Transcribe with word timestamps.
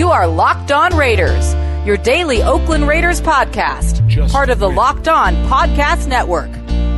You 0.00 0.08
are 0.08 0.26
Locked 0.26 0.72
On 0.72 0.96
Raiders, 0.96 1.52
your 1.86 1.98
daily 1.98 2.42
Oakland 2.42 2.88
Raiders 2.88 3.20
podcast, 3.20 4.06
Just 4.06 4.32
part 4.32 4.48
of 4.48 4.58
the 4.58 4.66
win. 4.68 4.76
Locked 4.76 5.08
On 5.08 5.34
Podcast 5.46 6.06
Network. 6.08 6.48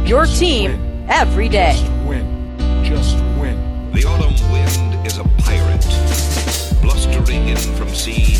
Your 0.08 0.24
Just 0.24 0.38
team 0.38 0.70
win. 0.70 1.06
every 1.10 1.48
day. 1.48 1.72
Just 1.72 1.92
win. 2.06 2.84
Just 2.84 3.16
win. 3.40 3.90
The 3.92 4.04
autumn 4.04 4.52
wind 4.52 5.04
is 5.04 5.18
a 5.18 5.24
pirate, 5.38 5.82
blustering 6.80 7.48
in 7.48 7.56
from 7.56 7.88
sea. 7.88 8.38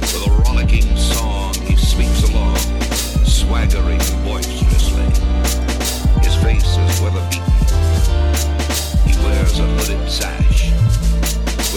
With 0.00 0.26
a 0.26 0.30
rollicking 0.46 0.96
song, 0.96 1.52
he 1.66 1.76
sweeps 1.76 2.26
along, 2.30 2.56
swaggering 3.26 3.98
boisterously. 4.24 5.04
His 6.22 6.34
face 6.42 6.64
is 6.64 7.00
weather 7.02 7.20
beaten. 7.28 7.52
He 9.06 9.14
wears 9.22 9.58
a 9.58 9.66
hooded 9.66 10.10
sash, 10.10 10.70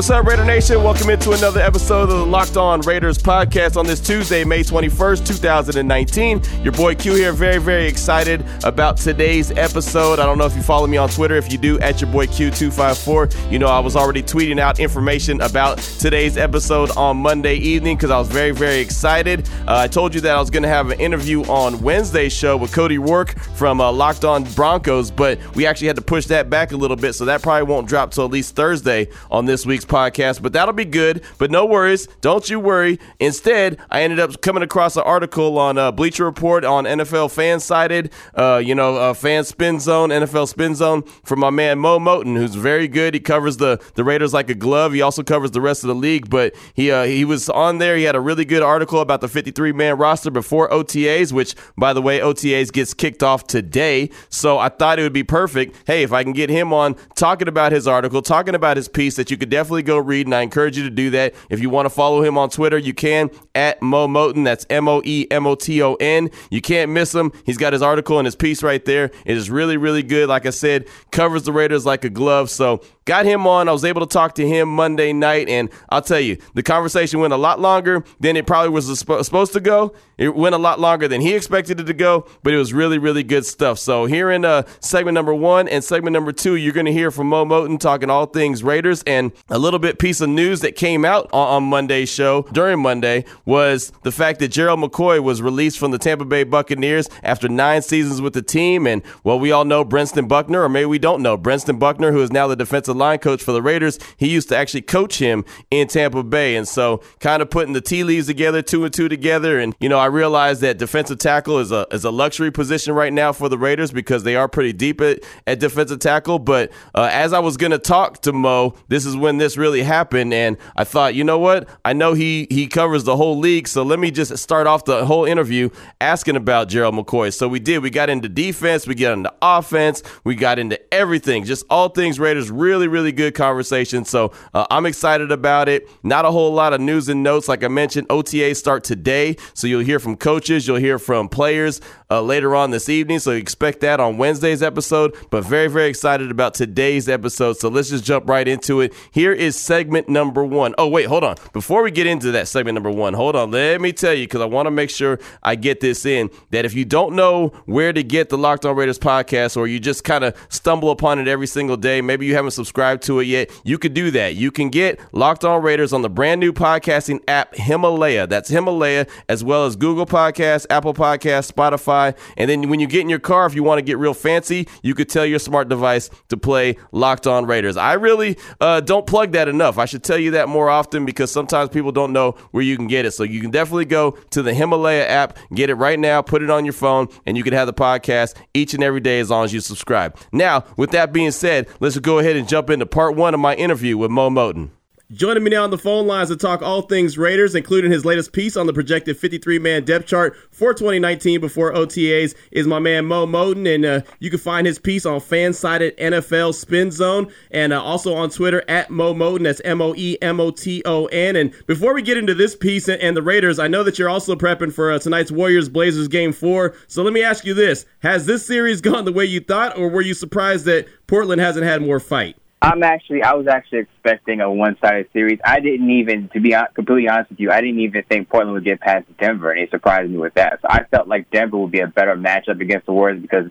What's 0.00 0.08
up, 0.08 0.24
Raider 0.24 0.46
Nation? 0.46 0.82
Welcome 0.82 1.10
into 1.10 1.32
another 1.32 1.60
episode 1.60 2.04
of 2.04 2.08
the 2.08 2.24
Locked 2.24 2.56
On 2.56 2.80
Raiders 2.80 3.18
podcast 3.18 3.76
on 3.76 3.86
this 3.86 4.00
Tuesday, 4.00 4.44
May 4.44 4.62
21st, 4.62 5.26
2019. 5.26 6.40
Your 6.62 6.72
boy 6.72 6.94
Q 6.94 7.16
here, 7.16 7.34
very, 7.34 7.58
very 7.58 7.86
excited 7.86 8.42
about 8.64 8.96
today's 8.96 9.50
episode. 9.50 10.18
I 10.18 10.24
don't 10.24 10.38
know 10.38 10.46
if 10.46 10.56
you 10.56 10.62
follow 10.62 10.86
me 10.86 10.96
on 10.96 11.10
Twitter. 11.10 11.36
If 11.36 11.52
you 11.52 11.58
do, 11.58 11.78
at 11.80 12.00
your 12.00 12.10
boy 12.10 12.28
Q254, 12.28 13.52
you 13.52 13.58
know 13.58 13.66
I 13.66 13.78
was 13.78 13.94
already 13.94 14.22
tweeting 14.22 14.58
out 14.58 14.80
information 14.80 15.42
about 15.42 15.76
today's 15.76 16.38
episode 16.38 16.90
on 16.96 17.18
Monday 17.18 17.56
evening 17.56 17.98
because 17.98 18.10
I 18.10 18.18
was 18.18 18.28
very, 18.28 18.52
very 18.52 18.78
excited. 18.78 19.46
Uh, 19.68 19.80
I 19.80 19.86
told 19.86 20.14
you 20.14 20.22
that 20.22 20.34
I 20.34 20.40
was 20.40 20.48
going 20.48 20.62
to 20.62 20.68
have 20.70 20.88
an 20.88 20.98
interview 20.98 21.42
on 21.42 21.78
Wednesday's 21.82 22.32
show 22.32 22.56
with 22.56 22.72
Cody 22.72 22.96
Rourke 22.96 23.38
from 23.54 23.82
uh, 23.82 23.92
Locked 23.92 24.24
On 24.24 24.44
Broncos, 24.54 25.10
but 25.10 25.38
we 25.54 25.66
actually 25.66 25.88
had 25.88 25.96
to 25.96 26.02
push 26.02 26.24
that 26.28 26.48
back 26.48 26.72
a 26.72 26.76
little 26.78 26.96
bit, 26.96 27.12
so 27.12 27.26
that 27.26 27.42
probably 27.42 27.70
won't 27.70 27.86
drop 27.86 28.12
till 28.12 28.24
at 28.24 28.30
least 28.30 28.56
Thursday 28.56 29.06
on 29.30 29.44
this 29.44 29.66
week's 29.66 29.84
podcast, 29.90 30.40
but 30.40 30.52
that'll 30.52 30.72
be 30.72 30.84
good. 30.84 31.22
But 31.38 31.50
no 31.50 31.66
worries, 31.66 32.06
don't 32.20 32.48
you 32.48 32.58
worry. 32.58 32.98
Instead, 33.18 33.78
I 33.90 34.02
ended 34.02 34.20
up 34.20 34.40
coming 34.40 34.62
across 34.62 34.96
an 34.96 35.02
article 35.04 35.58
on 35.58 35.76
uh, 35.76 35.92
Bleacher 35.92 36.24
Report 36.24 36.64
on 36.64 36.84
NFL 36.84 37.30
Fan 37.32 37.60
Sided, 37.60 38.12
uh, 38.34 38.62
you 38.64 38.74
know, 38.74 38.96
uh, 38.96 39.14
Fan 39.14 39.44
Spin 39.44 39.80
Zone, 39.80 40.10
NFL 40.10 40.48
Spin 40.48 40.74
Zone 40.74 41.02
from 41.24 41.40
my 41.40 41.50
man 41.50 41.78
Moe 41.78 41.98
Moton, 41.98 42.36
who's 42.36 42.54
very 42.54 42.88
good. 42.88 43.14
He 43.14 43.20
covers 43.20 43.58
the 43.58 43.78
the 43.94 44.04
Raiders 44.04 44.32
like 44.32 44.48
a 44.48 44.54
glove. 44.54 44.92
He 44.92 45.02
also 45.02 45.22
covers 45.22 45.50
the 45.50 45.60
rest 45.60 45.82
of 45.84 45.88
the 45.88 45.94
league, 45.94 46.30
but 46.30 46.54
he 46.74 46.90
uh, 46.90 47.04
he 47.04 47.24
was 47.24 47.48
on 47.50 47.78
there. 47.78 47.96
He 47.96 48.04
had 48.04 48.16
a 48.16 48.20
really 48.20 48.44
good 48.44 48.62
article 48.62 49.00
about 49.00 49.20
the 49.20 49.28
53 49.28 49.72
man 49.72 49.98
roster 49.98 50.30
before 50.30 50.70
OTAs, 50.70 51.32
which 51.32 51.54
by 51.76 51.92
the 51.92 52.00
way, 52.00 52.20
OTAs 52.20 52.72
gets 52.72 52.94
kicked 52.94 53.22
off 53.22 53.46
today. 53.46 54.10
So 54.28 54.58
I 54.58 54.68
thought 54.68 54.98
it 54.98 55.02
would 55.02 55.12
be 55.12 55.24
perfect. 55.24 55.76
Hey, 55.86 56.02
if 56.02 56.12
I 56.12 56.22
can 56.22 56.32
get 56.32 56.50
him 56.50 56.72
on 56.72 56.96
talking 57.16 57.48
about 57.48 57.72
his 57.72 57.88
article, 57.88 58.22
talking 58.22 58.54
about 58.54 58.76
his 58.76 58.88
piece 58.88 59.16
that 59.16 59.30
you 59.30 59.36
could 59.36 59.50
definitely 59.50 59.79
go 59.82 59.98
read, 59.98 60.26
and 60.26 60.34
I 60.34 60.42
encourage 60.42 60.76
you 60.76 60.84
to 60.84 60.90
do 60.90 61.10
that. 61.10 61.34
If 61.48 61.60
you 61.60 61.70
want 61.70 61.86
to 61.86 61.90
follow 61.90 62.22
him 62.22 62.38
on 62.38 62.50
Twitter, 62.50 62.78
you 62.78 62.94
can 62.94 63.30
at 63.54 63.80
Moe 63.82 64.08
Moton. 64.08 64.44
That's 64.44 64.66
M 64.70 64.88
O 64.88 65.02
E 65.04 65.26
M 65.30 65.46
O 65.46 65.54
T 65.54 65.82
O 65.82 65.94
N. 65.94 66.30
You 66.50 66.60
can't 66.60 66.90
miss 66.90 67.14
him. 67.14 67.32
He's 67.44 67.58
got 67.58 67.72
his 67.72 67.82
article 67.82 68.18
and 68.18 68.26
his 68.26 68.36
piece 68.36 68.62
right 68.62 68.84
there. 68.84 69.10
It 69.24 69.36
is 69.36 69.50
really, 69.50 69.76
really 69.76 70.02
good. 70.02 70.28
Like 70.28 70.46
I 70.46 70.50
said, 70.50 70.88
covers 71.10 71.44
the 71.44 71.52
Raiders 71.52 71.86
like 71.86 72.04
a 72.04 72.10
glove. 72.10 72.50
So 72.50 72.82
got 73.04 73.24
him 73.24 73.46
on. 73.46 73.68
I 73.68 73.72
was 73.72 73.84
able 73.84 74.00
to 74.00 74.12
talk 74.12 74.34
to 74.36 74.46
him 74.46 74.68
Monday 74.68 75.12
night, 75.12 75.48
and 75.48 75.70
I'll 75.88 76.02
tell 76.02 76.20
you, 76.20 76.38
the 76.54 76.62
conversation 76.62 77.20
went 77.20 77.32
a 77.32 77.36
lot 77.36 77.60
longer 77.60 78.04
than 78.18 78.36
it 78.36 78.46
probably 78.46 78.70
was 78.70 78.98
supposed 78.98 79.52
to 79.52 79.60
go. 79.60 79.94
It 80.18 80.34
went 80.34 80.54
a 80.54 80.58
lot 80.58 80.80
longer 80.80 81.08
than 81.08 81.20
he 81.20 81.34
expected 81.34 81.80
it 81.80 81.84
to 81.84 81.94
go, 81.94 82.26
but 82.42 82.52
it 82.52 82.56
was 82.56 82.72
really, 82.72 82.98
really 82.98 83.22
good 83.22 83.46
stuff. 83.46 83.78
So 83.78 84.04
here 84.04 84.30
in 84.30 84.44
uh, 84.44 84.64
segment 84.80 85.14
number 85.14 85.34
one 85.34 85.66
and 85.66 85.82
segment 85.82 86.12
number 86.12 86.32
two, 86.32 86.56
you're 86.56 86.74
going 86.74 86.86
to 86.86 86.92
hear 86.92 87.10
from 87.10 87.28
Moe 87.28 87.46
Moton 87.46 87.80
talking 87.80 88.10
all 88.10 88.26
things 88.26 88.62
Raiders, 88.62 89.02
and 89.04 89.32
a 89.48 89.58
little 89.58 89.69
bit 89.78 89.98
piece 89.98 90.20
of 90.20 90.28
news 90.28 90.60
that 90.60 90.76
came 90.76 91.04
out 91.04 91.28
on, 91.32 91.48
on 91.48 91.62
Monday's 91.64 92.08
show 92.08 92.42
during 92.52 92.80
Monday 92.80 93.24
was 93.44 93.92
the 94.02 94.12
fact 94.12 94.40
that 94.40 94.48
Gerald 94.48 94.80
McCoy 94.80 95.22
was 95.22 95.40
released 95.40 95.78
from 95.78 95.90
the 95.90 95.98
Tampa 95.98 96.24
Bay 96.24 96.44
Buccaneers 96.44 97.08
after 97.22 97.48
nine 97.48 97.82
seasons 97.82 98.20
with 98.20 98.34
the 98.34 98.42
team, 98.42 98.86
and 98.86 99.02
well, 99.24 99.38
we 99.38 99.52
all 99.52 99.64
know 99.64 99.84
Brentson 99.84 100.28
Buckner, 100.28 100.62
or 100.62 100.68
maybe 100.68 100.86
we 100.86 100.98
don't 100.98 101.22
know 101.22 101.36
Brentson 101.36 101.78
Buckner, 101.78 102.12
who 102.12 102.22
is 102.22 102.32
now 102.32 102.46
the 102.46 102.56
defensive 102.56 102.96
line 102.96 103.18
coach 103.18 103.42
for 103.42 103.52
the 103.52 103.62
Raiders. 103.62 103.98
He 104.16 104.28
used 104.28 104.48
to 104.48 104.56
actually 104.56 104.82
coach 104.82 105.18
him 105.18 105.44
in 105.70 105.88
Tampa 105.88 106.22
Bay, 106.22 106.56
and 106.56 106.66
so 106.66 107.02
kind 107.20 107.42
of 107.42 107.50
putting 107.50 107.72
the 107.72 107.80
tea 107.80 108.04
leaves 108.04 108.26
together, 108.26 108.62
two 108.62 108.84
and 108.84 108.92
two 108.92 109.08
together, 109.08 109.58
and 109.58 109.74
you 109.80 109.88
know 109.88 109.98
I 109.98 110.06
realized 110.06 110.60
that 110.62 110.78
defensive 110.78 111.18
tackle 111.18 111.58
is 111.58 111.72
a 111.72 111.86
is 111.90 112.04
a 112.04 112.10
luxury 112.10 112.50
position 112.50 112.94
right 112.94 113.12
now 113.12 113.32
for 113.32 113.48
the 113.48 113.58
Raiders 113.58 113.92
because 113.92 114.24
they 114.24 114.36
are 114.36 114.48
pretty 114.48 114.72
deep 114.72 115.00
at, 115.00 115.20
at 115.46 115.60
defensive 115.60 115.98
tackle. 115.98 116.38
But 116.38 116.70
uh, 116.94 117.08
as 117.10 117.32
I 117.32 117.38
was 117.38 117.56
going 117.56 117.72
to 117.72 117.78
talk 117.78 118.22
to 118.22 118.32
Mo, 118.32 118.74
this 118.88 119.06
is 119.06 119.16
when 119.16 119.38
this 119.38 119.49
really 119.58 119.82
happened, 119.82 120.32
and 120.32 120.56
I 120.76 120.84
thought, 120.84 121.14
you 121.14 121.24
know 121.24 121.38
what? 121.38 121.68
I 121.84 121.92
know 121.92 122.14
he 122.14 122.46
he 122.50 122.66
covers 122.66 123.04
the 123.04 123.16
whole 123.16 123.38
league, 123.38 123.68
so 123.68 123.82
let 123.82 123.98
me 123.98 124.10
just 124.10 124.36
start 124.38 124.66
off 124.66 124.84
the 124.84 125.06
whole 125.06 125.24
interview 125.24 125.70
asking 126.00 126.36
about 126.36 126.68
Gerald 126.68 126.94
McCoy. 126.94 127.32
So 127.32 127.48
we 127.48 127.58
did. 127.58 127.82
We 127.82 127.90
got 127.90 128.10
into 128.10 128.28
defense, 128.28 128.86
we 128.86 128.94
got 128.94 129.12
into 129.12 129.32
offense, 129.42 130.02
we 130.24 130.34
got 130.34 130.58
into 130.58 130.78
everything, 130.92 131.44
just 131.44 131.64
all 131.70 131.88
things 131.88 132.20
Raiders. 132.20 132.50
Really, 132.50 132.88
really 132.88 133.12
good 133.12 133.34
conversation. 133.34 134.04
So 134.04 134.32
uh, 134.54 134.66
I'm 134.70 134.86
excited 134.86 135.32
about 135.32 135.68
it. 135.68 135.88
Not 136.02 136.24
a 136.24 136.30
whole 136.30 136.52
lot 136.52 136.72
of 136.72 136.80
news 136.80 137.08
and 137.08 137.22
notes, 137.22 137.48
like 137.48 137.64
I 137.64 137.68
mentioned. 137.68 138.06
OTA 138.10 138.54
start 138.54 138.84
today, 138.84 139.36
so 139.54 139.66
you'll 139.66 139.80
hear 139.80 139.98
from 139.98 140.16
coaches, 140.16 140.66
you'll 140.66 140.76
hear 140.76 140.98
from 140.98 141.28
players 141.28 141.80
uh, 142.10 142.20
later 142.22 142.54
on 142.54 142.70
this 142.70 142.88
evening. 142.88 143.18
So 143.18 143.32
expect 143.32 143.80
that 143.80 144.00
on 144.00 144.18
Wednesday's 144.18 144.62
episode. 144.62 145.16
But 145.30 145.44
very, 145.44 145.68
very 145.68 145.88
excited 145.88 146.30
about 146.30 146.54
today's 146.54 147.08
episode. 147.08 147.56
So 147.56 147.68
let's 147.68 147.90
just 147.90 148.04
jump 148.04 148.28
right 148.28 148.46
into 148.46 148.80
it. 148.80 148.92
Here 149.10 149.32
is 149.40 149.58
segment 149.58 150.08
number 150.08 150.44
one. 150.44 150.74
Oh, 150.76 150.86
wait, 150.86 151.06
hold 151.06 151.24
on. 151.24 151.36
Before 151.52 151.82
we 151.82 151.90
get 151.90 152.06
into 152.06 152.30
that 152.32 152.46
segment 152.46 152.74
number 152.74 152.90
one, 152.90 153.14
hold 153.14 153.34
on. 153.34 153.50
Let 153.50 153.80
me 153.80 153.92
tell 153.92 154.12
you, 154.12 154.26
because 154.26 154.42
I 154.42 154.44
want 154.44 154.66
to 154.66 154.70
make 154.70 154.90
sure 154.90 155.18
I 155.42 155.56
get 155.56 155.80
this 155.80 156.04
in, 156.04 156.30
that 156.50 156.64
if 156.64 156.74
you 156.74 156.84
don't 156.84 157.16
know 157.16 157.48
where 157.64 157.92
to 157.92 158.02
get 158.02 158.28
the 158.28 158.36
Locked 158.36 158.66
On 158.66 158.76
Raiders 158.76 158.98
podcast, 158.98 159.56
or 159.56 159.66
you 159.66 159.80
just 159.80 160.04
kind 160.04 160.24
of 160.24 160.36
stumble 160.50 160.90
upon 160.90 161.18
it 161.18 161.26
every 161.26 161.46
single 161.46 161.76
day, 161.76 162.02
maybe 162.02 162.26
you 162.26 162.34
haven't 162.34 162.50
subscribed 162.50 163.02
to 163.04 163.20
it 163.20 163.24
yet, 163.24 163.50
you 163.64 163.78
could 163.78 163.94
do 163.94 164.10
that. 164.10 164.34
You 164.34 164.50
can 164.50 164.68
get 164.68 165.00
Locked 165.12 165.44
On 165.44 165.62
Raiders 165.62 165.92
on 165.92 166.02
the 166.02 166.10
brand 166.10 166.38
new 166.38 166.52
podcasting 166.52 167.20
app 167.26 167.54
Himalaya. 167.54 168.26
That's 168.26 168.50
Himalaya, 168.50 169.06
as 169.28 169.42
well 169.42 169.64
as 169.64 169.74
Google 169.74 170.06
Podcasts, 170.06 170.66
Apple 170.68 170.92
Podcasts, 170.94 171.50
Spotify. 171.50 172.16
And 172.36 172.50
then 172.50 172.68
when 172.68 172.78
you 172.78 172.86
get 172.86 173.00
in 173.00 173.08
your 173.08 173.18
car, 173.18 173.46
if 173.46 173.54
you 173.54 173.62
want 173.62 173.78
to 173.78 173.82
get 173.82 173.96
real 173.96 174.14
fancy, 174.14 174.68
you 174.82 174.94
could 174.94 175.08
tell 175.08 175.24
your 175.24 175.38
smart 175.38 175.68
device 175.68 176.10
to 176.28 176.36
play 176.36 176.76
Locked 176.92 177.26
On 177.26 177.46
Raiders. 177.46 177.76
I 177.76 177.94
really 177.94 178.36
uh, 178.60 178.80
don't 178.80 179.06
plug 179.06 179.29
that 179.32 179.48
enough. 179.48 179.78
I 179.78 179.84
should 179.84 180.02
tell 180.02 180.18
you 180.18 180.32
that 180.32 180.48
more 180.48 180.70
often 180.70 181.04
because 181.04 181.30
sometimes 181.30 181.70
people 181.70 181.92
don't 181.92 182.12
know 182.12 182.32
where 182.50 182.62
you 182.62 182.76
can 182.76 182.86
get 182.86 183.06
it. 183.06 183.12
So 183.12 183.22
you 183.22 183.40
can 183.40 183.50
definitely 183.50 183.84
go 183.84 184.12
to 184.30 184.42
the 184.42 184.54
Himalaya 184.54 185.06
app, 185.06 185.38
get 185.54 185.70
it 185.70 185.74
right 185.74 185.98
now, 185.98 186.22
put 186.22 186.42
it 186.42 186.50
on 186.50 186.64
your 186.64 186.72
phone, 186.72 187.08
and 187.26 187.36
you 187.36 187.42
can 187.42 187.52
have 187.52 187.66
the 187.66 187.74
podcast 187.74 188.34
each 188.54 188.74
and 188.74 188.82
every 188.82 189.00
day 189.00 189.20
as 189.20 189.30
long 189.30 189.44
as 189.44 189.52
you 189.52 189.60
subscribe. 189.60 190.16
Now, 190.32 190.64
with 190.76 190.90
that 190.92 191.12
being 191.12 191.30
said, 191.30 191.68
let's 191.80 191.98
go 191.98 192.18
ahead 192.18 192.36
and 192.36 192.48
jump 192.48 192.70
into 192.70 192.86
part 192.86 193.16
one 193.16 193.34
of 193.34 193.40
my 193.40 193.54
interview 193.54 193.96
with 193.96 194.10
Moe 194.10 194.30
Moton. 194.30 194.70
Joining 195.12 195.42
me 195.42 195.50
now 195.50 195.64
on 195.64 195.70
the 195.70 195.78
phone 195.78 196.06
lines 196.06 196.28
to 196.28 196.36
talk 196.36 196.62
all 196.62 196.82
things 196.82 197.18
Raiders, 197.18 197.56
including 197.56 197.90
his 197.90 198.04
latest 198.04 198.32
piece 198.32 198.56
on 198.56 198.68
the 198.68 198.72
projected 198.72 199.18
53 199.18 199.58
man 199.58 199.84
depth 199.84 200.06
chart 200.06 200.36
for 200.52 200.72
2019 200.72 201.40
before 201.40 201.72
OTAs, 201.72 202.36
is 202.52 202.68
my 202.68 202.78
man 202.78 203.06
Moe 203.06 203.26
Moton. 203.26 203.74
And 203.74 203.84
uh, 203.84 204.02
you 204.20 204.30
can 204.30 204.38
find 204.38 204.68
his 204.68 204.78
piece 204.78 205.04
on 205.04 205.18
Fansided 205.18 205.98
NFL 205.98 206.54
Spin 206.54 206.92
Zone 206.92 207.26
and 207.50 207.72
uh, 207.72 207.82
also 207.82 208.14
on 208.14 208.30
Twitter 208.30 208.62
at 208.68 208.88
Moe 208.88 209.12
Moton. 209.12 209.42
That's 209.42 209.60
M 209.64 209.82
O 209.82 209.96
E 209.96 210.16
M 210.22 210.38
O 210.38 210.52
T 210.52 210.80
O 210.86 211.06
N. 211.06 211.34
And 211.34 211.52
before 211.66 211.92
we 211.92 212.02
get 212.02 212.16
into 212.16 212.32
this 212.32 212.54
piece 212.54 212.86
and, 212.86 213.02
and 213.02 213.16
the 213.16 213.22
Raiders, 213.22 213.58
I 213.58 213.66
know 213.66 213.82
that 213.82 213.98
you're 213.98 214.08
also 214.08 214.36
prepping 214.36 214.72
for 214.72 214.92
uh, 214.92 215.00
tonight's 215.00 215.32
Warriors 215.32 215.68
Blazers 215.68 216.06
game 216.06 216.32
four. 216.32 216.76
So 216.86 217.02
let 217.02 217.12
me 217.12 217.24
ask 217.24 217.44
you 217.44 217.52
this 217.52 217.84
Has 218.04 218.26
this 218.26 218.46
series 218.46 218.80
gone 218.80 219.06
the 219.06 219.12
way 219.12 219.24
you 219.24 219.40
thought, 219.40 219.76
or 219.76 219.88
were 219.88 220.02
you 220.02 220.14
surprised 220.14 220.66
that 220.66 220.86
Portland 221.08 221.40
hasn't 221.40 221.66
had 221.66 221.82
more 221.82 221.98
fight? 221.98 222.39
I'm 222.62 222.82
actually, 222.82 223.22
I 223.22 223.32
was 223.34 223.46
actually 223.46 223.80
expecting 223.80 224.42
a 224.42 224.52
one-sided 224.52 225.08
series. 225.14 225.38
I 225.42 225.60
didn't 225.60 225.90
even, 225.90 226.28
to 226.34 226.40
be 226.40 226.54
completely 226.74 227.08
honest 227.08 227.30
with 227.30 227.40
you, 227.40 227.50
I 227.50 227.62
didn't 227.62 227.80
even 227.80 228.02
think 228.02 228.28
Portland 228.28 228.52
would 228.52 228.64
get 228.64 228.80
past 228.80 229.06
Denver, 229.18 229.50
and 229.50 229.66
they 229.66 229.70
surprised 229.70 230.10
me 230.10 230.18
with 230.18 230.34
that. 230.34 230.58
So 230.60 230.68
I 230.68 230.84
felt 230.84 231.08
like 231.08 231.30
Denver 231.30 231.56
would 231.56 231.70
be 231.70 231.80
a 231.80 231.86
better 231.86 232.14
matchup 232.16 232.60
against 232.60 232.84
the 232.84 232.92
Warriors 232.92 233.22
because 233.22 233.46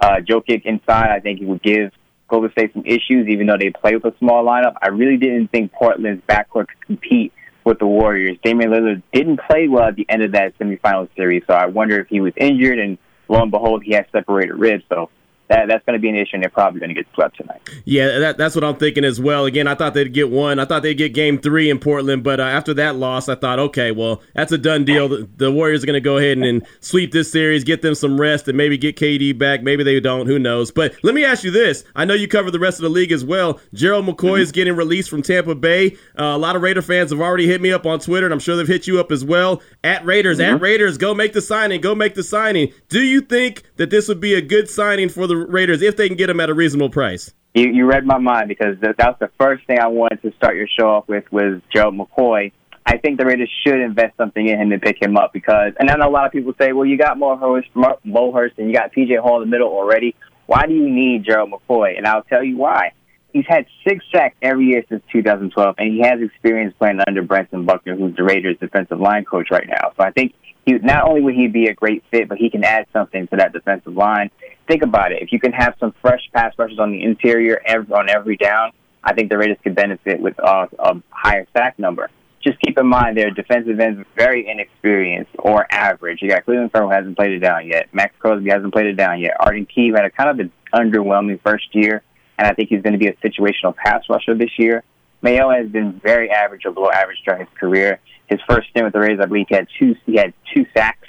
uh, 0.00 0.16
Jokic 0.26 0.64
inside, 0.64 1.10
I 1.10 1.20
think 1.20 1.38
he 1.40 1.44
would 1.44 1.62
give 1.62 1.92
Golden 2.28 2.50
State 2.52 2.72
some 2.72 2.84
issues, 2.86 3.28
even 3.28 3.46
though 3.46 3.58
they 3.58 3.70
play 3.70 3.94
with 3.94 4.06
a 4.06 4.16
small 4.18 4.44
lineup. 4.44 4.74
I 4.80 4.88
really 4.88 5.18
didn't 5.18 5.48
think 5.48 5.72
Portland's 5.72 6.22
backcourt 6.26 6.68
could 6.68 6.80
compete 6.86 7.34
with 7.64 7.78
the 7.78 7.86
Warriors. 7.86 8.38
Damian 8.42 8.70
Lillard 8.70 9.02
didn't 9.12 9.40
play 9.50 9.68
well 9.68 9.88
at 9.88 9.96
the 9.96 10.06
end 10.08 10.22
of 10.22 10.32
that 10.32 10.58
semifinal 10.58 11.08
series, 11.14 11.42
so 11.46 11.52
I 11.52 11.66
wonder 11.66 12.00
if 12.00 12.08
he 12.08 12.20
was 12.20 12.32
injured, 12.38 12.78
and 12.78 12.96
lo 13.28 13.42
and 13.42 13.50
behold, 13.50 13.82
he 13.84 13.92
has 13.92 14.06
separated 14.12 14.54
ribs. 14.54 14.84
So 14.88 15.10
that, 15.48 15.68
that's 15.68 15.84
going 15.84 15.98
to 15.98 16.00
be 16.00 16.08
an 16.08 16.16
issue, 16.16 16.30
and 16.34 16.42
they're 16.42 16.50
probably 16.50 16.80
going 16.80 16.88
to 16.88 16.94
get 16.94 17.06
swept 17.14 17.36
tonight. 17.36 17.60
Yeah, 17.84 18.18
that, 18.18 18.36
that's 18.36 18.54
what 18.54 18.64
I'm 18.64 18.76
thinking 18.76 19.04
as 19.04 19.20
well. 19.20 19.44
Again, 19.44 19.66
I 19.66 19.74
thought 19.74 19.94
they'd 19.94 20.12
get 20.12 20.30
one. 20.30 20.58
I 20.58 20.64
thought 20.64 20.82
they'd 20.82 20.94
get 20.94 21.14
game 21.14 21.38
three 21.38 21.70
in 21.70 21.78
Portland, 21.78 22.24
but 22.24 22.40
uh, 22.40 22.44
after 22.44 22.74
that 22.74 22.96
loss, 22.96 23.28
I 23.28 23.36
thought, 23.36 23.58
okay, 23.58 23.92
well, 23.92 24.22
that's 24.34 24.50
a 24.50 24.58
done 24.58 24.84
deal. 24.84 25.08
The, 25.08 25.28
the 25.36 25.52
Warriors 25.52 25.84
are 25.84 25.86
going 25.86 25.94
to 25.94 26.00
go 26.00 26.16
ahead 26.16 26.38
and, 26.38 26.44
and, 26.44 26.66
sweep 26.80 27.12
this 27.12 27.30
series, 27.30 27.64
get 27.64 27.82
them 27.82 27.94
some 27.94 28.20
rest, 28.20 28.48
and 28.48 28.56
maybe 28.56 28.76
get 28.76 28.96
KD 28.96 29.36
back. 29.38 29.62
Maybe 29.62 29.84
they 29.84 30.00
don't. 30.00 30.26
Who 30.26 30.38
knows? 30.38 30.70
But 30.70 30.94
let 31.02 31.14
me 31.14 31.24
ask 31.24 31.44
you 31.44 31.50
this. 31.50 31.84
I 31.94 32.04
know 32.04 32.14
you 32.14 32.28
cover 32.28 32.50
the 32.50 32.58
rest 32.58 32.78
of 32.78 32.82
the 32.82 32.88
league 32.88 33.12
as 33.12 33.24
well. 33.24 33.60
Gerald 33.72 34.04
McCoy 34.04 34.16
mm-hmm. 34.16 34.42
is 34.42 34.52
getting 34.52 34.74
released 34.74 35.10
from 35.10 35.22
Tampa 35.22 35.54
Bay. 35.54 35.96
Uh, 36.18 36.24
a 36.24 36.38
lot 36.38 36.56
of 36.56 36.62
Raider 36.62 36.82
fans 36.82 37.10
have 37.10 37.20
already 37.20 37.46
hit 37.46 37.60
me 37.60 37.72
up 37.72 37.86
on 37.86 38.00
Twitter, 38.00 38.26
and 38.26 38.32
I'm 38.32 38.40
sure 38.40 38.56
they've 38.56 38.66
hit 38.66 38.86
you 38.86 38.98
up 38.98 39.12
as 39.12 39.24
well. 39.24 39.62
At 39.84 40.04
Raiders, 40.04 40.38
mm-hmm. 40.38 40.56
at 40.56 40.60
Raiders, 40.60 40.98
go 40.98 41.14
make 41.14 41.32
the 41.32 41.40
signing. 41.40 41.80
Go 41.80 41.94
make 41.94 42.14
the 42.14 42.22
signing. 42.22 42.72
Do 42.88 43.00
you 43.00 43.20
think 43.20 43.62
that 43.76 43.90
this 43.90 44.08
would 44.08 44.20
be 44.20 44.34
a 44.34 44.42
good 44.42 44.68
signing 44.68 45.08
for 45.08 45.26
the 45.26 45.35
Raiders 45.44 45.82
if 45.82 45.96
they 45.96 46.08
can 46.08 46.16
get 46.16 46.30
him 46.30 46.40
at 46.40 46.50
a 46.50 46.54
reasonable 46.54 46.90
price. 46.90 47.32
You, 47.54 47.70
you 47.70 47.86
read 47.86 48.04
my 48.04 48.18
mind 48.18 48.48
because 48.48 48.78
that, 48.80 48.98
was 48.98 49.16
the 49.18 49.30
first 49.38 49.66
thing 49.66 49.78
I 49.78 49.86
wanted 49.88 50.22
to 50.22 50.32
start 50.36 50.56
your 50.56 50.68
show 50.68 50.88
off 50.88 51.08
with 51.08 51.24
was 51.32 51.60
Gerald 51.72 51.94
McCoy. 51.94 52.52
I 52.84 52.98
think 52.98 53.18
the 53.18 53.26
Raiders 53.26 53.50
should 53.66 53.80
invest 53.80 54.16
something 54.16 54.46
in 54.46 54.60
him 54.60 54.72
and 54.72 54.80
pick 54.80 55.02
him 55.02 55.16
up 55.16 55.32
because, 55.32 55.72
and 55.80 55.90
I 55.90 55.96
know 55.96 56.08
a 56.08 56.10
lot 56.10 56.26
of 56.26 56.32
people 56.32 56.52
say, 56.60 56.72
well, 56.72 56.86
you 56.86 56.96
got 56.96 57.18
Mo 57.18 57.36
Hurst, 57.36 57.68
Hurst 57.74 58.58
and 58.58 58.68
you 58.68 58.74
got 58.74 58.92
PJ 58.92 59.18
Hall 59.20 59.42
in 59.42 59.48
the 59.48 59.50
middle 59.50 59.68
already. 59.68 60.14
Why 60.46 60.66
do 60.66 60.74
you 60.74 60.88
need 60.88 61.24
Gerald 61.24 61.50
McCoy? 61.50 61.96
And 61.96 62.06
I'll 62.06 62.22
tell 62.22 62.44
you 62.44 62.56
why. 62.56 62.92
He's 63.32 63.46
had 63.48 63.66
six 63.86 64.04
sacks 64.14 64.36
every 64.40 64.66
year 64.66 64.84
since 64.88 65.02
2012, 65.12 65.74
and 65.78 65.92
he 65.92 66.00
has 66.02 66.20
experience 66.22 66.74
playing 66.78 67.00
under 67.06 67.22
Brentson 67.22 67.66
Buckner, 67.66 67.96
who's 67.96 68.16
the 68.16 68.22
Raiders' 68.22 68.56
defensive 68.60 69.00
line 69.00 69.24
coach 69.24 69.48
right 69.50 69.66
now. 69.66 69.92
So 69.96 70.04
I 70.04 70.10
think 70.12 70.34
he 70.64 70.72
not 70.74 71.08
only 71.08 71.22
would 71.22 71.34
he 71.34 71.48
be 71.48 71.66
a 71.66 71.74
great 71.74 72.02
fit, 72.10 72.28
but 72.28 72.38
he 72.38 72.50
can 72.50 72.64
add 72.64 72.86
something 72.92 73.26
to 73.28 73.36
that 73.36 73.52
defensive 73.52 73.94
line. 73.94 74.30
Think 74.66 74.82
about 74.82 75.12
it. 75.12 75.22
If 75.22 75.32
you 75.32 75.38
can 75.38 75.52
have 75.52 75.74
some 75.78 75.94
fresh 76.02 76.28
pass 76.32 76.52
rushers 76.58 76.78
on 76.78 76.90
the 76.90 77.02
interior 77.02 77.60
every, 77.64 77.92
on 77.94 78.08
every 78.08 78.36
down, 78.36 78.72
I 79.02 79.14
think 79.14 79.30
the 79.30 79.38
Raiders 79.38 79.58
could 79.62 79.76
benefit 79.76 80.20
with 80.20 80.38
uh, 80.40 80.66
a 80.78 80.96
higher 81.10 81.46
sack 81.52 81.78
number. 81.78 82.10
Just 82.42 82.60
keep 82.60 82.78
in 82.78 82.86
mind 82.86 83.16
their 83.16 83.30
defensive 83.30 83.78
ends 83.78 84.00
are 84.00 84.06
very 84.16 84.48
inexperienced 84.48 85.30
or 85.38 85.66
average. 85.70 86.20
You 86.22 86.28
got 86.28 86.44
Clelin 86.44 86.70
Ferrell 86.70 86.90
hasn't 86.90 87.16
played 87.16 87.32
it 87.32 87.38
down 87.38 87.66
yet. 87.66 87.88
Maxx 87.92 88.14
Crosby 88.18 88.50
hasn't 88.50 88.72
played 88.72 88.86
it 88.86 88.96
down 88.96 89.20
yet. 89.20 89.36
Arden 89.38 89.66
Key 89.66 89.92
had 89.94 90.04
a 90.04 90.10
kind 90.10 90.30
of 90.30 90.38
an 90.40 90.52
underwhelming 90.74 91.40
first 91.42 91.66
year, 91.72 92.02
and 92.38 92.46
I 92.46 92.52
think 92.52 92.68
he's 92.68 92.82
going 92.82 92.92
to 92.92 92.98
be 92.98 93.08
a 93.08 93.14
situational 93.14 93.74
pass 93.74 94.02
rusher 94.08 94.34
this 94.34 94.58
year. 94.58 94.82
Mayo 95.22 95.50
has 95.50 95.68
been 95.68 96.00
very 96.00 96.30
average 96.30 96.66
or 96.66 96.72
below 96.72 96.90
average 96.90 97.18
during 97.24 97.46
his 97.46 97.58
career. 97.58 98.00
His 98.28 98.40
first 98.48 98.68
stint 98.70 98.84
with 98.84 98.92
the 98.92 99.00
Rays, 99.00 99.18
I 99.20 99.26
believe 99.26 99.46
he 99.48 99.54
had 99.54 99.68
two 99.78 99.94
he 100.04 100.16
had 100.16 100.32
two 100.54 100.66
sacks. 100.76 101.08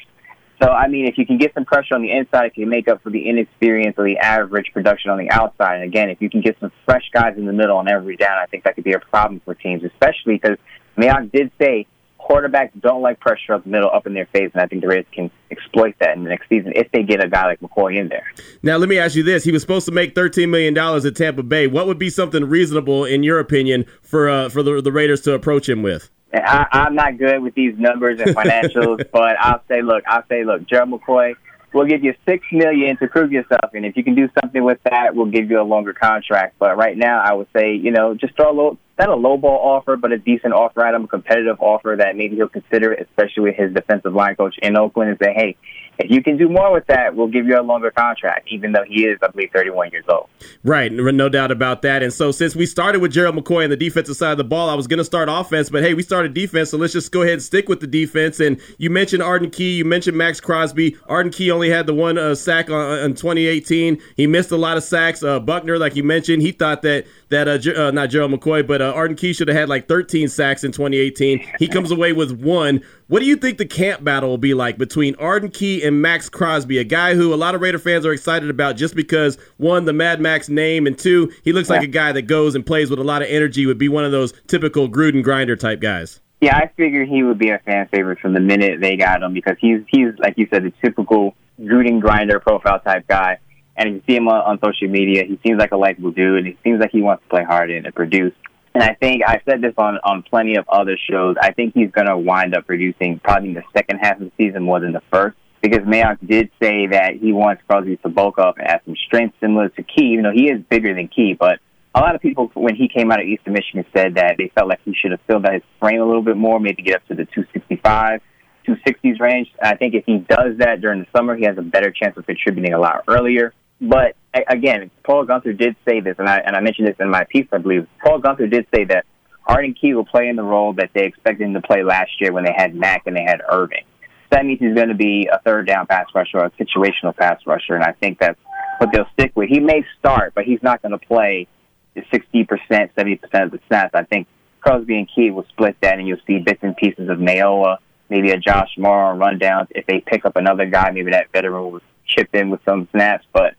So 0.62 0.69
I 0.69 0.88
mean, 0.88 1.07
if 1.07 1.18
you 1.18 1.25
can 1.25 1.38
get 1.38 1.54
some 1.54 1.65
pressure 1.65 1.94
on 1.94 2.01
the 2.01 2.12
inside, 2.12 2.48
it 2.48 2.54
can 2.56 2.69
make 2.69 2.88
up 2.88 3.04
for 3.04 3.09
the 3.09 3.30
inexperience 3.30 3.95
or 3.98 4.06
the 4.06 4.18
average 4.18 4.71
production 4.74 5.12
on 5.12 5.18
the 5.18 5.30
outside. 5.30 5.75
And 5.75 5.83
again, 5.83 6.09
if 6.09 6.21
you 6.21 6.30
can 6.30 6.42
get 6.42 6.57
some 6.59 6.71
fresh 6.86 7.04
guys 7.13 7.36
in 7.38 7.45
the 7.45 7.54
middle 7.54 7.77
on 7.77 7.88
every 7.88 8.15
down, 8.15 8.38
I 8.38 8.48
think 8.48 8.63
that 8.63 8.75
could 8.75 8.83
be 8.83 8.94
a 8.94 9.00
problem 9.00 9.42
for 9.45 9.54
teams, 9.54 9.83
especially 9.83 10.39
because 10.42 10.57
Mayock 10.98 11.31
did 11.31 11.51
say 11.59 11.86
quarterbacks 12.27 12.71
don't 12.81 13.01
like 13.01 13.19
pressure 13.19 13.54
up 13.54 13.63
the 13.63 13.69
middle, 13.69 13.89
up 13.89 14.06
in 14.07 14.13
their 14.13 14.25
face, 14.27 14.51
and 14.54 14.62
I 14.62 14.68
think 14.68 14.81
the 14.81 14.88
Raiders 14.88 15.06
can 15.13 15.31
exploit 15.51 15.95
that 16.00 16.18
in 16.18 16.24
the 16.24 16.30
next 16.30 16.50
season 16.50 16.74
if 16.75 16.92
they 16.92 17.04
get 17.04 17.24
a 17.24 17.30
guy 17.30 17.45
like 17.45 17.59
McCoy 17.59 18.00
in 18.00 18.09
there. 18.09 18.25
Now, 18.63 18.77
let 18.77 18.89
me 18.89 18.98
ask 18.98 19.15
you 19.15 19.24
this: 19.24 19.44
He 19.44 19.51
was 19.51 19.62
supposed 19.62 19.86
to 19.86 19.92
make 19.92 20.15
thirteen 20.15 20.51
million 20.51 20.74
dollars 20.74 21.06
at 21.06 21.15
Tampa 21.15 21.44
Bay. 21.44 21.68
What 21.68 21.88
would 21.88 22.00
be 22.00 22.09
something 22.09 22.45
reasonable, 22.45 23.06
in 23.06 23.24
your 23.24 23.39
opinion, 23.39 23.86
for 24.01 24.30
uh, 24.30 24.50
for 24.50 24.63
the, 24.63 24.81
the 24.81 24.92
Raiders 24.92 25.21
to 25.21 25.33
approach 25.33 25.69
him 25.69 25.81
with? 25.83 26.09
I, 26.33 26.68
I'm 26.71 26.95
not 26.95 27.18
good 27.18 27.41
with 27.41 27.56
these 27.56 27.74
numbers 27.77 28.19
and 28.19 28.35
financials, 28.35 29.06
but 29.12 29.35
I'll 29.39 29.63
say, 29.68 29.81
look, 29.81 30.03
I'll 30.07 30.25
say, 30.27 30.44
look, 30.44 30.68
Gerald 30.68 30.89
McCoy, 30.89 31.35
we'll 31.74 31.85
give 31.85 32.03
you 32.03 32.13
six 32.27 32.45
million 32.51 32.97
to 32.97 33.07
prove 33.07 33.31
yourself, 33.31 33.71
and 33.74 33.85
if 33.85 33.95
you 33.95 34.03
can 34.03 34.15
do 34.15 34.29
something 34.41 34.63
with 34.63 34.79
that, 34.83 35.15
we'll 35.15 35.27
give 35.31 35.50
you 35.50 35.62
a 35.62 35.63
longer 35.63 35.94
contract. 35.94 36.56
But 36.59 36.77
right 36.77 36.97
now, 36.97 37.21
I 37.21 37.33
would 37.33 37.47
say, 37.56 37.75
you 37.75 37.91
know, 37.91 38.13
just 38.13 38.35
throw 38.35 38.50
a 38.50 38.56
little, 38.56 38.77
not 39.00 39.09
a 39.09 39.15
low 39.15 39.38
ball 39.38 39.59
offer, 39.75 39.95
but 39.95 40.12
a 40.12 40.18
decent 40.18 40.53
offer 40.53 40.83
item, 40.85 41.06
a 41.06 41.07
competitive 41.07 41.57
offer 41.59 41.95
that 41.97 42.15
maybe 42.15 42.35
he'll 42.35 42.50
consider, 42.50 42.94
especially 42.94 43.44
with 43.44 43.56
his 43.56 43.73
defensive 43.73 44.13
line 44.13 44.35
coach 44.35 44.56
in 44.62 44.77
Oakland, 44.77 45.12
and 45.12 45.19
say, 45.21 45.33
hey, 45.33 45.57
if 45.99 46.11
you 46.11 46.21
can 46.21 46.38
do 46.38 46.47
more 46.47 46.71
with 46.71 46.85
that, 46.88 47.15
we'll 47.15 47.27
give 47.27 47.47
you 47.47 47.59
a 47.59 47.61
longer 47.61 47.91
contract, 47.91 48.47
even 48.51 48.71
though 48.71 48.83
he 48.88 49.05
is, 49.05 49.17
I 49.21 49.27
believe, 49.27 49.49
31 49.51 49.91
years 49.91 50.05
old. 50.07 50.27
Right, 50.63 50.91
no 50.91 51.29
doubt 51.29 51.51
about 51.51 51.81
that. 51.81 52.03
And 52.03 52.13
so, 52.13 52.31
since 52.31 52.55
we 52.55 52.65
started 52.65 53.01
with 53.01 53.11
Gerald 53.11 53.35
McCoy 53.35 53.63
on 53.63 53.69
the 53.69 53.77
defensive 53.77 54.15
side 54.15 54.31
of 54.31 54.38
the 54.38 54.44
ball, 54.44 54.69
I 54.69 54.75
was 54.75 54.88
going 54.88 54.99
to 54.99 55.05
start 55.05 55.27
offense, 55.29 55.69
but 55.69 55.83
hey, 55.83 55.94
we 55.94 56.03
started 56.03 56.33
defense, 56.33 56.69
so 56.69 56.77
let's 56.77 56.94
just 56.94 57.11
go 57.11 57.21
ahead 57.21 57.33
and 57.33 57.41
stick 57.41 57.67
with 57.67 57.79
the 57.79 57.88
defense. 57.88 58.39
And 58.39 58.59
you 58.77 58.89
mentioned 58.89 59.23
Arden 59.23 59.49
Key, 59.49 59.77
you 59.77 59.85
mentioned 59.85 60.17
Maxx 60.17 60.39
Crosby. 60.39 60.95
Arden 61.07 61.31
Key 61.31 61.51
only 61.51 61.69
had 61.69 61.88
the 61.88 61.94
one 61.94 62.17
uh, 62.17 62.35
sack 62.35 62.69
on, 62.69 62.99
in 62.99 63.15
2018. 63.15 63.99
He 64.15 64.27
missed 64.27 64.51
a 64.51 64.57
lot 64.57 64.77
of 64.77 64.83
sacks. 64.83 65.23
Uh, 65.23 65.39
Buckner, 65.39 65.77
like 65.77 65.95
you 65.95 66.03
mentioned, 66.03 66.41
he 66.41 66.51
thought 66.51 66.81
that 66.83 67.05
that 67.29 67.47
uh, 67.47 67.88
uh, 67.88 67.91
not 67.91 68.09
Gerald 68.09 68.31
McCoy, 68.31 68.65
but 68.65 68.81
uh, 68.81 68.94
Arden 68.94 69.17
Key 69.17 69.33
should 69.33 69.47
have 69.47 69.57
had 69.57 69.69
like 69.69 69.88
13 69.88 70.27
sacks 70.27 70.63
in 70.63 70.71
2018. 70.71 71.45
He 71.59 71.67
comes 71.67 71.91
away 71.91 72.13
with 72.13 72.31
one. 72.39 72.81
What 73.07 73.19
do 73.19 73.25
you 73.25 73.38
think 73.38 73.57
the 73.57 73.65
camp 73.65 74.03
battle 74.03 74.29
will 74.29 74.38
be 74.38 74.53
like 74.53 74.77
between 74.77 75.15
Arden 75.15 75.49
Key 75.49 75.83
and 75.83 75.87
Maxx 75.92 76.30
Crosby, 76.30 76.78
a 76.78 76.84
guy 76.84 77.16
who 77.16 77.34
a 77.34 77.36
lot 77.36 77.56
of 77.56 77.62
Raider 77.62 77.80
fans 77.80 78.06
are 78.06 78.13
excited 78.13 78.50
about 78.50 78.75
just 78.75 78.95
because 78.95 79.38
one, 79.57 79.86
the 79.86 79.94
Mad 79.94 80.19
Max 80.22 80.50
name, 80.50 80.88
and 80.88 80.98
two, 80.98 81.31
he 81.44 81.54
looks 81.54 81.69
like 81.69 81.84
a 81.84 81.88
guy 81.88 82.12
that 82.12 82.24
goes 82.24 82.56
and 82.56 82.66
plays 82.66 82.89
with 82.89 83.00
a 83.00 83.04
lot 83.04 83.22
of 83.22 83.28
energy. 83.30 83.66
Would 83.66 83.78
be 83.78 83.89
one 83.89 84.06
of 84.06 84.12
those 84.12 84.34
typical 84.48 84.89
Gruden 84.89 85.24
grinder 85.24 85.56
type 85.56 85.80
guys. 85.80 86.19
Yeah, 86.42 86.56
I 86.56 86.69
figured 86.78 87.10
he 87.10 87.24
would 87.24 87.39
be 87.39 87.50
a 87.50 87.60
fan 87.60 87.88
favorite 87.88 88.19
from 88.19 88.34
the 88.34 88.39
minute 88.39 88.80
they 88.80 88.95
got 88.95 89.24
him 89.24 89.34
because 89.34 89.56
he's 89.60 89.81
he's 89.88 90.10
like 90.19 90.36
you 90.38 90.48
said, 90.51 90.66
a 90.66 90.72
typical 90.84 91.36
Gruden 91.60 92.00
grinder 92.00 92.40
profile 92.40 92.80
type 92.80 93.07
guy. 93.07 93.40
And 93.75 93.90
if 93.90 93.95
you 93.95 94.01
see 94.07 94.16
him 94.18 94.28
on, 94.28 94.42
on 94.42 94.60
social 94.63 94.88
media, 94.88 95.24
he 95.24 95.40
seems 95.45 95.60
like 95.60 95.72
a 95.72 95.78
likable 95.78 96.12
dude. 96.12 96.38
And 96.40 96.48
he 96.48 96.57
seems 96.63 96.80
like 96.80 96.92
he 96.92 97.01
wants 97.01 97.24
to 97.24 97.30
play 97.30 97.44
hard 97.44 97.69
and 97.69 97.94
produce. 97.94 98.33
And 98.74 98.83
I 98.83 98.94
think 98.94 99.24
I've 99.25 99.42
said 99.50 99.62
this 99.62 99.74
on, 99.78 99.98
on 100.04 100.24
plenty 100.24 100.56
of 100.56 100.68
other 100.69 100.98
shows. 101.10 101.36
I 101.42 101.51
think 101.51 101.74
he's 101.74 101.90
going 101.92 102.07
to 102.07 102.18
wind 102.18 102.56
up 102.56 102.68
producing 102.68 103.19
probably 103.24 103.50
in 103.50 103.56
the 103.56 103.63
second 103.75 104.00
half 104.00 104.22
of 104.22 104.25
the 104.25 104.31
season 104.38 104.63
more 104.63 104.80
than 104.80 104.94
the 104.94 105.01
first. 105.12 105.36
Because 105.62 105.80
Mayock 105.80 106.18
did 106.25 106.51
say 106.62 106.88
that 106.88 107.13
he 107.19 107.31
wants 107.33 107.63
Crosby 107.68 107.98
to 107.98 108.09
bulk 108.09 108.38
up 108.38 108.57
and 108.57 108.68
have 108.68 108.81
some 108.86 108.95
strength 109.07 109.36
similar 109.39 109.69
to 109.69 109.83
Key, 109.83 110.13
even 110.13 110.24
though 110.24 110.31
he 110.31 110.50
is 110.50 110.62
bigger 110.69 110.94
than 110.94 111.07
Key. 111.07 111.36
But 111.38 111.59
a 111.95 112.00
lot 112.00 112.15
of 112.15 112.21
people, 112.21 112.51
when 112.54 112.75
he 112.75 112.88
came 112.88 113.12
out 113.12 113.19
of 113.19 113.27
Eastern 113.27 113.54
Michigan, 113.54 113.86
said 113.95 114.15
that 114.15 114.36
they 114.38 114.51
felt 114.54 114.69
like 114.69 114.80
he 114.86 114.94
should 114.94 115.12
have 115.12 115.21
filled 115.25 115.45
out 115.45 115.54
his 115.54 115.63
frame 115.80 116.00
a 116.01 116.06
little 116.06 116.21
bit 116.21 116.38
more, 116.38 116.59
maybe 116.59 116.83
get 116.83 116.98
up 116.98 117.07
to 117.07 117.16
the 117.16 117.26
265, 117.26 118.21
260s 118.68 119.19
range. 119.19 119.47
I 119.61 119.76
think 119.76 119.95
if 119.95 120.06
he 120.06 120.18
does 120.18 120.57
that 120.59 120.80
during 120.80 120.99
the 120.99 121.07
summer, 121.16 121.35
he 121.35 121.45
has 121.45 121.57
a 121.57 121.64
better 121.64 121.92
chance 121.92 122.16
of 122.18 122.26
contributing 122.26 122.73
a 122.73 122.80
lot 122.80 123.04
earlier. 123.07 123.54
But 123.81 124.16
again, 124.33 124.92
Paul 125.04 125.26
Guenther 125.26 125.57
did 125.57 125.76
say 125.87 125.99
this, 125.99 126.16
and 126.19 126.28
I 126.28 126.37
and 126.40 126.56
I 126.56 126.61
mentioned 126.61 126.87
this 126.87 126.95
in 126.99 127.09
my 127.09 127.26
piece, 127.26 127.47
I 127.52 127.59
believe. 127.59 127.87
Paul 128.04 128.21
Guenther 128.21 128.49
did 128.49 128.68
say 128.73 128.85
that 128.85 129.06
Arden 129.45 129.76
Key 129.80 129.94
will 129.94 130.06
play 130.06 130.28
in 130.28 130.35
the 130.35 130.44
role 130.44 130.73
that 130.73 130.92
they 130.94 131.06
expected 131.06 131.47
him 131.47 131.54
to 131.54 131.61
play 131.61 131.83
last 131.83 132.11
year 132.19 132.33
when 132.33 132.44
they 132.44 132.54
had 132.56 132.76
Mack 132.76 133.04
and 133.06 133.16
they 133.16 133.23
had 133.23 133.42
Irvin. 133.49 133.83
That 134.30 134.46
means 134.46 134.60
he's 134.60 134.76
going 134.76 134.90
to 134.90 134.96
be 134.96 135.30
a 135.31 135.40
third 135.40 135.68
down 135.68 135.88
pass 135.88 136.07
rusher 136.14 136.40
a 136.40 136.52
situational 136.52 137.16
pass 137.16 137.40
rusher, 137.46 137.76
and 137.76 137.84
I 137.84 137.94
think 137.94 138.19
that's 138.19 138.40
what 138.80 138.92
they'll 138.92 139.10
stick 139.14 139.31
with. 139.36 139.50
He 139.50 139.60
may 139.60 139.86
start, 140.00 140.34
but 140.36 140.46
he's 140.46 140.62
not 140.62 140.81
going 140.81 140.92
to 140.92 141.06
play 141.06 141.48
60%, 141.96 142.48
70% 142.69 143.44
of 143.44 143.52
the 143.52 143.60
snaps. 143.68 143.92
I 143.94 144.04
think 144.04 144.28
Crosby 144.60 144.98
and 144.98 145.10
Key 145.14 145.31
will 145.31 145.46
split 145.50 145.78
that, 145.81 145.98
and 145.98 146.07
you'll 146.07 146.19
see 146.28 146.40
bits 146.40 146.60
and 146.62 146.76
pieces 146.76 147.10
of 147.10 147.18
Mayowa, 147.18 147.78
maybe 148.10 148.31
a 148.31 148.38
Josh 148.38 148.69
Mauro 148.78 149.12
on 149.12 149.19
rundowns. 149.19 149.68
If 149.72 149.86
they 149.86 150.02
pick 150.06 150.26
up 150.26 150.36
another 150.36 150.66
guy, 150.66 150.92
maybe 150.92 151.12
that 151.12 151.31
veteran 151.31 151.72
will 151.72 151.81
chip 152.06 152.30
in 152.34 152.50
with 152.50 152.62
some 152.66 152.88
snaps, 152.92 153.26
but 153.34 153.56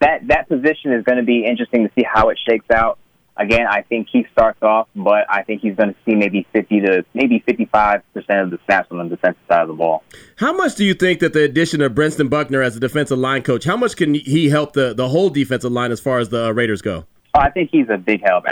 that 0.00 0.26
that 0.28 0.48
position 0.48 0.92
is 0.92 1.04
going 1.04 1.18
to 1.18 1.24
be 1.24 1.44
interesting 1.44 1.86
to 1.86 1.92
see 1.94 2.04
how 2.04 2.30
it 2.30 2.38
shakes 2.48 2.70
out. 2.70 2.98
Again, 3.36 3.66
I 3.66 3.82
think 3.82 4.08
he 4.12 4.26
starts 4.30 4.62
off, 4.62 4.88
but 4.94 5.24
I 5.28 5.42
think 5.42 5.62
he's 5.62 5.74
going 5.74 5.88
to 5.88 5.96
see 6.04 6.14
maybe 6.14 6.46
50 6.52 6.80
to 6.80 7.04
maybe 7.14 7.42
55 7.46 8.02
percent 8.12 8.40
of 8.40 8.50
the 8.50 8.58
snaps 8.66 8.88
on 8.90 8.98
the 9.08 9.16
defensive 9.16 9.42
side 9.48 9.62
of 9.62 9.68
the 9.68 9.74
ball. 9.74 10.02
How 10.36 10.52
much 10.52 10.74
do 10.74 10.84
you 10.84 10.92
think 10.92 11.20
that 11.20 11.32
the 11.32 11.42
addition 11.42 11.80
of 11.80 11.92
Brentson 11.94 12.28
Buckner 12.28 12.60
as 12.60 12.76
a 12.76 12.80
defensive 12.80 13.18
line 13.18 13.42
coach, 13.42 13.64
how 13.64 13.76
much 13.76 13.96
can 13.96 14.14
he 14.14 14.50
help 14.50 14.74
the 14.74 14.92
the 14.92 15.08
whole 15.08 15.30
defensive 15.30 15.72
line 15.72 15.92
as 15.92 16.00
far 16.00 16.18
as 16.18 16.28
the 16.28 16.46
uh, 16.46 16.50
Raiders 16.50 16.82
go? 16.82 17.06
Oh, 17.34 17.40
I 17.40 17.50
think 17.50 17.70
he's 17.72 17.88
a 17.88 17.96
big 17.96 18.22
help. 18.22 18.44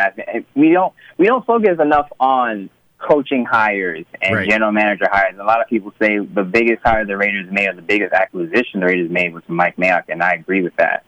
We 0.54 0.70
don't 0.70 0.94
we 1.18 1.26
don't 1.26 1.44
focus 1.44 1.78
enough 1.78 2.08
on 2.18 2.70
coaching 3.00 3.44
hires 3.44 4.04
and 4.20 4.36
right. 4.36 4.48
general 4.48 4.72
manager 4.72 5.08
hires. 5.10 5.36
A 5.38 5.44
lot 5.44 5.60
of 5.60 5.68
people 5.68 5.92
say 6.00 6.18
the 6.18 6.42
biggest 6.42 6.82
hire 6.84 7.04
the 7.04 7.16
Raiders 7.16 7.48
made 7.50 7.68
or 7.68 7.74
the 7.74 7.82
biggest 7.82 8.12
acquisition 8.12 8.80
the 8.80 8.86
Raiders 8.86 9.10
made 9.10 9.34
was 9.34 9.42
Mike 9.48 9.76
Mayock, 9.76 10.04
and 10.08 10.22
I 10.22 10.32
agree 10.32 10.62
with 10.62 10.76
that. 10.76 11.04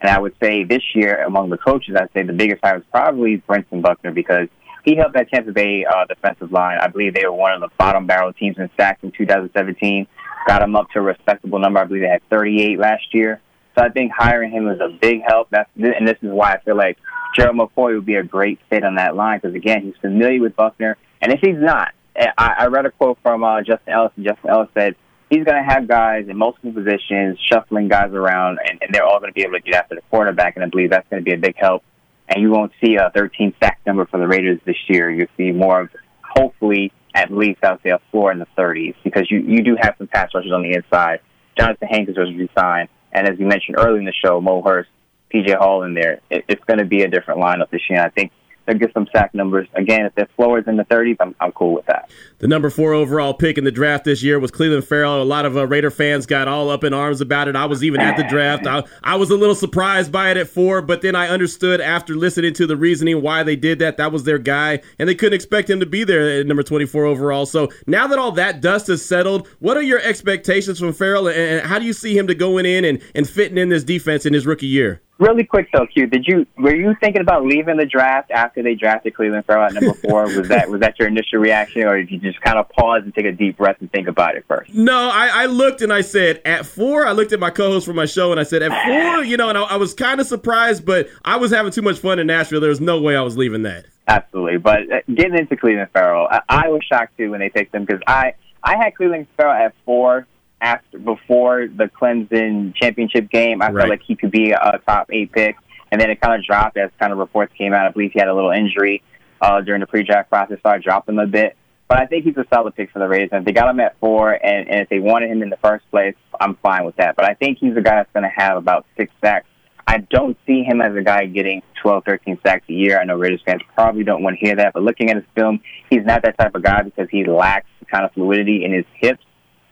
And 0.00 0.10
I 0.10 0.18
would 0.18 0.34
say 0.42 0.64
this 0.64 0.82
year, 0.94 1.24
among 1.24 1.50
the 1.50 1.58
coaches, 1.58 1.96
I'd 1.98 2.12
say 2.12 2.22
the 2.22 2.32
biggest 2.32 2.60
hire 2.62 2.76
was 2.76 2.84
probably 2.90 3.42
Brentson 3.48 3.82
Buckner 3.82 4.12
because 4.12 4.48
he 4.84 4.96
helped 4.96 5.14
that 5.14 5.30
Tampa 5.30 5.52
Bay 5.52 5.84
uh, 5.84 6.04
defensive 6.06 6.52
line. 6.52 6.78
I 6.80 6.88
believe 6.88 7.14
they 7.14 7.24
were 7.24 7.32
one 7.32 7.54
of 7.54 7.60
the 7.60 7.70
bottom 7.78 8.06
barrel 8.06 8.32
teams 8.32 8.58
in 8.58 8.68
sacks 8.76 9.02
in 9.02 9.12
2017. 9.12 10.06
Got 10.46 10.60
them 10.60 10.76
up 10.76 10.90
to 10.90 10.98
a 10.98 11.02
respectable 11.02 11.58
number. 11.58 11.80
I 11.80 11.84
believe 11.84 12.02
they 12.02 12.08
had 12.08 12.22
38 12.28 12.78
last 12.78 13.02
year. 13.12 13.40
So 13.76 13.84
I 13.84 13.88
think 13.88 14.12
hiring 14.12 14.52
him 14.52 14.66
was 14.66 14.78
a 14.80 14.96
big 15.00 15.22
help. 15.26 15.48
That's 15.50 15.68
and 15.76 16.06
this 16.06 16.18
is 16.22 16.30
why 16.30 16.52
I 16.52 16.60
feel 16.60 16.76
like 16.76 16.98
Gerald 17.34 17.56
McCoy 17.56 17.96
would 17.96 18.06
be 18.06 18.14
a 18.14 18.22
great 18.22 18.60
fit 18.70 18.84
on 18.84 18.96
that 18.96 19.16
line 19.16 19.40
because 19.42 19.56
again, 19.56 19.82
he's 19.82 19.96
familiar 20.00 20.40
with 20.40 20.54
Buckner. 20.54 20.96
And 21.20 21.32
if 21.32 21.40
he's 21.40 21.58
not, 21.58 21.92
I, 22.16 22.54
I 22.58 22.66
read 22.66 22.86
a 22.86 22.90
quote 22.90 23.18
from 23.22 23.42
uh, 23.42 23.62
Justin 23.62 23.92
Ellis, 23.92 24.12
and 24.16 24.26
Justin 24.26 24.50
Ellis 24.50 24.68
said 24.74 24.94
he's 25.34 25.44
going 25.44 25.56
to 25.56 25.74
have 25.74 25.88
guys 25.88 26.26
in 26.28 26.36
multiple 26.36 26.72
positions, 26.72 27.38
shuffling 27.50 27.88
guys 27.88 28.12
around, 28.12 28.58
and, 28.64 28.80
and 28.82 28.94
they're 28.94 29.04
all 29.04 29.18
going 29.18 29.30
to 29.30 29.34
be 29.34 29.42
able 29.42 29.54
to 29.54 29.60
get 29.60 29.74
after 29.74 29.96
the 29.96 30.02
quarterback, 30.10 30.56
and 30.56 30.64
I 30.64 30.68
believe 30.68 30.90
that's 30.90 31.08
going 31.08 31.22
to 31.22 31.24
be 31.24 31.34
a 31.34 31.38
big 31.38 31.56
help. 31.56 31.82
And 32.28 32.40
you 32.40 32.50
won't 32.50 32.72
see 32.82 32.96
a 32.96 33.10
13 33.14 33.54
sack 33.62 33.80
number 33.86 34.06
for 34.06 34.18
the 34.18 34.26
Raiders 34.26 34.60
this 34.64 34.76
year. 34.88 35.10
You'll 35.10 35.26
see 35.36 35.50
more 35.50 35.82
of, 35.82 35.90
hopefully, 36.22 36.92
at 37.14 37.30
least 37.30 37.60
I 37.62 37.72
would 37.72 37.82
say 37.82 37.90
a 37.90 38.00
floor 38.10 38.32
in 38.32 38.38
the 38.38 38.46
30s 38.56 38.94
because 39.04 39.30
you, 39.30 39.40
you 39.40 39.62
do 39.62 39.76
have 39.80 39.94
some 39.98 40.06
pass 40.06 40.30
rushers 40.34 40.52
on 40.52 40.62
the 40.62 40.72
inside. 40.72 41.20
Jonathan 41.58 41.88
Hankins 41.88 42.16
was 42.16 42.32
resigned, 42.34 42.88
and 43.12 43.28
as 43.28 43.38
you 43.38 43.46
mentioned 43.46 43.76
earlier 43.78 43.98
in 43.98 44.04
the 44.04 44.14
show, 44.24 44.40
Mo 44.40 44.62
Hurst, 44.62 44.88
PJ 45.32 45.56
Hall 45.56 45.82
in 45.82 45.94
there. 45.94 46.20
It, 46.30 46.44
it's 46.48 46.64
going 46.64 46.78
to 46.78 46.84
be 46.84 47.02
a 47.02 47.08
different 47.08 47.40
lineup 47.40 47.70
this 47.70 47.82
year. 47.90 48.02
I 48.02 48.10
think 48.10 48.32
they'll 48.66 48.78
get 48.78 48.92
some 48.92 49.06
sack 49.12 49.34
numbers. 49.34 49.68
Again, 49.74 50.06
if 50.06 50.14
their 50.14 50.28
floor 50.36 50.58
is 50.58 50.66
in 50.66 50.76
the 50.76 50.84
30s, 50.84 51.16
I'm, 51.20 51.34
I'm 51.40 51.52
cool 51.52 51.74
with 51.74 51.86
that. 51.86 52.10
The 52.38 52.48
number 52.48 52.70
four 52.70 52.92
overall 52.92 53.34
pick 53.34 53.58
in 53.58 53.64
the 53.64 53.70
draft 53.70 54.04
this 54.04 54.22
year 54.22 54.38
was 54.38 54.50
Clelin 54.50 54.84
Ferrell. 54.84 55.22
A 55.22 55.24
lot 55.24 55.46
of 55.46 55.56
uh, 55.56 55.66
Raider 55.66 55.90
fans 55.90 56.26
got 56.26 56.48
all 56.48 56.70
up 56.70 56.84
in 56.84 56.92
arms 56.92 57.20
about 57.20 57.48
it. 57.48 57.56
I 57.56 57.66
was 57.66 57.84
even 57.84 58.00
at 58.00 58.16
the 58.16 58.24
draft. 58.24 58.66
I, 58.66 58.82
I 59.02 59.16
was 59.16 59.30
a 59.30 59.36
little 59.36 59.54
surprised 59.54 60.12
by 60.12 60.30
it 60.30 60.36
at 60.36 60.48
four, 60.48 60.82
but 60.82 61.02
then 61.02 61.14
I 61.14 61.28
understood 61.28 61.80
after 61.80 62.14
listening 62.14 62.54
to 62.54 62.66
the 62.66 62.76
reasoning 62.76 63.22
why 63.22 63.42
they 63.42 63.56
did 63.56 63.78
that. 63.78 63.96
That 63.96 64.12
was 64.12 64.24
their 64.24 64.38
guy, 64.38 64.80
and 64.98 65.08
they 65.08 65.14
couldn't 65.14 65.34
expect 65.34 65.70
him 65.70 65.80
to 65.80 65.86
be 65.86 66.04
there 66.04 66.40
at 66.40 66.46
number 66.46 66.62
24 66.62 67.04
overall. 67.04 67.46
So 67.46 67.70
now 67.86 68.06
that 68.06 68.18
all 68.18 68.32
that 68.32 68.60
dust 68.60 68.88
has 68.88 69.04
settled, 69.04 69.48
what 69.60 69.76
are 69.76 69.82
your 69.82 70.00
expectations 70.00 70.78
from 70.78 70.92
Ferrell, 70.92 71.28
and 71.28 71.66
how 71.66 71.78
do 71.78 71.86
you 71.86 71.92
see 71.92 72.16
him 72.16 72.26
to 72.26 72.34
going 72.34 72.66
in 72.66 72.84
and, 72.84 73.00
and 73.14 73.28
fitting 73.28 73.58
in 73.58 73.68
this 73.68 73.84
defense 73.84 74.26
in 74.26 74.32
his 74.32 74.46
rookie 74.46 74.66
year? 74.66 75.00
Really 75.18 75.44
quick 75.44 75.68
though, 75.72 75.86
Q. 75.86 76.08
Did 76.08 76.26
you 76.26 76.44
were 76.58 76.74
you 76.74 76.94
thinking 77.00 77.22
about 77.22 77.44
leaving 77.44 77.76
the 77.76 77.86
draft 77.86 78.32
after 78.32 78.64
they 78.64 78.74
drafted 78.74 79.14
Clelin 79.14 79.44
Ferrell 79.44 79.66
at 79.66 79.72
number 79.74 79.94
four? 80.08 80.24
was 80.24 80.48
that 80.48 80.68
was 80.68 80.80
that 80.80 80.98
your 80.98 81.06
initial 81.06 81.38
reaction, 81.38 81.82
or 81.82 81.96
did 81.98 82.10
you 82.10 82.18
just 82.18 82.40
kind 82.40 82.58
of 82.58 82.68
pause 82.70 83.02
and 83.04 83.14
take 83.14 83.24
a 83.24 83.32
deep 83.32 83.56
breath 83.56 83.76
and 83.78 83.90
think 83.92 84.08
about 84.08 84.34
it 84.34 84.44
first? 84.48 84.74
No, 84.74 85.10
I, 85.12 85.44
I 85.44 85.46
looked 85.46 85.82
and 85.82 85.92
I 85.92 86.00
said 86.00 86.42
at 86.44 86.66
four. 86.66 87.06
I 87.06 87.12
looked 87.12 87.32
at 87.32 87.38
my 87.38 87.50
co-host 87.50 87.86
for 87.86 87.92
my 87.92 88.06
show 88.06 88.32
and 88.32 88.40
I 88.40 88.42
said 88.42 88.62
at 88.62 88.70
four. 88.84 89.24
You 89.24 89.36
know, 89.36 89.48
and 89.48 89.56
I, 89.56 89.62
I 89.62 89.76
was 89.76 89.94
kind 89.94 90.20
of 90.20 90.26
surprised, 90.26 90.84
but 90.84 91.08
I 91.24 91.36
was 91.36 91.52
having 91.52 91.70
too 91.70 91.82
much 91.82 91.98
fun 91.98 92.18
in 92.18 92.26
Nashville. 92.26 92.60
There 92.60 92.70
was 92.70 92.80
no 92.80 93.00
way 93.00 93.16
I 93.16 93.22
was 93.22 93.36
leaving 93.36 93.62
that. 93.62 93.86
Absolutely, 94.08 94.58
but 94.58 94.80
uh, 94.92 95.00
getting 95.14 95.38
into 95.38 95.56
Clelin 95.56 95.88
Ferrell, 95.92 96.26
I, 96.28 96.40
I 96.48 96.68
was 96.68 96.82
shocked 96.90 97.16
too 97.16 97.30
when 97.30 97.40
they 97.40 97.50
picked 97.50 97.70
them 97.70 97.84
because 97.84 98.02
I 98.08 98.34
I 98.64 98.76
had 98.76 98.94
Clelin 98.94 99.28
Ferrell 99.36 99.52
at 99.52 99.74
four 99.84 100.26
after 100.60 100.98
before 100.98 101.66
the 101.68 101.84
Clemson 101.84 102.74
championship 102.74 103.30
game. 103.30 103.62
I 103.62 103.66
right. 103.66 103.82
felt 103.82 103.90
like 103.90 104.02
he 104.06 104.16
could 104.16 104.30
be 104.30 104.52
a 104.52 104.80
top 104.86 105.10
eight 105.12 105.32
pick 105.32 105.56
and 105.94 106.00
then 106.00 106.10
it 106.10 106.20
kind 106.20 106.34
of 106.34 106.44
dropped 106.44 106.76
as 106.76 106.90
kind 106.98 107.12
of 107.12 107.18
reports 107.20 107.52
came 107.56 107.72
out. 107.72 107.86
I 107.86 107.90
believe 107.92 108.10
he 108.12 108.18
had 108.18 108.26
a 108.26 108.34
little 108.34 108.50
injury 108.50 109.00
uh, 109.40 109.60
during 109.60 109.80
the 109.80 109.86
pre-draft 109.86 110.28
process, 110.28 110.58
so 110.60 110.68
I 110.68 110.78
dropped 110.78 111.08
him 111.08 111.20
a 111.20 111.26
bit. 111.26 111.56
But 111.86 112.00
I 112.00 112.06
think 112.06 112.24
he's 112.24 112.36
a 112.36 112.44
solid 112.52 112.74
pick 112.74 112.90
for 112.90 112.98
the 112.98 113.06
Raiders. 113.06 113.28
And 113.30 113.42
if 113.42 113.46
they 113.46 113.52
got 113.52 113.68
him 113.68 113.78
at 113.78 113.96
four, 114.00 114.32
and, 114.32 114.68
and 114.68 114.80
if 114.80 114.88
they 114.88 114.98
wanted 114.98 115.30
him 115.30 115.40
in 115.40 115.50
the 115.50 115.56
first 115.58 115.88
place, 115.92 116.16
I'm 116.40 116.56
fine 116.56 116.84
with 116.84 116.96
that. 116.96 117.14
But 117.14 117.26
I 117.26 117.34
think 117.34 117.58
he's 117.58 117.76
a 117.76 117.80
guy 117.80 117.94
that's 117.94 118.10
going 118.12 118.24
to 118.24 118.34
have 118.34 118.56
about 118.56 118.86
six 118.96 119.12
sacks. 119.22 119.46
I 119.86 119.98
don't 119.98 120.36
see 120.48 120.64
him 120.64 120.80
as 120.80 120.96
a 120.96 121.02
guy 121.02 121.26
getting 121.26 121.62
12, 121.80 122.04
13 122.04 122.38
sacks 122.44 122.64
a 122.68 122.72
year. 122.72 122.98
I 122.98 123.04
know 123.04 123.16
Raiders 123.16 123.42
fans 123.46 123.62
probably 123.76 124.02
don't 124.02 124.24
want 124.24 124.36
to 124.40 124.44
hear 124.44 124.56
that, 124.56 124.72
but 124.72 124.82
looking 124.82 125.10
at 125.10 125.16
his 125.16 125.26
film, 125.36 125.60
he's 125.90 126.04
not 126.04 126.22
that 126.22 126.36
type 126.38 126.56
of 126.56 126.62
guy 126.64 126.82
because 126.82 127.06
he 127.08 127.24
lacks 127.24 127.68
the 127.78 127.86
kind 127.86 128.04
of 128.04 128.10
fluidity 128.14 128.64
in 128.64 128.72
his 128.72 128.86
hips. 128.94 129.22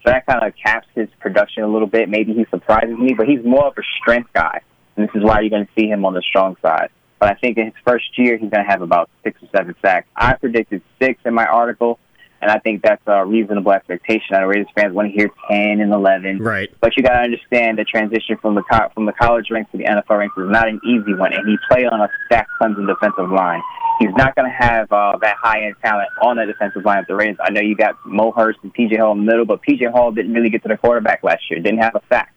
So 0.04 0.10
that 0.10 0.26
kind 0.26 0.44
of 0.44 0.52
caps 0.56 0.88
his 0.94 1.08
production 1.20 1.62
a 1.62 1.68
little 1.68 1.86
bit. 1.86 2.08
Maybe 2.08 2.32
he 2.32 2.44
surprises 2.50 2.98
me, 2.98 3.14
but 3.16 3.28
he's 3.28 3.44
more 3.44 3.66
of 3.66 3.74
a 3.78 3.82
strength 4.00 4.30
guy. 4.32 4.60
And 4.96 5.08
this 5.08 5.14
is 5.14 5.22
why 5.22 5.40
you're 5.40 5.50
going 5.50 5.66
to 5.66 5.72
see 5.78 5.88
him 5.88 6.04
on 6.04 6.14
the 6.14 6.22
strong 6.22 6.56
side. 6.60 6.90
But 7.20 7.30
I 7.30 7.34
think 7.34 7.56
in 7.56 7.66
his 7.66 7.74
first 7.86 8.18
year, 8.18 8.36
he's 8.36 8.50
going 8.50 8.64
to 8.64 8.70
have 8.70 8.82
about 8.82 9.08
six 9.22 9.40
or 9.42 9.48
seven 9.56 9.76
sacks. 9.80 10.08
I 10.16 10.34
predicted 10.34 10.82
six 11.00 11.20
in 11.24 11.34
my 11.34 11.46
article, 11.46 12.00
and 12.42 12.50
I 12.50 12.58
think 12.58 12.82
that's 12.82 13.02
a 13.06 13.24
reasonable 13.24 13.70
expectation. 13.70 14.34
I 14.34 14.40
know 14.40 14.48
Raiders 14.48 14.66
fans 14.74 14.92
want 14.92 15.08
to 15.08 15.14
hear 15.14 15.30
10 15.48 15.80
and 15.80 15.92
11. 15.92 16.42
Right. 16.42 16.68
But 16.80 16.96
you 16.96 17.04
got 17.04 17.12
to 17.12 17.20
understand 17.20 17.78
the 17.78 17.84
transition 17.84 18.36
from 18.42 18.56
the 18.56 18.62
co- 18.62 18.88
from 18.92 19.06
the 19.06 19.12
college 19.12 19.46
ranks 19.50 19.70
to 19.70 19.78
the 19.78 19.84
NFL 19.84 20.18
ranks 20.18 20.36
is 20.36 20.50
not 20.50 20.68
an 20.68 20.80
easy 20.84 21.14
one, 21.14 21.32
and 21.32 21.48
he 21.48 21.56
played 21.70 21.86
on 21.86 22.00
a 22.00 22.08
stacked 22.26 22.50
Clemson 22.60 22.86
defensive 22.86 23.30
line. 23.30 23.62
He's 24.00 24.10
not 24.16 24.34
going 24.34 24.50
to 24.50 24.56
have 24.56 24.90
uh, 24.90 25.16
that 25.22 25.36
high 25.40 25.62
end 25.62 25.76
talent 25.84 26.08
on 26.20 26.36
the 26.36 26.46
defensive 26.46 26.84
line 26.84 26.98
at 26.98 27.06
the 27.06 27.14
Raiders. 27.14 27.36
I 27.40 27.50
know 27.50 27.60
you 27.60 27.76
got 27.76 27.94
Mo 28.04 28.32
Hurst 28.32 28.58
and 28.64 28.74
PJ 28.74 28.98
Hall 28.98 29.12
in 29.12 29.18
the 29.18 29.24
middle, 29.24 29.44
but 29.44 29.60
PJ 29.62 29.92
Hall 29.92 30.10
didn't 30.10 30.32
really 30.32 30.50
get 30.50 30.62
to 30.64 30.68
the 30.68 30.76
quarterback 30.76 31.22
last 31.22 31.42
year. 31.48 31.60
Didn't 31.60 31.80
have 31.80 31.94
a 31.94 32.02
sack 32.08 32.31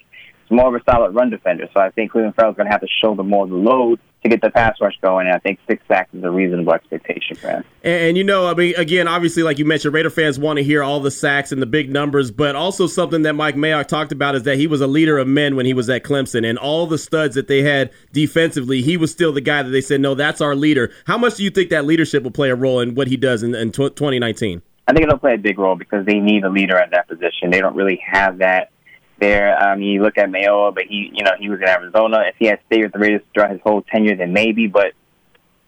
more 0.51 0.75
of 0.75 0.81
a 0.81 0.83
solid 0.89 1.15
run 1.15 1.29
defender. 1.29 1.67
So 1.73 1.79
I 1.79 1.89
think 1.91 2.11
Clelin 2.11 2.35
Ferrell's 2.35 2.55
going 2.55 2.67
to 2.67 2.71
have 2.71 2.81
to 2.81 2.87
shoulder 3.01 3.23
more 3.23 3.43
of 3.45 3.49
the 3.49 3.55
load 3.55 3.99
to 4.25 4.29
get 4.29 4.41
the 4.41 4.49
pass 4.49 4.75
rush 4.81 4.95
going. 5.01 5.27
And 5.27 5.35
I 5.35 5.39
think 5.39 5.59
six 5.67 5.83
sacks 5.87 6.13
is 6.13 6.23
a 6.23 6.31
reasonable 6.31 6.73
expectation 6.73 7.35
for 7.35 7.49
him. 7.49 7.63
And, 7.83 8.03
and, 8.03 8.17
you 8.17 8.23
know, 8.23 8.47
I 8.47 8.55
mean, 8.55 8.73
again, 8.75 9.07
obviously, 9.07 9.43
like 9.43 9.59
you 9.59 9.65
mentioned, 9.65 9.93
Raider 9.93 10.09
fans 10.09 10.39
want 10.39 10.57
to 10.57 10.63
hear 10.63 10.83
all 10.83 10.99
the 10.99 11.11
sacks 11.11 11.51
and 11.51 11.61
the 11.61 11.67
big 11.67 11.91
numbers, 11.91 12.31
but 12.31 12.55
also 12.55 12.87
something 12.87 13.21
that 13.21 13.33
Mike 13.33 13.55
Mayock 13.55 13.87
talked 13.87 14.11
about 14.11 14.35
is 14.35 14.43
that 14.43 14.57
he 14.57 14.67
was 14.67 14.81
a 14.81 14.87
leader 14.87 15.17
of 15.17 15.27
men 15.27 15.55
when 15.55 15.65
he 15.65 15.73
was 15.73 15.89
at 15.89 16.03
Clemson, 16.03 16.47
and 16.47 16.57
all 16.57 16.87
the 16.87 16.97
studs 16.97 17.35
that 17.35 17.47
they 17.47 17.61
had 17.61 17.91
defensively, 18.13 18.81
he 18.81 18.97
was 18.97 19.11
still 19.11 19.31
the 19.31 19.41
guy 19.41 19.61
that 19.61 19.69
they 19.69 19.81
said, 19.81 20.01
no, 20.01 20.15
that's 20.15 20.41
our 20.41 20.55
leader. 20.55 20.91
How 21.05 21.17
much 21.17 21.35
do 21.35 21.43
you 21.43 21.51
think 21.51 21.69
that 21.69 21.85
leadership 21.85 22.23
will 22.23 22.31
play 22.31 22.49
a 22.49 22.55
role 22.55 22.79
in 22.79 22.95
what 22.95 23.07
he 23.07 23.17
does 23.17 23.43
in, 23.43 23.53
in 23.53 23.71
2019? 23.71 24.61
I 24.87 24.93
think 24.93 25.03
it'll 25.03 25.17
play 25.17 25.33
a 25.33 25.37
big 25.37 25.57
role 25.57 25.75
because 25.75 26.05
they 26.05 26.19
need 26.19 26.43
a 26.43 26.49
leader 26.49 26.77
at 26.77 26.91
that 26.91 27.07
position. 27.07 27.49
They 27.49 27.59
don't 27.59 27.75
really 27.75 27.99
have 28.05 28.39
that 28.39 28.71
there. 29.19 29.61
Um, 29.61 29.81
you 29.81 30.01
look 30.01 30.17
at 30.17 30.29
Mayowa, 30.29 30.73
but 30.73 30.85
he, 30.85 31.11
you 31.13 31.23
know, 31.23 31.31
he 31.39 31.49
was 31.49 31.59
in 31.59 31.67
Arizona. 31.67 32.23
If 32.27 32.35
he 32.37 32.45
had 32.45 32.59
stayed 32.67 32.83
with 32.83 32.93
the 32.93 32.99
Raiders 32.99 33.21
throughout 33.33 33.51
his 33.51 33.61
whole 33.61 33.81
tenure, 33.81 34.15
then 34.15 34.33
maybe. 34.33 34.67
But 34.67 34.93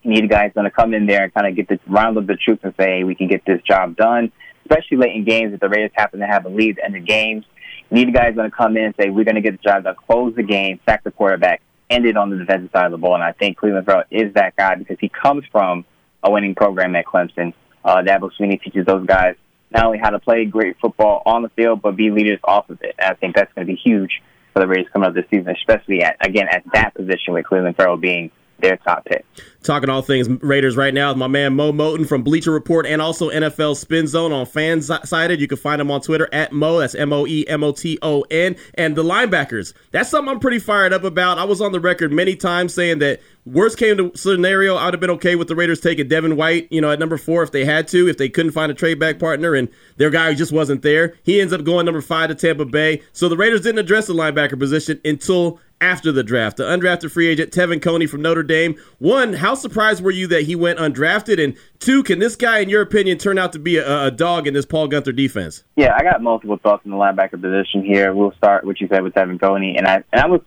you 0.02 0.10
need 0.10 0.24
a 0.24 0.28
guy 0.28 0.44
who's 0.46 0.54
going 0.54 0.64
to 0.64 0.70
come 0.70 0.94
in 0.94 1.06
there 1.06 1.24
and 1.24 1.34
kind 1.34 1.46
of 1.46 1.56
get 1.56 1.68
the 1.68 1.78
round 1.86 2.16
of 2.16 2.26
the 2.26 2.36
troops 2.36 2.62
and 2.64 2.74
say, 2.78 2.98
hey, 2.98 3.04
we 3.04 3.14
can 3.14 3.28
get 3.28 3.44
this 3.44 3.60
job 3.62 3.96
done. 3.96 4.32
Especially 4.64 4.98
late 4.98 5.16
in 5.16 5.24
games, 5.24 5.54
if 5.54 5.60
the 5.60 5.68
Raiders 5.68 5.90
happen 5.94 6.20
to 6.20 6.26
have 6.26 6.44
a 6.44 6.48
lead 6.48 6.78
in 6.84 6.92
the 6.92 7.00
games, 7.00 7.44
you 7.90 7.96
need 7.96 8.08
a 8.08 8.12
guy 8.12 8.26
who's 8.26 8.36
going 8.36 8.50
to 8.50 8.56
come 8.56 8.76
in 8.76 8.84
and 8.84 8.94
say, 9.00 9.08
we're 9.08 9.24
going 9.24 9.34
to 9.34 9.40
get 9.40 9.52
the 9.52 9.68
job 9.68 9.84
done, 9.84 9.96
close 10.06 10.34
the 10.34 10.42
game, 10.42 10.78
sack 10.86 11.04
the 11.04 11.10
quarterback, 11.10 11.62
end 11.88 12.04
it 12.06 12.16
on 12.16 12.30
the 12.30 12.36
defensive 12.36 12.70
side 12.72 12.84
of 12.84 12.92
the 12.92 12.98
ball. 12.98 13.14
And 13.14 13.24
I 13.24 13.32
think 13.32 13.58
Clelin 13.58 13.84
Ferrell 13.84 14.04
is 14.10 14.34
that 14.34 14.56
guy 14.56 14.74
because 14.74 14.98
he 15.00 15.08
comes 15.08 15.44
from 15.50 15.84
a 16.22 16.30
winning 16.30 16.54
program 16.54 16.94
at 16.96 17.06
Clemson. 17.06 17.54
Uh, 17.84 18.02
Dabo 18.02 18.30
Swinney 18.38 18.62
teaches 18.62 18.84
those 18.84 19.06
guys 19.06 19.36
not 19.70 19.84
only 19.84 19.98
how 19.98 20.10
to 20.10 20.18
play 20.18 20.44
great 20.44 20.76
football 20.80 21.22
on 21.26 21.42
the 21.42 21.48
field, 21.50 21.82
but 21.82 21.96
be 21.96 22.10
leaders 22.10 22.40
off 22.44 22.70
of 22.70 22.80
it. 22.82 22.94
And 22.98 23.12
I 23.12 23.14
think 23.14 23.34
that's 23.34 23.52
going 23.54 23.66
to 23.66 23.72
be 23.72 23.78
huge 23.78 24.22
for 24.52 24.60
the 24.60 24.66
Raiders 24.66 24.86
coming 24.92 25.08
up 25.08 25.14
this 25.14 25.26
season, 25.30 25.48
especially 25.48 26.02
at 26.02 26.16
again 26.20 26.48
at 26.50 26.64
that 26.72 26.94
position 26.94 27.34
with 27.34 27.44
Clelin 27.44 27.76
Ferrell 27.76 27.96
being 27.96 28.30
their 28.58 28.76
top 28.78 29.04
pick. 29.04 29.24
Talking 29.62 29.90
all 29.90 30.02
things 30.02 30.28
Raiders 30.42 30.76
right 30.76 30.94
now 30.94 31.10
is 31.10 31.16
my 31.16 31.26
man 31.26 31.54
Moe 31.54 31.72
Moton 31.72 32.06
from 32.06 32.22
Bleacher 32.22 32.52
Report 32.52 32.86
and 32.86 33.02
also 33.02 33.28
NFL 33.28 33.76
Spin 33.76 34.06
Zone 34.06 34.32
on 34.32 34.46
Fansided. 34.46 35.40
You 35.40 35.48
can 35.48 35.58
find 35.58 35.80
him 35.80 35.90
on 35.90 36.00
Twitter 36.00 36.28
at 36.32 36.52
Mo. 36.52 36.78
That's 36.78 36.94
M 36.94 37.12
O 37.12 37.26
E 37.26 37.46
M 37.48 37.64
O 37.64 37.72
T 37.72 37.98
O 38.00 38.22
N. 38.30 38.56
And 38.74 38.96
the 38.96 39.02
linebackers. 39.02 39.74
That's 39.90 40.10
something 40.10 40.30
I'm 40.30 40.40
pretty 40.40 40.60
fired 40.60 40.92
up 40.92 41.04
about. 41.04 41.38
I 41.38 41.44
was 41.44 41.60
on 41.60 41.72
the 41.72 41.80
record 41.80 42.12
many 42.12 42.36
times 42.36 42.72
saying 42.72 43.00
that 43.00 43.20
worst 43.44 43.78
came 43.78 43.96
to 43.96 44.12
scenario, 44.14 44.76
I 44.76 44.86
would 44.86 44.94
have 44.94 45.00
been 45.00 45.10
okay 45.10 45.34
with 45.34 45.48
the 45.48 45.56
Raiders 45.56 45.80
taking 45.80 46.08
Devin 46.08 46.36
White, 46.36 46.68
you 46.70 46.80
know, 46.80 46.90
at 46.90 46.98
number 46.98 47.18
four 47.18 47.42
if 47.42 47.50
they 47.50 47.64
had 47.64 47.88
to, 47.88 48.08
if 48.08 48.16
they 48.16 48.28
couldn't 48.28 48.52
find 48.52 48.70
a 48.70 48.74
trade 48.74 48.98
back 48.98 49.18
partner 49.18 49.54
and 49.54 49.68
their 49.96 50.10
guy 50.10 50.34
just 50.34 50.52
wasn't 50.52 50.82
there. 50.82 51.14
He 51.24 51.40
ends 51.40 51.52
up 51.52 51.64
going 51.64 51.84
number 51.84 52.00
five 52.00 52.28
to 52.28 52.34
Tampa 52.34 52.64
Bay. 52.64 53.02
So 53.12 53.28
the 53.28 53.36
Raiders 53.36 53.62
didn't 53.62 53.78
address 53.78 54.06
the 54.06 54.14
linebacker 54.14 54.58
position 54.58 55.00
until 55.04 55.58
after 55.80 56.12
the 56.12 56.22
draft. 56.22 56.56
The 56.56 56.64
undrafted 56.64 57.10
free 57.10 57.28
agent 57.28 57.52
Te'von 57.52 57.80
Coney 57.80 58.06
from 58.06 58.22
Notre 58.22 58.42
Dame. 58.42 58.76
One, 58.98 59.34
how 59.34 59.54
surprised 59.54 60.02
were 60.02 60.10
you 60.10 60.26
that 60.28 60.42
he 60.42 60.56
went 60.56 60.78
undrafted? 60.78 61.42
And 61.42 61.56
two, 61.78 62.02
can 62.02 62.18
this 62.18 62.36
guy, 62.36 62.58
in 62.58 62.68
your 62.68 62.82
opinion, 62.82 63.18
turn 63.18 63.38
out 63.38 63.52
to 63.52 63.58
be 63.58 63.76
a, 63.76 64.06
a 64.06 64.10
dog 64.10 64.46
in 64.46 64.54
this 64.54 64.66
Paul 64.66 64.88
Guenther 64.88 65.14
defense? 65.14 65.64
Yeah, 65.76 65.94
I 65.96 66.02
got 66.02 66.22
multiple 66.22 66.58
thoughts 66.62 66.82
on 66.84 66.90
the 66.90 66.96
linebacker 66.96 67.40
position 67.40 67.84
here. 67.84 68.14
We'll 68.14 68.32
start 68.32 68.64
what 68.64 68.80
you 68.80 68.88
said 68.88 69.02
with 69.02 69.14
Te'von 69.14 69.40
Coney, 69.40 69.76
and 69.76 69.86
I 69.86 70.02
and 70.12 70.20
I 70.22 70.26
was 70.26 70.40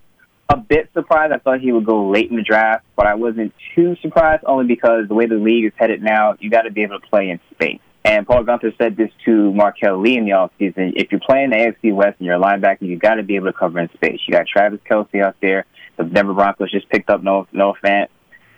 a 0.49 0.57
bit 0.57 0.89
surprised. 0.93 1.33
I 1.33 1.37
thought 1.37 1.61
he 1.61 1.71
would 1.71 1.85
go 1.85 2.09
late 2.09 2.29
in 2.29 2.35
the 2.35 2.43
draft, 2.43 2.85
but 2.95 3.07
I 3.07 3.15
wasn't 3.15 3.53
too 3.75 3.95
surprised 4.01 4.43
only 4.45 4.65
because 4.65 5.07
the 5.07 5.13
way 5.13 5.25
the 5.25 5.35
league 5.35 5.65
is 5.65 5.71
headed 5.77 6.01
now, 6.01 6.35
you 6.39 6.49
got 6.49 6.63
to 6.63 6.71
be 6.71 6.83
able 6.83 6.99
to 6.99 7.07
play 7.07 7.29
in 7.29 7.39
space. 7.53 7.79
And 8.03 8.25
Paul 8.25 8.43
Guenther 8.43 8.75
said 8.77 8.97
this 8.97 9.11
to 9.25 9.53
Marquel 9.53 9.99
Lee 10.01 10.17
in 10.17 10.25
the 10.25 10.31
offseason. 10.31 10.93
If 10.95 11.11
you're 11.11 11.21
playing 11.21 11.51
AFC 11.51 11.93
West 11.93 12.15
and 12.19 12.25
you're 12.25 12.35
a 12.35 12.39
linebacker, 12.39 12.81
you 12.81 12.97
got 12.97 13.15
to 13.15 13.23
be 13.23 13.35
able 13.35 13.47
to 13.47 13.53
cover 13.53 13.79
in 13.79 13.89
space. 13.93 14.19
You 14.27 14.33
got 14.33 14.47
Travis 14.47 14.79
Kelce 14.89 15.23
out 15.23 15.35
there. 15.41 15.65
The 15.97 16.03
Denver 16.05 16.33
Broncos 16.33 16.71
just 16.71 16.89
picked 16.89 17.09
up 17.09 17.21
Noah, 17.21 17.47
Noah 17.51 17.75
Fant. 17.83 18.07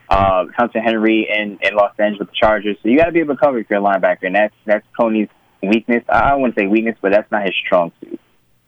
Uh, 0.09 0.45
Hunter 0.55 0.81
Henry 0.81 1.27
in, 1.29 1.59
in 1.62 1.75
Los 1.75 1.93
Angeles 1.97 2.19
with 2.19 2.29
the 2.29 2.35
Chargers. 2.39 2.77
So 2.83 2.89
you 2.89 2.97
got 2.97 3.05
to 3.05 3.12
be 3.12 3.19
able 3.19 3.35
to 3.35 3.39
cover 3.39 3.57
if 3.57 3.69
you're 3.69 3.79
a 3.79 3.83
linebacker. 3.83 4.23
And 4.23 4.35
that's, 4.35 4.53
that's 4.65 4.85
Coney's 4.97 5.29
weakness. 5.62 6.03
I 6.07 6.35
wouldn't 6.35 6.55
say 6.55 6.67
weakness, 6.67 6.97
but 7.01 7.12
that's 7.12 7.29
not 7.31 7.43
his 7.43 7.55
strong 7.65 7.91
suit. 8.00 8.19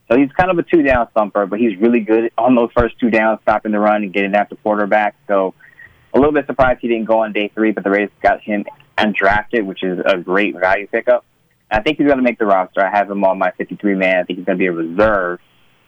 So 0.10 0.18
he's 0.18 0.32
kind 0.32 0.52
of 0.52 0.58
a 0.58 0.64
two 0.64 0.84
down 0.84 1.08
thumper, 1.14 1.46
but 1.46 1.60
he's 1.60 1.78
really 1.78 2.00
good 2.02 2.32
on 2.38 2.56
those 2.56 2.70
first 2.76 3.00
two 3.00 3.10
downs, 3.10 3.40
stopping 3.44 3.72
the 3.72 3.80
run 3.80 4.04
and 4.04 4.14
getting 4.14 4.36
after 4.36 4.56
quarterback. 4.56 5.16
So 5.28 5.54
a 6.14 6.18
little 6.18 6.34
bit 6.34 6.46
surprised 6.46 6.80
he 6.82 6.88
didn't 6.88 7.06
go 7.06 7.24
on 7.24 7.34
day 7.34 7.52
three, 7.54 7.72
but 7.72 7.84
the 7.84 7.90
Raiders 7.90 8.12
got 8.22 8.42
him 8.42 8.66
undrafted, 8.98 9.66
which 9.66 9.84
is 9.84 10.00
a 10.06 10.18
great 10.18 10.56
value 10.58 10.88
pickup. 10.88 11.26
I 11.70 11.82
think 11.82 11.98
he's 11.98 12.08
going 12.08 12.18
to 12.18 12.24
make 12.24 12.40
the 12.40 12.46
roster. 12.46 12.86
I 12.86 12.96
have 12.96 13.10
him 13.10 13.24
on 13.24 13.38
my 13.38 13.52
53 13.52 13.96
man. 13.96 14.20
I 14.20 14.24
think 14.24 14.40
he's 14.40 14.46
going 14.46 14.58
to 14.58 14.62
be 14.62 14.68
a 14.68 14.72
reserve. 14.72 15.40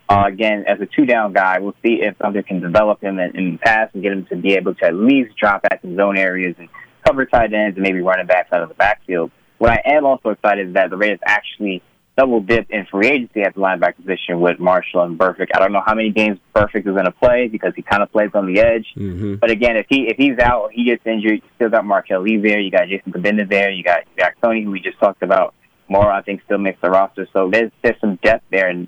Uh, 0.09 0.23
again, 0.25 0.63
as 0.67 0.79
a 0.79 0.85
two 0.85 1.05
down 1.05 1.33
guy, 1.33 1.59
we'll 1.59 1.75
see 1.83 1.99
if 2.01 2.17
something 2.21 2.41
can 2.43 2.61
develop 2.61 3.01
him 3.01 3.19
in, 3.19 3.35
in 3.35 3.51
the 3.53 3.57
pass 3.57 3.89
and 3.93 4.01
get 4.01 4.13
him 4.13 4.25
to 4.27 4.37
be 4.37 4.53
able 4.53 4.73
to 4.75 4.85
at 4.85 4.95
least 4.95 5.35
drop 5.37 5.61
back 5.63 5.81
in 5.83 5.95
zone 5.97 6.17
areas 6.17 6.55
and 6.57 6.69
cover 7.05 7.25
tight 7.25 7.53
ends 7.53 7.77
and 7.77 7.83
maybe 7.83 8.01
running 8.01 8.25
backs 8.25 8.51
out 8.53 8.61
of 8.61 8.69
the 8.69 8.75
backfield. 8.75 9.31
What 9.57 9.71
I 9.71 9.81
am 9.85 10.05
also 10.05 10.29
excited 10.29 10.69
is 10.69 10.73
that 10.75 10.89
the 10.89 10.97
Raiders 10.97 11.19
actually 11.25 11.81
double 12.17 12.39
dipped 12.39 12.71
in 12.71 12.85
free 12.87 13.07
agency 13.07 13.41
at 13.41 13.53
the 13.53 13.61
linebacker 13.61 13.95
position 13.97 14.41
with 14.41 14.59
Marshall 14.59 15.03
and 15.03 15.17
Burfict. 15.17 15.49
I 15.53 15.59
don't 15.59 15.71
know 15.71 15.83
how 15.85 15.93
many 15.93 16.09
games 16.09 16.39
Burfict 16.53 16.87
is 16.87 16.93
going 16.93 17.05
to 17.05 17.11
play 17.11 17.47
because 17.47 17.73
he 17.75 17.83
kind 17.83 18.01
of 18.01 18.11
plays 18.11 18.31
on 18.33 18.51
the 18.51 18.59
edge. 18.59 18.87
Mm-hmm. 18.95 19.35
But 19.35 19.51
again, 19.51 19.77
if 19.77 19.85
he 19.87 20.07
if 20.07 20.17
he's 20.17 20.39
out, 20.39 20.71
he 20.73 20.85
gets 20.85 21.05
injured. 21.05 21.43
You 21.43 21.49
still 21.55 21.69
got 21.69 21.85
Marquel 21.85 22.21
Lee 22.21 22.37
there. 22.37 22.59
You 22.59 22.71
got 22.71 22.87
Jason 22.87 23.13
Cabinda 23.13 23.47
there. 23.47 23.69
You 23.69 23.83
got 23.83 23.99
Jack 24.17 24.37
Tony, 24.41 24.63
who 24.63 24.71
we 24.71 24.79
just 24.79 24.99
talked 24.99 25.21
about. 25.21 25.53
More, 25.89 26.11
I 26.11 26.21
think, 26.21 26.41
still 26.43 26.57
makes 26.57 26.81
the 26.81 26.89
roster. 26.89 27.27
So 27.31 27.49
there's 27.49 27.71
there's 27.83 27.99
some 28.01 28.15
depth 28.15 28.45
there, 28.49 28.67
and 28.67 28.87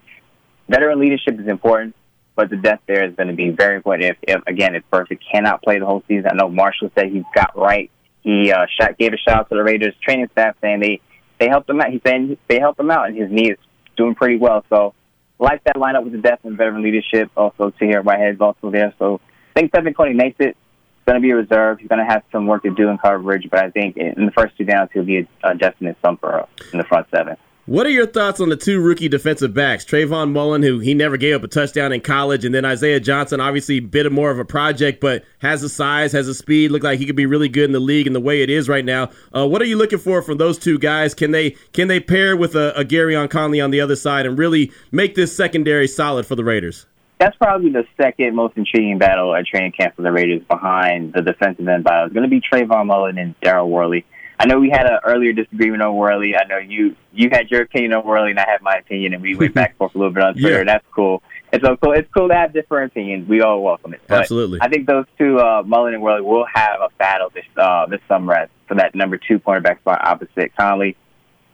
veteran 0.67 0.99
leadership 0.99 1.39
is 1.39 1.47
important. 1.47 1.95
But 2.35 2.49
the 2.49 2.57
depth 2.57 2.83
there 2.87 3.05
is 3.05 3.15
going 3.15 3.27
to 3.27 3.35
be 3.35 3.49
very 3.49 3.75
important. 3.75 4.17
If, 4.23 4.37
if 4.37 4.47
again, 4.47 4.73
if 4.73 4.83
Burfict 4.91 5.19
cannot 5.31 5.61
play 5.61 5.77
the 5.77 5.85
whole 5.85 6.03
season, 6.07 6.29
I 6.31 6.35
know 6.35 6.49
Marshall 6.49 6.89
said 6.95 7.07
he 7.07 7.23
got 7.35 7.55
right. 7.55 7.91
He 8.21 8.51
uh, 8.51 8.65
shot, 8.79 8.97
gave 8.97 9.13
a 9.13 9.17
shout 9.17 9.39
out 9.39 9.49
to 9.49 9.55
the 9.55 9.63
Raiders 9.63 9.93
training 10.01 10.29
staff 10.31 10.55
saying 10.61 10.79
they 10.79 11.01
they 11.39 11.47
helped 11.47 11.69
him 11.69 11.81
out. 11.81 11.91
He's 11.91 12.01
saying 12.05 12.37
they 12.47 12.59
helped 12.59 12.79
him 12.79 12.91
out, 12.91 13.07
and 13.07 13.17
his 13.17 13.31
knee 13.31 13.51
is 13.51 13.57
doing 13.97 14.15
pretty 14.15 14.37
well. 14.37 14.63
So, 14.69 14.93
like 15.39 15.63
that 15.63 15.75
lineup 15.75 16.03
with 16.03 16.13
the 16.13 16.19
depth 16.19 16.45
and 16.45 16.57
veteran 16.57 16.83
leadership. 16.83 17.31
Also, 17.35 17.71
Tahir 17.71 18.01
Whitehead 18.01 18.35
is 18.35 18.41
also 18.41 18.69
there. 18.71 18.93
So, 18.99 19.21
I 19.55 19.61
think 19.61 19.71
Te'von 19.71 19.95
Coney 19.95 20.13
makes 20.13 20.39
it. 20.39 20.55
He's 20.55 21.05
going 21.05 21.21
to 21.21 21.25
be 21.25 21.31
a 21.31 21.35
reserve. 21.35 21.79
He's 21.79 21.87
going 21.87 22.05
to 22.05 22.11
have 22.11 22.23
some 22.31 22.45
work 22.45 22.63
to 22.63 22.69
do 22.75 22.89
in 22.89 22.97
coverage, 22.97 23.47
but 23.49 23.63
I 23.63 23.71
think 23.71 23.97
in 23.97 24.25
the 24.25 24.31
first 24.31 24.55
two 24.57 24.65
downs, 24.65 24.91
he'll 24.93 25.03
be 25.03 25.19
a, 25.19 25.27
a 25.43 25.55
definite 25.55 25.97
thumper 26.03 26.45
in 26.71 26.77
the 26.77 26.85
front 26.85 27.07
seven. 27.09 27.35
What 27.69 27.85
are 27.85 27.91
your 27.91 28.07
thoughts 28.07 28.41
on 28.41 28.49
the 28.49 28.55
two 28.55 28.81
rookie 28.81 29.09
defensive 29.09 29.53
backs, 29.53 29.85
Trayvon 29.85 30.31
Mullen, 30.31 30.63
who 30.63 30.79
he 30.79 30.95
never 30.95 31.17
gave 31.17 31.35
up 31.35 31.43
a 31.43 31.47
touchdown 31.47 31.91
in 31.91 32.01
college, 32.01 32.43
and 32.43 32.55
then 32.55 32.65
Isaiah 32.65 32.99
Johnson, 32.99 33.39
obviously 33.39 33.79
bit 33.79 34.11
more 34.11 34.31
of 34.31 34.39
a 34.39 34.43
project, 34.43 34.99
but 34.99 35.23
has 35.37 35.61
the 35.61 35.69
size, 35.69 36.11
has 36.13 36.25
the 36.25 36.33
speed, 36.33 36.71
look 36.71 36.81
like 36.81 36.97
he 36.97 37.05
could 37.05 37.15
be 37.15 37.27
really 37.27 37.47
good 37.47 37.65
in 37.65 37.71
the 37.71 37.79
league 37.79 38.07
and 38.07 38.15
the 38.15 38.19
way 38.19 38.41
it 38.41 38.49
is 38.49 38.67
right 38.67 38.83
now. 38.83 39.11
Uh, 39.31 39.47
what 39.47 39.61
are 39.61 39.65
you 39.65 39.77
looking 39.77 39.99
for 39.99 40.23
from 40.23 40.39
those 40.39 40.57
two 40.57 40.79
guys? 40.79 41.13
Can 41.13 41.29
they 41.29 41.51
can 41.71 41.89
they 41.89 41.99
pair 41.99 42.35
with 42.35 42.55
a, 42.55 42.75
a 42.75 42.83
Gareon 42.83 43.29
Conley 43.29 43.61
on 43.61 43.69
the 43.69 43.81
other 43.81 43.95
side 43.95 44.25
and 44.25 44.35
really 44.39 44.71
make 44.91 45.13
this 45.13 45.37
secondary 45.37 45.87
solid 45.87 46.25
for 46.25 46.33
the 46.33 46.43
Raiders? 46.43 46.87
That's 47.19 47.37
probably 47.37 47.69
the 47.69 47.85
second 48.01 48.35
most 48.35 48.57
intriguing 48.57 48.97
battle 48.97 49.35
at 49.35 49.45
training 49.45 49.73
camp 49.73 49.95
for 49.95 50.01
the 50.01 50.11
Raiders 50.11 50.41
behind 50.49 51.13
the 51.13 51.21
defensive 51.21 51.67
end 51.67 51.83
battle. 51.83 52.05
It's 52.05 52.15
going 52.15 52.27
to 52.27 52.31
be 52.31 52.41
Trayvon 52.41 52.87
Mullen 52.87 53.19
and 53.19 53.39
Daryl 53.41 53.67
Worley. 53.67 54.05
I 54.41 54.45
know 54.45 54.57
we 54.57 54.69
had 54.69 54.85
an 54.85 54.99
earlier 55.03 55.33
disagreement 55.33 55.81
on 55.81 55.95
Worley. 55.95 56.33
I 56.33 56.45
know 56.47 56.57
you 56.57 56.95
you 57.11 57.29
had 57.29 57.51
your 57.51 57.61
opinion 57.61 57.91
on 57.93 58.05
Worley, 58.05 58.31
and 58.31 58.39
I 58.39 58.49
had 58.49 58.61
my 58.61 58.75
opinion, 58.75 59.13
and 59.13 59.21
we 59.21 59.35
went 59.35 59.53
back 59.53 59.71
and 59.71 59.77
forth 59.77 59.95
a 59.95 59.97
little 59.97 60.13
bit 60.13 60.23
on 60.23 60.33
Twitter. 60.39 60.59
Yeah. 60.59 60.63
That's 60.63 60.85
cool. 60.95 61.21
It's 61.51 61.63
so 61.63 61.75
cool. 61.75 61.91
It's 61.91 62.07
cool 62.15 62.29
to 62.29 62.35
have 62.35 62.53
different 62.53 62.93
opinions. 62.93 63.27
We 63.27 63.41
all 63.41 63.61
welcome 63.61 63.93
it. 63.93 64.01
But 64.07 64.19
Absolutely. 64.19 64.59
I 64.61 64.69
think 64.69 64.87
those 64.87 65.05
two, 65.17 65.39
uh, 65.39 65.63
Mullen 65.65 65.93
and 65.93 66.01
Worley, 66.01 66.21
will 66.21 66.45
have 66.53 66.79
a 66.79 66.87
battle 66.97 67.29
this 67.33 67.43
uh, 67.57 67.87
this 67.87 67.99
summer 68.07 68.47
for 68.67 68.75
that 68.75 68.95
number 68.95 69.17
two 69.17 69.39
cornerback 69.39 69.79
spot 69.79 69.99
opposite 70.07 70.55
Conley. 70.55 70.95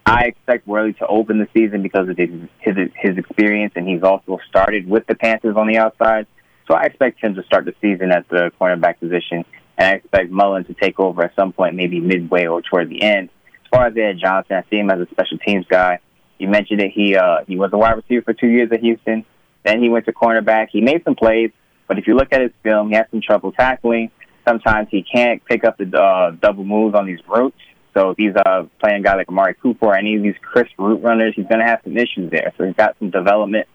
I 0.05 0.25
expect 0.25 0.67
Worley 0.67 0.93
to 0.93 1.07
open 1.07 1.39
the 1.39 1.47
season 1.55 1.81
because 1.81 2.07
of 2.07 2.17
his, 2.17 2.29
his 2.59 2.75
his 2.95 3.17
experience, 3.17 3.73
and 3.75 3.87
he's 3.87 4.03
also 4.03 4.37
started 4.47 4.87
with 4.87 5.07
the 5.07 5.15
Panthers 5.15 5.55
on 5.57 5.67
the 5.67 5.77
outside. 5.77 6.27
So 6.67 6.75
I 6.75 6.83
expect 6.83 7.23
him 7.23 7.33
to 7.35 7.43
start 7.43 7.65
the 7.65 7.73
season 7.81 8.11
at 8.11 8.27
the 8.29 8.51
cornerback 8.59 8.99
position, 8.99 9.45
and 9.77 9.87
I 9.87 9.93
expect 9.93 10.31
Mullen 10.31 10.65
to 10.65 10.73
take 10.73 10.99
over 10.99 11.23
at 11.23 11.35
some 11.35 11.51
point, 11.51 11.75
maybe 11.75 11.99
midway 11.99 12.47
or 12.47 12.61
toward 12.61 12.89
the 12.89 13.01
end. 13.01 13.29
As 13.65 13.69
far 13.69 13.87
as 13.87 13.97
Ed 13.97 14.17
Johnson, 14.21 14.57
I 14.57 14.63
see 14.69 14.77
him 14.77 14.89
as 14.89 14.99
a 14.99 15.07
special 15.11 15.37
teams 15.37 15.65
guy. 15.69 15.99
You 16.37 16.47
mentioned 16.47 16.81
it. 16.81 16.91
He 16.93 17.15
uh, 17.15 17.39
he 17.47 17.57
was 17.57 17.71
a 17.73 17.77
wide 17.77 17.95
receiver 17.95 18.23
for 18.23 18.33
two 18.33 18.47
years 18.47 18.69
at 18.71 18.81
Houston. 18.81 19.25
Then 19.63 19.81
he 19.81 19.89
went 19.89 20.05
to 20.05 20.13
cornerback. 20.13 20.67
He 20.71 20.81
made 20.81 21.03
some 21.03 21.15
plays, 21.15 21.51
but 21.87 21.97
if 21.97 22.07
you 22.07 22.15
look 22.15 22.31
at 22.31 22.41
his 22.41 22.51
film, 22.61 22.89
he 22.89 22.95
has 22.95 23.07
some 23.09 23.21
trouble 23.21 23.51
tackling. 23.51 24.11
Sometimes 24.47 24.87
he 24.91 25.03
can't 25.03 25.43
pick 25.45 25.63
up 25.63 25.77
the 25.77 25.97
uh, 25.97 26.31
double 26.31 26.63
moves 26.63 26.95
on 26.95 27.07
these 27.07 27.19
routes. 27.27 27.57
So 27.95 28.11
if 28.11 28.17
he's 28.17 28.35
uh, 28.35 28.65
playing 28.79 28.99
a 28.99 29.03
guy 29.03 29.15
like 29.15 29.29
Amari 29.29 29.55
Cooper 29.55 29.87
or 29.87 29.95
any 29.95 30.15
of 30.15 30.23
these 30.23 30.35
crisp 30.41 30.71
route 30.77 31.01
runners, 31.01 31.33
he's 31.35 31.47
going 31.47 31.61
to 31.61 31.65
have 31.65 31.79
some 31.83 31.97
issues 31.97 32.29
there. 32.29 32.53
So 32.57 32.65
he's 32.65 32.75
got 32.75 32.95
some 32.99 33.09
development. 33.09 33.67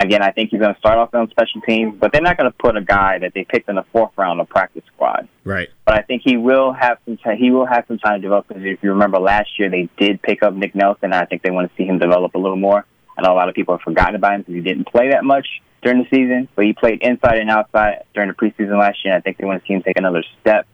Again, 0.00 0.22
I 0.22 0.30
think 0.30 0.50
he's 0.50 0.60
going 0.60 0.72
to 0.72 0.80
start 0.80 0.96
off 0.96 1.14
on 1.14 1.28
special 1.30 1.60
teams, 1.60 1.94
but 2.00 2.10
they're 2.10 2.22
not 2.22 2.38
going 2.38 2.50
to 2.50 2.56
put 2.56 2.74
a 2.74 2.80
guy 2.80 3.18
that 3.18 3.32
they 3.34 3.44
picked 3.44 3.68
in 3.68 3.74
the 3.74 3.84
fourth 3.92 4.12
round 4.16 4.40
on 4.40 4.46
practice 4.46 4.82
squad. 4.94 5.28
Right. 5.44 5.68
But 5.84 5.98
I 5.98 6.02
think 6.02 6.22
he 6.24 6.38
will 6.38 6.72
have 6.72 6.96
some 7.04 7.18
time. 7.18 7.36
He 7.36 7.50
will 7.50 7.66
have 7.66 7.84
some 7.86 7.98
time 7.98 8.14
to 8.14 8.22
develop. 8.22 8.48
Because 8.48 8.62
if 8.64 8.82
you 8.82 8.90
remember 8.90 9.18
last 9.18 9.58
year, 9.58 9.68
they 9.68 9.90
did 9.98 10.22
pick 10.22 10.42
up 10.42 10.54
Nick 10.54 10.74
Nelson. 10.74 11.12
I 11.12 11.26
think 11.26 11.42
they 11.42 11.50
want 11.50 11.70
to 11.70 11.76
see 11.76 11.84
him 11.86 11.98
develop 11.98 12.34
a 12.34 12.38
little 12.38 12.56
more. 12.56 12.86
I 13.18 13.22
know 13.22 13.34
a 13.34 13.36
lot 13.36 13.50
of 13.50 13.54
people 13.54 13.76
have 13.76 13.82
forgotten 13.82 14.14
about 14.14 14.36
him 14.36 14.40
because 14.40 14.54
he 14.54 14.62
didn't 14.62 14.86
play 14.86 15.10
that 15.10 15.22
much 15.22 15.46
during 15.82 15.98
the 15.98 16.08
season, 16.08 16.48
but 16.56 16.64
he 16.64 16.72
played 16.72 17.02
inside 17.02 17.38
and 17.38 17.50
outside 17.50 18.04
during 18.14 18.30
the 18.30 18.34
preseason 18.34 18.78
last 18.78 19.04
year. 19.04 19.12
And 19.12 19.20
I 19.20 19.20
think 19.20 19.36
they 19.36 19.44
want 19.44 19.62
to 19.62 19.66
see 19.66 19.74
him 19.74 19.82
take 19.82 19.98
another 19.98 20.24
step. 20.40 20.66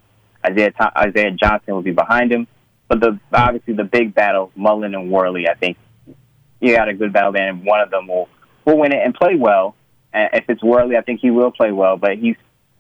Isaiah 0.45 0.73
Isaiah 0.97 1.33
Johnson 1.33 1.75
will 1.75 1.83
be 1.83 1.91
behind 1.91 2.31
him, 2.31 2.47
but 2.87 3.01
the 3.01 3.19
obviously 3.33 3.75
the 3.75 3.83
big 3.83 4.15
battle, 4.15 4.53
Mullen 4.55 4.95
and 4.95 5.11
Worley. 5.11 5.49
I 5.49 5.55
think 5.55 5.77
you 6.61 6.77
got 6.77 6.89
a 6.89 6.95
good 6.95 7.13
battle 7.13 7.33
there, 7.33 7.49
and 7.49 7.65
one 7.65 7.81
of 7.81 7.91
them 7.91 8.07
will 8.07 8.29
will 8.67 8.79
win 8.79 8.93
it 8.93 9.03
and 9.03 9.15
play 9.15 9.37
well. 9.37 9.75
And 10.13 10.31
if 10.35 10.45
it's 10.49 10.63
Worley, 10.63 10.97
I 10.97 11.03
think 11.03 11.21
he 11.21 11.31
will 11.31 11.51
play 11.51 11.73
well, 11.73 11.97
but 11.97 12.19
he's 12.19 12.37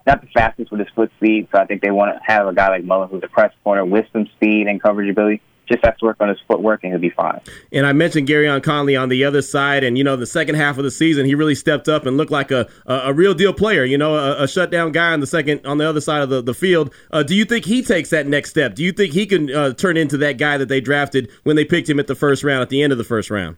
not 0.06 0.20
the 0.20 0.28
fastest 0.28 0.70
with 0.70 0.80
his 0.80 0.88
foot 0.94 1.10
speed. 1.16 1.48
So 1.52 1.60
I 1.60 1.66
think 1.66 1.82
they 1.82 1.90
want 1.90 2.14
to 2.14 2.20
have 2.32 2.46
a 2.46 2.54
guy 2.54 2.68
like 2.68 2.84
Mullen 2.84 3.08
who's 3.08 3.22
a 3.24 3.28
press 3.28 3.52
corner 3.64 3.84
with 3.84 4.06
some 4.12 4.26
speed 4.36 4.66
and 4.66 4.82
coverage 4.82 5.10
ability. 5.10 5.42
Just 5.68 5.84
has 5.84 5.98
to 5.98 6.04
work 6.04 6.18
on 6.20 6.28
his 6.28 6.38
footwork 6.46 6.84
and 6.84 6.92
he'll 6.92 7.00
be 7.00 7.10
fine. 7.10 7.40
And 7.72 7.86
I 7.86 7.92
mentioned 7.92 8.28
Gareon 8.28 8.62
Conley 8.62 8.94
on 8.94 9.08
the 9.08 9.24
other 9.24 9.42
side, 9.42 9.82
and 9.82 9.98
you 9.98 10.04
know 10.04 10.14
the 10.14 10.24
second 10.24 10.54
half 10.54 10.78
of 10.78 10.84
the 10.84 10.92
season 10.92 11.26
he 11.26 11.34
really 11.34 11.56
stepped 11.56 11.88
up 11.88 12.06
and 12.06 12.16
looked 12.16 12.30
like 12.30 12.52
a 12.52 12.68
a, 12.86 12.94
a 12.94 13.12
real 13.12 13.34
deal 13.34 13.52
player. 13.52 13.84
You 13.84 13.98
know, 13.98 14.14
a, 14.14 14.44
a 14.44 14.46
shutdown 14.46 14.92
guy 14.92 15.12
on 15.12 15.18
the 15.18 15.26
second 15.26 15.66
on 15.66 15.78
the 15.78 15.88
other 15.88 16.00
side 16.00 16.22
of 16.22 16.28
the, 16.28 16.40
the 16.40 16.54
field. 16.54 16.94
Uh, 17.10 17.24
do 17.24 17.34
you 17.34 17.44
think 17.44 17.64
he 17.64 17.82
takes 17.82 18.10
that 18.10 18.28
next 18.28 18.50
step? 18.50 18.76
Do 18.76 18.84
you 18.84 18.92
think 18.92 19.12
he 19.12 19.26
can 19.26 19.52
uh, 19.52 19.72
turn 19.72 19.96
into 19.96 20.16
that 20.18 20.38
guy 20.38 20.56
that 20.56 20.68
they 20.68 20.80
drafted 20.80 21.32
when 21.42 21.56
they 21.56 21.64
picked 21.64 21.90
him 21.90 21.98
at 21.98 22.06
the 22.06 22.14
first 22.14 22.44
round, 22.44 22.62
at 22.62 22.68
the 22.68 22.80
end 22.80 22.92
of 22.92 22.98
the 22.98 23.04
first 23.04 23.28
round? 23.28 23.56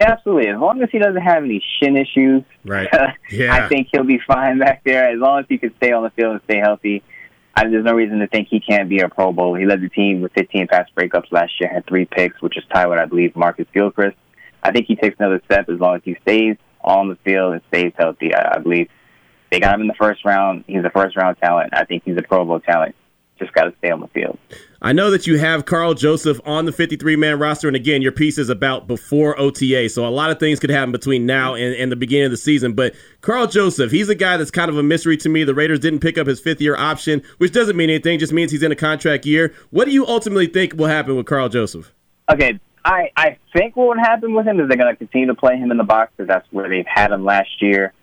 Absolutely. 0.00 0.48
As 0.48 0.58
long 0.58 0.82
as 0.82 0.88
he 0.90 0.98
doesn't 0.98 1.22
have 1.22 1.44
any 1.44 1.62
shin 1.80 1.96
issues, 1.96 2.42
Right. 2.64 2.88
Yeah. 3.30 3.54
I 3.54 3.68
think 3.68 3.88
he'll 3.92 4.04
be 4.04 4.20
fine 4.26 4.58
back 4.58 4.82
there. 4.84 5.08
As 5.10 5.18
long 5.18 5.40
as 5.40 5.46
he 5.48 5.58
can 5.58 5.74
stay 5.76 5.92
on 5.92 6.02
the 6.02 6.10
field 6.10 6.32
and 6.32 6.40
stay 6.44 6.58
healthy, 6.58 7.02
I, 7.54 7.68
there's 7.68 7.84
no 7.84 7.94
reason 7.94 8.18
to 8.18 8.26
think 8.26 8.48
he 8.48 8.60
can't 8.60 8.88
be 8.88 9.00
a 9.00 9.08
Pro 9.08 9.32
Bowl. 9.32 9.54
He 9.54 9.64
led 9.64 9.80
the 9.80 9.88
team 9.88 10.20
with 10.20 10.32
15 10.32 10.66
pass 10.66 10.88
breakups 10.96 11.30
last 11.30 11.52
year, 11.60 11.72
had 11.72 11.86
three 11.86 12.04
picks, 12.04 12.40
which 12.42 12.56
is 12.56 12.64
tied 12.72 12.86
with, 12.86 12.98
I 12.98 13.06
believe, 13.06 13.36
Marcus 13.36 13.66
Gilchrist. 13.72 14.16
I 14.62 14.72
think 14.72 14.86
he 14.86 14.96
takes 14.96 15.16
another 15.18 15.40
step 15.44 15.68
as 15.68 15.78
long 15.78 15.96
as 15.96 16.02
he 16.04 16.16
stays 16.22 16.56
on 16.82 17.08
the 17.08 17.16
field 17.16 17.52
and 17.52 17.62
stays 17.68 17.92
healthy. 17.96 18.34
I, 18.34 18.56
I 18.56 18.58
believe 18.58 18.88
they 19.50 19.60
got 19.60 19.74
him 19.74 19.82
in 19.82 19.86
the 19.86 19.94
first 19.94 20.24
round. 20.24 20.64
He's 20.66 20.84
a 20.84 20.90
first 20.90 21.16
round 21.16 21.36
talent. 21.38 21.70
I 21.74 21.84
think 21.84 22.02
he's 22.04 22.16
a 22.16 22.22
Pro 22.22 22.44
Bowl 22.44 22.60
talent. 22.60 22.94
Just 23.38 23.52
got 23.52 23.64
to 23.64 23.74
stay 23.78 23.90
on 23.90 24.00
the 24.00 24.06
field. 24.08 24.38
I 24.80 24.92
know 24.92 25.10
that 25.10 25.26
you 25.26 25.38
have 25.38 25.64
Karl 25.64 25.94
Joseph 25.94 26.38
on 26.44 26.66
the 26.66 26.72
53 26.72 27.16
man 27.16 27.38
roster, 27.38 27.66
and 27.66 27.76
again, 27.76 28.02
your 28.02 28.12
piece 28.12 28.36
is 28.36 28.50
about 28.50 28.86
before 28.86 29.38
OTA, 29.40 29.88
so 29.88 30.06
a 30.06 30.10
lot 30.10 30.30
of 30.30 30.38
things 30.38 30.60
could 30.60 30.70
happen 30.70 30.92
between 30.92 31.24
now 31.24 31.54
and, 31.54 31.74
and 31.74 31.90
the 31.90 31.96
beginning 31.96 32.26
of 32.26 32.30
the 32.30 32.36
season. 32.36 32.74
But 32.74 32.94
Karl 33.22 33.46
Joseph, 33.46 33.90
he's 33.90 34.08
a 34.08 34.14
guy 34.14 34.36
that's 34.36 34.50
kind 34.50 34.68
of 34.68 34.76
a 34.76 34.82
mystery 34.82 35.16
to 35.18 35.28
me. 35.28 35.42
The 35.42 35.54
Raiders 35.54 35.80
didn't 35.80 36.00
pick 36.00 36.18
up 36.18 36.26
his 36.26 36.38
fifth 36.38 36.60
year 36.60 36.76
option, 36.76 37.22
which 37.38 37.52
doesn't 37.52 37.76
mean 37.76 37.90
anything, 37.90 38.18
just 38.18 38.32
means 38.32 38.52
he's 38.52 38.62
in 38.62 38.72
a 38.72 38.76
contract 38.76 39.24
year. 39.24 39.54
What 39.70 39.86
do 39.86 39.90
you 39.90 40.06
ultimately 40.06 40.46
think 40.46 40.74
will 40.74 40.86
happen 40.86 41.16
with 41.16 41.26
Karl 41.26 41.48
Joseph? 41.48 41.92
Okay, 42.30 42.60
I, 42.84 43.10
I 43.16 43.38
think 43.54 43.76
what 43.76 43.88
would 43.88 43.98
happen 43.98 44.34
with 44.34 44.46
him 44.46 44.60
is 44.60 44.68
they're 44.68 44.76
going 44.76 44.92
to 44.92 44.96
continue 44.96 45.28
to 45.28 45.34
play 45.34 45.56
him 45.56 45.70
in 45.70 45.78
the 45.78 45.84
box 45.84 46.12
because 46.16 46.28
that's 46.28 46.46
where 46.52 46.68
they've 46.68 46.86
had 46.86 47.10
him 47.10 47.24
last 47.24 47.62
year. 47.62 47.94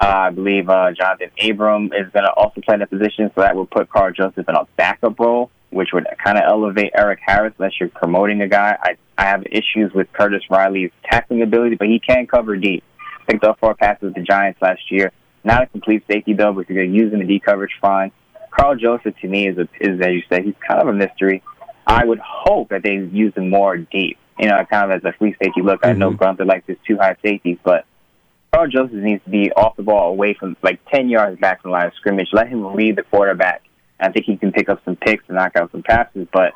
Uh, 0.00 0.06
I 0.06 0.30
believe 0.30 0.70
uh, 0.70 0.92
Jonathan 0.92 1.30
Abram 1.42 1.86
is 1.86 2.10
going 2.12 2.24
to 2.24 2.32
also 2.32 2.62
play 2.62 2.74
in 2.74 2.80
that 2.80 2.88
position, 2.90 3.30
so 3.34 3.42
that 3.42 3.54
would 3.54 3.70
put 3.70 3.90
Karl 3.90 4.12
Joseph 4.12 4.48
in 4.48 4.54
a 4.54 4.66
backup 4.76 5.20
role, 5.20 5.50
which 5.68 5.90
would 5.92 6.06
kind 6.24 6.38
of 6.38 6.44
elevate 6.46 6.92
Erik 6.94 7.18
Harris 7.24 7.52
unless 7.58 7.72
you're 7.78 7.90
promoting 7.90 8.40
a 8.40 8.48
guy. 8.48 8.78
I, 8.82 8.96
I 9.18 9.26
have 9.26 9.44
issues 9.46 9.92
with 9.94 10.10
Curtis 10.12 10.42
Riley's 10.48 10.90
tackling 11.04 11.42
ability, 11.42 11.76
but 11.76 11.88
he 11.88 12.00
can 12.00 12.26
cover 12.26 12.56
deep. 12.56 12.82
Picked 13.28 13.44
up 13.44 13.60
four 13.60 13.74
passes 13.74 14.02
with 14.02 14.14
the 14.14 14.22
Giants 14.22 14.62
last 14.62 14.90
year. 14.90 15.12
Not 15.44 15.64
a 15.64 15.66
complete 15.66 16.02
safety, 16.10 16.32
though, 16.32 16.54
but 16.54 16.68
you're 16.68 16.82
going 16.82 16.92
to 16.92 16.98
use 16.98 17.12
him 17.12 17.20
in 17.20 17.26
deep 17.26 17.44
coverage, 17.44 17.72
fine. 17.80 18.10
Karl 18.50 18.76
Joseph, 18.76 19.14
to 19.20 19.28
me, 19.28 19.48
is, 19.48 19.58
a, 19.58 19.68
is, 19.80 20.00
as 20.00 20.12
you 20.12 20.22
said, 20.30 20.44
he's 20.44 20.54
kind 20.66 20.80
of 20.80 20.88
a 20.88 20.92
mystery. 20.94 21.42
I 21.86 22.04
would 22.04 22.20
hope 22.20 22.70
that 22.70 22.82
they 22.82 22.94
use 22.94 23.34
him 23.34 23.50
more 23.50 23.76
deep, 23.76 24.18
you 24.38 24.48
know, 24.48 24.64
kind 24.70 24.90
of 24.90 24.96
as 24.96 25.04
a 25.04 25.12
free 25.18 25.36
safety 25.42 25.60
look. 25.60 25.80
I 25.84 25.92
know 25.92 26.12
Guenther 26.12 26.46
likes 26.46 26.66
his 26.66 26.78
two 26.86 26.96
high 26.96 27.16
safeties, 27.22 27.58
but 27.62 27.84
Karl 28.52 28.68
Joseph 28.68 28.92
needs 28.92 29.22
to 29.24 29.30
be 29.30 29.52
off 29.52 29.76
the 29.76 29.82
ball 29.82 30.10
away 30.10 30.34
from 30.34 30.56
like 30.62 30.80
10 30.90 31.08
yards 31.08 31.38
back 31.40 31.62
from 31.62 31.70
the 31.70 31.72
line 31.72 31.86
of 31.86 31.94
scrimmage. 31.94 32.28
Let 32.32 32.48
him 32.48 32.74
read 32.74 32.96
the 32.96 33.02
quarterback. 33.02 33.62
I 33.98 34.10
think 34.10 34.26
he 34.26 34.36
can 34.36 34.50
pick 34.50 34.68
up 34.68 34.82
some 34.84 34.96
picks 34.96 35.24
and 35.28 35.36
knock 35.36 35.56
out 35.56 35.70
some 35.72 35.82
passes, 35.82 36.26
but 36.32 36.52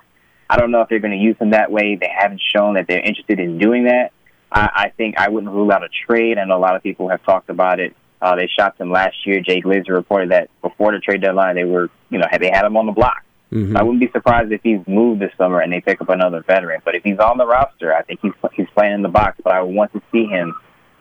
I 0.49 0.57
don't 0.57 0.71
know 0.71 0.81
if 0.81 0.89
they're 0.89 0.99
going 0.99 1.17
to 1.17 1.23
use 1.23 1.37
him 1.39 1.51
that 1.51 1.71
way. 1.71 1.97
They 1.97 2.11
haven't 2.15 2.41
shown 2.55 2.75
that 2.75 2.87
they're 2.89 3.01
interested 3.01 3.39
in 3.39 3.59
doing 3.59 3.85
that. 3.85 4.13
I, 4.51 4.71
I 4.75 4.89
think 4.97 5.19
I 5.19 5.29
wouldn't 5.29 5.53
rule 5.53 5.71
out 5.71 5.85
a 5.85 5.89
trade. 6.07 6.39
I 6.39 6.45
know 6.45 6.57
a 6.57 6.61
lot 6.61 6.77
of 6.77 6.83
people 6.83 7.09
have 7.11 7.23
talked 7.25 7.51
about 7.51 7.81
it. 7.81 7.95
Uh, 8.21 8.37
they 8.37 8.49
shopped 8.59 8.81
him 8.81 8.91
last 8.91 9.27
year. 9.27 9.41
Jay 9.41 9.61
Glazer 9.61 9.91
reported 9.91 10.31
that 10.31 10.49
before 10.63 10.93
the 10.93 10.99
trade 10.99 11.21
deadline, 11.21 11.57
they 11.57 11.65
were, 11.65 11.91
you 12.09 12.19
know, 12.19 12.27
they 12.41 12.51
had 12.51 12.65
him 12.65 12.77
on 12.77 12.87
the 12.87 12.93
block. 12.93 13.23
Mm-hmm. 13.53 13.77
I 13.77 13.83
wouldn't 13.83 14.01
be 14.01 14.11
surprised 14.11 14.51
if 14.51 14.63
he's 14.63 14.81
moved 14.87 15.21
this 15.21 15.31
summer 15.37 15.61
and 15.61 15.73
they 15.73 15.81
pick 15.81 16.01
up 16.01 16.09
another 16.09 16.43
veteran. 16.43 16.81
But 16.85 16.95
if 16.95 17.05
he's 17.05 17.19
on 17.19 17.39
the 17.39 17.47
roster, 17.47 17.95
I 17.95 18.03
think 18.03 18.21
he's 18.21 18.33
he's 18.55 18.67
playing 18.75 18.95
in 18.95 19.03
the 19.03 19.09
box. 19.09 19.39
But 19.45 19.53
I 19.53 19.63
would 19.63 19.75
want 19.75 19.93
to 19.93 20.03
see 20.11 20.25
him 20.25 20.55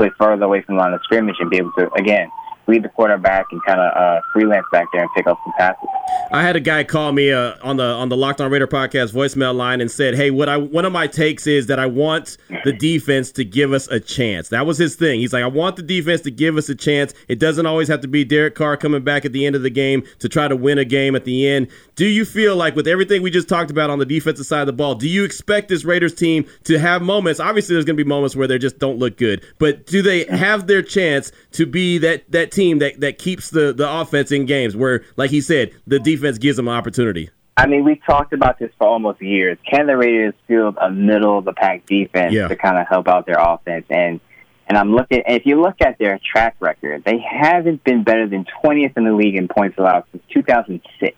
play 0.09 0.15
further 0.19 0.45
away 0.45 0.61
from 0.61 0.75
the 0.75 0.81
line 0.81 0.93
of 0.93 1.01
scrimmage 1.03 1.37
and 1.39 1.49
be 1.49 1.57
able 1.57 1.71
to 1.73 1.91
again 1.93 2.31
lead 2.67 2.83
the 2.83 2.89
quarterback 2.89 3.45
and 3.51 3.63
kind 3.65 3.79
of 3.79 3.95
uh, 3.95 4.21
freelance 4.31 4.65
back 4.71 4.87
there 4.93 5.01
and 5.01 5.09
pick 5.15 5.27
up 5.27 5.37
some 5.43 5.53
passes. 5.57 5.89
I 6.31 6.41
had 6.41 6.55
a 6.55 6.59
guy 6.59 6.83
call 6.83 7.11
me 7.11 7.31
uh, 7.31 7.55
on 7.61 7.77
the 7.77 7.83
on 7.83 8.09
the 8.09 8.17
Locked 8.17 8.41
On 8.41 8.49
Raider 8.49 8.67
podcast 8.67 9.13
voicemail 9.13 9.53
line 9.55 9.81
and 9.81 9.91
said, 9.91 10.15
"Hey, 10.15 10.31
what 10.31 10.49
I 10.49 10.57
one 10.57 10.85
of 10.85 10.93
my 10.93 11.07
takes 11.07 11.45
is 11.47 11.67
that 11.67 11.79
I 11.79 11.85
want 11.85 12.37
the 12.63 12.73
defense 12.73 13.31
to 13.33 13.45
give 13.45 13.73
us 13.73 13.87
a 13.89 13.99
chance." 13.99 14.49
That 14.49 14.65
was 14.65 14.77
his 14.77 14.95
thing. 14.95 15.19
He's 15.19 15.33
like, 15.33 15.43
"I 15.43 15.47
want 15.47 15.75
the 15.75 15.81
defense 15.81 16.21
to 16.21 16.31
give 16.31 16.57
us 16.57 16.69
a 16.69 16.75
chance. 16.75 17.13
It 17.27 17.39
doesn't 17.39 17.65
always 17.65 17.87
have 17.87 18.01
to 18.01 18.07
be 18.07 18.23
Derek 18.23 18.55
Carr 18.55 18.77
coming 18.77 19.03
back 19.03 19.25
at 19.25 19.33
the 19.33 19.45
end 19.45 19.55
of 19.55 19.61
the 19.61 19.69
game 19.69 20.03
to 20.19 20.29
try 20.29 20.47
to 20.47 20.55
win 20.55 20.77
a 20.77 20.85
game 20.85 21.15
at 21.15 21.25
the 21.25 21.47
end." 21.47 21.67
Do 21.95 22.05
you 22.05 22.25
feel 22.25 22.55
like 22.55 22.75
with 22.75 22.87
everything 22.87 23.21
we 23.21 23.29
just 23.29 23.47
talked 23.47 23.69
about 23.69 23.89
on 23.89 23.99
the 23.99 24.05
defensive 24.05 24.47
side 24.47 24.61
of 24.61 24.67
the 24.67 24.73
ball, 24.73 24.95
do 24.95 25.07
you 25.07 25.23
expect 25.23 25.69
this 25.69 25.85
Raiders 25.85 26.15
team 26.15 26.45
to 26.63 26.79
have 26.79 27.03
moments? 27.03 27.39
Obviously, 27.39 27.75
there's 27.75 27.85
going 27.85 27.97
to 27.97 28.03
be 28.03 28.07
moments 28.07 28.35
where 28.35 28.47
they 28.47 28.57
just 28.57 28.79
don't 28.79 28.97
look 28.97 29.17
good, 29.17 29.45
but 29.59 29.85
do 29.85 30.01
they 30.01 30.23
have 30.25 30.65
their 30.65 30.81
chance 30.81 31.31
to 31.51 31.65
be 31.67 31.99
that 31.99 32.23
that 32.31 32.51
team 32.53 32.79
that 32.79 32.99
that 33.01 33.17
keeps 33.17 33.49
the 33.49 33.73
the 33.73 33.89
offense 33.89 34.31
in 34.31 34.45
games 34.45 34.75
where, 34.75 35.03
like 35.17 35.31
he 35.31 35.41
said, 35.41 35.71
the 35.87 35.99
defense 35.99 36.37
gives 36.37 36.57
them 36.57 36.67
an 36.67 36.73
opportunity? 36.75 37.29
I 37.55 37.67
mean, 37.67 37.83
we 37.83 38.01
talked 38.07 38.33
about 38.33 38.57
this 38.57 38.71
for 38.79 38.87
almost 38.87 39.21
years. 39.21 39.57
Can 39.69 39.85
the 39.85 39.95
Raiders 39.95 40.33
field 40.47 40.75
a 40.81 40.89
middle 40.89 41.37
of 41.37 41.45
the 41.45 41.53
pack 41.53 41.85
defense 41.85 42.33
Yeah. 42.33 42.47
to 42.47 42.55
kind 42.55 42.77
of 42.79 42.87
help 42.87 43.07
out 43.07 43.25
their 43.27 43.37
offense? 43.39 43.85
And 43.89 44.19
and 44.67 44.77
I'm 44.77 44.95
looking. 44.95 45.21
If 45.27 45.45
you 45.45 45.61
look 45.61 45.75
at 45.81 45.97
their 45.99 46.19
track 46.31 46.55
record, 46.59 47.03
they 47.05 47.19
haven't 47.19 47.83
been 47.83 48.03
better 48.03 48.27
than 48.27 48.45
20th 48.63 48.97
in 48.97 49.03
the 49.03 49.13
league 49.13 49.35
in 49.35 49.47
points 49.47 49.77
allowed 49.77 50.05
since 50.11 50.23
2006. 50.33 51.15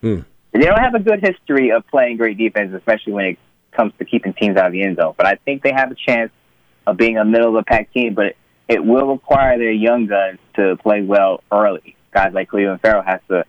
Hmm. 0.00 0.18
They 0.52 0.60
don't 0.60 0.78
have 0.80 0.94
a 0.94 0.98
good 1.00 1.20
history 1.22 1.70
of 1.70 1.86
playing 1.86 2.18
great 2.18 2.36
defense, 2.36 2.74
especially 2.74 3.12
when 3.14 3.24
it 3.24 3.38
comes 3.70 3.92
to 3.98 4.04
keeping 4.04 4.34
teams 4.34 4.56
out 4.58 4.66
of 4.66 4.72
the 4.72 4.82
end 4.82 4.96
zone. 4.96 5.14
But 5.16 5.26
I 5.26 5.36
think 5.44 5.62
they 5.62 5.72
have 5.72 5.90
a 5.90 5.94
chance 5.94 6.30
of 6.86 6.96
being 6.98 7.16
a 7.16 7.24
middle 7.24 7.48
of 7.48 7.54
the 7.54 7.62
pack 7.66 7.90
team. 7.94 8.12
But 8.14 8.34
it 8.68 8.84
will 8.84 9.06
require 9.06 9.58
their 9.58 9.72
young 9.72 10.06
guns 10.06 10.38
to 10.54 10.76
play 10.82 11.02
well 11.02 11.42
early. 11.50 11.96
Guys 12.12 12.32
like 12.32 12.50
Clelin 12.50 12.80
Ferrell 12.80 13.02
has 13.02 13.20
to 13.28 13.44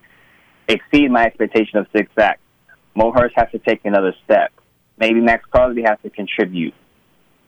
exceed 0.67 1.11
my 1.11 1.25
expectation 1.25 1.79
of 1.79 1.87
six 1.95 2.09
sacks. 2.17 2.39
Mo 2.95 3.11
has 3.35 3.49
to 3.51 3.59
take 3.59 3.81
another 3.85 4.15
step. 4.23 4.51
Maybe 4.97 5.19
Maxx 5.19 5.45
Crosby 5.49 5.83
has 5.83 5.97
to 6.03 6.09
contribute. 6.09 6.73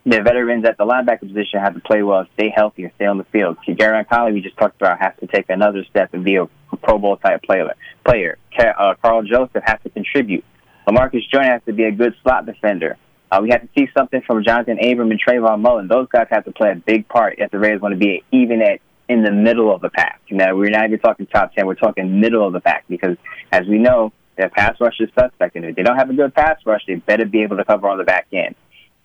The 0.04 0.22
veterans 0.22 0.64
at 0.64 0.76
the 0.78 0.84
linebacker 0.84 1.26
position 1.26 1.60
have 1.60 1.74
to 1.74 1.80
play 1.80 2.02
well, 2.02 2.26
stay 2.34 2.52
healthy, 2.54 2.84
and 2.84 2.92
stay 2.94 3.06
on 3.06 3.18
the 3.18 3.24
field. 3.24 3.56
Gareon 3.66 4.08
Conley, 4.08 4.32
we 4.32 4.40
just 4.40 4.56
talked 4.56 4.80
about, 4.80 5.00
has 5.00 5.14
to 5.20 5.26
take 5.26 5.46
another 5.48 5.84
step 5.90 6.14
and 6.14 6.24
be 6.24 6.36
a 6.36 6.46
Pro 6.82 6.98
Bowl 6.98 7.16
type 7.16 7.42
player. 7.42 7.72
Player. 8.04 8.38
Uh, 8.58 8.94
Karl 9.02 9.22
Joseph 9.22 9.62
has 9.64 9.78
to 9.82 9.90
contribute. 9.90 10.44
Lamarcus 10.86 11.28
Joyner 11.32 11.50
has 11.52 11.62
to 11.66 11.72
be 11.72 11.84
a 11.84 11.90
good 11.90 12.14
slot 12.22 12.46
defender. 12.46 12.96
Uh, 13.30 13.40
we 13.42 13.50
have 13.50 13.62
to 13.62 13.68
see 13.76 13.88
something 13.96 14.22
from 14.26 14.44
Jonathan 14.44 14.78
Abram 14.78 15.10
and 15.10 15.20
Trayvon 15.20 15.60
Mullen. 15.60 15.88
Those 15.88 16.06
guys 16.08 16.26
have 16.30 16.44
to 16.44 16.52
play 16.52 16.70
a 16.70 16.76
big 16.76 17.08
part 17.08 17.36
if 17.38 17.50
the 17.50 17.58
Raiders 17.58 17.80
want 17.80 17.92
to 17.92 17.98
be 17.98 18.24
even 18.32 18.62
at 18.62 18.80
in 19.08 19.22
the 19.22 19.30
middle 19.30 19.74
of 19.74 19.80
the 19.80 19.90
pack. 19.90 20.20
You 20.28 20.36
know, 20.36 20.56
we're 20.56 20.70
not 20.70 20.86
even 20.86 20.98
talking 21.00 21.26
top 21.26 21.54
ten; 21.54 21.66
we're 21.66 21.74
talking 21.74 22.20
middle 22.20 22.46
of 22.46 22.52
the 22.52 22.60
pack 22.60 22.84
because, 22.88 23.16
as 23.52 23.66
we 23.66 23.78
know, 23.78 24.12
their 24.36 24.48
pass 24.48 24.76
rush 24.80 25.00
is 25.00 25.08
suspect. 25.18 25.56
And 25.56 25.64
if 25.64 25.76
they 25.76 25.82
don't 25.82 25.96
have 25.96 26.10
a 26.10 26.14
good 26.14 26.34
pass 26.34 26.58
rush, 26.64 26.82
they 26.86 26.94
better 26.94 27.24
be 27.24 27.42
able 27.42 27.56
to 27.56 27.64
cover 27.64 27.88
on 27.88 27.98
the 27.98 28.04
back 28.04 28.26
end. 28.32 28.54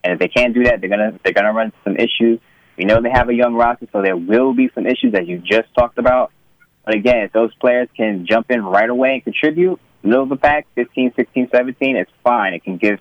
And 0.03 0.13
if 0.13 0.19
they 0.19 0.27
can't 0.27 0.53
do 0.53 0.63
that, 0.65 0.81
they're 0.81 0.89
gonna 0.89 1.19
they're 1.23 1.33
gonna 1.33 1.53
run 1.53 1.67
into 1.67 1.77
some 1.83 1.95
issues. 1.95 2.39
We 2.77 2.85
know 2.85 3.01
they 3.01 3.11
have 3.11 3.29
a 3.29 3.33
young 3.33 3.55
roster, 3.55 3.87
so 3.91 4.01
there 4.01 4.17
will 4.17 4.53
be 4.53 4.69
some 4.73 4.85
issues 4.85 5.13
as 5.13 5.27
you 5.27 5.39
just 5.39 5.73
talked 5.75 5.97
about. 5.97 6.31
But 6.85 6.95
again, 6.95 7.23
if 7.25 7.31
those 7.31 7.53
players 7.55 7.89
can 7.95 8.25
jump 8.27 8.49
in 8.49 8.63
right 8.63 8.89
away 8.89 9.13
and 9.13 9.23
contribute, 9.23 9.79
middle 10.03 10.23
of 10.23 10.29
the 10.29 10.35
pack, 10.35 10.65
15, 10.75 11.13
16, 11.15 11.49
17, 11.53 11.95
it's 11.95 12.11
fine. 12.23 12.53
It 12.53 12.63
can 12.63 12.77
give 12.77 12.99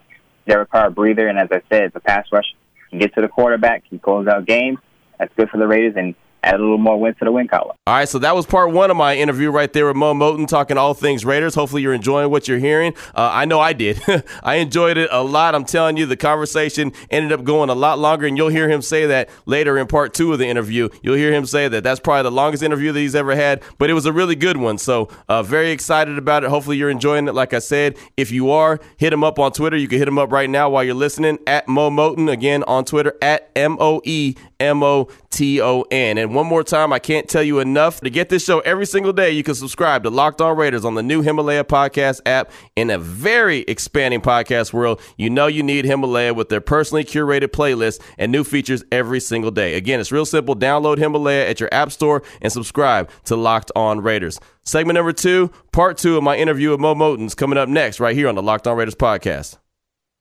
Derek 0.51 0.71
Carr 0.71 0.89
a 0.89 0.91
breather. 0.91 1.29
And 1.29 1.39
as 1.39 1.49
I 1.53 1.63
said, 1.69 1.93
the 1.93 2.01
pass 2.01 2.27
rush 2.33 2.57
can 2.91 2.99
get 2.99 3.15
to 3.15 3.21
the 3.21 3.29
quarterback, 3.29 3.85
he 3.89 3.99
close 3.99 4.27
out 4.27 4.47
games. 4.47 4.79
That's 5.19 5.33
good 5.37 5.49
for 5.49 5.59
the 5.59 5.67
Raiders 5.69 5.95
and 5.97 6.15
add 6.43 6.55
a 6.55 6.59
little 6.59 6.79
more 6.79 6.99
win 6.99 7.15
to 7.15 7.25
the 7.25 7.33
win 7.33 7.49
column. 7.49 7.77
All 7.87 7.95
right, 7.95 8.09
so 8.09 8.19
that 8.21 8.35
was 8.35 8.47
part 8.47 8.73
one 8.73 8.91
of 8.91 8.97
my 8.97 9.17
interview 9.17 9.51
right 9.51 9.73
there 9.73 9.87
with 9.87 9.97
Moe 9.97 10.15
Moton 10.15 10.47
talking 10.47 10.79
all 10.79 10.95
things 10.95 11.25
Raiders. 11.25 11.55
Hopefully, 11.55 11.83
you're 11.83 11.95
enjoying 11.95 12.31
what 12.31 12.49
you're 12.49 12.59
hearing. 12.59 12.95
Uh, 13.15 13.31
I 13.33 13.45
know 13.45 13.61
I 13.61 13.73
did. 13.73 14.01
I 14.43 14.57
enjoyed 14.57 14.97
it 14.97 15.09
a 15.13 15.23
lot. 15.23 15.55
I'm 15.55 15.65
telling 15.65 15.97
you, 15.97 16.07
the 16.07 16.17
conversation 16.17 16.93
ended 17.11 17.33
up 17.33 17.45
going 17.45 17.71
a 17.71 17.75
lot 17.75 17.99
longer, 17.99 18.27
and 18.27 18.37
you'll 18.37 18.49
hear 18.49 18.69
him 18.69 18.83
say 18.83 19.07
that 19.07 19.29
later 19.47 19.79
in 19.79 19.87
part 19.87 20.15
two 20.15 20.33
of 20.33 20.39
the 20.39 20.47
interview. 20.47 20.89
You'll 21.03 21.17
hear 21.17 21.33
him 21.33 21.47
say 21.47 21.69
that 21.69 21.83
that's 21.83 22.01
probably 22.01 22.25
the 22.25 22.35
longest 22.35 22.63
interview 22.63 22.93
that 22.93 23.01
he's 23.01 23.15
ever 23.15 23.35
had, 23.35 23.63
but 23.79 23.91
it 23.91 23.95
was 23.95 24.07
a 24.07 24.13
really 24.13 24.37
good 24.37 24.57
one. 24.57 24.79
So, 24.79 25.09
uh, 25.29 25.43
very 25.43 25.71
excited 25.71 26.19
about 26.19 26.45
it. 26.45 26.51
Hopefully, 26.51 26.77
you're 26.77 26.91
enjoying 26.91 27.29
it. 27.29 27.35
Like 27.35 27.55
I 27.55 27.59
said, 27.59 27.97
if 28.17 28.31
you 28.31 28.51
are, 28.51 28.81
hit 28.97 29.13
him 29.13 29.25
up 29.25 29.39
on 29.39 29.53
Twitter. 29.53 29.77
You 29.77 29.89
can 29.89 29.99
hit 29.99 30.09
him 30.09 30.19
up 30.19 30.33
right 30.33 30.49
now 30.49 30.71
while 30.71 30.85
you're 30.85 30.95
listening 30.95 31.39
at 31.47 31.69
Moe 31.69 31.91
Moton. 31.91 32.31
Again, 32.31 32.63
on 32.65 32.85
Twitter 32.85 33.15
at 33.21 33.51
M 33.57 33.77
O 33.81 34.01
E 34.05 34.35
M 34.61 34.83
O 34.83 35.09
T 35.31 35.61
O 35.61 35.83
N. 35.91 36.19
And 36.19 36.35
one 36.35 36.47
more 36.47 36.63
time, 36.63 36.93
I 36.93 36.99
can't 36.99 37.29
tell 37.29 37.43
you 37.43 37.59
enough. 37.59 38.01
To 38.01 38.11
get 38.11 38.29
this 38.29 38.45
show 38.45 38.61
every 38.61 38.87
single 38.87 39.13
day, 39.13 39.31
you 39.31 39.43
can 39.43 39.55
subscribe 39.55 40.03
to 40.05 40.11
Locked 40.11 40.41
On 40.41 40.57
Raiders 40.57 40.85
on 40.85 40.95
the 40.95 41.03
new 41.03 41.23
Himalaya 41.23 41.65
podcast 41.65 42.21
app. 42.27 42.51
In 42.77 42.91
a 42.91 42.99
very 42.99 43.61
expanding 43.61 44.21
podcast 44.21 44.73
world, 44.73 45.01
you 45.17 45.31
know 45.31 45.47
you 45.47 45.63
need 45.63 45.85
Himalaya 45.85 46.35
with 46.35 46.49
their 46.51 46.61
personally 46.61 47.05
curated 47.05 47.49
playlists 47.49 48.01
and 48.19 48.31
new 48.31 48.45
features 48.45 48.85
every 48.93 49.21
single 49.21 49.51
day. 49.51 49.75
Again, 49.75 50.01
it's 50.01 50.13
real 50.13 50.27
simple. 50.27 50.55
Download 50.55 50.99
Himalaya 50.99 51.49
at 51.49 51.59
your 51.59 51.69
app 51.73 51.91
store 51.91 52.23
and 52.43 52.53
subscribe 52.53 53.11
to 53.25 53.37
Locked 53.37 53.73
On 53.75 54.01
Raiders. 54.01 54.39
Segment 54.63 54.95
number 54.95 55.13
two, 55.13 55.51
part 55.73 55.97
two 55.97 56.17
of 56.17 56.23
my 56.23 56.37
interview 56.37 56.71
with 56.71 56.81
Moe 56.81 56.95
Moton's 56.95 57.35
coming 57.35 57.59
up 57.59 57.69
next, 57.69 57.99
right 57.99 58.15
here 58.15 58.29
on 58.29 58.35
the 58.35 58.43
Locked 58.43 58.67
On 58.67 58.77
Raiders 58.77 58.95
podcast. 58.95 59.59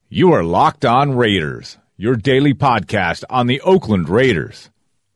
You 0.08 0.32
are 0.34 0.44
Locked 0.44 0.86
On 0.86 1.12
Raiders, 1.16 1.78
your 2.02 2.16
daily 2.16 2.54
podcast 2.54 3.26
on 3.30 3.48
the 3.48 3.60
Oakland 3.60 4.08
Raiders. 4.08 4.70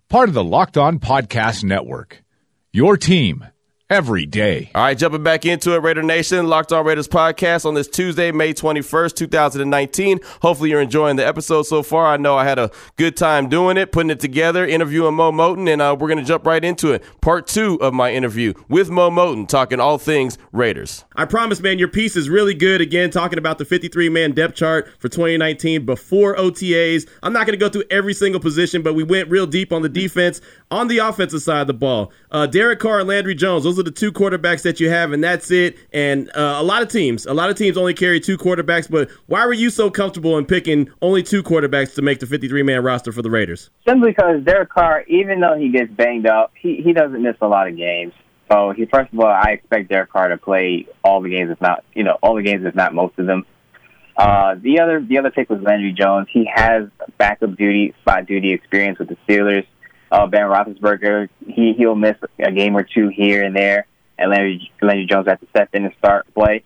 Part 0.10 0.28
of 0.28 0.36
the 0.36 0.44
Locked 0.44 0.78
On 0.78 1.00
Podcast 1.00 1.64
Network. 1.64 2.26
Your 2.74 2.98
team 2.98 3.46
every 3.90 4.26
day. 4.26 4.72
All 4.74 4.84
right, 4.84 4.98
jumping 4.98 5.24
back 5.24 5.46
into 5.46 5.74
it, 5.76 5.82
Raider 5.84 6.02
Nation, 6.02 6.48
Locked 6.48 6.72
On 6.72 6.86
Raiders 6.86 7.08
podcast 7.08 7.66
on 7.66 7.74
this 7.74 7.88
Tuesday, 7.88 8.32
May 8.32 8.54
21st, 8.54 9.16
2019. 9.16 10.20
Hopefully, 10.42 10.70
you're 10.70 10.82
enjoying 10.82 11.16
the 11.16 11.26
episode 11.26 11.64
so 11.64 11.84
far. 11.84 12.08
I 12.08 12.18
know 12.18 12.36
I 12.36 12.46
had 12.46 12.58
a 12.58 12.72
good 12.96 13.16
time 13.16 13.50
doing 13.50 13.78
it, 13.78 13.92
putting 13.92 14.10
it 14.10 14.20
together, 14.20 14.66
interviewing 14.66 15.16
Moe 15.16 15.32
Moton, 15.32 15.72
and 15.72 15.82
uh, 15.82 15.96
we're 16.00 16.08
going 16.08 16.20
to 16.20 16.26
jump 16.26 16.46
right 16.46 16.64
into 16.64 16.92
it. 16.92 17.04
Part 17.22 17.48
two 17.48 17.80
of 17.82 17.94
my 17.94 18.12
interview 18.12 18.54
with 18.68 18.90
Moe 18.90 19.12
Moton, 19.12 19.48
talking 19.48 19.80
all 19.80 19.98
things 19.98 20.38
Raiders. 20.52 21.06
I 21.16 21.26
promise, 21.26 21.60
man, 21.62 21.78
your 21.78 21.88
piece 21.88 22.16
is 22.16 22.30
really 22.30 22.54
good. 22.54 22.82
Again, 22.82 23.12
talking 23.12 23.38
about 23.38 23.58
the 23.58 23.66
53 23.66 24.10
man 24.10 24.32
depth 24.32 24.56
chart 24.56 24.90
for 25.00 25.10
2019 25.10 25.86
before 25.86 26.36
OTAs. 26.36 27.08
I'm 27.22 27.34
not 27.34 27.46
going 27.46 27.58
to 27.58 27.64
go 27.64 27.70
through 27.70 27.84
every 27.92 28.14
single 28.14 28.42
position, 28.42 28.82
but 28.82 28.96
we 28.96 29.04
went 29.04 29.30
real 29.30 29.46
deep 29.46 29.72
on 29.72 29.82
the 29.82 29.90
defense. 29.90 30.42
On 30.72 30.88
the 30.88 30.98
offensive 30.98 31.42
side 31.44 31.62
of 31.62 31.68
the 31.68 31.74
ball, 31.74 32.12
uh, 32.32 32.48
Derek 32.48 32.80
Carr 32.80 33.00
and 33.02 33.08
Landry 33.08 33.36
Jones, 33.36 33.64
those 33.64 33.78
are 33.78 33.83
the 33.84 33.92
two 33.92 34.12
quarterbacks 34.12 34.64
that 34.64 34.80
you 34.80 34.90
have, 34.90 35.12
and 35.12 35.24
that's 35.24 35.52
it. 35.52 35.78
And 35.92 36.30
uh, 36.36 36.58
a 36.58 36.64
lot 36.64 36.82
of 36.82 36.90
teams, 36.90 37.26
a 37.26 37.34
lot 37.34 37.50
of 37.50 37.58
teams 37.58 37.78
only 37.78 37.94
carry 37.94 38.20
two 38.20 38.38
quarterbacks, 38.38 38.90
but 38.90 39.10
why 39.28 39.46
were 39.46 39.54
you 39.54 39.70
so 39.70 39.92
comfortable 39.92 40.38
in 40.38 40.46
picking 40.46 40.90
only 41.02 41.24
two 41.24 41.44
quarterbacks 41.44 41.96
to 41.96 42.02
make 42.02 42.20
the 42.20 42.26
53 42.26 42.64
man 42.64 42.84
roster 42.84 43.12
for 43.12 43.22
the 43.22 43.30
Raiders? 43.30 43.70
Simply 43.88 44.12
because 44.12 44.44
Derek 44.44 44.70
Carr, 44.70 45.04
even 45.08 45.40
though 45.40 45.58
he 45.58 45.70
gets 45.70 45.92
banged 45.92 46.26
up, 46.26 46.52
he, 46.60 46.82
he 46.84 46.94
doesn't 46.94 47.22
miss 47.22 47.36
a 47.42 47.48
lot 47.48 47.68
of 47.68 47.78
games. 47.78 48.14
So 48.52 48.72
he 48.72 48.86
first 48.86 49.12
of 49.14 49.20
all, 49.20 49.28
I 49.28 49.52
expect 49.52 49.90
Derek 49.90 50.12
Carr 50.12 50.30
to 50.30 50.38
play 50.38 50.88
all 51.04 51.22
the 51.22 51.30
games, 51.30 51.50
if 51.52 51.60
not 51.62 51.84
you 51.94 52.04
know 52.04 52.18
all 52.22 52.36
the 52.36 52.44
games, 52.44 52.66
if 52.66 52.76
not 52.76 52.94
most 52.94 53.18
of 53.18 53.26
them. 53.26 53.46
Uh, 54.16 54.56
the 54.62 54.80
other 54.80 55.02
the 55.02 55.18
other 55.18 55.32
pick 55.32 55.50
was 55.50 55.62
Landry 55.62 55.92
Jones. 55.92 56.28
He 56.32 56.50
has 56.54 56.88
backup 57.18 57.56
duty, 57.56 57.96
spot 58.02 58.28
duty 58.28 58.54
experience 58.54 59.00
with 59.00 59.10
the 59.10 59.18
Steelers. 59.28 59.66
Uh, 60.14 60.28
ben 60.28 60.42
Roethlisberger, 60.42 61.28
he 61.48 61.74
he'll 61.74 61.96
miss 61.96 62.16
a 62.38 62.52
game 62.52 62.78
or 62.78 62.84
two 62.84 63.08
here 63.08 63.44
and 63.44 63.56
there, 63.56 63.88
and 64.20 64.30
Landry 64.30 64.72
Landry 64.80 65.08
Jones 65.08 65.28
has 65.28 65.40
to 65.40 65.48
step 65.48 65.70
in 65.74 65.86
and 65.86 65.94
start 65.98 66.32
play. 66.36 66.64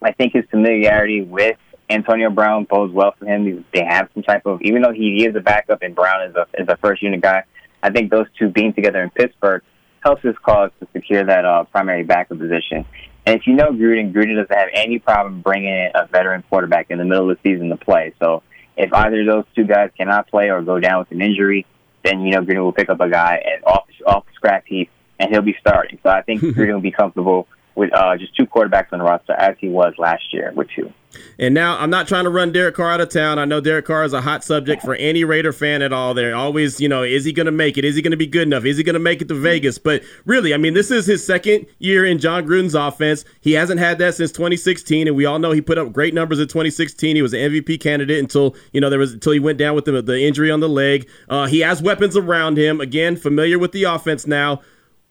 I 0.00 0.12
think 0.12 0.34
his 0.34 0.44
familiarity 0.52 1.20
with 1.20 1.56
Antonio 1.90 2.30
Brown 2.30 2.68
bodes 2.70 2.92
well 2.92 3.12
for 3.18 3.26
him. 3.26 3.64
They 3.74 3.84
have 3.84 4.08
some 4.14 4.22
type 4.22 4.46
of, 4.46 4.62
even 4.62 4.82
though 4.82 4.92
he 4.92 5.26
is 5.26 5.34
a 5.34 5.40
backup 5.40 5.82
and 5.82 5.96
Brown 5.96 6.30
is 6.30 6.36
a 6.36 6.46
is 6.62 6.68
a 6.68 6.76
first 6.76 7.02
unit 7.02 7.20
guy. 7.20 7.42
I 7.82 7.90
think 7.90 8.08
those 8.08 8.26
two 8.38 8.50
being 8.50 8.72
together 8.72 9.02
in 9.02 9.10
Pittsburgh 9.10 9.62
helps 10.04 10.22
his 10.22 10.36
cause 10.38 10.70
to 10.78 10.86
secure 10.92 11.24
that 11.24 11.44
uh, 11.44 11.64
primary 11.64 12.04
backup 12.04 12.38
position. 12.38 12.86
And 13.26 13.34
if 13.34 13.48
you 13.48 13.54
know 13.54 13.72
Gruden, 13.72 14.12
Gruden 14.12 14.36
doesn't 14.36 14.56
have 14.56 14.68
any 14.74 15.00
problem 15.00 15.40
bringing 15.40 15.74
in 15.74 15.90
a 15.96 16.06
veteran 16.06 16.44
quarterback 16.48 16.86
in 16.90 16.98
the 16.98 17.04
middle 17.04 17.30
of 17.30 17.36
the 17.42 17.50
season 17.50 17.68
to 17.70 17.76
play. 17.76 18.14
So 18.22 18.44
if 18.76 18.92
either 18.92 19.22
of 19.22 19.26
those 19.26 19.44
two 19.56 19.64
guys 19.64 19.90
cannot 19.96 20.28
play 20.28 20.50
or 20.50 20.62
go 20.62 20.78
down 20.78 21.00
with 21.00 21.10
an 21.10 21.20
injury, 21.20 21.66
then 22.04 22.20
you 22.20 22.32
know 22.32 22.42
Gruden 22.42 22.62
will 22.62 22.72
pick 22.72 22.88
up 22.88 23.00
a 23.00 23.08
guy 23.08 23.42
and 23.44 23.64
off 23.64 23.86
off 24.06 24.26
the 24.26 24.32
scrap 24.34 24.66
heap 24.66 24.90
and 25.18 25.30
he'll 25.30 25.42
be 25.42 25.56
starting. 25.60 25.98
So 26.02 26.10
I 26.10 26.22
think 26.22 26.40
Gruden 26.56 26.74
will 26.74 26.80
be 26.80 26.90
comfortable 26.90 27.46
with 27.74 27.92
uh, 27.94 28.16
just 28.16 28.36
two 28.36 28.46
quarterbacks 28.46 28.92
on 28.92 28.98
the 28.98 29.04
roster 29.04 29.32
as 29.32 29.56
he 29.58 29.68
was 29.68 29.94
last 29.98 30.32
year 30.32 30.52
with 30.54 30.68
two. 30.74 30.92
And 31.38 31.54
now 31.54 31.78
I'm 31.78 31.90
not 31.90 32.06
trying 32.06 32.24
to 32.24 32.30
run 32.30 32.52
Derek 32.52 32.74
Carr 32.74 32.92
out 32.92 33.00
of 33.00 33.08
town. 33.08 33.38
I 33.38 33.44
know 33.44 33.60
Derek 33.60 33.86
Carr 33.86 34.04
is 34.04 34.12
a 34.12 34.20
hot 34.20 34.44
subject 34.44 34.82
for 34.82 34.94
any 34.94 35.24
Raider 35.24 35.52
fan 35.52 35.82
at 35.82 35.92
all. 35.92 36.14
They're 36.14 36.36
always, 36.36 36.80
you 36.80 36.88
know, 36.88 37.02
is 37.02 37.24
he 37.24 37.32
going 37.32 37.46
to 37.46 37.52
make 37.52 37.78
it? 37.78 37.84
Is 37.84 37.96
he 37.96 38.02
going 38.02 38.12
to 38.12 38.16
be 38.16 38.26
good 38.26 38.46
enough? 38.46 38.64
Is 38.64 38.76
he 38.76 38.84
going 38.84 38.94
to 38.94 39.00
make 39.00 39.20
it 39.20 39.28
to 39.28 39.34
Vegas? 39.34 39.78
But 39.78 40.02
really, 40.24 40.54
I 40.54 40.56
mean, 40.56 40.74
this 40.74 40.90
is 40.90 41.06
his 41.06 41.26
second 41.26 41.66
year 41.78 42.04
in 42.04 42.18
Jon 42.18 42.46
Gruden's 42.46 42.74
offense. 42.74 43.24
He 43.40 43.52
hasn't 43.52 43.80
had 43.80 43.98
that 43.98 44.14
since 44.14 44.30
2016, 44.32 45.08
and 45.08 45.16
we 45.16 45.24
all 45.24 45.38
know 45.38 45.50
he 45.50 45.60
put 45.60 45.78
up 45.78 45.92
great 45.92 46.14
numbers 46.14 46.38
in 46.38 46.46
2016. 46.46 47.16
He 47.16 47.22
was 47.22 47.32
an 47.32 47.40
MVP 47.40 47.80
candidate 47.80 48.18
until 48.18 48.54
you 48.72 48.80
know 48.80 48.90
there 48.90 48.98
was 48.98 49.14
until 49.14 49.32
he 49.32 49.40
went 49.40 49.58
down 49.58 49.74
with 49.74 49.86
the, 49.86 50.02
the 50.02 50.20
injury 50.22 50.50
on 50.50 50.60
the 50.60 50.68
leg. 50.68 51.08
Uh, 51.28 51.46
he 51.46 51.60
has 51.60 51.82
weapons 51.82 52.16
around 52.16 52.58
him. 52.58 52.80
Again, 52.80 53.16
familiar 53.16 53.58
with 53.58 53.72
the 53.72 53.84
offense 53.84 54.26
now. 54.26 54.60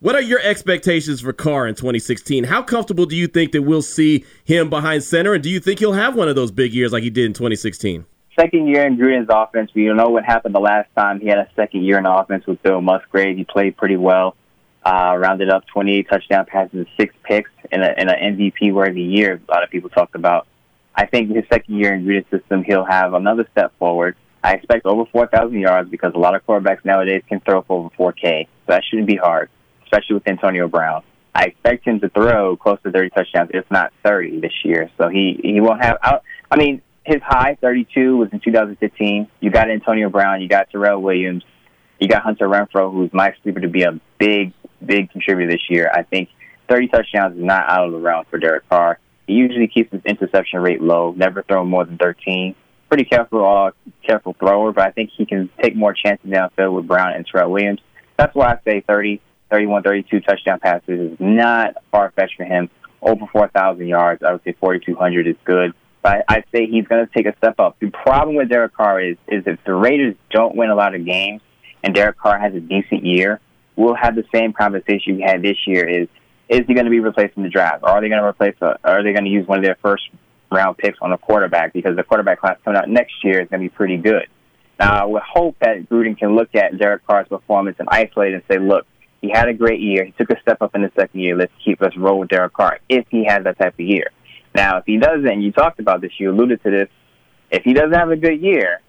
What 0.01 0.15
are 0.15 0.21
your 0.21 0.39
expectations 0.39 1.19
for 1.19 1.33
Carr 1.33 1.67
in 1.67 1.75
2016? 1.75 2.45
How 2.45 2.63
comfortable 2.63 3.05
do 3.05 3.17
you 3.17 3.27
think 3.27 3.51
that 3.51 3.63
we'll 3.63 3.81
see 3.81 4.23
him 4.45 4.69
behind 4.69 5.03
center, 5.03 5.33
and 5.33 5.43
do 5.43 5.49
you 5.49 5.59
think 5.59 5.79
he'll 5.79 5.91
have 5.91 6.15
one 6.15 6.29
of 6.29 6.37
those 6.37 6.51
big 6.51 6.73
years 6.73 6.93
like 6.93 7.03
he 7.03 7.09
did 7.09 7.25
in 7.25 7.33
2016? 7.33 8.05
Second 8.39 8.67
year 8.69 8.87
in 8.87 8.95
Gruden's 8.95 9.27
offense, 9.29 9.71
we 9.75 9.87
don't 9.87 9.97
know 9.97 10.07
what 10.07 10.23
happened 10.23 10.55
the 10.55 10.61
last 10.61 10.87
time 10.95 11.19
he 11.19 11.27
had 11.27 11.39
a 11.39 11.49
second 11.53 11.83
year 11.83 11.97
in 11.97 12.05
offense 12.05 12.45
with 12.47 12.63
Bill 12.63 12.79
Musgrave. 12.79 13.35
He 13.35 13.43
played 13.43 13.75
pretty 13.75 13.97
well, 13.97 14.37
uh, 14.85 15.17
rounded 15.19 15.49
up 15.49 15.67
28 15.67 16.07
touchdown 16.09 16.45
passes 16.45 16.73
and 16.75 16.87
six 16.95 17.13
picks 17.25 17.51
in, 17.69 17.81
an 17.81 18.07
MVP 18.07 18.71
worthy 18.73 19.01
year. 19.01 19.41
A 19.49 19.51
lot 19.51 19.65
of 19.65 19.69
people 19.69 19.89
talked 19.89 20.15
about. 20.15 20.47
I 20.95 21.07
think 21.07 21.29
his 21.35 21.43
second 21.51 21.75
year 21.75 21.93
in 21.93 22.05
Gruden's 22.05 22.29
system, 22.29 22.63
he'll 22.63 22.85
have 22.85 23.15
another 23.15 23.45
step 23.51 23.77
forward. 23.77 24.15
I 24.45 24.53
expect 24.53 24.85
over 24.85 25.03
4,000 25.11 25.59
yards 25.59 25.89
because 25.89 26.13
a 26.15 26.19
lot 26.19 26.35
of 26.35 26.45
quarterbacks 26.45 26.85
nowadays 26.85 27.21
can 27.27 27.41
throw 27.41 27.63
for 27.63 27.91
over 27.97 28.13
4K, 28.13 28.45
so 28.45 28.49
that 28.67 28.83
shouldn't 28.89 29.09
be 29.09 29.17
hard 29.17 29.49
especially 29.91 30.15
with 30.15 30.27
Antonio 30.27 30.67
Brown. 30.67 31.03
I 31.33 31.45
expect 31.45 31.85
him 31.85 31.99
to 32.01 32.09
throw 32.09 32.57
close 32.57 32.79
to 32.83 32.91
30 32.91 33.09
touchdowns, 33.11 33.51
if 33.53 33.69
not 33.71 33.93
30 34.03 34.41
this 34.41 34.53
year. 34.63 34.89
So 34.97 35.09
he 35.09 35.39
he 35.43 35.61
won't 35.61 35.83
have. 35.83 35.97
I 36.51 36.57
mean, 36.57 36.81
his 37.05 37.21
high 37.21 37.57
32 37.61 38.17
was 38.17 38.29
in 38.31 38.39
2015. 38.39 39.27
You 39.39 39.49
got 39.51 39.69
Antonio 39.69 40.09
Brown, 40.09 40.41
you 40.41 40.47
got 40.47 40.69
Tyrell 40.71 41.01
Williams, 41.01 41.43
you 41.99 42.07
got 42.07 42.23
Hunter 42.23 42.47
Renfrow, 42.47 42.91
who's 42.91 43.11
my 43.13 43.33
sleeper 43.43 43.59
to 43.61 43.67
be 43.67 43.83
a 43.83 43.99
big 44.17 44.53
big 44.83 45.11
contributor 45.11 45.51
this 45.51 45.69
year. 45.69 45.91
I 45.93 46.03
think 46.03 46.29
30 46.69 46.87
touchdowns 46.87 47.37
is 47.37 47.43
not 47.43 47.69
out 47.69 47.87
of 47.87 47.91
the 47.91 47.99
realm 47.99 48.25
for 48.29 48.37
Derek 48.37 48.67
Carr. 48.69 48.99
He 49.27 49.33
usually 49.33 49.67
keeps 49.67 49.91
his 49.91 50.01
interception 50.05 50.61
rate 50.61 50.81
low, 50.81 51.13
never 51.15 51.43
throw 51.43 51.63
more 51.65 51.85
than 51.85 51.97
13. 51.97 52.55
Pretty 52.87 53.05
careful, 53.05 53.45
uh, 53.45 53.71
careful 54.05 54.35
thrower, 54.39 54.71
but 54.71 54.87
I 54.87 54.91
think 54.91 55.11
he 55.15 55.25
can 55.25 55.49
take 55.61 55.75
more 55.75 55.93
chances 55.93 56.29
downfield 56.29 56.73
with 56.73 56.87
Brown 56.87 57.13
and 57.13 57.27
Tyrell 57.31 57.51
Williams. 57.51 57.81
That's 58.17 58.33
why 58.33 58.53
I 58.53 58.59
say 58.65 58.81
30. 58.81 59.21
31, 59.49 59.83
32 59.83 60.19
touchdown 60.21 60.59
passes 60.59 61.11
is 61.11 61.17
not 61.19 61.75
far 61.91 62.11
fetched 62.15 62.37
for 62.37 62.45
him. 62.45 62.69
Over 63.01 63.25
4,000 63.31 63.87
yards, 63.87 64.23
I 64.23 64.33
would 64.33 64.43
say 64.43 64.53
4,200 64.59 65.27
is 65.27 65.35
good. 65.45 65.73
But 66.01 66.23
I'd 66.27 66.45
say 66.53 66.67
he's 66.67 66.87
going 66.87 67.05
to 67.05 67.13
take 67.13 67.25
a 67.25 67.35
step 67.37 67.59
up. 67.59 67.77
The 67.79 67.89
problem 67.89 68.35
with 68.35 68.49
Derek 68.49 68.73
Carr 68.73 69.01
is, 69.01 69.17
is 69.27 69.43
if 69.45 69.59
the 69.65 69.73
Raiders 69.73 70.15
don't 70.31 70.55
win 70.55 70.69
a 70.69 70.75
lot 70.75 70.95
of 70.95 71.05
games 71.05 71.41
and 71.83 71.93
Derek 71.93 72.17
Carr 72.17 72.39
has 72.39 72.53
a 72.53 72.59
decent 72.59 73.05
year, 73.05 73.39
we'll 73.75 73.95
have 73.95 74.15
the 74.15 74.25
same 74.33 74.53
conversation 74.53 75.17
we 75.17 75.21
had 75.21 75.41
this 75.41 75.57
year. 75.65 75.87
Is 75.87 76.07
is 76.47 76.65
he 76.67 76.73
going 76.73 76.85
to 76.85 76.91
be 76.91 76.99
replaced 76.99 77.37
in 77.37 77.43
the 77.43 77.49
draft? 77.49 77.83
Or 77.83 77.89
are 77.89 78.01
they 78.01 78.09
going 78.09 78.21
to 78.21 78.27
replace? 78.27 78.55
A, 78.61 78.79
are 78.83 79.03
they 79.03 79.13
going 79.13 79.25
to 79.25 79.29
use 79.29 79.47
one 79.47 79.59
of 79.59 79.63
their 79.63 79.77
first 79.83 80.09
round 80.51 80.77
picks 80.77 80.97
on 81.01 81.11
a 81.11 81.17
quarterback 81.17 81.73
because 81.73 81.95
the 81.95 82.03
quarterback 82.03 82.39
class 82.39 82.57
coming 82.63 82.79
out 82.79 82.89
next 82.89 83.13
year 83.23 83.41
is 83.41 83.49
going 83.49 83.61
to 83.61 83.69
be 83.69 83.75
pretty 83.75 83.97
good. 83.97 84.27
Now, 84.79 85.03
I 85.03 85.05
would 85.05 85.21
hope 85.21 85.57
that 85.59 85.89
Gruden 85.89 86.17
can 86.17 86.35
look 86.35 86.55
at 86.55 86.77
Derek 86.77 87.05
Carr's 87.05 87.27
performance 87.27 87.75
and 87.79 87.89
isolate 87.89 88.33
and 88.33 88.43
say, 88.49 88.57
look, 88.59 88.85
he 89.21 89.29
had 89.29 89.47
a 89.47 89.53
great 89.53 89.79
year. 89.81 90.05
He 90.05 90.11
took 90.11 90.29
a 90.29 90.39
step 90.41 90.61
up 90.61 90.75
in 90.75 90.81
the 90.81 90.91
second 90.95 91.19
year. 91.19 91.35
Let's 91.35 91.51
keep 91.63 91.81
us 91.81 91.91
roll 91.97 92.19
with 92.19 92.29
Derek 92.29 92.53
Carr 92.53 92.79
if 92.87 93.05
he 93.09 93.25
has 93.25 93.43
that 93.43 93.57
type 93.59 93.73
of 93.73 93.79
year. 93.79 94.11
Now, 94.55 94.77
if 94.77 94.85
he 94.85 94.97
doesn't, 94.97 95.41
you 95.41 95.51
talked 95.51 95.79
about 95.79 96.01
this, 96.01 96.11
you 96.17 96.31
alluded 96.31 96.63
to 96.63 96.71
this. 96.71 96.89
If 97.51 97.63
he 97.63 97.73
doesn't 97.73 97.93
have 97.93 98.09
a 98.09 98.15
good 98.15 98.41
year, 98.41 98.81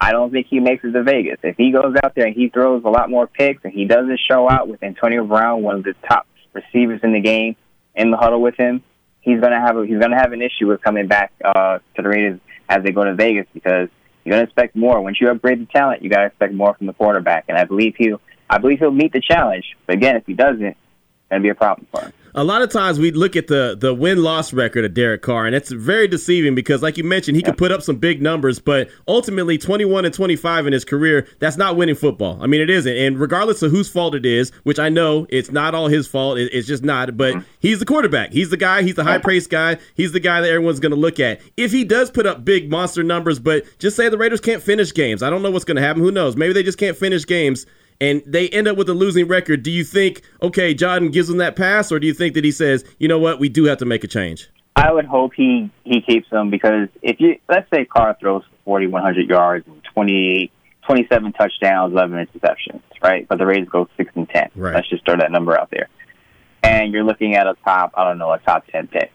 I 0.00 0.12
don't 0.12 0.30
think 0.30 0.46
he 0.48 0.60
makes 0.60 0.84
it 0.84 0.92
to 0.92 1.02
Vegas. 1.02 1.38
If 1.42 1.56
he 1.56 1.72
goes 1.72 1.94
out 2.02 2.14
there 2.14 2.26
and 2.26 2.34
he 2.34 2.48
throws 2.48 2.82
a 2.84 2.88
lot 2.88 3.10
more 3.10 3.26
picks 3.26 3.64
and 3.64 3.72
he 3.72 3.84
doesn't 3.84 4.20
show 4.28 4.48
out 4.48 4.68
with 4.68 4.82
Antonio 4.82 5.24
Brown, 5.24 5.62
one 5.62 5.76
of 5.76 5.84
the 5.84 5.94
top 6.08 6.26
receivers 6.52 7.00
in 7.02 7.12
the 7.12 7.20
game, 7.20 7.56
in 7.94 8.10
the 8.10 8.16
huddle 8.16 8.40
with 8.40 8.56
him, 8.56 8.82
he's 9.20 9.40
gonna 9.40 9.60
have 9.60 9.76
a, 9.76 9.86
he's 9.86 9.98
gonna 9.98 10.16
have 10.16 10.32
an 10.32 10.40
issue 10.42 10.68
with 10.68 10.80
coming 10.82 11.06
back 11.06 11.32
uh, 11.44 11.78
to 11.96 12.02
the 12.02 12.08
Raiders 12.08 12.40
as 12.68 12.82
they 12.82 12.92
go 12.92 13.04
to 13.04 13.14
Vegas 13.14 13.46
because 13.52 13.88
you're 14.24 14.32
gonna 14.32 14.44
expect 14.44 14.74
more. 14.74 15.00
Once 15.02 15.20
you 15.20 15.28
upgrade 15.28 15.60
the 15.60 15.66
talent, 15.66 16.02
you 16.02 16.08
gotta 16.08 16.26
expect 16.26 16.54
more 16.54 16.74
from 16.74 16.86
the 16.86 16.92
quarterback, 16.94 17.44
and 17.48 17.58
I 17.58 17.64
believe 17.64 17.94
he'll 17.98 18.20
I 18.50 18.58
believe 18.58 18.80
he'll 18.80 18.90
meet 18.90 19.12
the 19.12 19.20
challenge. 19.20 19.76
But 19.86 19.94
again, 19.94 20.16
if 20.16 20.26
he 20.26 20.34
doesn't, 20.34 20.76
that'd 21.28 21.42
be 21.42 21.48
a 21.48 21.54
problem 21.54 21.86
for 21.90 22.02
him. 22.02 22.12
A 22.34 22.44
lot 22.44 22.62
of 22.62 22.70
times 22.70 23.00
we 23.00 23.10
look 23.10 23.34
at 23.34 23.48
the 23.48 23.76
the 23.78 23.92
win 23.92 24.22
loss 24.22 24.52
record 24.52 24.84
of 24.84 24.94
Derek 24.94 25.20
Carr, 25.20 25.46
and 25.46 25.54
it's 25.54 25.72
very 25.72 26.06
deceiving 26.06 26.54
because, 26.54 26.80
like 26.80 26.96
you 26.96 27.02
mentioned, 27.02 27.36
he 27.36 27.42
yeah. 27.42 27.48
could 27.48 27.58
put 27.58 27.72
up 27.72 27.82
some 27.82 27.96
big 27.96 28.22
numbers, 28.22 28.60
but 28.60 28.88
ultimately, 29.08 29.58
21 29.58 30.04
and 30.04 30.14
25 30.14 30.68
in 30.68 30.72
his 30.72 30.84
career, 30.84 31.26
that's 31.40 31.56
not 31.56 31.76
winning 31.76 31.96
football. 31.96 32.40
I 32.40 32.46
mean, 32.46 32.60
it 32.60 32.70
isn't. 32.70 32.96
And 32.96 33.18
regardless 33.18 33.62
of 33.62 33.72
whose 33.72 33.88
fault 33.88 34.14
it 34.14 34.24
is, 34.24 34.50
which 34.62 34.78
I 34.78 34.88
know 34.88 35.26
it's 35.28 35.50
not 35.50 35.74
all 35.74 35.88
his 35.88 36.06
fault, 36.06 36.38
it's 36.38 36.68
just 36.68 36.84
not, 36.84 37.16
but 37.16 37.34
mm-hmm. 37.34 37.48
he's 37.58 37.80
the 37.80 37.86
quarterback. 37.86 38.30
He's 38.30 38.50
the 38.50 38.56
guy, 38.56 38.82
he's 38.82 38.94
the 38.94 39.04
high 39.04 39.18
praised 39.18 39.50
guy, 39.50 39.78
he's 39.94 40.12
the 40.12 40.20
guy 40.20 40.40
that 40.40 40.50
everyone's 40.50 40.80
going 40.80 40.94
to 40.94 41.00
look 41.00 41.18
at. 41.18 41.40
If 41.56 41.72
he 41.72 41.82
does 41.82 42.12
put 42.12 42.26
up 42.26 42.44
big 42.44 42.70
monster 42.70 43.02
numbers, 43.02 43.40
but 43.40 43.64
just 43.80 43.96
say 43.96 44.08
the 44.08 44.18
Raiders 44.18 44.40
can't 44.40 44.62
finish 44.62 44.94
games, 44.94 45.24
I 45.24 45.30
don't 45.30 45.42
know 45.42 45.50
what's 45.50 45.64
going 45.64 45.78
to 45.78 45.82
happen. 45.82 46.00
Who 46.00 46.12
knows? 46.12 46.36
Maybe 46.36 46.52
they 46.52 46.62
just 46.62 46.78
can't 46.78 46.96
finish 46.96 47.26
games 47.26 47.66
and 48.00 48.22
they 48.26 48.48
end 48.48 48.66
up 48.66 48.76
with 48.76 48.88
a 48.88 48.94
losing 48.94 49.28
record, 49.28 49.62
do 49.62 49.70
you 49.70 49.84
think, 49.84 50.22
okay, 50.42 50.74
Gruden 50.74 51.12
gives 51.12 51.28
them 51.28 51.38
that 51.38 51.56
pass, 51.56 51.92
or 51.92 51.98
do 51.98 52.06
you 52.06 52.14
think 52.14 52.34
that 52.34 52.44
he 52.44 52.52
says, 52.52 52.84
you 52.98 53.08
know 53.08 53.18
what, 53.18 53.38
we 53.38 53.48
do 53.48 53.64
have 53.64 53.78
to 53.78 53.84
make 53.84 54.04
a 54.04 54.08
change? 54.08 54.48
I 54.76 54.92
would 54.92 55.04
hope 55.04 55.32
he 55.36 55.70
he 55.84 56.00
keeps 56.00 56.30
them 56.30 56.48
because 56.48 56.88
if 57.02 57.20
you 57.20 57.38
let's 57.48 57.68
say 57.70 57.84
Carr 57.84 58.16
throws 58.18 58.44
40, 58.64 58.86
100 58.86 59.28
yards 59.28 59.66
and 59.66 59.82
28, 59.92 60.50
27 60.86 61.32
touchdowns, 61.32 61.92
11 61.92 62.26
interceptions, 62.26 62.80
right? 63.02 63.26
But 63.28 63.38
the 63.38 63.46
Raiders 63.46 63.68
go 63.68 63.88
six 63.96 64.10
and 64.14 64.28
ten. 64.28 64.50
Right. 64.54 64.74
Let's 64.74 64.88
just 64.88 65.04
throw 65.04 65.16
that 65.16 65.30
number 65.30 65.58
out 65.58 65.70
there, 65.70 65.88
and 66.62 66.92
you're 66.92 67.04
looking 67.04 67.34
at 67.34 67.46
a 67.46 67.56
top, 67.64 67.92
I 67.94 68.04
don't 68.04 68.18
know, 68.18 68.32
a 68.32 68.38
top 68.38 68.66
ten 68.68 68.86
pick. 68.86 69.12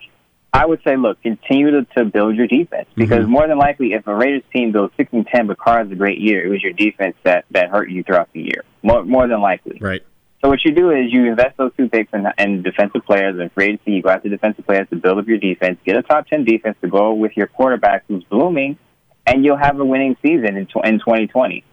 I 0.53 0.65
would 0.65 0.81
say, 0.87 0.95
look, 0.95 1.21
continue 1.21 1.71
to, 1.71 1.85
to 1.97 2.05
build 2.05 2.37
your 2.37 2.47
defense 2.47 2.87
because 2.95 3.23
mm-hmm. 3.23 3.31
more 3.31 3.47
than 3.47 3.57
likely, 3.57 3.91
if 3.91 4.07
a 4.07 4.15
Raiders 4.15 4.43
team 4.53 4.71
goes 4.71 4.89
six 4.95 5.11
and 5.11 5.27
ten, 5.27 5.47
but 5.47 5.57
Carr 5.57 5.79
has 5.79 5.91
a 5.91 5.95
great 5.95 6.19
year, 6.19 6.45
it 6.45 6.49
was 6.49 6.63
your 6.63 6.71
defense 6.73 7.15
that 7.23 7.45
that 7.51 7.69
hurt 7.69 7.89
you 7.89 8.03
throughout 8.03 8.29
the 8.33 8.41
year. 8.41 8.63
More 8.85 9.03
more 9.03 9.27
than 9.27 9.41
likely, 9.41 9.79
right. 9.81 10.03
So 10.43 10.49
what 10.49 10.63
you 10.63 10.75
do 10.75 10.91
is 10.91 11.11
you 11.11 11.25
invest 11.25 11.57
those 11.57 11.71
two 11.75 11.89
picks 11.89 12.13
in, 12.13 12.27
in 12.37 12.61
defensive 12.61 13.03
players 13.03 13.39
and 13.39 13.51
free 13.51 13.65
agency. 13.65 13.93
You 13.93 14.03
go 14.03 14.09
after 14.09 14.29
defensive 14.29 14.63
players 14.63 14.87
to 14.91 14.95
build 14.95 15.17
up 15.17 15.27
your 15.27 15.39
defense. 15.39 15.79
Get 15.83 15.95
a 15.97 16.03
top 16.03 16.27
ten 16.27 16.45
defense 16.45 16.77
to 16.81 16.87
go 16.87 17.13
with 17.15 17.31
your 17.35 17.47
quarterback 17.47 18.03
who's 18.07 18.23
blooming, 18.25 18.77
and 19.25 19.43
you'll 19.43 19.57
have 19.57 19.79
a 19.79 19.83
winning 19.83 20.15
season 20.21 20.55
in, 20.55 20.67
in 20.83 20.99
2020. 20.99 21.63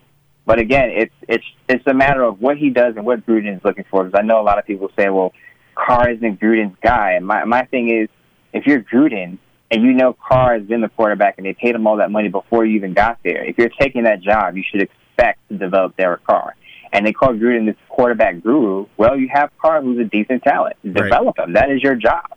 But 0.47 0.59
again, 0.59 0.89
it's 0.91 1.15
it's 1.29 1.45
it's 1.69 1.87
a 1.87 1.93
matter 1.93 2.23
of 2.23 2.41
what 2.41 2.57
he 2.57 2.71
does 2.71 2.97
and 2.97 3.05
what 3.05 3.27
Gruden 3.27 3.55
is 3.55 3.63
looking 3.63 3.85
for. 3.91 4.05
Because 4.05 4.19
I 4.19 4.23
know 4.23 4.41
a 4.41 4.43
lot 4.43 4.59
of 4.59 4.65
people 4.65 4.91
say, 4.99 5.11
"Well, 5.11 5.35
Carr 5.75 6.09
isn't 6.09 6.41
Gruden's 6.41 6.79
guy." 6.83 7.13
And 7.13 7.27
my 7.27 7.45
my 7.45 7.67
thing 7.67 7.91
is, 7.91 8.09
if 8.55 8.65
you're 8.67 8.81
Gruden 8.81 9.37
and 9.71 9.83
you 9.83 9.93
know 9.93 10.15
Carr 10.15 10.59
has 10.59 10.67
been 10.67 10.81
the 10.81 10.89
quarterback 10.89 11.35
and 11.37 11.45
they 11.45 11.53
paid 11.53 11.75
him 11.75 11.87
all 11.87 11.99
that 11.99 12.11
money 12.11 12.29
before 12.29 12.65
you 12.65 12.77
even 12.77 12.95
got 12.95 13.19
there, 13.23 13.45
if 13.45 13.59
you're 13.59 13.69
taking 13.69 14.05
that 14.05 14.23
job, 14.23 14.57
you 14.57 14.65
should 14.71 14.81
expect 14.81 15.47
to 15.51 15.59
develop 15.59 15.95
Derek 15.99 16.25
Carr. 16.25 16.55
And 16.93 17.07
they 17.07 17.13
call 17.13 17.31
Gruden 17.31 17.67
this 17.67 17.77
quarterback 17.89 18.43
guru. 18.43 18.87
Well, 18.97 19.19
you 19.19 19.29
have 19.33 19.51
Carr, 19.59 19.83
who's 19.83 19.99
a 19.99 20.05
decent 20.05 20.43
talent. 20.43 20.77
Develop 20.83 21.39
right. 21.39 21.49
him. 21.49 21.55
That 21.55 21.71
is 21.71 21.83
your 21.83 21.95
job. 21.95 22.37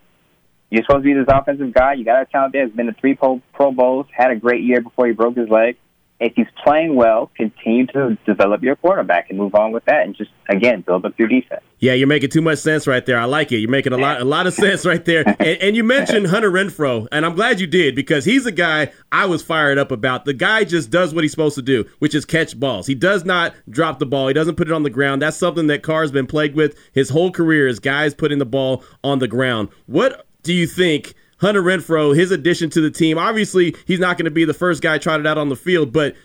You're 0.69 0.83
supposed 0.83 1.03
to 1.03 1.13
be 1.13 1.13
this 1.13 1.27
offensive 1.27 1.73
guy. 1.73 1.93
You 1.93 2.05
got 2.05 2.21
a 2.21 2.25
talent 2.25 2.53
there. 2.53 2.63
Has 2.63 2.71
been 2.71 2.87
to 2.87 2.93
three 2.93 3.15
Pro, 3.15 3.41
Pro 3.53 3.71
Bowls. 3.71 4.07
Had 4.11 4.31
a 4.31 4.35
great 4.35 4.63
year 4.63 4.81
before 4.81 5.07
he 5.07 5.13
broke 5.13 5.35
his 5.35 5.49
leg 5.49 5.77
if 6.19 6.33
he's 6.35 6.47
playing 6.63 6.95
well, 6.95 7.29
continue 7.35 7.87
to 7.87 8.17
develop 8.25 8.63
your 8.63 8.75
quarterback 8.75 9.29
and 9.29 9.37
move 9.37 9.53
on 9.55 9.71
with 9.71 9.85
that, 9.85 10.05
and 10.05 10.15
just 10.15 10.31
again 10.49 10.81
build 10.81 11.05
up 11.05 11.13
your 11.17 11.27
defense. 11.27 11.63
Yeah, 11.86 11.93
you're 11.93 12.08
making 12.08 12.32
too 12.32 12.41
much 12.41 12.58
sense 12.58 12.88
right 12.88 13.06
there. 13.06 13.19
I 13.19 13.26
like 13.26 13.52
it. 13.52 13.58
You're 13.58 13.69
making 13.69 13.93
a 13.93 13.98
lot, 13.98 14.19
a 14.19 14.26
lot 14.26 14.48
of 14.48 14.56
sense 14.56 14.88
right 14.88 15.06
there. 15.06 15.24
And, 15.28 15.62
and, 15.62 15.76
you 15.76 15.84
mentioned 15.84 16.26
Hunter 16.26 16.50
Renfrow, 16.50 17.08
and 17.12 17.24
I'm 17.24 17.36
glad 17.36 17.60
you 17.60 17.67
did 17.67 17.93
because 17.93 18.26
he's 18.26 18.48
a 18.48 18.52
guy 18.52 18.91
I 19.12 19.28
was 19.28 19.43
fired 19.43 19.78
up 19.78 19.91
about. 19.91 20.26
The 20.26 20.34
guy 20.34 20.63
just 20.63 20.89
does 20.89 21.13
what 21.13 21.24
he's 21.24 21.30
supposed 21.30 21.54
to 21.58 21.62
do, 21.62 21.86
which 22.00 22.15
is 22.15 22.26
catch 22.26 22.60
balls. 22.60 22.88
He 22.88 22.95
does 22.95 23.24
not 23.24 23.54
drop 23.69 24.00
the 24.00 24.08
ball. 24.08 24.28
He 24.28 24.34
doesn't 24.34 24.56
put 24.56 24.67
it 24.67 24.74
on 24.74 24.82
the 24.82 24.89
ground. 24.89 25.21
That's 25.21 25.38
something 25.38 25.67
that 25.67 25.84
Carr's 25.84 26.12
been 26.12 26.26
plagued 26.26 26.56
with 26.56 26.76
his 26.91 27.10
whole 27.10 27.30
career. 27.30 27.67
Is 27.67 27.80
guys 27.80 28.15
putting 28.15 28.39
the 28.39 28.48
ball 28.48 28.84
on 29.04 29.19
the 29.19 29.28
ground. 29.28 29.69
What 29.86 30.26
do 30.41 30.56
you 30.56 30.65
think? 30.65 31.13
Hunter 31.38 31.62
Renfrow, 31.62 32.15
his 32.15 32.32
addition 32.32 32.69
to 32.71 32.82
the 32.82 32.89
team. 32.89 33.17
Obviously, 33.17 33.76
he's 33.86 34.00
not 34.00 34.17
going 34.17 34.26
to 34.26 34.32
be 34.32 34.45
the 34.45 34.54
first 34.54 34.82
guy 34.82 34.98
trotted 34.98 35.28
out 35.28 35.38
on 35.38 35.50
the 35.50 35.56
field, 35.56 35.91
but 35.91 36.15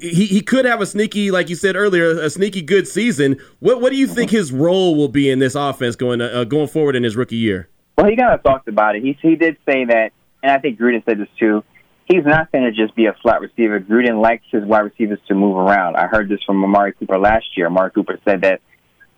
he, 0.00 0.26
he 0.26 0.40
could 0.40 0.64
have 0.64 0.80
a 0.80 0.86
sneaky, 0.86 1.30
like 1.30 1.50
you 1.50 1.56
said 1.56 1.76
earlier, 1.76 2.18
a 2.18 2.30
sneaky 2.30 2.62
good 2.62 2.88
season. 2.88 3.36
What 3.60 3.80
what 3.80 3.90
do 3.90 3.96
you 3.96 4.06
think 4.06 4.30
his 4.30 4.50
role 4.50 4.96
will 4.96 5.08
be 5.08 5.30
in 5.30 5.38
this 5.38 5.54
offense 5.54 5.94
going 5.96 6.20
uh, 6.20 6.44
going 6.44 6.68
forward 6.68 6.96
in 6.96 7.02
his 7.02 7.16
rookie 7.16 7.36
year? 7.36 7.68
Well, 7.96 8.08
he 8.08 8.16
kind 8.16 8.32
of 8.32 8.42
talked 8.42 8.68
about 8.68 8.96
it. 8.96 9.02
He 9.02 9.18
he 9.20 9.36
did 9.36 9.56
say 9.66 9.84
that, 9.84 10.12
and 10.42 10.52
I 10.52 10.58
think 10.58 10.78
Gruden 10.78 11.04
said 11.04 11.18
this 11.18 11.28
too. 11.38 11.62
He's 12.06 12.24
not 12.24 12.52
going 12.52 12.64
to 12.64 12.72
just 12.72 12.94
be 12.94 13.06
a 13.06 13.14
flat 13.22 13.40
receiver. 13.40 13.80
Gruden 13.80 14.20
likes 14.20 14.44
his 14.50 14.62
wide 14.64 14.80
receivers 14.80 15.18
to 15.28 15.34
move 15.34 15.56
around. 15.56 15.96
I 15.96 16.06
heard 16.06 16.28
this 16.28 16.42
from 16.44 16.62
Amari 16.62 16.92
Cooper 16.92 17.18
last 17.18 17.46
year. 17.56 17.66
Amari 17.66 17.92
Cooper 17.92 18.18
said 18.26 18.42
that 18.42 18.60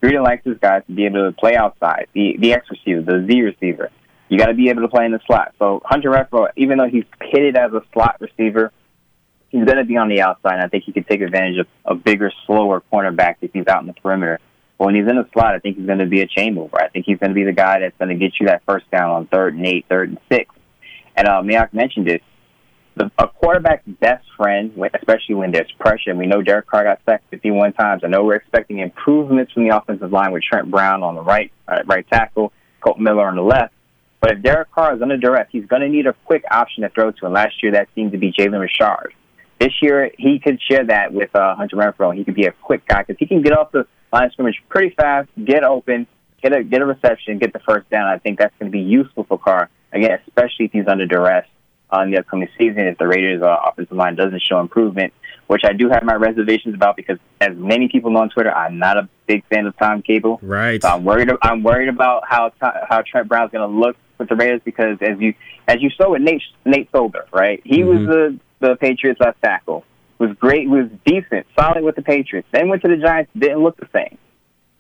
Gruden 0.03 0.23
likes 0.23 0.45
his 0.45 0.59
guys 0.59 0.83
to 0.87 0.93
be 0.93 1.07
able 1.07 1.31
to 1.31 1.37
play 1.37 1.57
outside, 1.57 2.09
the 2.13 2.37
the 2.39 2.53
X 2.53 2.67
receiver, 2.71 3.03
the 3.03 3.25
Z 3.29 3.41
receiver. 3.41 3.91
You 4.29 4.39
got 4.39 4.47
to 4.47 4.55
be 4.55 4.69
able 4.71 4.83
to 4.83 4.89
play 4.89 5.05
in 5.05 5.13
the 5.13 5.21
slot. 5.27 5.55
So 5.61 5.81
Hunter 5.85 6.11
Renfrow, 6.11 6.49
even 6.57 6.79
though 6.79 6.89
he's 6.89 7.05
pitted 7.21 7.57
as 7.57 7.73
a 7.73 7.83
slot 7.93 8.17
receiver, 8.21 8.73
he's 9.57 9.65
going 9.65 9.79
to 9.79 9.85
be 9.85 9.97
on 9.97 10.09
the 10.09 10.21
outside. 10.21 10.55
And 10.55 10.63
I 10.63 10.69
think 10.69 10.85
he 10.85 10.93
could 10.93 11.07
take 11.07 11.21
advantage 11.21 11.59
of 11.59 11.67
a 11.85 11.95
bigger, 11.95 12.31
slower 12.47 12.83
cornerback 12.93 13.37
if 13.41 13.53
he's 13.53 13.67
out 13.67 13.81
in 13.81 13.87
the 13.87 13.95
perimeter. 13.95 14.39
But 14.79 14.87
when 14.87 14.95
he's 14.95 15.09
in 15.09 15.17
the 15.17 15.29
slot, 15.33 15.55
I 15.55 15.59
think 15.59 15.77
he's 15.77 15.87
going 15.87 15.99
to 15.99 16.07
be 16.07 16.21
a 16.21 16.27
chain 16.27 16.55
mover. 16.55 16.81
I 16.81 16.89
think 16.89 17.07
he's 17.07 17.19
going 17.19 17.31
to 17.31 17.35
be 17.35 17.45
the 17.45 17.53
guy 17.53 17.81
that's 17.81 17.97
going 17.99 18.11
to 18.11 18.15
get 18.15 18.39
you 18.39 18.47
that 18.47 18.63
first 18.67 18.91
down 18.91 19.11
on 19.11 19.27
third 19.27 19.55
and 19.55 19.67
eight, 19.67 19.87
third 19.89 20.11
and 20.11 20.19
six. 20.31 20.55
And 21.17 21.27
uh, 21.27 21.41
Mayock 21.43 21.73
mentioned 21.73 22.09
it. 22.09 22.23
the, 22.95 23.11
a 23.19 23.29
quarterback's 23.29 23.87
best 23.87 24.27
friend, 24.37 24.73
especially 24.95 25.35
when 25.35 25.51
there's 25.53 25.71
pressure. 25.79 26.11
And 26.11 26.19
we 26.19 26.27
know 26.27 26.43
Derek 26.43 26.67
Carr 26.67 26.85
got 26.85 27.01
sacked 27.07 27.25
51 27.31 27.73
times. 27.73 28.03
I 28.05 28.09
know 28.09 28.25
we're 28.25 28.35
expecting 28.35 28.81
improvements 28.81 29.53
from 29.53 29.67
the 29.67 29.75
offensive 29.75 30.13
line 30.13 30.33
with 30.33 30.43
Trent 30.43 30.71
Brown 30.71 31.03
on 31.03 31.15
the 31.15 31.23
right, 31.23 31.51
uh, 31.69 31.83
right 31.87 32.07
tackle, 32.09 32.53
Colt 32.81 32.99
Miller 32.99 33.27
on 33.27 33.37
the 33.37 33.43
left. 33.43 33.73
But 34.21 34.33
if 34.33 34.43
Derek 34.43 34.71
Carr 34.73 34.97
is 34.97 35.03
under 35.03 35.17
duress, 35.17 35.49
he's 35.51 35.67
going 35.67 35.83
to 35.83 35.89
need 35.89 36.07
a 36.07 36.15
quick 36.25 36.45
option 36.51 36.83
to 36.83 36.89
throw 36.89 37.13
to. 37.13 37.25
And 37.27 37.35
last 37.35 37.63
year, 37.63 37.73
that 37.73 37.89
seemed 37.95 38.13
to 38.13 38.19
be 38.19 38.33
Jalen 38.33 38.61
Richard. 38.61 39.15
This 39.59 39.73
year, 39.81 40.11
he 40.19 40.39
could 40.39 40.61
share 40.61 40.85
that 40.87 41.13
with 41.13 41.35
uh, 41.35 41.55
Hunter 41.57 41.77
Renfrow. 41.77 42.15
He 42.15 42.25
could 42.25 42.35
be 42.35 42.47
a 42.47 42.53
quick 42.53 42.87
guy 42.87 43.03
because 43.03 43.17
he 43.19 43.27
can 43.27 43.43
get 43.43 43.57
off 43.57 43.73
the 43.73 43.87
line 44.13 44.27
of 44.27 44.33
scrimmage 44.33 44.63
pretty 44.69 44.95
fast, 44.95 45.29
get 45.43 45.65
open, 45.65 46.07
get 46.43 46.55
a 46.55 46.63
get 46.63 46.83
a 46.83 46.87
reception, 46.87 47.39
get 47.39 47.53
the 47.53 47.61
first 47.61 47.89
down. 47.91 48.07
I 48.07 48.19
think 48.19 48.39
that's 48.39 48.55
going 48.59 48.71
to 48.71 48.77
be 48.77 48.85
useful 48.85 49.25
for 49.25 49.39
Carr 49.39 49.71
again, 49.93 50.19
especially 50.27 50.67
if 50.67 50.73
he's 50.73 50.87
under 50.89 51.07
duress 51.07 51.47
uh, 51.93 52.01
in 52.01 52.11
the 52.11 52.19
upcoming 52.19 52.49
season. 52.59 52.81
If 52.81 52.99
the 52.99 53.07
Raiders' 53.07 53.43
uh, 53.43 53.57
offensive 53.67 53.97
line 53.97 54.15
doesn't 54.15 54.43
show 54.43 54.61
improvement, 54.61 55.13
which 55.47 55.63
I 55.65 55.73
do 55.73 55.89
have 55.89 56.03
my 56.03 56.15
reservations 56.15 56.75
about 56.75 56.97
because, 56.97 57.19
as 57.41 57.57
many 57.57 57.89
people 57.89 58.11
know 58.11 58.21
on 58.21 58.31
Twitter, 58.31 58.53
I'm 58.53 58.79
not 58.79 58.97
a 58.97 59.09
big 59.27 59.45
fan 59.47 59.67
of 59.67 59.77
Tom 59.79 60.03
Cable. 60.03 60.39
Right. 60.43 60.83
So 60.83 60.89
I'm 60.89 61.05
worried. 61.05 61.31
I'm 61.43 61.63
worried 61.63 61.89
about 61.89 62.25
how 62.29 62.53
how 62.61 63.03
Trent 63.03 63.29
Brown's 63.29 63.53
going 63.53 63.69
to 63.69 63.75
look 63.75 63.97
with 64.19 64.29
the 64.29 64.37
Raiders 64.37 64.61
because, 64.65 64.99
as 65.01 65.19
you 65.19 65.35
as 65.69 65.77
you 65.81 65.91
saw 65.91 66.11
with 66.11 66.23
Nate 66.23 66.43
Nate 66.65 66.91
Solder, 66.93 67.27
right? 67.33 67.61
He 67.65 67.79
mm-hmm. 67.79 67.89
was 67.89 68.07
the 68.07 68.41
the 68.61 68.77
Patriots 68.77 69.21
left 69.21 69.43
tackle. 69.43 69.85
Was 70.19 70.31
great. 70.39 70.69
Was 70.69 70.89
decent, 71.05 71.47
solid 71.59 71.85
with 71.85 71.97
the 71.97 72.03
Patriots. 72.03 72.49
Then 72.51 72.69
went 72.69 72.83
to 72.83 72.89
the 72.89 72.97
Giants. 72.97 73.31
Didn't 73.37 73.63
look 73.63 73.77
the 73.77 73.89
same. 73.93 74.19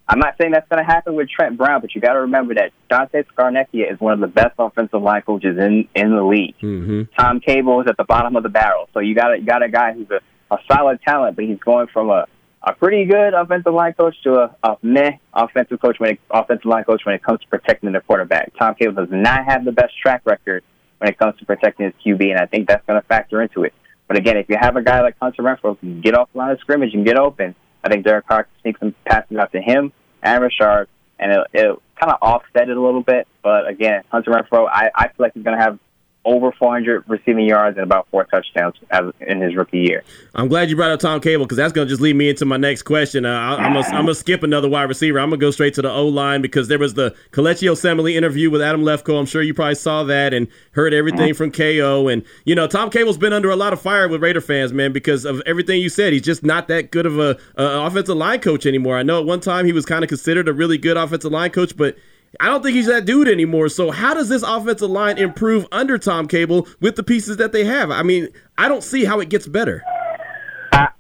I'm 0.08 0.20
not 0.20 0.36
saying 0.40 0.52
that's 0.52 0.68
going 0.68 0.82
to 0.82 0.86
happen 0.86 1.14
with 1.14 1.28
Trent 1.28 1.58
Brown, 1.58 1.80
but 1.80 1.94
you 1.94 2.00
got 2.00 2.12
to 2.12 2.20
remember 2.20 2.54
that 2.54 2.70
Dante 2.88 3.24
Scarnecchia 3.24 3.92
is 3.92 3.98
one 3.98 4.12
of 4.12 4.20
the 4.20 4.28
best 4.28 4.54
offensive 4.58 5.02
line 5.02 5.22
coaches 5.22 5.58
in 5.58 5.88
in 5.94 6.14
the 6.14 6.22
league. 6.22 6.56
Mm-hmm. 6.62 7.02
Tom 7.18 7.40
Cable 7.40 7.80
is 7.80 7.88
at 7.88 7.96
the 7.96 8.04
bottom 8.04 8.36
of 8.36 8.42
the 8.42 8.48
barrel, 8.48 8.88
so 8.94 9.00
you 9.00 9.14
got 9.14 9.34
a, 9.34 9.38
you 9.38 9.44
got 9.44 9.62
a 9.62 9.68
guy 9.68 9.92
who's 9.92 10.08
a, 10.10 10.20
a 10.54 10.58
solid 10.70 11.00
talent, 11.02 11.34
but 11.34 11.44
he's 11.44 11.58
going 11.58 11.88
from 11.88 12.10
a 12.10 12.26
a 12.62 12.72
pretty 12.72 13.04
good 13.04 13.32
offensive 13.32 13.72
line 13.72 13.92
coach 13.92 14.16
to 14.24 14.34
a, 14.34 14.56
a 14.62 14.76
meh 14.82 15.12
offensive 15.32 15.80
coach 15.80 15.98
when 15.98 16.10
it, 16.10 16.20
offensive 16.30 16.66
line 16.66 16.84
coach 16.84 17.02
when 17.04 17.14
it 17.14 17.22
comes 17.22 17.40
to 17.40 17.46
protecting 17.48 17.92
the 17.92 18.00
quarterback. 18.00 18.52
Tom 18.58 18.74
Cable 18.74 18.94
does 18.94 19.08
not 19.10 19.44
have 19.44 19.64
the 19.64 19.72
best 19.72 19.92
track 20.00 20.22
record 20.24 20.64
when 20.98 21.10
it 21.10 21.18
comes 21.18 21.38
to 21.38 21.46
protecting 21.46 21.86
his 21.86 21.94
QB, 22.04 22.30
and 22.30 22.38
I 22.38 22.46
think 22.46 22.68
that's 22.68 22.84
going 22.86 23.00
to 23.00 23.06
factor 23.06 23.42
into 23.42 23.64
it. 23.64 23.74
But 24.08 24.16
again, 24.16 24.36
if 24.36 24.48
you 24.48 24.56
have 24.58 24.76
a 24.76 24.82
guy 24.82 25.00
like 25.02 25.16
Hunter 25.20 25.42
Renfrow 25.42 25.76
who 25.76 25.76
can 25.76 26.00
get 26.00 26.14
off 26.14 26.28
the 26.32 26.38
line 26.38 26.52
of 26.52 26.60
scrimmage 26.60 26.94
and 26.94 27.04
get 27.04 27.18
open, 27.18 27.54
I 27.82 27.88
think 27.88 28.04
Derek 28.04 28.26
Carr 28.26 28.44
can 28.44 28.52
sneak 28.62 28.78
some 28.78 28.94
passes 29.04 29.36
out 29.36 29.52
to 29.52 29.60
him 29.60 29.92
and 30.22 30.42
Richard, 30.42 30.88
and 31.18 31.32
it, 31.32 31.46
it 31.52 31.78
kind 32.00 32.12
of 32.12 32.18
offset 32.20 32.68
it 32.68 32.76
a 32.76 32.80
little 32.80 33.02
bit. 33.02 33.26
But 33.42 33.68
again, 33.68 34.02
Hunter 34.10 34.32
Renfrow, 34.32 34.68
I, 34.68 34.90
I 34.94 35.08
feel 35.08 35.14
like 35.18 35.34
he's 35.34 35.44
going 35.44 35.56
to 35.56 35.62
have 35.62 35.78
over 36.26 36.50
400 36.52 37.04
receiving 37.06 37.46
yards 37.46 37.76
and 37.76 37.84
about 37.84 38.08
four 38.10 38.24
touchdowns 38.24 38.74
in 39.20 39.40
his 39.40 39.54
rookie 39.54 39.78
year. 39.78 40.02
I'm 40.34 40.48
glad 40.48 40.68
you 40.68 40.76
brought 40.76 40.90
up 40.90 40.98
Tom 40.98 41.20
Cable 41.20 41.44
because 41.44 41.56
that's 41.56 41.72
going 41.72 41.86
to 41.86 41.88
just 41.88 42.02
lead 42.02 42.16
me 42.16 42.28
into 42.28 42.44
my 42.44 42.56
next 42.56 42.82
question. 42.82 43.24
Uh, 43.24 43.30
I, 43.30 43.66
am 43.66 43.74
going 43.74 44.06
to 44.06 44.14
skip 44.14 44.42
another 44.42 44.68
wide 44.68 44.84
receiver. 44.84 45.20
I'm 45.20 45.30
going 45.30 45.38
to 45.38 45.46
go 45.46 45.52
straight 45.52 45.74
to 45.74 45.82
the 45.82 45.90
O 45.90 46.08
line 46.08 46.42
because 46.42 46.66
there 46.66 46.80
was 46.80 46.94
the 46.94 47.14
Kelechi 47.30 47.70
Osemele 47.70 48.14
interview 48.14 48.50
with 48.50 48.60
Adam 48.60 48.82
Lefkoe. 48.82 49.18
I'm 49.18 49.24
sure 49.24 49.40
you 49.40 49.54
probably 49.54 49.76
saw 49.76 50.02
that 50.04 50.34
and 50.34 50.48
heard 50.72 50.92
everything 50.92 51.32
from 51.32 51.52
KO. 51.52 52.08
And, 52.08 52.24
you 52.44 52.56
know, 52.56 52.66
Tom 52.66 52.90
Cable's 52.90 53.18
been 53.18 53.32
under 53.32 53.50
a 53.50 53.56
lot 53.56 53.72
of 53.72 53.80
fire 53.80 54.08
with 54.08 54.20
Raider 54.20 54.40
fans, 54.40 54.72
man, 54.72 54.92
because 54.92 55.24
of 55.24 55.40
everything 55.46 55.80
you 55.80 55.88
said. 55.88 56.12
He's 56.12 56.22
just 56.22 56.42
not 56.42 56.66
that 56.68 56.90
good 56.90 57.06
of 57.06 57.20
a, 57.20 57.38
a 57.54 57.86
offensive 57.86 58.16
line 58.16 58.40
coach 58.40 58.66
anymore. 58.66 58.98
I 58.98 59.04
know 59.04 59.20
at 59.20 59.26
one 59.26 59.40
time 59.40 59.64
he 59.64 59.72
was 59.72 59.86
kind 59.86 60.02
of 60.02 60.08
considered 60.08 60.48
a 60.48 60.52
really 60.52 60.76
good 60.76 60.96
offensive 60.96 61.30
line 61.30 61.50
coach, 61.50 61.76
but 61.76 61.96
I 62.40 62.46
don't 62.46 62.62
think 62.62 62.76
he's 62.76 62.86
that 62.86 63.04
dude 63.06 63.28
anymore. 63.28 63.68
So 63.68 63.90
how 63.90 64.14
does 64.14 64.28
this 64.28 64.42
offensive 64.42 64.90
line 64.90 65.18
improve 65.18 65.66
under 65.72 65.98
Tom 65.98 66.28
Cable 66.28 66.68
with 66.80 66.96
the 66.96 67.02
pieces 67.02 67.38
that 67.38 67.52
they 67.52 67.64
have? 67.64 67.90
I 67.90 68.02
mean, 68.02 68.28
I 68.58 68.68
don't 68.68 68.82
see 68.82 69.04
how 69.04 69.20
it 69.20 69.28
gets 69.28 69.46
better. 69.46 69.82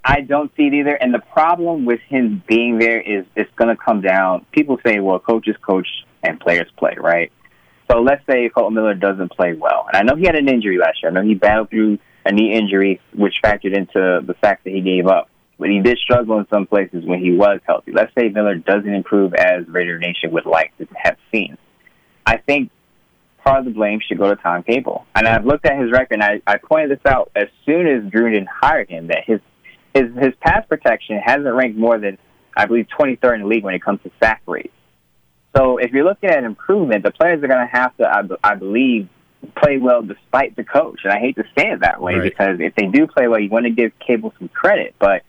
I, 0.08 0.20
don't 0.20 0.50
see 0.56 0.68
it 0.68 0.74
either. 0.74 0.94
And 0.94 1.12
the 1.12 1.18
problem 1.18 1.84
with 1.84 2.00
him 2.00 2.42
being 2.46 2.78
there 2.78 3.00
is 3.00 3.26
it's 3.34 3.50
going 3.56 3.74
to 3.74 3.76
come 3.76 4.00
down. 4.00 4.46
People 4.52 4.78
say, 4.84 5.00
well, 5.00 5.18
coaches 5.18 5.56
coach 5.60 5.86
and 6.22 6.40
players 6.40 6.70
play, 6.78 6.94
right? 6.98 7.30
So 7.90 8.00
let's 8.00 8.24
say 8.26 8.48
Colton 8.48 8.74
Miller 8.74 8.94
doesn't 8.94 9.32
play 9.32 9.52
well. 9.52 9.86
And 9.88 9.96
I 9.96 10.02
know 10.02 10.16
he 10.16 10.24
had 10.24 10.36
an 10.36 10.48
injury 10.48 10.78
last 10.78 11.02
year. 11.02 11.10
I 11.10 11.14
know 11.14 11.22
he 11.22 11.34
battled 11.34 11.70
through 11.70 11.98
a 12.24 12.32
knee 12.32 12.54
injury, 12.54 13.00
which 13.14 13.34
factored 13.44 13.76
into 13.76 14.20
the 14.26 14.34
fact 14.40 14.64
that 14.64 14.70
he 14.70 14.80
gave 14.80 15.06
up 15.06 15.28
but 15.58 15.68
he 15.68 15.80
did 15.80 15.98
struggle 15.98 16.38
in 16.38 16.46
some 16.52 16.66
places 16.66 17.04
when 17.04 17.20
he 17.20 17.32
was 17.32 17.60
healthy. 17.66 17.92
Let's 17.92 18.12
say 18.18 18.28
Miller 18.28 18.56
doesn't 18.56 18.92
improve 18.92 19.34
as 19.34 19.66
Raider 19.68 19.98
Nation 19.98 20.32
would 20.32 20.46
like 20.46 20.76
to 20.78 20.86
have 21.02 21.16
seen. 21.32 21.56
I 22.26 22.36
think 22.38 22.70
part 23.44 23.60
of 23.60 23.64
the 23.64 23.70
blame 23.70 24.00
should 24.06 24.18
go 24.18 24.28
to 24.28 24.36
Tom 24.36 24.62
Cable. 24.64 25.06
And 25.14 25.26
I've 25.26 25.46
looked 25.46 25.64
at 25.66 25.78
his 25.80 25.90
record, 25.92 26.14
and 26.14 26.22
I, 26.22 26.42
I 26.46 26.58
pointed 26.58 26.90
this 26.90 27.06
out 27.06 27.30
as 27.36 27.46
soon 27.64 27.86
as 27.86 28.12
Gruden 28.12 28.46
hired 28.48 28.90
him 28.90 29.08
that 29.08 29.24
his 29.24 29.40
his 29.94 30.12
his 30.18 30.34
pass 30.40 30.66
protection 30.68 31.18
hasn't 31.24 31.54
ranked 31.54 31.78
more 31.78 31.98
than 31.98 32.18
I 32.56 32.66
believe 32.66 32.86
23rd 32.98 33.36
in 33.36 33.40
the 33.42 33.46
league 33.46 33.64
when 33.64 33.74
it 33.74 33.82
comes 33.82 34.00
to 34.02 34.10
sack 34.20 34.42
rates. 34.46 34.72
So 35.56 35.78
if 35.78 35.92
you're 35.92 36.04
looking 36.04 36.28
at 36.28 36.44
improvement, 36.44 37.02
the 37.02 37.12
players 37.12 37.42
are 37.42 37.48
going 37.48 37.66
to 37.66 37.72
have 37.72 37.96
to, 37.96 38.04
I, 38.04 38.50
I 38.52 38.54
believe, 38.56 39.08
play 39.56 39.78
well 39.78 40.02
despite 40.02 40.56
the 40.56 40.64
coach. 40.64 41.00
And 41.04 41.12
I 41.12 41.18
hate 41.18 41.36
to 41.36 41.44
say 41.56 41.70
it 41.70 41.80
that 41.80 42.00
way 42.00 42.14
right. 42.16 42.24
because 42.24 42.58
if 42.60 42.74
they 42.74 42.86
do 42.86 43.06
play 43.06 43.28
well, 43.28 43.40
you 43.40 43.48
want 43.48 43.64
to 43.64 43.70
give 43.70 43.92
Cable 43.98 44.34
some 44.38 44.48
credit, 44.48 44.94
but 44.98 45.22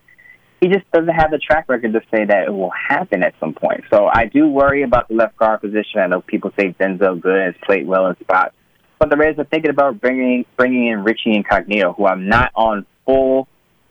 he 0.59 0.67
just 0.67 0.89
doesn't 0.91 1.13
have 1.13 1.31
the 1.31 1.37
track 1.37 1.65
record 1.69 1.93
to 1.93 2.01
say 2.11 2.25
that 2.25 2.47
it 2.47 2.51
will 2.51 2.71
happen 2.71 3.23
at 3.23 3.35
some 3.39 3.53
point. 3.53 3.83
So 3.89 4.07
I 4.11 4.25
do 4.25 4.47
worry 4.47 4.83
about 4.83 5.07
the 5.07 5.15
left 5.15 5.37
guard 5.37 5.61
position. 5.61 5.99
I 5.99 6.07
know 6.07 6.21
people 6.21 6.51
say 6.57 6.75
Denzelle 6.79 7.21
Good 7.21 7.45
has 7.45 7.55
played 7.63 7.87
well 7.87 8.07
in 8.07 8.15
spots, 8.19 8.55
but 8.99 9.09
the 9.09 9.17
Raiders 9.17 9.39
are 9.39 9.45
thinking 9.45 9.69
about 9.69 10.01
bringing 10.01 10.45
bringing 10.55 10.87
in 10.87 11.03
Richie 11.03 11.35
Incognito, 11.35 11.93
who 11.93 12.07
I'm 12.07 12.27
not 12.27 12.51
on 12.55 12.85
full 13.05 13.47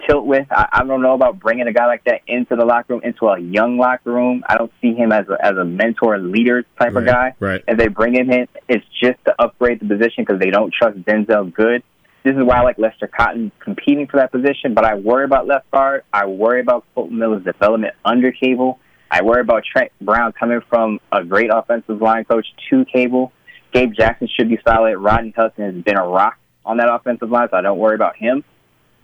tilt 0.06 0.26
with. 0.26 0.46
I, 0.50 0.68
I 0.72 0.84
don't 0.84 1.02
know 1.02 1.14
about 1.14 1.38
bringing 1.38 1.68
a 1.68 1.72
guy 1.72 1.86
like 1.86 2.04
that 2.04 2.22
into 2.26 2.56
the 2.56 2.64
locker 2.64 2.94
room, 2.94 3.02
into 3.04 3.26
a 3.26 3.38
young 3.38 3.78
locker 3.78 4.12
room. 4.12 4.42
I 4.48 4.56
don't 4.56 4.72
see 4.80 4.94
him 4.94 5.12
as 5.12 5.26
a, 5.28 5.44
as 5.44 5.56
a 5.56 5.64
mentor, 5.64 6.18
leader 6.18 6.64
type 6.78 6.94
right, 6.94 6.96
of 6.96 7.06
guy. 7.06 7.34
Right. 7.38 7.64
If 7.66 7.78
they 7.78 7.88
bring 7.88 8.14
him 8.14 8.30
in, 8.30 8.48
it's 8.68 8.84
just 9.00 9.24
to 9.26 9.34
upgrade 9.40 9.80
the 9.80 9.86
position 9.86 10.24
because 10.24 10.40
they 10.40 10.50
don't 10.50 10.72
trust 10.72 10.98
Denzelle 11.02 11.52
Good. 11.52 11.82
This 12.26 12.34
is 12.34 12.42
why 12.42 12.56
I 12.56 12.62
like 12.62 12.76
Lester 12.76 13.06
Cotton 13.06 13.52
competing 13.60 14.08
for 14.08 14.16
that 14.16 14.32
position, 14.32 14.74
but 14.74 14.84
I 14.84 14.96
worry 14.96 15.24
about 15.24 15.46
left 15.46 15.70
guard. 15.70 16.02
I 16.12 16.26
worry 16.26 16.60
about 16.60 16.84
Colton 16.92 17.16
Miller's 17.16 17.44
development 17.44 17.94
under 18.04 18.32
Cable. 18.32 18.80
I 19.08 19.22
worry 19.22 19.42
about 19.42 19.62
Trent 19.64 19.92
Brown 20.00 20.32
coming 20.32 20.60
from 20.68 20.98
a 21.12 21.22
great 21.22 21.50
offensive 21.54 22.02
line 22.02 22.24
coach 22.24 22.44
to 22.68 22.84
Cable. 22.86 23.30
Gabe 23.72 23.92
Jackson 23.92 24.26
should 24.26 24.48
be 24.48 24.58
solid. 24.66 24.98
Rodney 24.98 25.34
Hudson 25.36 25.72
has 25.72 25.84
been 25.84 25.96
a 25.96 26.04
rock 26.04 26.36
on 26.64 26.78
that 26.78 26.92
offensive 26.92 27.30
line, 27.30 27.46
so 27.48 27.58
I 27.58 27.60
don't 27.60 27.78
worry 27.78 27.94
about 27.94 28.16
him. 28.16 28.42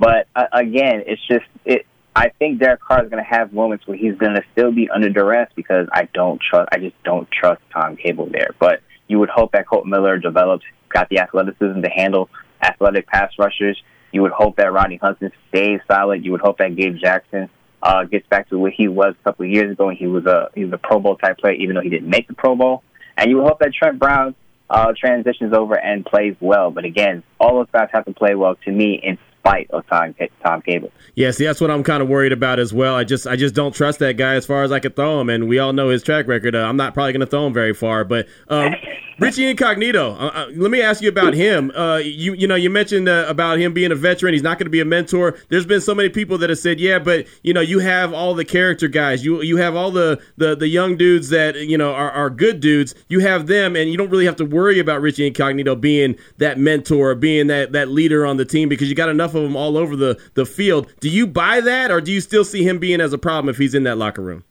But 0.01 0.27
uh, 0.35 0.47
again, 0.53 1.05
it's 1.07 1.25
just 1.29 1.45
it. 1.65 1.87
I 2.17 2.31
think 2.41 2.59
Derek 2.59 2.81
Carr 2.81 3.05
is 3.05 3.09
going 3.09 3.23
to 3.23 3.31
have 3.31 3.53
moments 3.53 3.87
where 3.87 3.97
he's 3.97 4.17
going 4.17 4.35
to 4.35 4.43
still 4.51 4.73
be 4.73 4.91
under 4.91 5.11
duress 5.11 5.49
because 5.55 5.87
I 5.93 6.09
don't 6.13 6.41
trust. 6.41 6.71
I 6.73 6.79
just 6.79 7.01
don't 7.05 7.31
trust 7.31 7.63
Tom 7.73 7.95
Cable 7.95 8.29
there. 8.33 8.51
But 8.59 8.81
you 9.07 9.21
would 9.21 9.31
hope 9.31 9.53
that 9.53 9.69
Colton 9.69 9.91
Miller 9.91 10.19
develops, 10.19 10.65
got 10.89 11.09
the 11.09 11.21
athleticism 11.21 11.83
to 11.83 11.89
handle 11.89 12.29
athletic 12.63 13.07
pass 13.07 13.33
rushers. 13.39 13.81
You 14.13 14.23
would 14.23 14.33
hope 14.33 14.57
that 14.57 14.73
Rodney 14.73 14.97
Hudson 14.97 15.33
stays 15.49 15.81
solid. 15.91 16.25
You 16.25 16.33
would 16.33 16.41
hope 16.41 16.59
that 16.59 16.77
Gabe 16.77 16.97
Jackson 16.97 17.49
uh, 17.83 18.05
gets 18.05 18.27
back 18.29 18.49
to 18.51 18.59
what 18.59 18.73
he 18.73 18.89
was 18.89 19.15
a 19.21 19.25
couple 19.25 19.47
of 19.47 19.51
years 19.51 19.73
ago. 19.73 19.89
And 19.89 19.99
he 19.99 20.07
was 20.07 20.27
a 20.27 20.51
he 20.55 20.65
was 20.65 20.73
a 20.73 20.79
Pro 20.79 21.01
Bowl 21.01 21.17
type 21.17 21.39
player, 21.39 21.55
even 21.55 21.75
though 21.75 21.81
he 21.81 21.89
didn't 21.89 22.11
make 22.11 22.29
the 22.29 22.35
Pro 22.35 22.55
Bowl. 22.55 22.83
And 23.17 23.31
you 23.31 23.37
would 23.37 23.47
hope 23.47 23.59
that 23.61 23.73
Trent 23.75 23.99
Brown 23.99 24.35
uh, 24.71 24.93
transitions 24.99 25.53
over 25.53 25.79
and 25.79 26.05
plays 26.05 26.37
well. 26.41 26.71
But 26.71 26.85
again, 26.85 27.23
all 27.39 27.57
those 27.57 27.69
guys 27.73 27.89
have 27.93 28.05
to 28.07 28.13
play 28.13 28.35
well 28.35 28.57
to 28.65 28.71
me 28.71 29.01
in 29.03 29.19
spite 29.43 29.69
of 29.71 29.87
Tom, 29.89 30.15
Tom 30.45 30.63
Cable. 30.63 30.91
Yeah, 31.15 31.33
see, 31.33 31.45
that's 31.45 31.61
what 31.61 31.71
I'm 31.71 31.83
kind 31.83 32.03
of 32.03 32.09
worried 32.09 32.33
about 32.33 32.59
as 32.59 32.73
well. 32.73 32.95
I 32.95 33.05
just 33.05 33.27
I 33.27 33.37
just 33.37 33.55
don't 33.55 33.75
trust 33.75 33.99
that 33.99 34.17
guy 34.17 34.35
as 34.35 34.47
far 34.47 34.63
as 34.63 34.71
I 34.71 34.79
could 34.79 34.95
throw 34.95 35.21
him, 35.21 35.29
and 35.29 35.49
we 35.49 35.59
all 35.59 35.73
know 35.73 35.89
his 35.89 36.03
track 36.03 36.29
record. 36.29 36.55
Uh, 36.55 36.61
I'm 36.61 36.77
not 36.77 36.95
probably 36.95 37.13
going 37.13 37.21
to 37.21 37.27
throw 37.27 37.47
him 37.47 37.53
very 37.53 37.75
far, 37.75 38.05
but 38.05 38.29
uh, 38.49 38.71
Richie 39.19 39.49
Incognito. 39.49 40.13
Uh, 40.13 40.31
uh, 40.35 40.47
let 40.55 40.71
me 40.71 40.81
ask 40.81 41.03
you 41.03 41.09
about 41.09 41.35
him. 41.35 41.71
Uh, 41.73 41.99
you 41.99 42.35
you 42.35 42.47
know 42.47 42.55
you 42.55 42.71
mentioned 42.71 43.09
uh, 43.09 43.27
about 43.29 43.59
him 43.59 43.73
being 43.73 43.93
a 43.93 43.95
veteran. 43.95 44.33
He's 44.33 44.43
not 44.43 44.59
going 44.59 44.67
to 44.67 44.71
be 44.71 44.81
a 44.81 44.85
mentor. 44.85 45.37
There's 45.49 45.67
been 45.67 45.81
so 45.81 45.95
many 45.95 46.09
people 46.09 46.39
that 46.39 46.51
have 46.51 46.59
said, 46.59 46.81
yeah, 46.81 46.99
but 46.99 47.27
you 47.43 47.53
know 47.53 47.61
you 47.61 47.81
have 47.81 48.13
all 48.13 48.35
the 48.35 48.45
character 48.45 48.89
guys. 48.89 49.25
You 49.25 49.43
you 49.43 49.57
have 49.59 49.75
all 49.75 49.91
the 49.91 50.23
the, 50.37 50.55
the 50.55 50.69
young 50.69 50.97
dudes 50.97 51.29
that 51.29 51.57
you 51.57 51.77
know 51.77 51.93
are, 51.93 52.11
are 52.11 52.31
good 52.31 52.61
dudes. 52.61 52.95
You 53.09 53.21
have 53.21 53.49
them, 53.49 53.77
and 53.77 53.91
you 53.91 53.97
don't 53.97 54.11
really 54.11 54.27
have 54.27 54.37
to 54.37 54.45
worry 54.45 54.79
about 54.79 55.01
Richie 55.01 55.27
Incognito 55.27 55.75
being 55.75 56.17
that 56.39 56.59
mentor, 56.59 57.15
being 57.15 57.49
that 57.49 57.73
that 57.73 57.89
leader 57.89 58.25
on 58.25 58.37
the 58.37 58.45
team 58.45 58.69
because 58.69 58.89
you 58.89 58.95
got 58.95 59.09
enough 59.09 59.32
of 59.35 59.43
them 59.43 59.57
all 59.57 59.77
over 59.77 59.97
the 59.97 60.21
the 60.35 60.47
field. 60.47 60.93
Do 61.01 61.09
you 61.09 61.27
buy 61.27 61.61
that, 61.61 61.91
or 61.91 62.01
do 62.01 62.13
you 62.13 62.21
still 62.21 62.45
see 62.45 62.63
him 62.63 62.79
being 62.79 63.01
as 63.01 63.13
a 63.13 63.19
problem 63.19 63.49
if 63.49 63.59
he's 63.59 63.75
in 63.75 63.85
that 63.85 63.99
locker 63.99 64.23
room? 64.23 64.45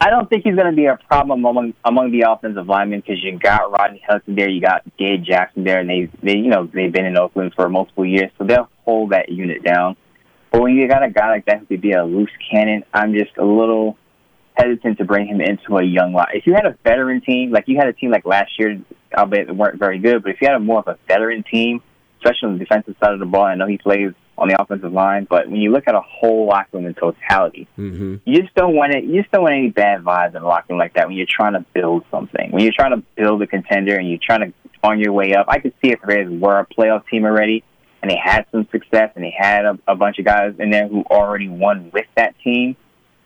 I 0.00 0.10
don't 0.10 0.28
think 0.28 0.44
he's 0.44 0.54
going 0.54 0.70
to 0.70 0.76
be 0.76 0.86
a 0.86 0.98
problem 1.08 1.44
among 1.44 1.74
among 1.84 2.10
the 2.10 2.26
offensive 2.28 2.66
linemen 2.66 3.00
because 3.00 3.22
you 3.22 3.38
got 3.38 3.70
Rodney 3.70 4.02
Hudson 4.06 4.34
there, 4.34 4.48
you 4.48 4.60
got 4.60 4.82
Gabe 4.98 5.22
Jackson 5.22 5.64
there, 5.64 5.80
and 5.80 5.88
they 5.88 6.10
they 6.22 6.36
you 6.36 6.48
know 6.48 6.68
they've 6.72 6.92
been 6.92 7.06
in 7.06 7.16
Oakland 7.16 7.52
for 7.54 7.68
multiple 7.68 8.04
years, 8.04 8.30
so 8.38 8.44
they'll 8.44 8.68
hold 8.84 9.10
that 9.10 9.28
unit 9.28 9.62
down. 9.62 9.96
But 10.50 10.62
when 10.62 10.74
you 10.74 10.88
got 10.88 11.04
a 11.04 11.10
guy 11.10 11.28
like 11.28 11.46
that 11.46 11.60
who 11.60 11.66
could 11.66 11.80
be 11.80 11.92
a 11.92 12.04
loose 12.04 12.30
cannon, 12.50 12.84
I'm 12.92 13.12
just 13.12 13.36
a 13.36 13.44
little 13.44 13.96
hesitant 14.54 14.98
to 14.98 15.04
bring 15.04 15.26
him 15.26 15.40
into 15.40 15.78
a 15.78 15.84
young 15.84 16.12
line. 16.12 16.26
If 16.34 16.46
you 16.46 16.54
had 16.54 16.66
a 16.66 16.76
veteran 16.82 17.20
team, 17.20 17.50
like 17.50 17.64
you 17.68 17.76
had 17.76 17.86
a 17.86 17.92
team 17.92 18.10
like 18.10 18.26
last 18.26 18.58
year, 18.58 18.80
albeit 19.16 19.48
it 19.48 19.56
weren't 19.56 19.78
very 19.78 19.98
good, 19.98 20.22
but 20.22 20.32
if 20.32 20.40
you 20.40 20.48
had 20.48 20.56
a 20.56 20.60
more 20.60 20.80
of 20.80 20.88
a 20.88 20.98
veteran 21.06 21.44
team, 21.44 21.82
especially 22.22 22.48
on 22.48 22.58
the 22.58 22.64
defensive 22.64 22.96
side 23.00 23.12
of 23.12 23.20
the 23.20 23.26
ball. 23.26 23.44
I 23.44 23.54
know 23.54 23.66
he 23.66 23.78
plays 23.78 24.12
on 24.38 24.48
the 24.48 24.60
offensive 24.60 24.92
line, 24.92 25.26
but 25.28 25.50
when 25.50 25.60
you 25.60 25.70
look 25.70 25.84
at 25.86 25.94
a 25.94 26.00
whole 26.00 26.46
locker 26.46 26.68
room 26.72 26.86
in 26.86 26.94
totality, 26.94 27.68
Mm-hmm. 27.78 28.16
you 28.24 28.40
just 28.42 28.54
don't 28.54 28.74
want 28.74 28.94
it. 28.94 29.04
You 29.04 29.20
just 29.20 29.32
don't 29.32 29.42
want 29.42 29.54
any 29.54 29.68
bad 29.70 30.02
vibes 30.02 30.34
in 30.34 30.42
a 30.42 30.46
locker 30.46 30.66
room 30.70 30.78
like 30.78 30.94
that 30.94 31.08
when 31.08 31.16
you're 31.16 31.26
trying 31.28 31.52
to 31.52 31.64
build 31.74 32.04
something. 32.10 32.50
When 32.50 32.62
you're 32.62 32.72
trying 32.74 32.92
to 32.92 33.02
build 33.16 33.42
a 33.42 33.46
contender 33.46 33.96
and 33.96 34.08
you're 34.08 34.18
trying 34.22 34.40
to 34.40 34.52
on 34.82 34.98
your 34.98 35.12
way 35.12 35.34
up. 35.34 35.46
I 35.48 35.58
could 35.58 35.74
see 35.82 35.90
if 35.90 36.00
the 36.00 36.06
Raiders 36.06 36.40
were 36.40 36.58
a 36.58 36.66
playoff 36.66 37.06
team 37.08 37.24
already 37.24 37.64
and 38.02 38.10
they 38.10 38.16
had 38.16 38.46
some 38.50 38.66
success 38.72 39.12
and 39.14 39.24
they 39.24 39.34
had 39.36 39.64
a, 39.64 39.78
a 39.86 39.94
bunch 39.94 40.18
of 40.18 40.24
guys 40.24 40.54
in 40.58 40.70
there 40.70 40.88
who 40.88 41.02
already 41.02 41.48
won 41.48 41.90
with 41.92 42.06
that 42.16 42.34
team. 42.42 42.76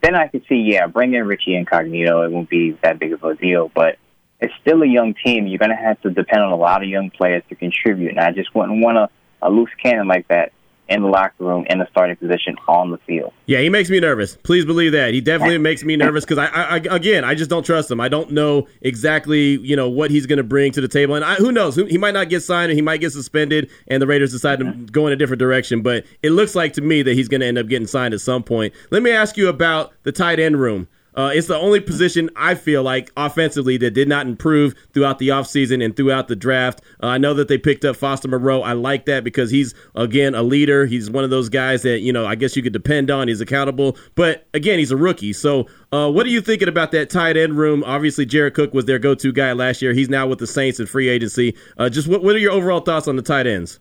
Then 0.03 0.15
I 0.15 0.29
could 0.29 0.45
see, 0.49 0.57
yeah, 0.57 0.87
bring 0.87 1.15
in 1.15 1.27
Richie 1.27 1.55
Incognito. 1.55 2.23
It 2.23 2.33
won't 2.33 2.51
be 2.51 2.73
that 2.83 2.99
big 2.99 3.13
of 3.13 3.23
a 3.25 3.35
deal, 3.35 3.71
but 3.75 3.97
it's 4.45 4.55
still 4.61 4.83
a 4.83 4.87
young 4.87 5.15
team. 5.25 5.47
You're 5.47 5.59
going 5.59 5.71
to 5.71 5.77
have 5.77 6.01
to 6.03 6.11
depend 6.11 6.43
on 6.43 6.53
a 6.53 6.57
lot 6.57 6.83
of 6.83 6.89
young 6.89 7.11
players 7.11 7.43
to 7.49 7.55
contribute, 7.55 8.11
and 8.11 8.21
I 8.21 8.33
just 8.33 8.55
wouldn't 8.55 8.83
want 8.85 8.99
a, 8.99 9.09
a 9.43 9.47
uh, 9.47 9.49
loose 9.49 9.71
cannon 9.83 10.07
like 10.07 10.29
that 10.29 10.53
in 10.87 11.01
the 11.01 11.09
locker 11.09 11.33
room 11.39 11.65
in 11.71 11.79
the 11.79 11.87
starting 11.91 12.15
position 12.17 12.57
on 12.69 12.91
the 12.91 12.99
field. 12.99 13.33
Yeah, 13.47 13.61
he 13.61 13.71
makes 13.71 13.89
me 13.89 14.01
nervous. 14.01 14.37
Please 14.37 14.67
believe 14.67 14.93
that. 14.93 15.15
He 15.15 15.23
definitely 15.23 15.57
makes 15.57 15.83
me 15.83 15.97
nervous 15.97 16.27
because 16.27 16.37
I, 16.37 16.47
I, 16.47 16.75
I, 16.75 16.77
again, 16.77 17.25
I 17.25 17.35
just 17.35 17.49
don't 17.49 17.65
trust 17.65 17.91
him. 17.91 18.01
I 18.01 18.09
don't 18.09 18.33
know 18.33 18.69
exactly, 18.83 19.59
you 19.61 19.77
know, 19.77 19.89
what 19.89 20.11
he's 20.11 20.27
going 20.27 20.37
to 20.37 20.45
bring 20.45 20.73
to 20.73 20.83
the 20.83 20.89
table, 20.89 21.15
and 21.15 21.25
I, 21.25 21.37
who 21.37 21.53
knows? 21.53 21.77
He 21.77 21.97
might 21.97 22.13
not 22.13 22.29
get 22.29 22.43
signed, 22.43 22.71
and 22.71 22.77
he 22.77 22.83
might 22.83 23.01
get 23.01 23.13
suspended, 23.13 23.71
and 23.89 24.03
the 24.03 24.07
Raiders 24.07 24.33
decide 24.33 24.59
to 24.59 24.73
go 24.93 25.07
in 25.07 25.15
a 25.15 25.17
different 25.17 25.41
direction. 25.41 25.81
But 25.81 26.05
it 26.23 26.31
looks 26.31 26.55
like 26.55 26.75
to 26.75 26.83
me 26.83 27.03
that 27.03 27.15
he's 27.15 27.29
going 27.29 27.41
to 27.41 27.47
end 27.47 27.57
up 27.57 27.69
getting 27.69 27.87
signed 27.87 28.13
at 28.13 28.21
some 28.21 28.43
point. 28.43 28.75
Let 28.91 29.03
me 29.03 29.11
ask 29.11 29.39
you 29.39 29.49
about 29.49 29.93
the 30.03 30.13
tight 30.13 30.39
end 30.39 30.61
room. 30.61 30.87
Uh, 31.17 31.31
it's 31.35 31.47
the 31.47 31.57
only 31.57 31.81
position 31.81 32.31
I 32.37 32.55
feel 32.55 32.83
like 32.83 33.13
offensively 33.17 33.77
that 33.79 33.93
did 33.93 34.09
not 34.09 34.27
improve 34.27 34.75
throughout 34.93 35.19
the 35.19 35.29
offseason 35.29 35.85
and 35.85 35.97
throughout 35.97 36.29
the 36.29 36.37
draft. 36.37 36.83
Uh, 37.03 37.07
I 37.07 37.19
know 37.19 37.35
that 37.35 37.49
they 37.49 37.59
picked 37.59 37.85
up 37.85 37.97
Foster 37.97 38.29
Moreau. 38.29 38.63
I 38.63 38.73
like 38.73 39.07
that 39.07 39.25
because 39.25 39.51
he's, 39.51 39.75
again, 39.95 40.35
a 40.35 40.43
leader. 40.43 40.87
He's 40.87 41.11
one 41.11 41.25
of 41.25 41.31
those 41.31 41.49
guys 41.49 41.83
that, 41.83 42.01
you 42.01 42.13
know, 42.13 42.27
I 42.27 42.35
guess 42.35 42.57
you 42.57 42.63
could 42.63 42.73
depend 42.73 43.11
on. 43.11 43.29
He's 43.29 43.41
accountable. 43.41 43.97
But, 44.15 44.47
again, 44.55 44.79
he's 44.79 44.91
a 44.91 44.97
rookie. 44.97 45.33
So, 45.33 45.67
uh, 45.93 46.11
what 46.11 46.27
are 46.27 46.31
you 46.31 46.41
thinking 46.41 46.69
about 46.69 46.91
that 46.93 47.11
tight 47.11 47.37
end 47.37 47.57
room? 47.57 47.85
Obviously, 47.85 48.27
Jared 48.27 48.55
Cook 48.55 48.75
was 48.75 48.87
their 48.87 48.99
go 48.99 49.15
to 49.15 49.33
guy 49.33 49.53
last 49.53 49.83
year. 49.83 49.93
He's 49.93 50.09
now 50.09 50.27
with 50.27 50.39
the 50.39 50.47
Saints 50.47 50.81
in 50.81 50.87
free 50.87 51.09
agency. 51.09 51.57
Uh, 51.79 51.89
just 51.89 52.09
what, 52.09 52.23
what 52.23 52.35
are 52.35 52.41
your 52.41 52.53
overall 52.53 52.81
thoughts 52.81 53.07
on 53.07 53.17
the 53.17 53.23
tight 53.23 53.47
ends? 53.47 53.79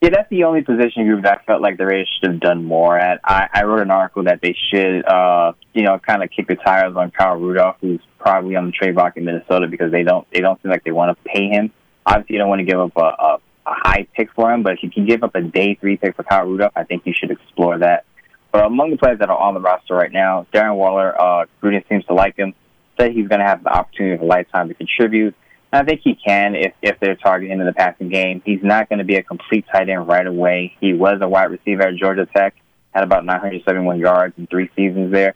Yeah, 0.00 0.08
that's 0.10 0.30
the 0.30 0.44
only 0.44 0.62
position 0.62 1.06
group 1.06 1.24
that 1.24 1.40
I 1.40 1.44
felt 1.44 1.60
like 1.60 1.76
the 1.76 1.84
Raiders 1.84 2.08
should 2.18 2.30
have 2.30 2.40
done 2.40 2.64
more 2.64 2.98
at. 2.98 3.20
I, 3.22 3.48
I 3.52 3.64
wrote 3.64 3.82
an 3.82 3.90
article 3.90 4.24
that 4.24 4.40
they 4.40 4.56
should, 4.70 5.04
uh, 5.04 5.52
you 5.74 5.82
know, 5.82 5.98
kind 5.98 6.22
of 6.22 6.30
kick 6.30 6.48
the 6.48 6.56
tires 6.56 6.96
on 6.96 7.10
Kyle 7.10 7.36
Rudolph, 7.36 7.76
who's 7.82 8.00
probably 8.18 8.56
on 8.56 8.64
the 8.64 8.72
trade 8.72 8.94
block 8.94 9.18
in 9.18 9.26
Minnesota 9.26 9.66
because 9.68 9.92
they 9.92 10.02
don't 10.02 10.26
they 10.30 10.40
don't 10.40 10.60
seem 10.62 10.70
like 10.70 10.84
they 10.84 10.90
want 10.90 11.18
to 11.18 11.22
pay 11.28 11.48
him. 11.48 11.70
Obviously, 12.06 12.34
you 12.34 12.38
don't 12.38 12.48
want 12.48 12.60
to 12.60 12.64
give 12.64 12.80
up 12.80 12.96
a, 12.96 13.00
a, 13.00 13.34
a 13.66 13.74
high 13.74 14.06
pick 14.16 14.32
for 14.32 14.50
him, 14.50 14.62
but 14.62 14.72
if 14.72 14.82
you 14.82 14.90
can 14.90 15.04
give 15.04 15.22
up 15.22 15.34
a 15.34 15.42
day 15.42 15.74
three 15.74 15.98
pick 15.98 16.16
for 16.16 16.22
Kyle 16.22 16.46
Rudolph, 16.46 16.72
I 16.74 16.84
think 16.84 17.02
you 17.04 17.12
should 17.14 17.30
explore 17.30 17.76
that. 17.78 18.06
But 18.52 18.64
among 18.64 18.92
the 18.92 18.96
players 18.96 19.18
that 19.18 19.28
are 19.28 19.38
on 19.38 19.52
the 19.52 19.60
roster 19.60 19.94
right 19.94 20.10
now, 20.10 20.46
Darren 20.50 20.76
Waller, 20.76 21.14
uh, 21.20 21.44
Gruden 21.62 21.86
seems 21.90 22.06
to 22.06 22.14
like 22.14 22.36
him. 22.36 22.54
Said 22.98 23.12
he's 23.12 23.28
going 23.28 23.40
to 23.40 23.46
have 23.46 23.62
the 23.62 23.70
opportunity 23.70 24.14
of 24.14 24.22
a 24.22 24.24
lifetime 24.24 24.68
to 24.68 24.74
contribute. 24.74 25.34
I 25.72 25.84
think 25.84 26.00
he 26.02 26.16
can 26.16 26.56
if, 26.56 26.72
if 26.82 26.98
they're 26.98 27.16
targeting 27.16 27.60
in 27.60 27.64
the 27.64 27.72
passing 27.72 28.08
game. 28.08 28.42
He's 28.44 28.62
not 28.62 28.88
going 28.88 28.98
to 28.98 29.04
be 29.04 29.16
a 29.16 29.22
complete 29.22 29.64
tight 29.72 29.88
end 29.88 30.08
right 30.08 30.26
away. 30.26 30.76
He 30.80 30.92
was 30.92 31.18
a 31.20 31.28
wide 31.28 31.50
receiver 31.50 31.82
at 31.82 31.96
Georgia 31.96 32.26
Tech, 32.26 32.54
had 32.92 33.04
about 33.04 33.24
971 33.24 34.00
yards 34.00 34.34
in 34.36 34.48
three 34.48 34.68
seasons 34.74 35.12
there. 35.12 35.34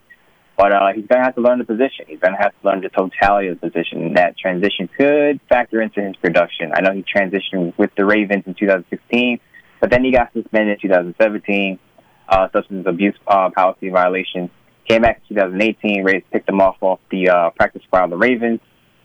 But 0.57 0.73
uh, 0.73 0.93
he's 0.95 1.07
going 1.07 1.21
to 1.21 1.25
have 1.25 1.35
to 1.37 1.41
learn 1.41 1.59
the 1.59 1.65
position. 1.65 2.07
He's 2.09 2.21
going 2.21 2.35
to 2.35 2.41
have 2.41 2.53
to 2.61 2.67
learn 2.67 2.81
the 2.81 2.89
totality 2.89 3.49
of 3.49 3.61
the 3.61 3.71
position. 3.71 4.03
And 4.03 4.17
that 4.17 4.37
transition 4.37 4.89
could 4.97 5.41
factor 5.49 5.81
into 5.81 6.01
his 6.01 6.17
production. 6.17 6.73
I 6.75 6.81
know 6.81 6.93
he 6.93 7.05
transitioned 7.05 7.77
with 7.79 7.91
the 7.97 8.05
Ravens 8.05 8.45
in 8.47 8.55
2016, 8.55 9.41
but 9.81 9.91
then 9.91 10.05
he 10.05 10.13
got 10.13 10.33
suspended 10.33 10.79
in 10.83 10.89
2017, 10.89 11.79
uh, 12.29 12.49
substance 12.53 12.87
abuse 12.87 13.17
uh, 13.27 13.51
policy 13.51 13.89
violation. 13.89 14.51
Came 14.89 15.03
back 15.03 15.23
in 15.29 15.37
2018. 15.37 16.05
Raiders 16.05 16.23
picked 16.33 16.49
him 16.49 16.61
off 16.61 16.77
off 16.81 17.01
the 17.11 17.29
uh, 17.29 17.51
practice 17.51 17.83
squad 17.85 18.05
of 18.05 18.11
the 18.11 18.17
Ravens 18.17 18.61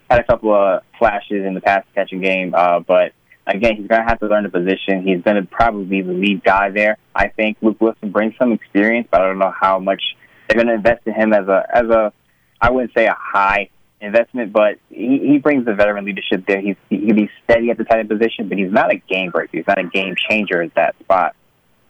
had 0.09 0.19
a 0.19 0.23
couple 0.23 0.53
of 0.53 0.81
flashes 0.97 1.45
in 1.45 1.53
the 1.53 1.61
pass 1.61 1.83
catching 1.93 2.21
game, 2.21 2.53
uh, 2.55 2.79
but 2.79 3.13
again, 3.47 3.75
he's 3.77 3.87
going 3.87 4.01
to 4.01 4.07
have 4.07 4.19
to 4.19 4.27
learn 4.27 4.43
the 4.43 4.49
position. 4.49 5.03
He's 5.03 5.21
going 5.21 5.37
to 5.37 5.43
probably 5.43 5.85
be 5.85 6.01
the 6.01 6.13
lead 6.13 6.43
guy 6.43 6.69
there. 6.69 6.97
I 7.15 7.29
think 7.29 7.57
Luke 7.61 7.79
Wilson 7.79 8.11
brings 8.11 8.35
some 8.37 8.51
experience, 8.51 9.07
but 9.11 9.21
I 9.21 9.27
don't 9.27 9.39
know 9.39 9.53
how 9.57 9.79
much 9.79 10.01
they're 10.47 10.55
going 10.55 10.67
to 10.67 10.75
invest 10.75 11.05
in 11.05 11.13
him 11.13 11.33
as 11.33 11.47
a 11.47 11.63
as 11.73 11.85
a 11.85 12.13
I 12.61 12.71
wouldn't 12.71 12.93
say 12.95 13.05
a 13.05 13.15
high 13.17 13.69
investment, 14.01 14.53
but 14.53 14.79
he, 14.89 15.19
he 15.19 15.37
brings 15.37 15.65
the 15.65 15.73
veteran 15.73 16.05
leadership 16.05 16.45
there. 16.47 16.61
He's 16.61 16.75
he 16.89 17.05
can 17.05 17.15
be 17.15 17.29
steady 17.43 17.69
at 17.69 17.77
the 17.77 17.83
tight 17.83 17.99
end 17.99 18.09
position, 18.09 18.49
but 18.49 18.57
he's 18.57 18.71
not 18.71 18.91
a 18.91 18.97
game 18.97 19.31
breaker. 19.31 19.57
He's 19.57 19.67
not 19.67 19.79
a 19.79 19.83
game 19.83 20.15
changer 20.29 20.61
at 20.61 20.73
that 20.75 20.97
spot. 20.99 21.35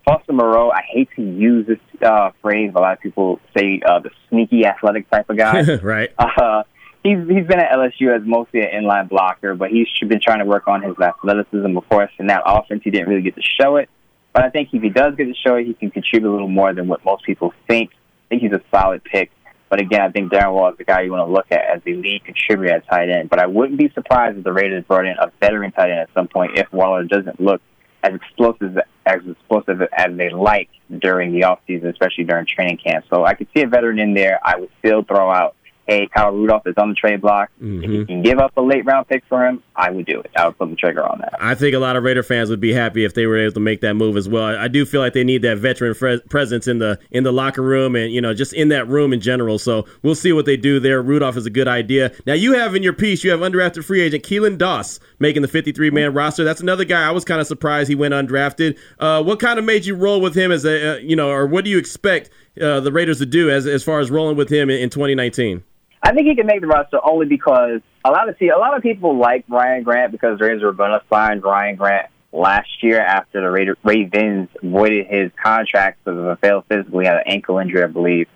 Foster 0.05 0.33
Moreau, 0.33 0.71
I 0.71 0.81
hate 0.89 1.09
to 1.17 1.21
use 1.21 1.67
this 1.67 1.79
uh, 2.01 2.31
phrase. 2.41 2.71
But 2.73 2.79
a 2.79 2.83
lot 2.83 2.93
of 2.93 2.99
people 2.99 3.39
say 3.55 3.81
uh, 3.87 3.99
the 3.99 4.09
sneaky 4.29 4.65
athletic 4.65 5.09
type 5.09 5.29
of 5.29 5.37
guy. 5.37 5.75
right. 5.83 6.09
Uh, 6.17 6.63
he's 7.03 7.17
he's 7.27 7.47
been 7.47 7.59
at 7.59 7.71
LSU 7.71 8.15
as 8.15 8.25
mostly 8.25 8.61
an 8.61 8.83
inline 8.83 9.09
blocker, 9.09 9.55
but 9.55 9.69
he's 9.71 9.87
been 10.07 10.21
trying 10.21 10.39
to 10.39 10.45
work 10.45 10.67
on 10.67 10.81
his 10.81 10.97
athleticism. 10.99 11.77
Of 11.77 11.89
course, 11.89 12.11
in 12.19 12.27
that 12.27 12.43
offense, 12.45 12.81
he 12.83 12.91
didn't 12.91 13.09
really 13.09 13.21
get 13.21 13.35
to 13.35 13.41
show 13.41 13.77
it. 13.77 13.89
But 14.33 14.43
I 14.43 14.49
think 14.49 14.69
if 14.73 14.81
he 14.81 14.89
does 14.89 15.15
get 15.15 15.25
to 15.25 15.33
show 15.33 15.55
it, 15.55 15.65
he 15.65 15.73
can 15.73 15.91
contribute 15.91 16.29
a 16.29 16.31
little 16.31 16.47
more 16.47 16.73
than 16.73 16.87
what 16.87 17.03
most 17.03 17.23
people 17.25 17.53
think. 17.67 17.91
I 17.91 18.29
think 18.29 18.41
he's 18.43 18.51
a 18.51 18.61
solid 18.71 19.03
pick. 19.03 19.31
But 19.69 19.81
again, 19.81 20.01
I 20.01 20.09
think 20.09 20.31
Darren 20.31 20.53
Waller 20.53 20.71
is 20.71 20.77
the 20.77 20.83
guy 20.83 21.01
you 21.01 21.11
want 21.11 21.27
to 21.27 21.31
look 21.31 21.51
at 21.51 21.61
as 21.75 21.83
the 21.83 21.95
lead 21.95 22.23
contributor 22.25 22.73
at 22.73 22.87
tight 22.87 23.09
end. 23.09 23.29
But 23.29 23.39
I 23.39 23.45
wouldn't 23.45 23.77
be 23.77 23.91
surprised 23.93 24.37
if 24.37 24.43
the 24.43 24.51
Raiders 24.51 24.83
brought 24.85 25.05
in 25.05 25.15
a 25.19 25.31
veteran 25.39 25.71
tight 25.71 25.91
end 25.91 25.99
at 25.99 26.09
some 26.13 26.27
point 26.27 26.57
if 26.57 26.71
Waller 26.73 27.03
doesn't 27.03 27.39
look 27.39 27.61
as 28.03 28.13
explosive 28.15 28.77
as 29.05 29.21
explosive 29.27 29.81
as 29.91 30.15
they 30.15 30.29
like 30.29 30.69
during 30.99 31.33
the 31.33 31.41
offseason, 31.41 31.89
especially 31.89 32.23
during 32.23 32.45
training 32.45 32.77
camp. 32.77 33.05
So 33.09 33.25
I 33.25 33.33
could 33.33 33.47
see 33.55 33.61
a 33.61 33.67
veteran 33.67 33.99
in 33.99 34.13
there. 34.13 34.39
I 34.43 34.57
would 34.57 34.69
still 34.79 35.03
throw 35.03 35.31
out 35.31 35.55
hey, 35.89 36.07
Kyle 36.07 36.31
Rudolph 36.31 36.67
is 36.67 36.75
on 36.77 36.89
the 36.89 36.95
trade 36.95 37.19
block. 37.19 37.49
Mm-hmm. 37.61 37.83
If 37.83 37.89
you 37.89 38.05
can 38.05 38.21
give 38.21 38.37
up 38.37 38.55
a 38.55 38.61
late 38.61 38.85
round 38.85 39.07
pick 39.07 39.23
for 39.27 39.45
him, 39.45 39.63
I 39.75 39.89
would 39.89 40.05
do 40.05 40.19
it. 40.19 40.29
I 40.35 40.45
would 40.45 40.57
put 40.57 40.69
the 40.69 40.75
trigger 40.75 41.03
on 41.03 41.19
that. 41.19 41.33
I 41.39 41.55
think 41.55 41.75
a 41.75 41.79
lot 41.79 41.95
of 41.95 42.03
Raider 42.03 42.21
fans 42.21 42.49
would 42.51 42.59
be 42.59 42.73
happy 42.73 43.05
if 43.05 43.15
they 43.15 43.25
were 43.25 43.37
able 43.37 43.53
to 43.53 43.59
make 43.59 43.81
that 43.81 43.95
move 43.95 44.15
as 44.15 44.29
well. 44.29 44.43
I 44.43 44.67
do 44.67 44.85
feel 44.85 45.01
like 45.01 45.13
they 45.13 45.23
need 45.23 45.41
that 45.41 45.57
veteran 45.57 45.95
fre- 45.95 46.17
presence 46.29 46.67
in 46.67 46.77
the 46.77 46.99
in 47.09 47.23
the 47.23 47.33
locker 47.33 47.63
room 47.63 47.95
and 47.95 48.13
you 48.13 48.21
know 48.21 48.33
just 48.33 48.53
in 48.53 48.69
that 48.69 48.87
room 48.87 49.13
in 49.13 49.19
general. 49.19 49.57
So 49.57 49.87
we'll 50.03 50.15
see 50.15 50.31
what 50.31 50.45
they 50.45 50.57
do 50.57 50.79
there. 50.79 51.01
Rudolph 51.01 51.37
is 51.37 51.47
a 51.47 51.49
good 51.49 51.67
idea. 51.67 52.11
Now 52.27 52.33
you 52.33 52.53
have 52.53 52.75
in 52.75 52.83
your 52.83 52.93
piece 52.93 53.23
you 53.23 53.31
have 53.31 53.39
undrafted 53.39 53.83
free 53.83 54.01
agent 54.01 54.23
Keelan 54.23 54.59
Doss 54.59 54.99
making 55.17 55.41
the 55.41 55.47
53 55.47 55.89
man 55.89 56.13
roster. 56.13 56.43
That's 56.43 56.61
another 56.61 56.85
guy 56.85 57.07
I 57.07 57.11
was 57.11 57.25
kind 57.25 57.41
of 57.41 57.47
surprised 57.47 57.89
he 57.89 57.95
went 57.95 58.13
undrafted. 58.13 58.77
Uh, 58.99 59.23
what 59.23 59.39
kind 59.39 59.57
of 59.57 59.65
made 59.65 59.85
you 59.85 59.95
roll 59.95 60.21
with 60.21 60.35
him 60.35 60.51
as 60.51 60.65
a 60.65 60.97
uh, 60.97 60.97
you 60.97 61.15
know 61.15 61.29
or 61.29 61.47
what 61.47 61.63
do 61.63 61.71
you 61.71 61.79
expect 61.79 62.29
uh, 62.61 62.79
the 62.79 62.91
Raiders 62.91 63.17
to 63.19 63.25
do 63.25 63.49
as 63.49 63.65
as 63.65 63.83
far 63.83 63.99
as 64.01 64.11
rolling 64.11 64.37
with 64.37 64.49
him 64.49 64.69
in, 64.69 64.79
in 64.79 64.89
2019? 64.89 65.63
I 66.01 66.13
think 66.13 66.27
he 66.27 66.35
can 66.35 66.47
make 66.47 66.61
the 66.61 66.67
roster 66.67 66.99
only 67.03 67.25
because 67.25 67.81
a 68.05 68.11
lot 68.11 68.29
of 68.29 68.35
see 68.39 68.49
a 68.49 68.57
lot 68.57 68.75
of 68.75 68.81
people 68.81 69.17
like 69.17 69.45
Ryan 69.49 69.83
Grant 69.83 70.11
because 70.11 70.39
the 70.39 70.45
Raiders 70.45 70.63
were 70.63 70.73
going 70.73 70.91
to 70.91 71.01
sign 71.11 71.41
Ryan 71.41 71.75
Grant 71.75 72.09
last 72.31 72.69
year 72.81 73.01
after 73.01 73.41
the 73.41 73.49
Raider, 73.49 73.77
Ravens 73.83 74.49
voided 74.63 75.07
his 75.07 75.31
contract 75.43 75.99
because 76.03 76.17
of 76.17 76.25
a 76.25 76.35
failed 76.37 76.65
physical. 76.69 76.99
He 76.99 77.07
had 77.07 77.17
an 77.17 77.23
ankle 77.25 77.57
injury, 77.57 77.83
I 77.83 77.87
believe. 77.87 78.27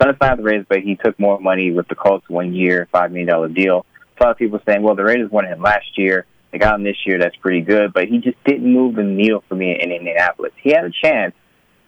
Going 0.00 0.12
to 0.12 0.18
sign 0.20 0.38
the 0.38 0.42
Raiders, 0.42 0.66
but 0.68 0.80
he 0.80 0.96
took 0.96 1.18
more 1.20 1.38
money 1.40 1.70
with 1.70 1.86
the 1.88 1.94
Colts 1.94 2.28
one 2.28 2.52
year, 2.52 2.88
five 2.90 3.10
million 3.10 3.28
dollar 3.28 3.48
deal. 3.48 3.86
A 4.18 4.22
lot 4.24 4.30
of 4.32 4.38
people 4.38 4.60
saying, 4.66 4.82
well, 4.82 4.96
the 4.96 5.04
Raiders 5.04 5.30
wanted 5.30 5.52
him 5.52 5.62
last 5.62 5.96
year. 5.96 6.26
They 6.50 6.58
got 6.58 6.74
him 6.74 6.84
this 6.84 6.96
year. 7.04 7.18
That's 7.18 7.36
pretty 7.36 7.60
good, 7.60 7.92
but 7.92 8.06
he 8.06 8.18
just 8.18 8.42
didn't 8.44 8.72
move 8.72 8.96
the 8.96 9.02
needle 9.02 9.42
for 9.48 9.54
me 9.54 9.72
in 9.72 9.90
Indianapolis. 9.90 10.52
He 10.62 10.70
had 10.70 10.84
a 10.84 10.90
chance 10.90 11.34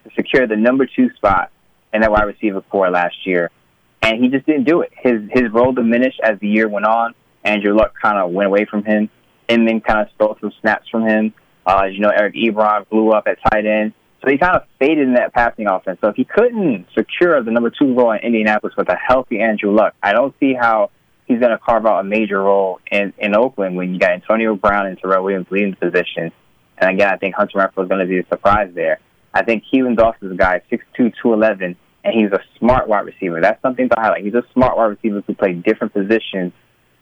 to 0.04 0.10
secure 0.14 0.46
the 0.46 0.56
number 0.56 0.86
two 0.86 1.10
spot 1.14 1.50
in 1.92 2.00
that 2.00 2.10
wide 2.10 2.24
receiver 2.24 2.60
core 2.62 2.90
last 2.90 3.26
year 3.26 3.50
and 4.02 4.22
he 4.22 4.28
just 4.28 4.46
didn't 4.46 4.64
do 4.64 4.82
it. 4.82 4.92
His 4.96 5.22
his 5.30 5.50
role 5.52 5.72
diminished 5.72 6.20
as 6.22 6.38
the 6.40 6.48
year 6.48 6.68
went 6.68 6.86
on. 6.86 7.14
Andrew 7.44 7.76
Luck 7.76 7.94
kind 8.00 8.18
of 8.18 8.30
went 8.30 8.46
away 8.46 8.64
from 8.64 8.84
him. 8.84 9.08
Inman 9.48 9.80
kind 9.80 10.00
of 10.00 10.08
stole 10.14 10.36
some 10.40 10.52
snaps 10.60 10.88
from 10.88 11.06
him. 11.06 11.34
Uh, 11.64 11.84
as 11.86 11.94
you 11.94 12.00
know, 12.00 12.10
Eric 12.10 12.34
Ebron 12.34 12.88
blew 12.88 13.10
up 13.10 13.26
at 13.26 13.38
tight 13.50 13.66
end. 13.66 13.92
So 14.24 14.30
he 14.30 14.38
kind 14.38 14.56
of 14.56 14.62
faded 14.78 15.06
in 15.06 15.14
that 15.14 15.32
passing 15.32 15.66
offense. 15.66 15.98
So 16.00 16.08
if 16.08 16.16
he 16.16 16.24
couldn't 16.24 16.86
secure 16.96 17.42
the 17.42 17.50
number 17.50 17.70
two 17.70 17.94
role 17.94 18.12
in 18.12 18.18
Indianapolis 18.20 18.74
with 18.76 18.88
a 18.88 18.96
healthy 18.96 19.40
Andrew 19.40 19.72
Luck, 19.72 19.94
I 20.02 20.12
don't 20.12 20.34
see 20.40 20.54
how 20.54 20.90
he's 21.26 21.38
going 21.38 21.50
to 21.50 21.58
carve 21.58 21.86
out 21.86 22.00
a 22.00 22.04
major 22.04 22.40
role 22.42 22.80
in, 22.90 23.12
in 23.18 23.36
Oakland 23.36 23.76
when 23.76 23.92
you 23.92 24.00
got 24.00 24.12
Antonio 24.12 24.56
Brown 24.56 24.86
and 24.86 24.98
Tyrell 24.98 25.24
Williams 25.24 25.46
leading 25.50 25.76
the 25.78 25.90
position. 25.90 26.32
And 26.78 26.90
again, 26.90 27.08
I 27.08 27.16
think 27.16 27.34
Hunter 27.34 27.58
Renfrow 27.58 27.84
is 27.84 27.88
going 27.88 28.00
to 28.00 28.06
be 28.06 28.18
a 28.18 28.26
surprise 28.26 28.70
there. 28.74 29.00
I 29.34 29.44
think 29.44 29.64
Keelan 29.72 29.96
Doss 29.96 30.16
is 30.22 30.32
a 30.32 30.34
guy, 30.34 30.62
6'2", 30.70 30.80
211, 30.96 31.76
and 32.06 32.14
he's 32.14 32.32
a 32.32 32.40
smart 32.58 32.88
wide 32.88 33.04
receiver. 33.06 33.40
That's 33.40 33.60
something 33.62 33.88
to 33.88 33.94
highlight. 33.98 34.24
He's 34.24 34.34
a 34.34 34.44
smart 34.52 34.76
wide 34.76 34.86
receiver 34.86 35.22
who 35.26 35.34
play 35.34 35.52
different 35.54 35.92
positions 35.92 36.52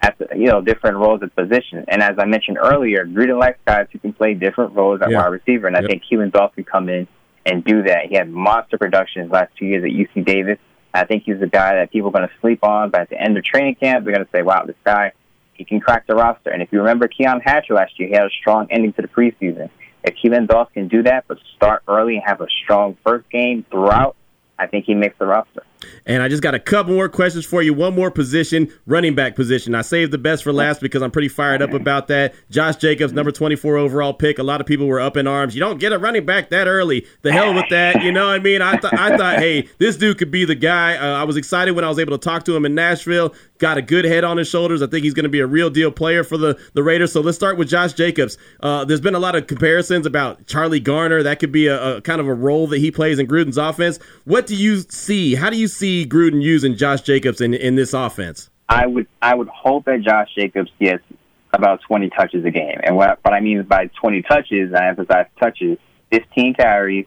at 0.03 0.17
the, 0.19 0.29
you 0.37 0.47
know 0.47 0.61
different 0.61 0.97
roles 0.97 1.23
at 1.23 1.35
position. 1.37 1.85
And 1.89 2.03
as 2.03 2.15
I 2.19 2.25
mentioned 2.25 2.59
earlier, 2.61 3.07
Gruden 3.07 3.39
likes 3.39 3.59
guys 3.67 3.87
who 3.93 3.99
can 3.99 4.13
play 4.13 4.35
different 4.35 4.75
roles 4.75 5.01
at 5.03 5.11
Yeah. 5.11 5.19
wide 5.19 5.33
receiver, 5.33 5.67
and 5.67 5.77
I 5.77 5.81
Yep. 5.81 5.91
think 5.91 6.03
Keelan 6.11 6.33
Doss 6.33 6.55
can 6.55 6.65
come 6.65 6.89
in 6.89 7.07
and 7.47 7.63
do 7.65 7.83
that. 7.83 8.07
He 8.07 8.17
had 8.17 8.31
monster 8.31 8.79
production 8.79 9.23
his 9.23 9.31
last 9.31 9.51
two 9.59 9.67
years 9.67 9.85
at 9.85 9.91
UC 9.93 10.23
Davis. 10.23 10.59
I 10.95 11.05
think 11.05 11.25
he's 11.25 11.41
a 11.43 11.47
guy 11.47 11.75
that 11.75 11.91
people 11.91 12.09
are 12.09 12.13
going 12.13 12.29
to 12.29 12.35
sleep 12.41 12.65
on, 12.65 12.91
but 12.91 13.03
at 13.03 13.11
the 13.11 13.21
end 13.21 13.37
of 13.37 13.45
training 13.45 13.75
camp, 13.77 14.05
they're 14.05 14.15
going 14.15 14.25
to 14.25 14.31
say, 14.33 14.43
"Wow, 14.43 14.65
this 14.67 14.77
guy." 14.85 15.13
He 15.57 15.65
can 15.65 15.79
crack 15.79 16.09
the 16.09 16.17
roster. 16.17 16.51
And 16.51 16.63
if 16.63 16.73
you 16.73 16.81
remember 16.81 17.07
Keon 17.07 17.41
Hatcher 17.41 17.75
last 17.75 17.93
year, 18.01 18.09
he 18.09 18.15
had 18.17 18.25
a 18.25 18.31
strong 18.31 18.67
ending 18.71 18.93
to 18.95 19.03
the 19.03 19.07
preseason. 19.07 19.71
If 20.03 20.17
Keelan 20.17 20.49
Doss 20.49 20.69
can 20.75 20.89
do 20.89 21.05
that, 21.05 21.27
but 21.29 21.39
start 21.55 21.85
early 21.87 22.17
and 22.17 22.25
have 22.27 22.41
a 22.41 22.49
strong 22.65 22.97
first 23.07 23.31
game 23.31 23.65
throughout, 23.71 24.17
I 24.59 24.67
think 24.67 24.85
he 24.85 24.95
makes 24.95 25.19
the 25.19 25.27
roster. 25.27 25.65
And 26.07 26.23
I 26.23 26.29
just 26.29 26.43
got 26.43 26.55
a 26.55 26.61
couple 26.61 26.95
more 26.95 27.09
questions 27.09 27.45
for 27.45 27.63
you. 27.63 27.75
One 27.75 27.95
more 27.95 28.11
position, 28.11 28.73
running 28.87 29.15
back 29.15 29.37
position. 29.37 29.75
I 29.75 29.83
saved 29.83 30.13
the 30.13 30.19
best 30.19 30.43
for 30.43 30.53
last 30.53 30.81
because 30.81 31.03
I'm 31.03 31.11
pretty 31.11 31.29
fired 31.29 31.63
up 31.63 31.73
about 31.73 32.09
that. 32.09 32.35
Josh 32.51 32.77
Jacobs, 32.77 33.13
number 33.13 33.33
24 33.33 33.77
overall 33.77 34.13
pick. 34.13 34.39
A 34.39 34.43
lot 34.43 34.61
of 34.61 34.67
people 34.67 34.87
were 34.87 35.01
up 35.01 35.17
in 35.17 35.27
arms. 35.27 35.55
You 35.55 35.61
don't 35.61 35.79
get 35.79 35.93
a 35.93 35.99
running 35.99 36.27
back 36.27 36.51
that 36.51 36.67
early. 36.67 37.07
The 37.23 37.33
hell 37.33 37.55
with 37.55 37.69
that. 37.71 38.03
You 38.03 38.13
know 38.13 38.27
what 38.27 38.37
I 38.37 38.39
mean? 38.39 38.63
I, 38.63 38.77
th- 38.77 38.93
I 38.93 39.17
thought, 39.17 39.39
hey, 39.39 39.69
this 39.79 39.97
dude 39.97 40.19
could 40.19 40.31
be 40.31 40.45
the 40.45 40.55
guy. 40.55 40.97
Uh, 40.97 41.21
I 41.21 41.25
was 41.25 41.37
excited 41.37 41.73
when 41.73 41.85
I 41.85 41.89
was 41.89 41.99
able 41.99 42.17
to 42.17 42.23
talk 42.23 42.45
to 42.45 42.57
him 42.57 42.65
in 42.65 42.75
Nashville. 42.75 43.35
Got 43.59 43.79
a 43.79 43.83
good 43.83 44.05
head 44.05 44.25
on 44.25 44.37
his 44.37 44.49
shoulders. 44.49 44.83
I 44.83 44.87
think 44.87 45.05
he's 45.05 45.15
going 45.15 45.25
to 45.25 45.31
be 45.31 45.41
a 45.41 45.47
real 45.47 45.71
deal 45.71 45.91
player 45.91 46.25
for 46.25 46.37
the, 46.37 46.59
the 46.75 46.83
Raiders. 46.83 47.13
So 47.13 47.21
let's 47.21 47.37
start 47.37 47.57
with 47.57 47.69
Josh 47.69 47.93
Jacobs. 47.93 48.37
Uh, 48.61 48.85
there's 48.85 49.01
been 49.01 49.15
a 49.15 49.21
lot 49.21 49.37
of 49.37 49.47
comparisons 49.47 50.07
about 50.07 50.47
Charlie 50.47 50.81
Garner. 50.81 51.23
That 51.23 51.39
could 51.39 51.53
be 51.53 51.67
a, 51.67 51.97
a 51.97 52.01
kind 52.01 52.21
of 52.21 52.29
a 52.29 52.35
role 52.35 52.67
that 52.69 52.79
he 52.79 52.91
plays 52.91 53.19
in 53.19 53.27
Gruden's 53.27 53.59
offense. 53.59 53.99
What 54.25 54.47
do 54.47 54.57
you 54.57 54.81
see? 54.81 55.35
How 55.35 55.51
do 55.51 55.57
you 55.57 55.69
see 55.77 56.07
Gruden 56.07 56.43
using 56.43 56.77
Josh 56.77 57.03
Jacobs 57.03 57.41
in, 57.41 57.55
in 57.55 57.75
this 57.75 57.93
offense? 57.93 58.51
I 58.69 58.87
would 58.87 59.07
I 59.21 59.35
would 59.35 59.49
hope 59.49 59.85
that 59.87 60.01
Josh 60.03 60.29
Jacobs 60.35 60.71
gets 60.81 61.03
about 61.55 61.81
20 61.87 62.11
touches 62.11 62.45
a 62.45 62.51
game. 62.51 62.81
And 62.83 62.97
what, 62.97 63.19
what 63.23 63.33
I 63.33 63.41
mean 63.41 63.63
by 63.63 63.87
20 64.01 64.23
touches, 64.23 64.75
I 64.75 64.89
emphasize 64.89 65.27
touches, 65.41 65.79
15 66.11 66.55
carries 66.55 67.07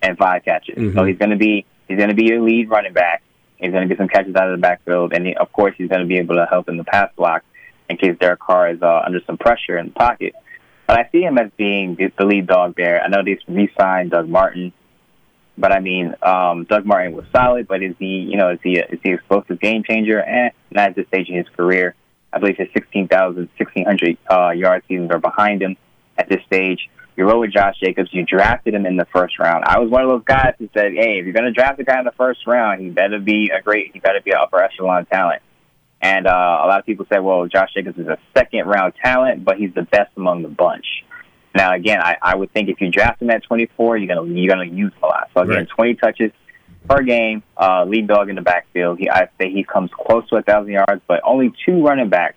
and 0.00 0.16
five 0.16 0.44
catches. 0.44 0.76
Mm-hmm. 0.76 0.96
So 0.96 1.04
he's 1.04 1.18
going 1.18 1.30
to 1.30 1.36
be 1.36 1.66
he's 1.88 1.96
going 1.96 2.10
to 2.10 2.14
be 2.14 2.24
your 2.24 2.42
lead 2.42 2.70
running 2.70 2.92
back. 2.92 3.22
He's 3.56 3.70
going 3.70 3.82
to 3.82 3.88
get 3.88 3.98
some 3.98 4.08
catches 4.08 4.34
out 4.34 4.50
of 4.50 4.58
the 4.58 4.60
backfield, 4.60 5.12
and 5.12 5.26
he, 5.26 5.34
of 5.36 5.52
course 5.52 5.74
he's 5.78 5.88
going 5.88 6.00
to 6.00 6.06
be 6.06 6.18
able 6.18 6.34
to 6.34 6.46
help 6.50 6.68
in 6.68 6.76
the 6.76 6.84
pass 6.84 7.10
block 7.16 7.44
in 7.88 7.96
case 7.96 8.16
Derek 8.18 8.40
Carr 8.40 8.70
is 8.70 8.82
uh, 8.82 9.02
under 9.04 9.20
some 9.26 9.38
pressure 9.38 9.78
in 9.78 9.86
the 9.86 9.92
pocket. 9.92 10.34
But 10.86 10.98
I 10.98 11.08
see 11.12 11.22
him 11.22 11.38
as 11.38 11.50
being 11.56 11.94
the, 11.94 12.12
the 12.18 12.24
lead 12.24 12.48
dog 12.48 12.74
there. 12.76 13.00
I 13.00 13.08
know 13.08 13.22
they 13.24 13.38
re-signed 13.46 14.10
Doug 14.10 14.28
Martin 14.28 14.72
but 15.56 15.72
I 15.72 15.80
mean, 15.80 16.14
um, 16.22 16.64
Doug 16.64 16.86
Martin 16.86 17.12
was 17.12 17.24
solid, 17.32 17.68
but 17.68 17.82
is 17.82 17.94
he, 17.98 18.26
you 18.30 18.36
know, 18.36 18.50
is 18.50 18.60
he, 18.62 18.78
is 18.78 18.98
he 19.02 19.12
explosive 19.12 19.60
game 19.60 19.82
changer? 19.84 20.18
And 20.18 20.50
eh, 20.50 20.54
not 20.70 20.90
at 20.90 20.96
this 20.96 21.06
stage 21.08 21.28
in 21.28 21.36
his 21.36 21.48
career. 21.56 21.94
I 22.32 22.38
believe 22.38 22.56
his 22.56 22.68
16,000, 22.72 23.50
1,600 23.58 24.18
uh, 24.30 24.50
yard 24.50 24.82
seasons 24.88 25.10
are 25.10 25.18
behind 25.18 25.62
him 25.62 25.76
at 26.16 26.28
this 26.28 26.42
stage. 26.46 26.88
You 27.16 27.28
roll 27.28 27.40
with 27.40 27.52
Josh 27.52 27.78
Jacobs. 27.78 28.08
You 28.12 28.24
drafted 28.24 28.72
him 28.72 28.86
in 28.86 28.96
the 28.96 29.04
first 29.12 29.38
round. 29.38 29.64
I 29.66 29.78
was 29.80 29.90
one 29.90 30.02
of 30.02 30.08
those 30.08 30.24
guys 30.24 30.54
who 30.58 30.70
said, 30.72 30.92
"Hey, 30.92 31.18
if 31.18 31.26
you're 31.26 31.34
going 31.34 31.44
to 31.44 31.52
draft 31.52 31.78
a 31.78 31.84
guy 31.84 31.98
in 31.98 32.06
the 32.06 32.12
first 32.12 32.46
round, 32.46 32.80
he 32.80 32.88
better 32.88 33.18
be 33.18 33.50
a 33.50 33.60
great. 33.60 33.90
He 33.92 34.00
better 34.00 34.20
be 34.24 34.30
an 34.30 34.38
upper 34.40 34.62
echelon 34.62 35.04
talent." 35.06 35.42
And 36.00 36.26
uh, 36.26 36.30
a 36.30 36.66
lot 36.66 36.80
of 36.80 36.86
people 36.86 37.04
say, 37.12 37.18
"Well, 37.18 37.46
Josh 37.48 37.74
Jacobs 37.74 37.98
is 37.98 38.06
a 38.06 38.18
second 38.34 38.66
round 38.66 38.94
talent, 39.04 39.44
but 39.44 39.58
he's 39.58 39.74
the 39.74 39.82
best 39.82 40.10
among 40.16 40.42
the 40.42 40.48
bunch." 40.48 40.86
Now, 41.54 41.74
again, 41.74 42.00
I, 42.00 42.16
I 42.22 42.34
would 42.34 42.52
think 42.52 42.68
if 42.68 42.80
you 42.80 42.90
draft 42.90 43.20
him 43.20 43.30
at 43.30 43.42
24, 43.44 43.98
you're 43.98 44.14
gonna 44.14 44.32
you're 44.32 44.48
gonna 44.48 44.70
use 44.70 44.92
a 45.02 45.06
lot. 45.06 45.30
So 45.34 45.42
again, 45.42 45.56
right. 45.56 45.68
20 45.68 45.94
touches 45.96 46.32
per 46.88 47.02
game, 47.02 47.42
uh, 47.56 47.84
lead 47.84 48.06
dog 48.06 48.28
in 48.28 48.36
the 48.36 48.42
backfield. 48.42 48.98
He, 48.98 49.08
I 49.08 49.28
say 49.38 49.50
he 49.50 49.64
comes 49.64 49.90
close 49.92 50.28
to 50.30 50.36
a 50.36 50.42
thousand 50.42 50.72
yards, 50.72 51.02
but 51.06 51.20
only 51.24 51.52
two 51.64 51.84
running 51.84 52.08
backs, 52.08 52.36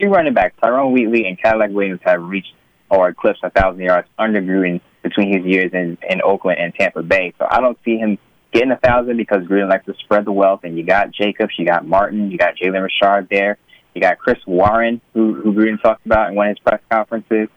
two 0.00 0.08
running 0.08 0.34
backs, 0.34 0.54
Tyrone 0.60 0.92
Wheatley 0.92 1.26
and 1.26 1.40
Cadillac 1.40 1.70
Williams, 1.70 2.00
have 2.04 2.22
reached 2.22 2.52
or 2.90 3.08
eclipsed 3.08 3.42
a 3.42 3.50
thousand 3.50 3.82
yards 3.82 4.08
under 4.18 4.40
Gruden 4.40 4.80
between 5.02 5.32
his 5.36 5.44
years 5.44 5.72
in, 5.72 5.98
in 6.08 6.22
Oakland 6.22 6.58
and 6.60 6.74
Tampa 6.74 7.02
Bay. 7.02 7.34
So 7.38 7.46
I 7.50 7.60
don't 7.60 7.78
see 7.84 7.96
him 7.96 8.18
getting 8.52 8.70
a 8.70 8.76
thousand 8.76 9.16
because 9.16 9.42
Gruden 9.44 9.68
likes 9.68 9.86
to 9.86 9.94
spread 10.04 10.24
the 10.24 10.32
wealth. 10.32 10.60
And 10.64 10.76
you 10.76 10.84
got 10.84 11.10
Jacobs, 11.10 11.54
you 11.58 11.66
got 11.66 11.86
Martin, 11.86 12.30
you 12.30 12.38
got 12.38 12.56
Jalen 12.56 12.82
Richard 12.82 13.28
there, 13.30 13.58
you 13.94 14.00
got 14.00 14.18
Chris 14.18 14.38
Warren, 14.46 15.00
who, 15.12 15.34
who 15.34 15.52
Gruden 15.52 15.80
talked 15.82 16.06
about 16.06 16.30
in 16.30 16.36
one 16.36 16.48
of 16.48 16.56
his 16.56 16.58
press 16.60 16.80
conferences. 16.90 17.48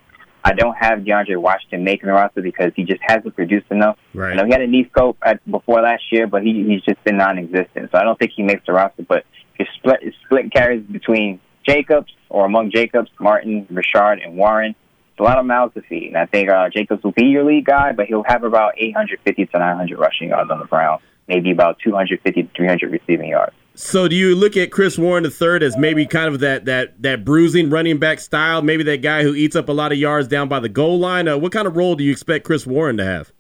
I 0.44 0.54
don't 0.54 0.76
have 0.76 1.00
DeAndre 1.00 1.38
Washington 1.38 1.84
making 1.84 2.08
the 2.08 2.14
roster 2.14 2.42
because 2.42 2.72
he 2.76 2.84
just 2.84 3.02
hasn't 3.02 3.36
produced 3.36 3.68
enough. 3.70 3.98
Right. 4.14 4.34
I 4.34 4.36
know 4.36 4.46
he 4.46 4.52
had 4.52 4.62
a 4.62 4.68
knee 4.68 4.88
scope 4.92 5.18
at, 5.24 5.44
before 5.50 5.82
last 5.82 6.04
year, 6.12 6.28
but 6.28 6.44
he, 6.44 6.64
he's 6.64 6.82
just 6.84 7.04
been 7.04 7.18
non-existent. 7.18 7.92
So 7.92 7.98
I 7.98 8.04
don't 8.04 8.18
think 8.18 8.32
he 8.36 8.44
makes 8.44 8.66
the 8.66 8.74
roster. 8.74 9.04
But 9.04 9.26
if 9.60 9.68
split 9.76 10.00
split 10.26 10.52
carries 10.54 10.84
between 10.84 11.40
Jacobs 11.68 12.12
or 12.30 12.46
among 12.46 12.72
Jacobs, 12.72 13.10
Martin, 13.20 13.68
Richard, 13.70 14.20
and 14.24 14.38
Warren, 14.38 14.76
it's 15.12 15.20
a 15.20 15.24
lot 15.24 15.38
of 15.38 15.46
mouths 15.46 15.74
to 15.74 15.82
feed. 15.82 16.10
And 16.10 16.18
I 16.18 16.28
think 16.28 16.50
uh, 16.50 16.70
Jacobs 16.70 17.04
will 17.04 17.12
be 17.12 17.26
your 17.26 17.44
lead 17.44 17.66
guy, 17.66 17.92
but 17.92 18.06
he'll 18.06 18.24
have 18.28 18.44
about 18.44 18.74
850 18.78 19.48
to 19.48 19.60
900 19.60 20.00
rushing 20.00 20.30
yards 20.30 20.52
on 20.52 20.60
the 20.60 20.66
ground, 20.66 21.02
maybe 21.28 21.52
about 21.52 21.80
250 21.84 22.44
to 22.44 22.50
300 22.56 22.92
receiving 22.92 23.30
yards. 23.30 23.56
So 23.80 24.08
do 24.08 24.16
you 24.16 24.36
look 24.36 24.58
at 24.58 24.72
Chris 24.72 24.98
Warren 24.98 25.22
the 25.22 25.30
third 25.30 25.62
as 25.62 25.78
maybe 25.78 26.08
kind 26.08 26.34
of 26.34 26.40
that 26.40 26.66
that 26.66 27.00
that 27.04 27.24
bruising 27.24 27.70
running 27.70 28.00
back 28.00 28.20
style, 28.20 28.64
maybe 28.64 28.82
that 28.82 29.04
guy 29.04 29.22
who 29.22 29.36
eats 29.36 29.56
up 29.56 29.70
a 29.70 29.72
lot 29.72 29.92
of 29.92 30.00
yards 30.00 30.28
down 30.28 30.48
by 30.48 30.60
the 30.60 30.68
goal 30.68 30.98
line? 30.98 31.28
Uh, 31.28 31.38
what 31.38 31.52
kind 31.52 31.68
of 31.68 31.78
role 31.78 31.94
do 31.96 32.04
you 32.04 32.12
expect 32.12 32.44
Chris 32.44 32.66
Warren 32.66 32.98
to 32.98 33.06
have? 33.06 33.32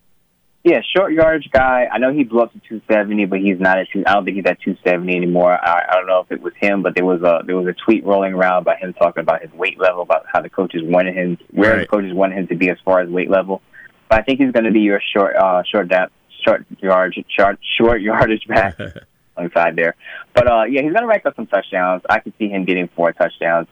Yeah, 0.64 0.82
short 0.96 1.14
yardage 1.14 1.50
guy. 1.52 1.88
I 1.92 1.98
know 1.98 2.14
he 2.14 2.24
blew 2.24 2.42
up 2.42 2.54
to 2.54 2.60
270, 2.60 3.26
but 3.26 3.40
he's 3.40 3.60
not 3.60 3.80
at 3.80 3.88
two. 3.92 4.04
I 4.06 4.14
don't 4.14 4.26
think 4.26 4.38
he's 4.38 4.46
at 4.46 4.62
270 4.62 5.16
anymore. 5.16 5.54
I, 5.54 5.86
I 5.90 5.94
don't 5.96 6.06
know 6.06 6.20
if 6.20 6.32
it 6.32 6.40
was 6.40 6.54
him, 6.62 6.84
but 6.84 6.94
there 6.94 7.06
was 7.06 7.24
a 7.24 7.42
there 7.48 7.56
was 7.56 7.66
a 7.66 7.74
tweet 7.74 8.06
rolling 8.06 8.34
around 8.34 8.62
about 8.62 8.78
him 8.78 8.94
talking 8.94 9.22
about 9.22 9.42
his 9.42 9.52
weight 9.54 9.80
level, 9.80 10.04
about 10.04 10.28
how 10.32 10.42
the 10.42 10.50
coaches 10.50 10.82
wanted 10.84 11.16
him, 11.16 11.40
where 11.50 11.72
right. 11.72 11.80
the 11.80 11.88
coaches 11.88 12.14
wanted 12.14 12.38
him 12.38 12.48
to 12.50 12.56
be 12.56 12.70
as 12.70 12.78
far 12.86 13.00
as 13.00 13.10
weight 13.10 13.32
level. 13.32 13.64
But 14.08 14.20
I 14.20 14.22
think 14.22 14.40
he's 14.40 14.52
going 14.52 14.66
to 14.66 14.72
be 14.72 14.82
your 14.82 15.02
short 15.16 15.36
uh, 15.36 15.64
short 15.64 15.90
that 15.90 16.12
short 16.46 16.64
yardage 16.78 17.26
short 17.36 17.58
short 17.76 18.02
yardage 18.02 18.46
back. 18.48 18.78
alongside 19.38 19.76
there. 19.76 19.96
But 20.34 20.48
uh, 20.48 20.64
yeah, 20.64 20.82
he's 20.82 20.92
going 20.92 21.04
to 21.04 21.08
rack 21.08 21.26
up 21.26 21.36
some 21.36 21.48
touchdowns. 21.48 22.04
I 22.10 22.20
could 22.20 22.34
see 22.38 22.50
him 22.50 22.66
getting 22.66 22.88
four 22.90 23.12
touchdowns 23.14 23.68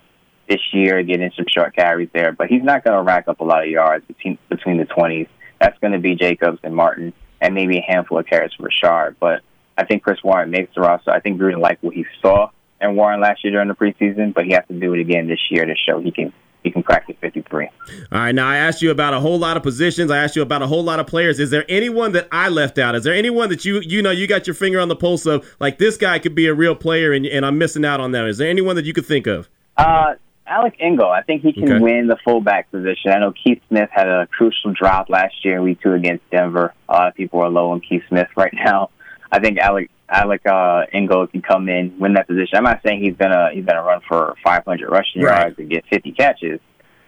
this 0.47 0.61
year, 0.73 1.01
getting 1.03 1.31
some 1.35 1.45
short 1.49 1.75
carries 1.75 2.09
there. 2.13 2.31
But 2.31 2.47
he's 2.47 2.63
not 2.63 2.83
going 2.83 2.95
to 2.95 3.03
rack 3.03 3.27
up 3.27 3.39
a 3.39 3.43
lot 3.43 3.63
of 3.63 3.69
yards 3.69 4.05
between 4.05 4.37
between 4.49 4.77
the 4.77 4.85
twenties. 4.85 5.27
That's 5.59 5.77
going 5.79 5.93
to 5.93 5.99
be 5.99 6.15
Jacobs 6.15 6.59
and 6.63 6.75
Martin, 6.75 7.13
and 7.41 7.55
maybe 7.55 7.77
a 7.77 7.81
handful 7.81 8.19
of 8.19 8.27
carries 8.27 8.53
for 8.53 8.63
Richard. 8.63 9.15
But 9.19 9.41
I 9.77 9.85
think 9.85 10.03
Chris 10.03 10.23
Warren 10.23 10.51
makes 10.51 10.73
the 10.75 10.81
roster. 10.81 11.11
I 11.11 11.19
think 11.19 11.39
Gruden 11.39 11.59
liked 11.59 11.83
what 11.83 11.93
he 11.93 12.05
saw 12.21 12.49
in 12.81 12.95
Warren 12.95 13.21
last 13.21 13.43
year 13.43 13.53
during 13.53 13.67
the 13.67 13.75
preseason, 13.75 14.33
but 14.33 14.45
he 14.45 14.53
has 14.53 14.63
to 14.67 14.79
do 14.79 14.93
it 14.93 14.99
again 14.99 15.27
this 15.27 15.39
year 15.49 15.65
to 15.65 15.75
show 15.75 15.99
he 15.99 16.11
can 16.11 16.33
he 16.65 16.71
can 16.71 16.81
crack 16.81 17.05
the 17.05 17.13
53. 17.21 17.67
All 17.67 17.71
right, 18.11 18.33
now 18.33 18.47
I 18.47 18.57
asked 18.57 18.81
you 18.81 18.89
about 18.89 19.13
a 19.13 19.19
whole 19.19 19.37
lot 19.37 19.55
of 19.55 19.61
positions. 19.61 20.09
I 20.09 20.17
asked 20.17 20.35
you 20.35 20.41
about 20.41 20.63
a 20.63 20.67
whole 20.67 20.83
lot 20.83 20.99
of 20.99 21.05
players. 21.05 21.39
Is 21.39 21.51
there 21.51 21.63
anyone 21.69 22.11
that 22.13 22.27
I 22.31 22.49
left 22.49 22.79
out? 22.79 22.95
Is 22.95 23.03
there 23.03 23.13
anyone 23.13 23.49
that 23.49 23.63
you 23.65 23.81
you 23.81 24.01
know 24.01 24.09
you 24.09 24.25
got 24.25 24.47
your 24.47 24.55
finger 24.55 24.79
on 24.79 24.87
the 24.87 24.95
pulse 24.95 25.27
of 25.27 25.47
like 25.59 25.77
this 25.77 25.95
guy 25.95 26.17
could 26.17 26.33
be 26.33 26.47
a 26.47 26.55
real 26.55 26.75
player 26.75 27.13
and, 27.13 27.23
and 27.27 27.45
I'm 27.45 27.59
missing 27.59 27.85
out 27.85 27.99
on 27.99 28.13
that? 28.13 28.25
Is 28.25 28.39
there 28.39 28.49
anyone 28.49 28.75
that 28.77 28.85
you 28.85 28.93
could 28.93 29.05
think 29.05 29.27
of? 29.27 29.47
Uh, 29.77 30.15
Alec 30.47 30.75
Ingold. 30.79 31.11
I 31.11 31.21
think 31.21 31.43
he 31.43 31.53
can 31.53 31.71
okay. 31.71 31.79
win 31.79 32.07
the 32.07 32.17
fullback 32.25 32.71
position. 32.71 33.11
I 33.11 33.19
know 33.19 33.31
Keith 33.31 33.61
Smith 33.67 33.89
had 33.91 34.07
a 34.07 34.25
crucial 34.25 34.73
drop 34.73 35.09
last 35.09 35.45
year 35.45 35.57
in 35.57 35.63
week 35.63 35.81
two 35.81 35.93
against 35.93 36.27
Denver. 36.31 36.73
A 36.89 36.91
lot 36.91 37.07
of 37.09 37.13
people 37.13 37.41
are 37.41 37.49
low 37.49 37.71
on 37.71 37.79
Keith 37.79 38.03
Smith 38.09 38.27
right 38.35 38.53
now. 38.65 38.89
I 39.31 39.39
think 39.39 39.59
Alec 39.59 39.91
Alec 40.09 40.45
uh, 40.45 40.83
Ingold 40.93 41.31
can 41.31 41.41
come 41.41 41.67
in, 41.67 41.97
win 41.99 42.13
that 42.13 42.27
position. 42.27 42.57
I'm 42.57 42.63
not 42.63 42.81
saying 42.85 43.03
he's 43.03 43.15
gonna 43.17 43.49
he's 43.53 43.65
gonna 43.65 43.83
run 43.83 44.01
for 44.07 44.35
500 44.43 44.89
rushing 44.89 45.21
right. 45.21 45.41
yards 45.41 45.59
and 45.59 45.69
get 45.69 45.83
50 45.89 46.11
catches, 46.11 46.59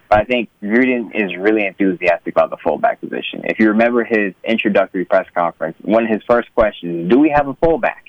but 0.09 0.19
I 0.19 0.23
think 0.23 0.49
Gruden 0.63 1.11
is 1.13 1.35
really 1.37 1.65
enthusiastic 1.65 2.33
about 2.33 2.49
the 2.49 2.57
fullback 2.57 2.99
position. 2.99 3.41
If 3.43 3.59
you 3.59 3.69
remember 3.69 4.03
his 4.03 4.33
introductory 4.43 5.05
press 5.05 5.27
conference, 5.35 5.77
one 5.81 6.05
of 6.05 6.09
his 6.09 6.23
first 6.27 6.53
questions 6.55 7.09
"Do 7.09 7.19
we 7.19 7.29
have 7.29 7.47
a 7.47 7.53
fullback?" 7.55 8.05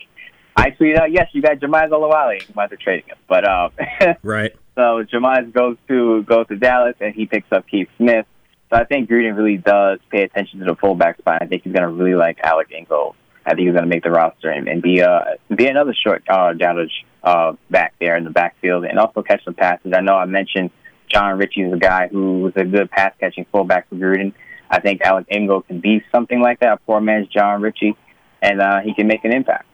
I 0.57 0.71
tweeted 0.71 0.99
out, 0.99 1.13
"Yes, 1.13 1.29
you 1.33 1.43
got 1.43 1.59
Jamize 1.59 1.91
Olawale. 1.91 2.41
You 2.49 2.55
might 2.55 2.71
be 2.71 2.77
trading 2.77 3.09
him." 3.09 3.19
But 3.29 3.47
uh, 3.47 3.69
right. 4.23 4.55
So 4.75 5.05
Jamize 5.05 5.53
goes 5.53 5.77
to 5.89 6.23
goes 6.23 6.47
to 6.49 6.57
Dallas 6.57 6.95
and 7.01 7.15
he 7.15 7.27
picks 7.27 7.51
up 7.53 7.67
Keith 7.67 7.89
Smith. 7.97 8.27
So 8.71 8.77
I 8.77 8.85
think 8.85 9.09
Gruden 9.09 9.37
really 9.37 9.57
does 9.57 9.99
pay 10.11 10.23
attention 10.23 10.61
to 10.61 10.67
the 10.67 10.77
fullback 10.77 11.19
spot. 11.19 11.43
I 11.43 11.47
think 11.47 11.63
he's 11.65 11.73
going 11.73 11.83
to 11.83 11.89
really 11.89 12.15
like 12.15 12.39
Alec 12.41 12.71
Ingold. 12.71 13.17
I 13.49 13.55
think 13.55 13.67
he's 13.67 13.73
going 13.73 13.85
to 13.85 13.89
make 13.89 14.05
the 14.05 14.11
roster 14.11 14.51
and, 14.51 14.69
and 14.69 14.83
be 14.83 15.03
uh 15.03 15.21
be 15.55 15.67
another 15.67 15.95
short 15.95 16.23
uh 16.29 16.53
downage 16.53 16.91
uh 17.23 17.55
back 17.71 17.95
there 17.99 18.17
in 18.17 18.25
the 18.25 18.31
backfield 18.31 18.85
and 18.85 18.99
also 18.99 19.23
catch 19.23 19.45
some 19.45 19.55
passes. 19.55 19.93
I 19.95 20.01
know 20.03 20.15
I 20.15 20.27
mentioned 20.27 20.71
Jon 21.09 21.39
Ritchie 21.39 21.63
is 21.63 21.73
a 21.73 21.79
guy 21.79 22.09
who 22.09 22.41
was 22.41 22.53
a 22.57 22.65
good 22.65 22.91
pass 22.91 23.15
catching 23.19 23.47
fullback 23.51 23.89
for 23.89 23.95
Gruden. 23.95 24.35
I 24.71 24.81
think 24.81 25.01
Alec 25.01 25.27
Ingold 25.31 25.67
can 25.67 25.81
be 25.81 26.05
something 26.13 26.41
like 26.41 26.61
that, 26.61 26.75
a 26.75 26.77
poor 26.77 27.01
man's 27.01 27.29
Jon 27.29 27.63
Ritchie, 27.63 27.97
and 28.43 28.61
uh, 28.61 28.81
he 28.81 28.93
can 28.93 29.07
make 29.07 29.25
an 29.25 29.33
impact. 29.33 29.65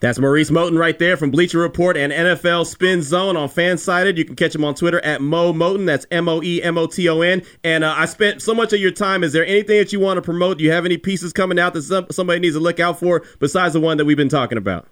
That's 0.00 0.18
Maurice 0.18 0.50
Moton 0.50 0.78
right 0.78 0.98
there 0.98 1.18
from 1.18 1.30
Bleacher 1.30 1.58
Report 1.58 1.94
and 1.94 2.10
NFL 2.10 2.64
Spin 2.64 3.02
Zone 3.02 3.36
on 3.36 3.50
Fansided. 3.50 4.16
You 4.16 4.24
can 4.24 4.34
catch 4.34 4.54
him 4.54 4.64
on 4.64 4.74
Twitter 4.74 4.98
at 5.04 5.20
Moe 5.20 5.52
Moton. 5.52 5.84
That's 5.84 6.06
M 6.10 6.26
O 6.26 6.42
E 6.42 6.62
M 6.62 6.78
O 6.78 6.86
T 6.86 7.06
O 7.10 7.20
N. 7.20 7.42
And 7.62 7.84
uh, 7.84 7.94
I 7.94 8.06
spent 8.06 8.40
so 8.40 8.54
much 8.54 8.72
of 8.72 8.80
your 8.80 8.92
time. 8.92 9.22
Is 9.22 9.34
there 9.34 9.44
anything 9.44 9.76
that 9.76 9.92
you 9.92 10.00
want 10.00 10.16
to 10.16 10.22
promote? 10.22 10.56
Do 10.56 10.64
you 10.64 10.72
have 10.72 10.86
any 10.86 10.96
pieces 10.96 11.34
coming 11.34 11.58
out 11.58 11.74
that 11.74 11.82
some, 11.82 12.06
somebody 12.10 12.40
needs 12.40 12.56
to 12.56 12.60
look 12.60 12.80
out 12.80 12.98
for 12.98 13.24
besides 13.40 13.74
the 13.74 13.80
one 13.80 13.98
that 13.98 14.06
we've 14.06 14.16
been 14.16 14.30
talking 14.30 14.56
about? 14.56 14.88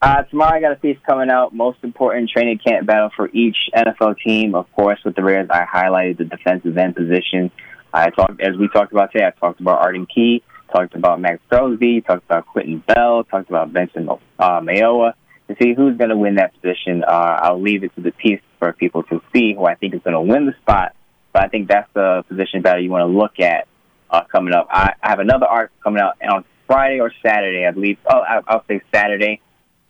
Uh, 0.00 0.22
tomorrow 0.22 0.56
I 0.56 0.60
got 0.62 0.72
a 0.72 0.76
piece 0.76 0.98
coming 1.06 1.28
out. 1.28 1.54
Most 1.54 1.80
important 1.82 2.30
training 2.30 2.58
camp 2.66 2.86
battle 2.86 3.10
for 3.14 3.28
each 3.34 3.58
NFL 3.76 4.16
team. 4.24 4.54
Of 4.54 4.72
course, 4.72 4.98
with 5.04 5.14
the 5.14 5.22
Raiders, 5.22 5.50
I 5.50 5.66
highlighted 5.66 6.16
the 6.16 6.24
defensive 6.24 6.78
end 6.78 6.96
position. 6.96 7.50
I 7.92 8.08
talked, 8.08 8.40
as 8.40 8.56
we 8.56 8.68
talked 8.68 8.92
about 8.92 9.12
today, 9.12 9.26
I 9.26 9.38
talked 9.38 9.60
about 9.60 9.80
Arden 9.80 10.06
Key 10.06 10.42
talked 10.72 10.94
about 10.94 11.20
Maxx 11.20 11.40
Crosby, 11.48 12.00
talked 12.00 12.24
about 12.24 12.46
Quinton 12.46 12.82
Bell, 12.86 13.24
talked 13.24 13.48
about 13.48 13.72
Benson 13.72 14.08
uh, 14.08 14.60
Mayowa. 14.60 15.14
To 15.48 15.56
see 15.60 15.74
who's 15.74 15.98
going 15.98 16.10
to 16.10 16.16
win 16.16 16.36
that 16.36 16.54
position, 16.54 17.04
uh, 17.04 17.40
I'll 17.42 17.60
leave 17.60 17.84
it 17.84 17.94
to 17.96 18.00
the 18.00 18.12
piece 18.12 18.40
for 18.58 18.72
people 18.72 19.02
to 19.04 19.20
see 19.34 19.54
who 19.54 19.66
I 19.66 19.74
think 19.74 19.94
is 19.94 20.00
going 20.02 20.14
to 20.14 20.20
win 20.20 20.46
the 20.46 20.54
spot 20.62 20.94
But 21.32 21.42
I 21.42 21.48
think 21.48 21.68
that's 21.68 21.88
the 21.94 22.24
position 22.28 22.62
battle 22.62 22.82
you 22.82 22.90
want 22.90 23.02
to 23.02 23.18
look 23.18 23.40
at 23.40 23.66
uh, 24.10 24.22
coming 24.24 24.54
up. 24.54 24.68
I, 24.70 24.94
I 25.02 25.10
have 25.10 25.18
another 25.18 25.46
article 25.46 25.76
coming 25.82 26.00
out 26.00 26.16
on 26.22 26.44
Friday 26.66 27.00
or 27.00 27.12
Saturday, 27.24 27.66
I 27.66 27.72
believe. 27.72 27.98
Oh, 28.06 28.20
I, 28.20 28.40
I'll 28.46 28.64
say 28.66 28.80
Saturday. 28.94 29.40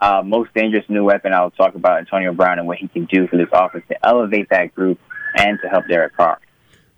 Uh, 0.01 0.23
most 0.25 0.53
dangerous 0.55 0.85
new 0.89 1.05
weapon. 1.05 1.33
I'll 1.33 1.53
talk 1.53 1.77
about 1.77 1.99
Antonio 1.99 2.33
Brown 2.33 2.59
and 2.59 2.67
what 2.67 2.79
he 2.79 2.89
can 2.89 3.05
do 3.05 3.29
for 3.29 3.37
this 3.37 3.47
offense 3.53 3.85
to 3.89 4.07
elevate 4.07 4.49
that 4.51 4.75
group 4.75 4.99
and 5.37 5.59
to 5.63 5.69
help 5.69 5.87
Derek 5.87 6.17
Carr. 6.17 6.41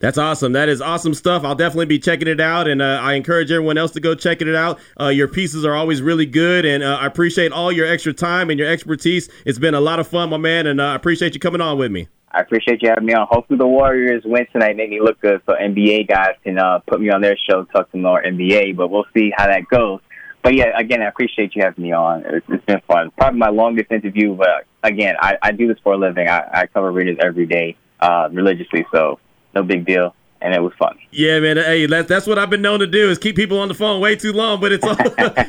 That's 0.00 0.18
awesome. 0.18 0.52
That 0.52 0.68
is 0.68 0.80
awesome 0.80 1.14
stuff. 1.14 1.44
I'll 1.44 1.54
definitely 1.54 1.86
be 1.86 1.98
checking 1.98 2.28
it 2.28 2.40
out, 2.40 2.68
and 2.68 2.82
uh, 2.82 3.00
I 3.00 3.14
encourage 3.14 3.50
everyone 3.50 3.78
else 3.78 3.92
to 3.92 4.00
go 4.00 4.14
checking 4.14 4.48
it 4.48 4.54
out. 4.54 4.78
Uh, 5.00 5.08
your 5.08 5.28
pieces 5.28 5.64
are 5.64 5.74
always 5.74 6.02
really 6.02 6.26
good, 6.26 6.66
and 6.66 6.82
uh, 6.82 6.98
I 7.00 7.06
appreciate 7.06 7.52
all 7.52 7.72
your 7.72 7.86
extra 7.86 8.12
time 8.12 8.50
and 8.50 8.58
your 8.58 8.68
expertise. 8.68 9.30
It's 9.46 9.58
been 9.58 9.74
a 9.74 9.80
lot 9.80 10.00
of 10.00 10.08
fun, 10.08 10.30
my 10.30 10.36
man, 10.36 10.66
and 10.66 10.80
uh, 10.80 10.84
I 10.84 10.94
appreciate 10.94 11.34
you 11.34 11.40
coming 11.40 11.60
on 11.60 11.78
with 11.78 11.90
me. 11.90 12.08
I 12.34 12.40
appreciate 12.40 12.82
you 12.82 12.88
having 12.88 13.06
me 13.06 13.14
on. 13.14 13.28
Hopefully, 13.30 13.58
the 13.58 13.66
Warriors 13.66 14.22
win 14.24 14.46
tonight, 14.52 14.76
make 14.76 14.90
me 14.90 15.00
look 15.00 15.20
good, 15.20 15.40
so 15.46 15.54
NBA 15.54 16.08
guys 16.08 16.34
can 16.42 16.58
uh, 16.58 16.80
put 16.80 17.00
me 17.00 17.10
on 17.10 17.20
their 17.20 17.36
show, 17.48 17.64
talk 17.64 17.88
some 17.92 18.02
more 18.02 18.20
NBA. 18.20 18.76
But 18.76 18.90
we'll 18.90 19.06
see 19.16 19.32
how 19.34 19.46
that 19.46 19.68
goes. 19.68 20.00
But 20.42 20.54
yeah, 20.54 20.78
again, 20.78 21.00
I 21.00 21.06
appreciate 21.06 21.54
you 21.54 21.62
having 21.62 21.84
me 21.84 21.92
on. 21.92 22.24
It's, 22.26 22.46
it's 22.50 22.64
been 22.66 22.80
fun. 22.88 23.12
Probably 23.16 23.38
my 23.38 23.48
longest 23.48 23.90
interview, 23.90 24.34
but 24.34 24.66
again, 24.82 25.14
I, 25.18 25.38
I 25.40 25.52
do 25.52 25.68
this 25.68 25.78
for 25.82 25.94
a 25.94 25.96
living. 25.96 26.28
I, 26.28 26.42
I 26.52 26.66
cover 26.66 26.92
Raiders 26.92 27.16
every 27.22 27.46
day 27.46 27.76
uh, 28.00 28.28
religiously, 28.30 28.84
so 28.92 29.20
no 29.54 29.62
big 29.62 29.84
deal 29.84 30.14
and 30.44 30.52
it 30.52 30.60
was 30.60 30.74
fun. 30.78 30.98
Yeah, 31.10 31.40
man. 31.40 31.56
Hey, 31.56 31.86
that's 31.86 32.06
that's 32.06 32.26
what 32.26 32.38
I've 32.38 32.50
been 32.50 32.60
known 32.60 32.80
to 32.80 32.86
do 32.86 33.10
is 33.10 33.16
keep 33.16 33.34
people 33.34 33.58
on 33.58 33.68
the 33.68 33.74
phone 33.74 33.98
way 33.98 34.14
too 34.14 34.32
long, 34.32 34.60
but 34.60 34.72
it's 34.72 34.84
all 34.84 34.96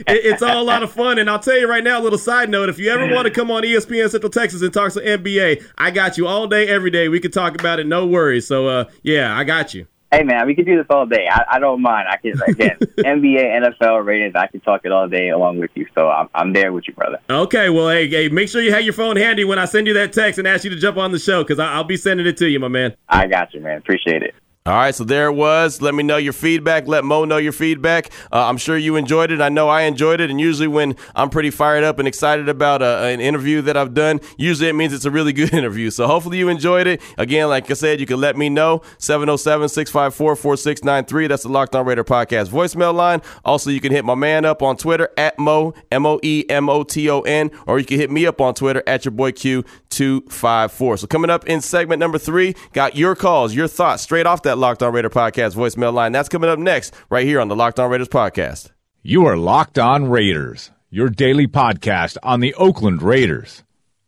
it's 0.07 0.41
all 0.41 0.61
a 0.61 0.63
lot 0.63 0.83
of 0.83 0.91
fun. 0.91 1.19
And 1.19 1.29
I'll 1.29 1.39
tell 1.39 1.59
you 1.59 1.69
right 1.69 1.83
now, 1.83 1.99
a 1.99 2.03
little 2.03 2.17
side 2.17 2.49
note: 2.49 2.69
if 2.69 2.79
you 2.79 2.89
ever 2.89 3.13
want 3.13 3.25
to 3.25 3.31
come 3.31 3.51
on 3.51 3.63
ESPN 3.63 4.09
Central 4.09 4.29
Texas 4.29 4.61
and 4.61 4.73
talk 4.73 4.91
some 4.91 5.03
NBA, 5.03 5.65
I 5.77 5.91
got 5.91 6.17
you 6.17 6.27
all 6.27 6.47
day, 6.47 6.69
every 6.69 6.91
day. 6.91 7.09
We 7.09 7.19
can 7.19 7.31
talk 7.31 7.59
about 7.59 7.81
it, 7.81 7.87
no 7.87 8.05
worries. 8.05 8.47
So, 8.47 8.67
uh, 8.67 8.85
yeah, 9.03 9.37
I 9.37 9.43
got 9.43 9.73
you. 9.73 9.85
Hey 10.15 10.23
man, 10.23 10.47
we 10.47 10.55
can 10.55 10.63
do 10.63 10.77
this 10.77 10.85
all 10.89 11.05
day. 11.05 11.27
I, 11.29 11.43
I 11.55 11.59
don't 11.59 11.81
mind. 11.81 12.07
I 12.09 12.15
can 12.15 12.41
again 12.47 12.77
NBA, 12.79 13.77
NFL, 13.81 14.05
ratings. 14.05 14.33
I 14.33 14.47
can 14.47 14.61
talk 14.61 14.85
it 14.85 14.91
all 14.93 15.09
day 15.09 15.27
along 15.27 15.59
with 15.59 15.71
you. 15.75 15.85
So 15.93 16.09
I'm 16.09 16.29
I'm 16.33 16.53
there 16.53 16.71
with 16.71 16.87
you, 16.87 16.93
brother. 16.93 17.19
Okay, 17.29 17.69
well, 17.69 17.89
hey, 17.89 18.07
hey, 18.07 18.29
make 18.29 18.47
sure 18.47 18.61
you 18.61 18.71
have 18.71 18.83
your 18.83 18.93
phone 18.93 19.17
handy 19.17 19.43
when 19.43 19.59
I 19.59 19.65
send 19.65 19.87
you 19.87 19.93
that 19.95 20.13
text 20.13 20.39
and 20.39 20.47
ask 20.47 20.63
you 20.63 20.69
to 20.69 20.77
jump 20.77 20.95
on 20.95 21.11
the 21.11 21.19
show 21.19 21.43
because 21.43 21.59
I'll 21.59 21.83
be 21.83 21.97
sending 21.97 22.25
it 22.25 22.37
to 22.37 22.47
you, 22.47 22.61
my 22.61 22.69
man. 22.69 22.95
I 23.09 23.27
got 23.27 23.53
you, 23.53 23.59
man. 23.59 23.77
Appreciate 23.77 24.23
it. 24.23 24.33
All 24.67 24.73
right, 24.73 24.95
so 24.95 25.03
there 25.03 25.27
it 25.27 25.33
was. 25.33 25.79
Let 25.79 25.93
me 25.93 26.01
know 26.01 26.17
your 26.17 26.33
feedback. 26.33 26.87
Let 26.87 27.03
Moe 27.03 27.23
know 27.23 27.37
your 27.37 27.51
feedback. 27.51 28.09
Uh, 28.31 28.47
I'm 28.47 28.57
sure 28.57 28.75
you 28.75 28.95
enjoyed 28.95 29.29
it. 29.29 29.39
I 29.39 29.47
know 29.47 29.69
I 29.69 29.83
enjoyed 29.83 30.19
it. 30.19 30.31
And 30.31 30.41
usually, 30.41 30.67
when 30.67 30.95
I'm 31.13 31.29
pretty 31.29 31.51
fired 31.51 31.83
up 31.83 31.99
and 31.99 32.07
excited 32.07 32.49
about 32.49 32.81
a, 32.81 33.03
an 33.03 33.21
interview 33.21 33.61
that 33.61 33.77
I've 33.77 33.93
done, 33.93 34.21
usually 34.39 34.67
it 34.67 34.73
means 34.73 34.91
it's 34.91 35.05
a 35.05 35.11
really 35.11 35.33
good 35.33 35.53
interview. 35.53 35.91
So 35.91 36.07
hopefully, 36.07 36.39
you 36.39 36.49
enjoyed 36.49 36.87
it. 36.87 36.99
Again, 37.19 37.47
like 37.47 37.69
I 37.69 37.75
said, 37.75 37.99
you 37.99 38.07
can 38.07 38.19
let 38.19 38.37
me 38.37 38.49
know 38.49 38.81
707 38.97 39.69
654 39.69 40.35
4693. 40.35 41.27
That's 41.27 41.43
the 41.43 41.49
Locked 41.49 41.75
On 41.75 41.85
Raider 41.85 42.03
podcast 42.03 42.49
voicemail 42.49 42.95
line. 42.95 43.21
Also, 43.43 43.69
you 43.69 43.79
can 43.79 43.91
hit 43.91 44.03
my 44.03 44.15
man 44.15 44.45
up 44.45 44.63
on 44.63 44.77
Twitter 44.77 45.09
at 45.15 45.37
Moe, 45.37 45.75
M 45.91 46.07
O 46.07 46.19
E 46.23 46.43
M 46.49 46.69
O 46.69 46.81
T 46.81 47.07
O 47.11 47.21
N, 47.21 47.51
or 47.67 47.77
you 47.77 47.85
can 47.85 47.99
hit 47.99 48.09
me 48.09 48.25
up 48.25 48.41
on 48.41 48.55
Twitter 48.55 48.81
at 48.87 49.05
your 49.05 49.11
boy 49.11 49.31
Q254. 49.31 50.97
So, 50.97 51.05
coming 51.05 51.29
up 51.29 51.45
in 51.45 51.61
segment 51.61 51.99
number 51.99 52.17
three, 52.17 52.55
got 52.73 52.95
your 52.95 53.15
calls, 53.15 53.53
your 53.53 53.67
thoughts 53.67 54.01
straight 54.01 54.25
off 54.25 54.41
that 54.41 54.54
Locked 54.57 54.83
On 54.83 54.93
Raider 54.93 55.09
podcast 55.09 55.55
voicemail 55.55 55.93
line. 55.93 56.11
That's 56.11 56.29
coming 56.29 56.49
up 56.49 56.59
next, 56.59 56.93
right 57.09 57.25
here 57.25 57.39
on 57.39 57.47
the 57.47 57.55
Locked 57.55 57.79
On 57.79 57.89
Raiders 57.89 58.09
podcast. 58.09 58.71
You 59.01 59.25
are 59.25 59.37
Locked 59.37 59.77
On 59.77 60.09
Raiders, 60.09 60.71
your 60.89 61.09
daily 61.09 61.47
podcast 61.47 62.17
on 62.23 62.39
the 62.39 62.53
Oakland 62.55 63.01
Raiders. 63.01 63.63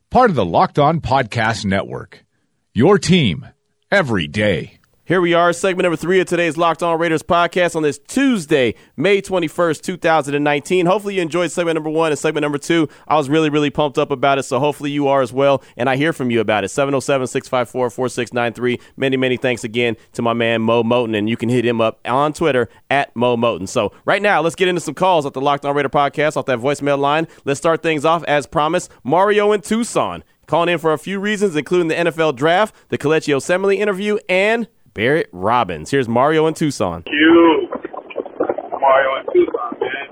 Part 0.10 0.30
of 0.30 0.36
the 0.36 0.46
Locked 0.46 0.80
On 0.80 1.02
Podcast 1.02 1.66
Network. 1.66 2.26
Your 2.74 2.98
team 2.98 3.48
every 3.92 4.28
day. 4.28 4.80
Here 5.08 5.22
we 5.22 5.34
are, 5.34 5.54
segment 5.54 5.86
number 5.86 5.96
three 5.96 6.20
of 6.20 6.28
today's 6.28 6.58
Locked 6.58 6.84
On 6.84 7.00
Raiders 7.00 7.24
podcast 7.24 7.78
on 7.78 7.82
this 7.82 7.98
Tuesday, 7.98 8.76
May 8.98 9.22
21st, 9.22 9.82
2019. 9.82 10.86
Hopefully, 10.86 11.16
you 11.16 11.22
enjoyed 11.22 11.50
segment 11.50 11.76
number 11.76 11.90
one 11.90 12.12
and 12.12 12.20
segment 12.20 12.42
number 12.42 12.58
two. 12.58 12.90
I 13.08 13.16
was 13.16 13.30
really, 13.30 13.50
really 13.50 13.70
pumped 13.70 13.98
up 13.98 14.12
about 14.12 14.38
it, 14.38 14.44
so 14.44 14.60
hopefully 14.60 14.92
you 14.92 15.08
are 15.08 15.22
as 15.22 15.32
well. 15.32 15.64
And 15.78 15.90
I 15.90 15.96
hear 15.96 16.12
from 16.12 16.30
you 16.30 16.42
about 16.42 16.66
it. 16.66 16.72
707 16.72 17.26
654 17.26 17.90
4693. 17.90 18.82
Many, 18.98 19.16
many 19.16 19.38
thanks 19.38 19.64
again 19.64 19.96
to 20.12 20.22
my 20.22 20.34
man 20.34 20.62
Moe 20.62 20.84
Moton. 20.84 21.18
and 21.18 21.30
you 21.30 21.38
can 21.38 21.48
hit 21.48 21.64
him 21.64 21.80
up 21.80 22.02
on 22.04 22.34
Twitter 22.34 22.68
at 22.90 23.16
Moe 23.16 23.38
Moton. 23.38 23.70
So, 23.70 23.94
right 24.04 24.22
now, 24.22 24.42
let's 24.42 24.56
get 24.56 24.68
into 24.68 24.82
some 24.82 24.94
calls 24.94 25.26
off 25.26 25.32
the 25.32 25.40
Locked 25.40 25.64
On 25.64 25.74
Raider 25.74 25.88
podcast 25.88 26.36
off 26.36 26.48
that 26.48 26.60
voicemail 26.60 27.00
line. 27.00 27.30
Let's 27.46 27.62
start 27.62 27.82
things 27.82 28.04
off 28.04 28.26
as 28.26 28.46
promised. 28.46 28.92
Mario 29.06 29.54
in 29.54 29.62
Tucson. 29.62 30.26
Calling 30.48 30.70
in 30.70 30.80
for 30.80 30.94
a 30.94 30.98
few 30.98 31.20
reasons, 31.20 31.56
including 31.58 31.90
the 31.90 31.96
NFL 31.96 32.36
draft, 32.36 32.74
the 32.88 32.98
Kelechi 32.98 33.36
Osemele 33.36 33.78
interview, 33.78 34.18
and 34.30 34.68
Barrett 34.98 35.30
Robbins. 35.32 35.92
Here's 35.92 36.10
Mario 36.10 36.48
in 36.50 36.56
Tucson. 36.56 37.04
You, 37.06 37.70
Mario 38.82 39.22
in 39.22 39.26
Tucson, 39.30 39.78
man. 39.78 40.10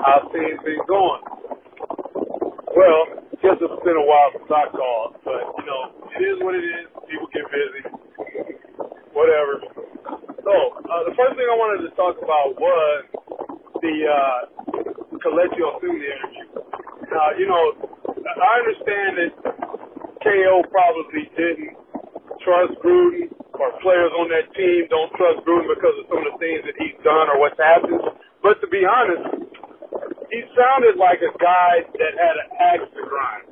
How's 0.00 0.32
things 0.32 0.56
been 0.64 0.80
going? 0.88 1.20
Well, 2.72 3.20
guess 3.44 3.60
it's 3.60 3.84
been 3.84 4.00
a 4.00 4.06
while 4.08 4.32
since 4.32 4.48
I 4.48 4.64
called, 4.72 5.20
but 5.28 5.44
you 5.60 5.64
know, 5.68 5.92
it 6.08 6.24
is 6.24 6.40
what 6.40 6.56
it 6.56 6.64
is. 6.64 6.88
People 7.04 7.28
get 7.36 7.44
busy. 7.52 7.84
Whatever. 9.12 9.60
So, 10.40 10.54
uh, 10.88 11.02
the 11.04 11.12
first 11.12 11.36
thing 11.36 11.44
I 11.44 11.56
wanted 11.60 11.84
to 11.84 11.92
talk 11.92 12.16
about 12.16 12.56
was 12.56 13.04
the 13.84 13.96
uh, 14.08 14.40
Kelechi 15.20 15.60
Osemele 15.68 16.00
interview. 16.00 16.48
Now, 17.12 17.36
you 17.36 17.44
know, 17.44 17.76
I 18.08 18.52
understand 18.56 19.20
that 19.20 19.32
KO 20.24 20.64
probably 20.72 21.28
didn't 21.36 21.76
trust 22.40 22.72
Gruden 22.80 23.31
or 23.62 23.78
players 23.78 24.10
on 24.18 24.26
that 24.34 24.50
team 24.58 24.90
don't 24.90 25.14
trust 25.14 25.46
Gruden 25.46 25.70
because 25.70 25.94
of 26.02 26.10
some 26.10 26.26
of 26.26 26.34
the 26.34 26.38
things 26.42 26.66
that 26.66 26.74
he's 26.82 26.98
done 27.06 27.30
or 27.30 27.38
what's 27.38 27.58
happened. 27.62 28.02
But 28.42 28.58
to 28.58 28.66
be 28.66 28.82
honest, 28.82 29.54
he 30.34 30.40
sounded 30.58 30.98
like 30.98 31.22
a 31.22 31.30
guy 31.38 31.86
that 31.86 32.12
had 32.18 32.34
an 32.42 32.48
axe 32.58 32.90
to 32.90 33.02
grind, 33.06 33.46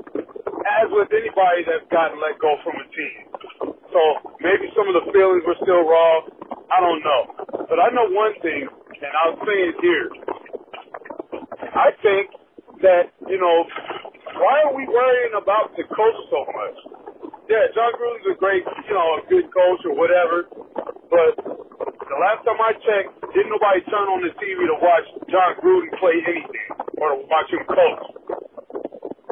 as 0.82 0.90
with 0.90 1.14
anybody 1.14 1.62
that's 1.62 1.86
gotten 1.94 2.18
let 2.18 2.42
go 2.42 2.58
from 2.66 2.74
a 2.74 2.86
team. 2.90 3.22
So 3.94 4.00
maybe 4.42 4.66
some 4.74 4.90
of 4.90 4.98
the 4.98 5.06
feelings 5.14 5.46
were 5.46 5.58
still 5.62 5.86
raw. 5.86 6.26
I 6.74 6.78
don't 6.82 7.02
know. 7.06 7.22
But 7.70 7.78
I 7.78 7.94
know 7.94 8.10
one 8.10 8.34
thing, 8.42 8.66
and 8.66 9.12
I'll 9.22 9.38
say 9.46 9.58
it 9.70 9.76
here. 9.78 10.08
I 11.70 11.94
think 12.02 12.34
that, 12.82 13.14
you 13.30 13.38
know, 13.38 13.66
why 14.40 14.66
are 14.66 14.74
we 14.74 14.86
worrying 14.90 15.34
about 15.38 15.76
the 15.76 15.84
coach 15.84 16.18
so 16.32 16.40
much? 16.50 16.78
Yeah, 17.50 17.66
Jon 17.74 17.90
Gruden's 17.98 18.30
a 18.30 18.38
great, 18.38 18.62
you 18.62 18.94
know, 18.94 19.18
a 19.18 19.26
good 19.26 19.50
coach 19.50 19.82
or 19.82 19.98
whatever. 19.98 20.46
But 21.10 21.34
the 21.42 22.18
last 22.22 22.46
time 22.46 22.62
I 22.62 22.78
checked, 22.78 23.10
didn't 23.34 23.50
nobody 23.50 23.82
turn 23.90 24.06
on 24.06 24.22
the 24.22 24.30
TV 24.38 24.70
to 24.70 24.78
watch 24.78 25.06
Jon 25.26 25.58
Gruden 25.58 25.90
play 25.98 26.14
anything 26.30 26.70
or 27.02 27.18
to 27.18 27.26
watch 27.26 27.50
him 27.50 27.66
coach. 27.66 28.04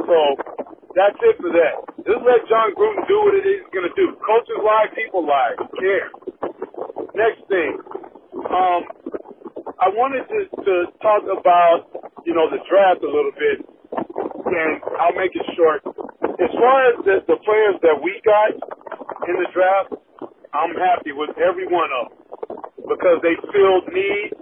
So 0.03 0.19
that's 0.99 1.14
it 1.31 1.39
for 1.39 1.55
that. 1.62 1.75
Just 2.11 2.23
let 2.27 2.43
Jon 2.51 2.75
Gruden 2.75 3.07
do 3.07 3.23
what 3.23 3.39
it 3.39 3.47
is 3.47 3.62
he's 3.62 3.71
gonna 3.71 3.95
do. 3.95 4.11
Coaches 4.19 4.66
lie, 4.66 4.91
people 4.99 5.23
lie. 5.23 5.55
Who 5.55 5.71
cares? 5.79 6.11
Next 7.14 7.47
thing, 7.47 7.79
um, 8.51 8.83
I 9.79 9.95
wanted 9.95 10.27
to, 10.27 10.39
to 10.66 10.75
talk 10.99 11.23
about, 11.23 11.87
you 12.27 12.35
know, 12.35 12.51
the 12.51 12.59
draft 12.66 12.99
a 12.99 13.11
little 13.11 13.31
bit, 13.39 13.62
and 13.95 14.83
I'll 14.99 15.14
make 15.14 15.31
it 15.39 15.47
short. 15.55 15.87
As 16.39 16.51
far 16.55 16.78
as 16.91 16.95
the, 17.03 17.16
the 17.26 17.39
players 17.43 17.76
that 17.82 17.99
we 17.99 18.14
got 18.22 18.55
in 19.26 19.34
the 19.43 19.49
draft, 19.51 19.99
I'm 20.55 20.74
happy 20.78 21.11
with 21.11 21.34
every 21.34 21.66
one 21.66 21.91
of 21.91 22.14
them 22.14 22.18
because 22.86 23.18
they 23.26 23.34
filled 23.51 23.91
needs, 23.91 24.39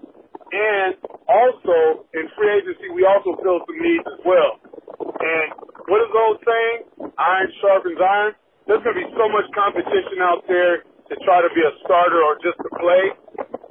and 0.52 0.94
also 1.26 2.06
in 2.14 2.28
free 2.36 2.52
agency 2.62 2.92
we 2.94 3.02
also 3.08 3.34
filled 3.42 3.64
some 3.66 3.80
needs 3.80 4.06
as 4.06 4.20
well. 4.22 4.60
And 5.02 5.48
what 5.88 6.04
is 6.04 6.10
the 6.12 6.20
old 6.20 6.38
saying? 6.44 6.78
Iron 7.16 7.50
sharpens 7.64 7.98
iron. 7.98 8.32
There's 8.68 8.82
going 8.84 8.94
to 8.94 9.02
be 9.02 9.10
so 9.16 9.26
much 9.32 9.48
competition 9.56 10.20
out 10.20 10.44
there 10.46 10.84
to 10.84 11.14
try 11.24 11.40
to 11.40 11.50
be 11.54 11.62
a 11.64 11.72
starter 11.86 12.20
or 12.20 12.36
just 12.44 12.58
to 12.60 12.70
play. 12.76 13.04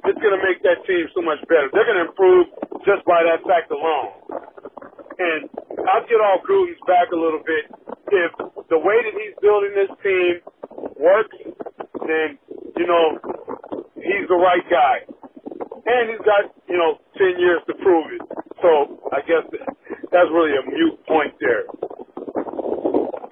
It's 0.08 0.20
going 0.20 0.34
to 0.34 0.42
make 0.42 0.64
that 0.66 0.82
team 0.88 1.06
so 1.14 1.22
much 1.22 1.40
better. 1.46 1.70
They're 1.70 1.86
going 1.86 2.00
to 2.02 2.08
improve 2.10 2.50
just 2.82 3.06
by 3.06 3.22
that 3.22 3.44
fact 3.46 3.70
alone. 3.70 4.18
And 5.20 5.48
I'll 5.88 6.06
get 6.08 6.20
off 6.20 6.44
Gruden's 6.44 6.80
back 6.88 7.12
a 7.12 7.18
little 7.18 7.40
bit. 7.44 7.85
If 8.06 8.30
the 8.70 8.78
way 8.78 8.98
that 9.02 9.14
he's 9.14 9.34
building 9.42 9.74
this 9.74 9.92
team 10.02 10.40
works, 10.94 11.36
then, 12.06 12.38
you 12.78 12.86
know, 12.86 13.18
he's 13.98 14.26
the 14.30 14.38
right 14.38 14.62
guy. 14.70 15.06
And 15.86 16.10
he's 16.10 16.22
got, 16.22 16.50
you 16.68 16.78
know, 16.78 16.98
10 17.18 17.38
years 17.38 17.62
to 17.66 17.74
prove 17.82 18.06
it. 18.14 18.22
So 18.62 19.10
I 19.10 19.22
guess 19.26 19.44
that's 20.10 20.30
really 20.30 20.54
a 20.54 20.64
mute 20.66 20.98
point 21.06 21.34
there. 21.38 21.66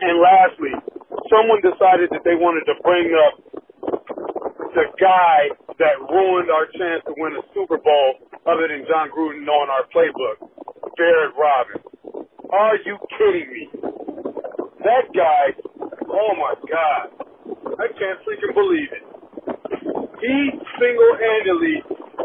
And 0.04 0.14
lastly, 0.20 0.74
someone 1.30 1.62
decided 1.62 2.10
that 2.10 2.22
they 2.26 2.34
wanted 2.34 2.66
to 2.66 2.74
bring 2.82 3.14
up 3.14 3.34
the 4.74 4.86
guy 4.98 5.54
that 5.78 5.94
ruined 6.10 6.50
our 6.50 6.66
chance 6.74 7.02
to 7.06 7.14
win 7.16 7.34
a 7.34 7.42
Super 7.54 7.78
Bowl 7.78 8.10
other 8.46 8.68
than 8.68 8.86
Jon 8.86 9.10
Gruden 9.10 9.46
knowing 9.46 9.70
our 9.70 9.86
playbook, 9.94 10.50
Barrett 10.98 11.34
Robbins. 11.38 11.86
Are 12.50 12.76
you 12.84 12.98
kidding 13.18 13.50
me? 13.50 13.83
That 14.84 15.08
guy, 15.16 15.44
oh 16.08 16.32
my 16.38 16.54
God. 16.68 17.06
I 17.80 17.88
can't 17.98 18.20
freaking 18.22 18.54
believe 18.54 18.90
it. 18.92 19.04
he 20.20 20.36
single-handedly, 20.80 21.76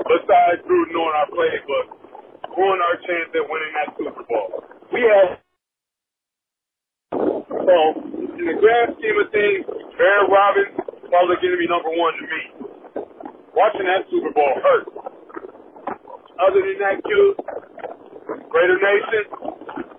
besides 0.05 0.61
Gruden 0.67 0.91
knowing 0.93 1.15
our 1.17 1.29
playbook, 1.33 1.87
ruined 2.57 2.83
our 2.83 2.97
chance 3.07 3.29
at 3.33 3.45
winning 3.47 3.73
that 3.79 3.89
Super 3.97 4.23
Bowl. 4.27 4.63
We 4.93 5.01
had 5.03 5.39
so 7.49 7.77
in 8.39 8.45
the 8.47 8.57
grand 8.59 8.95
scheme 8.99 9.17
of 9.19 9.29
things, 9.31 9.63
Barry 9.97 10.25
Robbins 10.29 10.75
probably 11.09 11.37
going 11.41 11.55
to 11.55 11.61
be 11.61 11.69
number 11.69 11.91
one 11.91 12.13
to 12.17 12.25
me. 12.25 12.41
Watching 13.55 13.87
that 13.87 14.07
Super 14.11 14.31
Bowl 14.33 14.53
hurt. 14.63 14.85
Other 16.39 16.61
than 16.63 16.77
that, 16.79 17.03
Q, 17.03 17.35
Raider 18.51 18.79
Nation, 18.79 19.23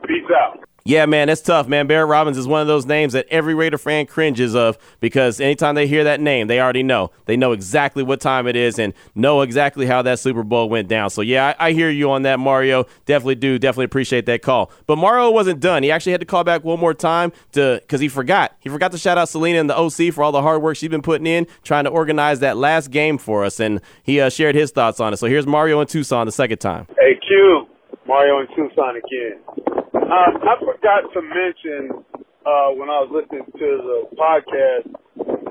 peace 0.09 0.31
out. 0.35 0.61
Yeah, 0.85 1.07
man, 1.07 1.29
that's 1.29 1.43
tough, 1.43 1.69
man. 1.69 1.87
Barrett 1.87 2.09
Robbins 2.09 2.39
is 2.39 2.47
one 2.47 2.61
of 2.61 2.67
those 2.67 2.87
names 2.87 3.13
that 3.13 3.27
every 3.29 3.55
Raider 3.55 3.79
fan 3.79 4.07
cringes 4.07 4.55
of 4.55 4.79
because 5.01 5.41
anytime 5.41 5.75
they 5.75 5.87
hear 5.87 6.05
that 6.05 6.21
name, 6.21 6.47
they 6.47 6.61
already 6.61 6.83
know. 6.83 7.11
They 7.27 7.37
know 7.37 7.53
exactly 7.53 8.03
what 8.03 8.21
time 8.21 8.47
it 8.47 8.57
is 8.57 8.79
and 8.79 8.95
know 9.15 9.43
exactly 9.43 9.87
how 9.87 10.03
that 10.03 10.19
Super 10.19 10.43
Bowl 10.43 10.69
went 10.69 10.89
down. 10.89 11.11
So, 11.11 11.23
yeah, 11.23 11.55
I, 11.59 11.69
I 11.69 11.73
hear 11.73 11.91
you 11.91 12.11
on 12.11 12.23
that, 12.23 12.41
Mario. 12.41 12.87
Definitely 13.05 13.35
do. 13.37 13.59
Definitely 13.59 13.85
appreciate 13.87 14.27
that 14.27 14.43
call. 14.43 14.71
But 14.87 14.97
Mario 14.97 15.31
wasn't 15.31 15.61
done. 15.61 15.83
He 15.83 15.91
actually 15.91 16.13
had 16.13 16.21
to 16.21 16.27
call 16.27 16.45
back 16.45 16.65
one 16.65 16.81
more 16.81 16.95
time 16.95 17.33
to 17.53 17.79
because 17.83 18.01
he 18.01 18.09
forgot. 18.09 18.57
He 18.61 18.69
forgot 18.71 18.93
to 18.93 18.99
shout 18.99 19.19
out 19.19 19.29
Selena 19.29 19.61
and 19.61 19.69
the 19.69 19.79
OC 19.79 20.15
for 20.15 20.23
all 20.23 20.33
the 20.33 20.43
hard 20.43 20.63
work 20.63 20.77
she's 20.77 20.89
been 20.89 21.03
putting 21.03 21.27
in 21.27 21.47
trying 21.63 21.85
to 21.85 21.91
organize 21.91 22.41
that 22.41 22.57
last 22.57 22.91
game 22.91 23.19
for 23.19 23.45
us. 23.45 23.61
And 23.61 23.81
he 24.03 24.21
uh, 24.21 24.31
shared 24.31 24.55
his 24.55 24.71
thoughts 24.71 24.99
on 24.99 25.13
it. 25.13 25.19
So, 25.19 25.27
here's 25.27 25.47
Mario 25.47 25.81
in 25.81 25.87
Tucson 25.87 26.27
the 26.27 26.33
second 26.33 26.59
time. 26.59 26.87
Hey, 26.99 27.19
Q. 27.27 27.67
Mario 28.07 28.41
in 28.41 28.47
Tucson 28.57 28.97
again. 28.97 29.80
Uh, 30.11 30.35
I 30.43 30.59
forgot 30.59 31.07
to 31.15 31.23
mention 31.23 32.03
uh, 32.43 32.75
when 32.75 32.91
I 32.91 32.99
was 33.07 33.15
listening 33.15 33.47
to 33.47 33.69
the 33.79 33.99
podcast 34.19 34.91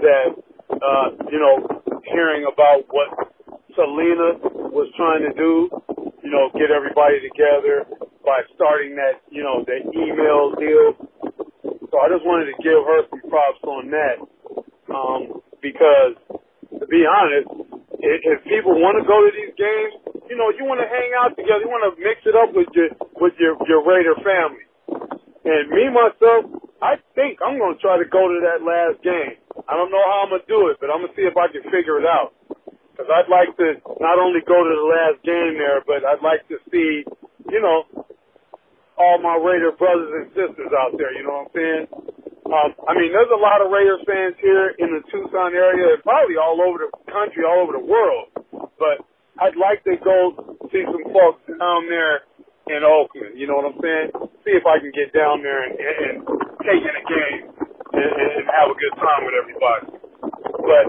that 0.03 0.36
uh, 0.68 1.07
you 1.32 1.39
know 1.39 1.64
hearing 2.03 2.43
about 2.43 2.84
what 2.91 3.07
Selena 3.72 4.36
was 4.68 4.91
trying 4.99 5.24
to 5.24 5.32
do, 5.32 5.72
you 6.20 6.28
know, 6.28 6.51
get 6.60 6.76
everybody 6.76 7.24
together 7.24 7.88
by 8.28 8.43
starting 8.51 8.99
that 8.99 9.24
you 9.32 9.47
know 9.47 9.64
the 9.64 9.80
email 9.95 10.51
deal. 10.60 11.07
So 11.88 11.95
I 11.95 12.12
just 12.12 12.28
wanted 12.28 12.51
to 12.51 12.57
give 12.60 12.84
her 12.84 13.07
some 13.07 13.24
props 13.32 13.64
on 13.64 13.88
that 13.95 14.20
um, 14.91 15.39
because 15.64 16.20
to 16.76 16.86
be 16.91 17.07
honest, 17.07 17.47
if, 18.03 18.18
if 18.28 18.43
people 18.43 18.76
want 18.76 18.99
to 18.99 19.07
go 19.07 19.24
to 19.24 19.32
these 19.32 19.55
games, 19.55 20.09
you 20.30 20.38
know, 20.38 20.53
you 20.53 20.63
want 20.63 20.77
to 20.80 20.88
hang 20.88 21.11
out 21.17 21.34
together. 21.34 21.65
You 21.65 21.71
want 21.73 21.89
to 21.89 21.93
mix 21.97 22.21
it 22.30 22.38
up 22.38 22.53
with 22.53 22.69
your 22.77 22.93
with 23.17 23.34
your 23.41 23.57
your 23.65 23.82
Raider 23.82 24.13
family. 24.21 24.63
And 25.43 25.73
me 25.73 25.89
myself, 25.89 26.45
I 26.80 27.01
think 27.17 27.41
I'm 27.41 27.57
going 27.57 27.75
to 27.75 27.82
try 27.82 27.97
to 27.97 28.05
go 28.05 28.30
to 28.30 28.38
that 28.45 28.61
last 28.61 29.01
game. 29.01 29.41
I 29.65 29.73
don't 29.73 29.89
know 29.89 30.03
how 30.05 30.30
I'm 30.30 30.32
going 30.32 30.45
to 30.45 30.51
do 30.51 30.69
it, 30.69 30.77
but 30.77 30.93
I'm 30.93 31.01
going 31.01 31.11
to 31.11 31.17
see 31.17 31.25
if 31.25 31.34
I 31.34 31.49
can 31.49 31.65
figure 31.73 31.97
it 31.97 32.05
out. 32.05 32.38
Because 32.93 33.09
I'd 33.09 33.32
like 33.32 33.57
to 33.57 33.82
not 33.97 34.21
only 34.21 34.45
go 34.45 34.59
to 34.61 34.73
the 34.75 34.88
last 34.88 35.17
game 35.25 35.57
there, 35.57 35.82
but 35.82 36.05
I'd 36.05 36.21
like 36.21 36.45
to 36.53 36.61
see, 36.69 37.07
you 37.49 37.61
know, 37.63 37.88
all 38.99 39.17
my 39.23 39.39
Raider 39.39 39.71
brothers 39.73 40.11
and 40.11 40.27
sisters 40.36 40.69
out 40.75 40.93
there. 40.99 41.15
You 41.15 41.23
know 41.23 41.47
what 41.47 41.49
I'm 41.49 41.55
saying? 41.55 41.84
Um, 42.49 42.69
I 42.86 42.93
mean, 42.93 43.15
there's 43.15 43.32
a 43.32 43.39
lot 43.39 43.63
of 43.63 43.71
Raiders 43.71 44.03
fans 44.05 44.36
here 44.43 44.75
in 44.77 44.91
the 44.91 45.01
Tucson 45.09 45.53
area, 45.55 45.95
and 45.95 46.03
probably 46.03 46.36
all 46.36 46.59
over 46.59 46.86
the 46.86 46.91
country, 47.07 47.45
all 47.47 47.63
over 47.63 47.73
the 47.77 47.86
world. 47.86 48.34
But 48.75 49.05
I'd 49.39 49.55
like 49.55 49.79
to 49.87 49.95
go 50.03 50.17
see 50.67 50.83
some 50.83 51.05
folks 51.15 51.41
down 51.47 51.87
there 51.87 52.27
in 52.67 52.83
Oakland. 52.83 53.39
You 53.39 53.47
know 53.47 53.55
what 53.63 53.71
I'm 53.71 53.79
saying? 53.79 54.07
See 54.43 54.51
if 54.51 54.67
I 54.67 54.83
can 54.83 54.91
get 54.91 55.15
down 55.15 55.39
there 55.41 55.63
and, 55.63 55.73
and 55.79 56.15
take 56.63 56.83
in 56.83 56.93
a 56.93 57.05
game 57.07 57.41
and, 57.95 58.11
and 58.19 58.43
have 58.51 58.67
a 58.67 58.77
good 58.77 58.95
time 58.99 59.21
with 59.23 59.35
everybody. 59.39 59.85
But 60.59 60.85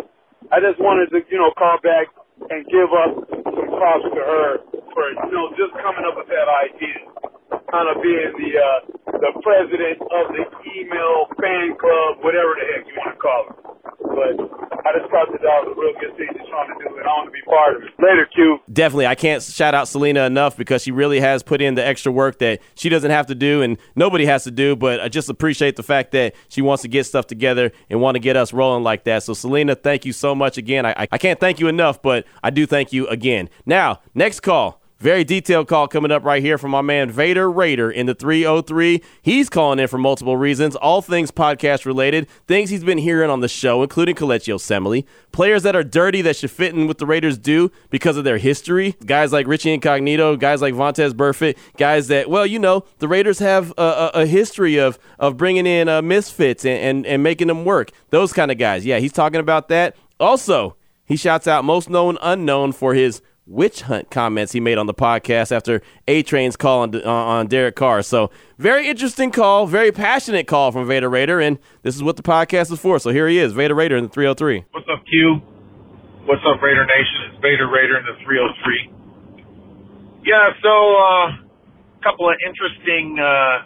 I 0.51 0.59
just 0.59 0.83
wanted 0.83 1.15
to, 1.15 1.23
you 1.31 1.39
know, 1.39 1.55
call 1.55 1.79
back 1.79 2.11
and 2.51 2.67
give 2.67 2.91
up 2.91 3.13
some 3.31 3.71
props 3.71 4.07
to 4.11 4.19
her 4.19 4.49
for, 4.99 5.05
you 5.31 5.35
know, 5.35 5.55
just 5.55 5.71
coming 5.79 6.03
up 6.03 6.19
with 6.19 6.27
that 6.29 6.49
idea. 6.51 7.07
Kind 7.71 7.87
of 7.87 8.03
being 8.03 8.35
the 8.35 8.51
uh, 8.59 8.81
the 9.15 9.31
president 9.47 10.03
of 10.03 10.25
the 10.35 10.43
email 10.75 11.31
fan 11.39 11.79
club, 11.79 12.19
whatever 12.19 12.59
the 12.59 12.67
heck 12.67 12.83
you 12.83 12.95
want 12.99 13.15
to 13.15 13.21
call 13.23 13.43
it. 13.47 13.55
But 14.11 14.35
I 14.87 14.99
just 14.99 15.11
thought 15.11 15.29
that 15.33 15.41
that 15.41 15.59
was 15.65 15.77
a 15.77 15.81
real 15.81 15.95
good 16.01 16.17
she's 16.17 16.49
trying 16.49 16.69
to 16.69 16.85
do, 16.85 16.97
and 16.97 17.05
I 17.05 17.09
want 17.09 17.29
to 17.29 17.33
be 17.33 17.43
part 17.43 17.77
of 17.77 17.83
it. 17.83 17.91
Later, 17.99 18.29
Q. 18.35 18.59
Definitely. 18.73 19.07
I 19.07 19.15
can't 19.15 19.43
shout 19.43 19.75
out 19.75 19.89
Selena 19.89 20.25
enough 20.25 20.57
because 20.57 20.83
she 20.83 20.91
really 20.91 21.21
has 21.21 21.43
put 21.43 21.61
in 21.61 21.75
the 21.75 21.85
extra 21.85 22.13
work 22.13 22.39
that 22.39 22.61
she 22.75 22.89
doesn't 22.89 23.11
have 23.11 23.27
to 23.27 23.35
do 23.35 23.63
and 23.63 23.79
nobody 23.95 24.27
has 24.27 24.45
to 24.45 24.51
do. 24.51 24.77
But 24.77 25.01
I 25.01 25.09
just 25.09 25.29
appreciate 25.29 25.77
the 25.77 25.83
fact 25.83 26.13
that 26.13 26.35
she 26.49 26.63
wants 26.63 26.83
to 26.83 26.89
get 26.89 27.05
stuff 27.05 27.27
together 27.27 27.73
and 27.89 28.01
want 28.01 28.15
to 28.17 28.21
get 28.21 28.37
us 28.37 28.53
rolling 28.53 28.83
like 28.83 29.05
that. 29.05 29.23
So, 29.23 29.35
Selena, 29.35 29.75
thank 29.75 30.05
you 30.05 30.13
so 30.13 30.35
much 30.35 30.59
again. 30.59 30.87
I, 30.87 31.07
I 31.11 31.19
can't 31.19 31.39
thank 31.41 31.61
you 31.61 31.69
enough, 31.69 32.03
but 32.03 32.27
I 32.43 32.51
do 32.51 32.67
thank 32.67 32.93
you 32.93 33.07
again. 33.09 33.49
Now, 33.67 34.01
next 34.15 34.41
call. 34.41 34.80
Very 35.01 35.25
detailed 35.25 35.67
call 35.67 35.89
coming 35.89 36.11
up 36.11 36.25
right 36.25 36.43
here 36.43 36.59
from 36.59 36.73
my 36.73 36.83
man 36.83 37.11
Vader 37.11 37.51
Raider 37.51 37.91
in 37.91 38.05
the 38.05 38.15
303. 38.15 39.03
He's 39.23 39.49
calling 39.49 39.79
in 39.79 39.89
for 39.89 39.97
multiple 39.97 40.37
reasons, 40.37 40.77
all 40.77 41.01
things 41.01 41.31
podcast 41.31 41.87
related, 41.87 42.29
things 42.47 42.69
he's 42.69 42.85
been 42.85 42.99
hearing 42.99 43.31
on 43.31 43.41
the 43.41 43.49
show, 43.49 43.83
including 43.83 44.15
Kelechi 44.15 44.53
Osemele, 44.53 45.07
players 45.33 45.63
that 45.63 45.75
are 45.75 45.83
dirty 45.83 46.21
that 46.21 46.37
should 46.37 46.51
fit 46.51 46.75
in 46.75 46.87
with 46.87 46.99
the 46.99 47.07
Raiders 47.07 47.39
do 47.39 47.73
because 47.89 48.19
of 48.19 48.25
their 48.25 48.37
history, 48.37 48.95
guys 49.07 49.33
like 49.33 49.47
Richie 49.47 49.73
Incognito, 49.73 50.37
guys 50.37 50.61
like 50.61 50.75
Vontaze 50.75 51.13
Burfict, 51.13 51.57
guys 51.79 52.09
that, 52.09 52.29
well, 52.29 52.45
you 52.45 52.59
know, 52.59 52.85
the 52.99 53.09
Raiders 53.09 53.39
have 53.39 53.73
a, 53.79 53.83
a, 53.83 54.11
a 54.15 54.27
history 54.27 54.77
of 54.77 54.99
of 55.19 55.39
bringing 55.39 55.67
in 55.67 55.89
uh, 55.89 56.03
misfits 56.03 56.67
and, 56.67 56.79
and, 56.79 57.07
and 57.07 57.23
making 57.23 57.49
them 57.49 57.65
work. 57.65 57.91
Those 58.11 58.35
kind 58.35 58.51
of 58.51 58.59
guys. 58.59 58.85
Yeah, 58.85 58.99
he's 58.99 59.15
talking 59.15 59.41
about 59.41 59.69
that. 59.69 59.97
Also, 60.19 60.77
he 61.07 61.17
shouts 61.17 61.47
out 61.47 61.65
most 61.65 61.89
known 61.89 62.19
unknown 62.21 62.73
for 62.73 62.93
his 62.93 63.23
witch 63.47 63.83
hunt 63.83 64.11
comments 64.11 64.53
he 64.53 64.61
made 64.61 64.79
on 64.79 64.87
the 64.87 64.95
podcast 64.95 65.51
after 65.51 65.83
A 66.07 66.23
Train's 66.23 66.57
call 66.57 66.81
on, 66.81 66.95
uh, 66.95 67.09
on 67.09 67.47
Derek 67.47 67.77
Carr. 67.77 68.03
So, 68.03 68.31
very 68.59 68.89
interesting 68.89 69.31
call, 69.31 69.67
very 69.67 69.93
passionate 69.93 70.47
call 70.47 70.73
from 70.73 70.87
Vader 70.87 71.09
Raider, 71.09 71.41
and 71.41 71.59
this 71.83 71.97
is 71.97 72.03
what 72.03 72.17
the 72.17 72.23
podcast 72.23 72.71
is 72.73 72.79
for. 72.79 72.99
So, 72.99 73.11
here 73.11 73.29
he 73.29 73.39
is, 73.39 73.53
Vader 73.53 73.75
Raider 73.75 73.97
in 73.97 74.05
the 74.05 74.11
303. 74.11 74.65
What's 74.71 74.87
up, 74.93 75.05
Q? 75.07 75.43
What's 76.25 76.43
up, 76.47 76.63
Raider 76.63 76.85
Nation? 76.87 77.33
It's 77.33 77.43
Vader 77.43 77.69
Raider 77.69 77.99
in 77.99 78.05
the 78.07 78.23
303. 78.23 78.93
Yeah, 80.25 80.51
so 80.63 80.69
uh, 80.69 81.27
a 81.33 82.03
couple 82.03 82.29
of 82.29 82.37
interesting 82.47 83.19
uh, 83.19 83.65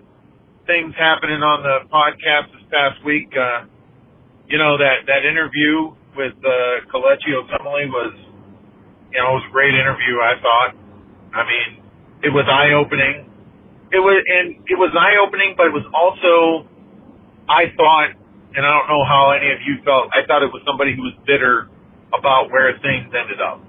things 0.67 0.95
happening 0.97 1.43
on 1.43 1.63
the 1.63 1.89
podcast 1.91 2.53
this 2.55 2.63
past 2.71 3.05
week. 3.05 3.35
Uh, 3.37 3.67
you 4.49 4.59
know 4.59 4.79
that 4.79 5.07
that 5.07 5.27
interview 5.27 5.93
with 6.17 6.35
uh, 6.45 6.87
Kelechi 6.93 7.35
Osemele 7.35 7.89
was 7.91 8.15
you 9.15 9.23
know, 9.23 9.39
it 9.39 9.47
was 9.47 9.47
a 9.47 9.55
great 9.55 9.75
interview. 9.79 10.19
I 10.19 10.35
thought. 10.43 10.71
I 11.35 11.43
mean, 11.47 11.69
it 12.27 12.33
was 12.35 12.47
eye 12.51 12.75
opening. 12.75 13.31
It 13.95 14.03
was, 14.03 14.19
and 14.27 14.59
it 14.67 14.75
was 14.75 14.91
eye 14.95 15.23
opening, 15.23 15.55
but 15.55 15.71
it 15.71 15.75
was 15.75 15.87
also, 15.95 16.67
I 17.47 17.71
thought, 17.79 18.11
and 18.55 18.63
I 18.63 18.71
don't 18.71 18.91
know 18.91 19.07
how 19.07 19.35
any 19.35 19.55
of 19.55 19.63
you 19.63 19.79
felt. 19.87 20.11
I 20.11 20.27
thought 20.27 20.43
it 20.43 20.51
was 20.51 20.63
somebody 20.67 20.95
who 20.99 21.03
was 21.07 21.15
bitter 21.27 21.71
about 22.11 22.51
where 22.51 22.75
things 22.83 23.11
ended 23.15 23.39
up. 23.39 23.63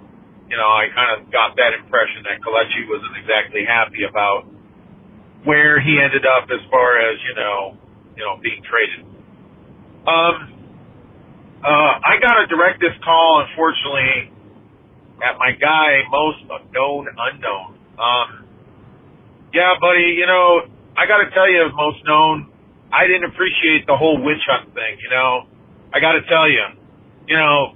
You 0.50 0.58
know, 0.58 0.70
I 0.70 0.90
kind 0.94 1.18
of 1.18 1.30
got 1.34 1.58
that 1.58 1.74
impression 1.78 2.26
that 2.26 2.42
Kelechi 2.42 2.86
wasn't 2.90 3.18
exactly 3.18 3.66
happy 3.66 4.06
about 4.06 4.46
where 5.46 5.82
he 5.82 5.98
ended 6.02 6.26
up 6.26 6.50
as 6.50 6.62
far 6.70 7.02
as 7.02 7.18
you 7.22 7.34
know, 7.38 7.78
you 8.18 8.24
know, 8.26 8.38
being 8.42 8.62
traded. 8.66 9.06
Um, 10.06 10.36
uh, 11.66 11.94
I 11.98 12.22
got 12.22 12.38
to 12.42 12.46
direct 12.46 12.78
this 12.78 12.94
call, 13.02 13.46
unfortunately, 13.50 14.35
at 15.24 15.40
my 15.40 15.52
guy, 15.56 16.04
most 16.12 16.44
known 16.74 17.08
unknown. 17.08 17.80
Um, 17.96 18.30
yeah, 19.54 19.80
buddy, 19.80 20.20
you 20.20 20.28
know, 20.28 20.68
I 20.98 21.08
got 21.08 21.24
to 21.24 21.32
tell 21.32 21.48
you, 21.48 21.72
most 21.72 22.04
known, 22.04 22.52
I 22.92 23.08
didn't 23.08 23.32
appreciate 23.32 23.88
the 23.88 23.96
whole 23.96 24.20
witch 24.20 24.44
hunt 24.48 24.76
thing. 24.76 25.00
You 25.00 25.10
know, 25.10 25.48
I 25.96 26.00
got 26.04 26.20
to 26.20 26.24
tell 26.28 26.48
you, 26.48 26.64
you 27.28 27.38
know, 27.40 27.76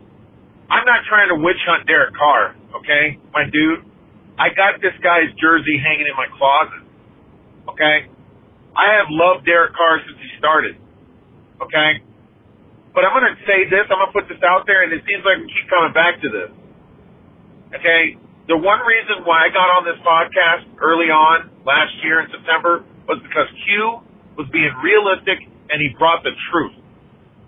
I'm 0.69 0.85
not 0.85 1.07
trying 1.07 1.31
to 1.31 1.39
witch 1.39 1.59
hunt 1.63 1.87
Derek 1.87 2.15
Carr. 2.15 2.55
Okay, 2.83 3.17
my 3.33 3.47
dude, 3.47 3.87
I 4.37 4.51
got 4.53 4.83
this 4.83 4.95
guy's 5.01 5.31
jersey 5.39 5.79
hanging 5.79 6.07
in 6.07 6.15
my 6.15 6.27
closet. 6.35 6.83
Okay, 7.71 8.11
I 8.75 8.99
have 8.99 9.07
loved 9.09 9.47
Derek 9.47 9.73
Carr 9.73 10.03
since 10.03 10.19
he 10.19 10.29
started. 10.37 10.75
Okay, 11.63 12.03
but 12.93 13.07
I'm 13.07 13.15
going 13.15 13.31
to 13.31 13.39
say 13.47 13.67
this. 13.71 13.87
I'm 13.87 14.03
going 14.03 14.11
to 14.11 14.15
put 14.15 14.27
this 14.27 14.43
out 14.43 14.67
there, 14.67 14.83
and 14.83 14.91
it 14.91 15.03
seems 15.07 15.23
like 15.23 15.39
we 15.39 15.47
keep 15.47 15.67
coming 15.71 15.95
back 15.95 16.21
to 16.21 16.29
this. 16.29 16.51
Okay, 17.70 18.17
the 18.49 18.57
one 18.57 18.82
reason 18.82 19.22
why 19.30 19.45
I 19.45 19.49
got 19.53 19.70
on 19.78 19.86
this 19.86 20.01
podcast 20.01 20.65
early 20.82 21.13
on 21.13 21.53
last 21.70 21.93
year 22.01 22.17
in 22.26 22.28
September 22.34 22.82
was 23.05 23.22
because 23.22 23.45
Q 23.61 24.01
was 24.41 24.49
being 24.49 24.74
realistic 24.82 25.38
and 25.70 25.78
he 25.78 25.93
brought 25.93 26.26
the 26.26 26.34
truth. 26.49 26.74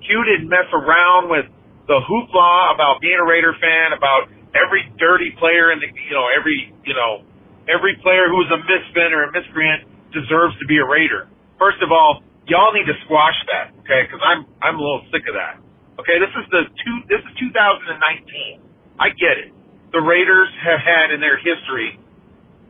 Q 0.05 0.21
didn't 0.29 0.45
mess 0.45 0.69
around 0.69 1.33
with 1.33 1.49
the 1.89 1.97
hoopla 2.05 2.77
about 2.77 3.01
being 3.01 3.17
a 3.17 3.25
Raider 3.25 3.57
fan, 3.57 3.97
about 3.97 4.29
every 4.53 4.85
dirty 5.01 5.33
player 5.41 5.73
and 5.73 5.81
the 5.81 5.89
you 5.89 6.13
know 6.13 6.29
every 6.37 6.69
you 6.85 6.93
know 6.93 7.25
every 7.65 7.97
player 8.05 8.29
who's 8.29 8.49
a 8.53 8.61
misfit 8.61 9.09
or 9.09 9.25
a 9.25 9.29
miscreant 9.33 9.89
deserves 10.13 10.53
to 10.61 10.65
be 10.69 10.77
a 10.77 10.85
Raider. 10.85 11.25
First 11.57 11.81
of 11.81 11.89
all, 11.89 12.21
y'all 12.45 12.73
need 12.77 12.85
to 12.85 12.97
squash 13.09 13.37
that, 13.49 13.73
okay? 13.81 14.05
Because 14.05 14.21
I'm 14.21 14.45
I'm 14.61 14.77
a 14.77 14.83
little 14.85 15.01
sick 15.09 15.25
of 15.25 15.33
that. 15.33 15.57
Okay, 15.97 16.21
this 16.21 16.29
is 16.37 16.45
the 16.53 16.69
two 16.69 16.95
this 17.09 17.25
is 17.25 17.33
2019. 17.41 18.61
I 19.01 19.09
get 19.17 19.41
it. 19.41 19.49
The 19.91 19.99
Raiders 19.99 20.47
have 20.63 20.79
had 20.79 21.11
in 21.11 21.19
their 21.19 21.35
history, 21.35 21.99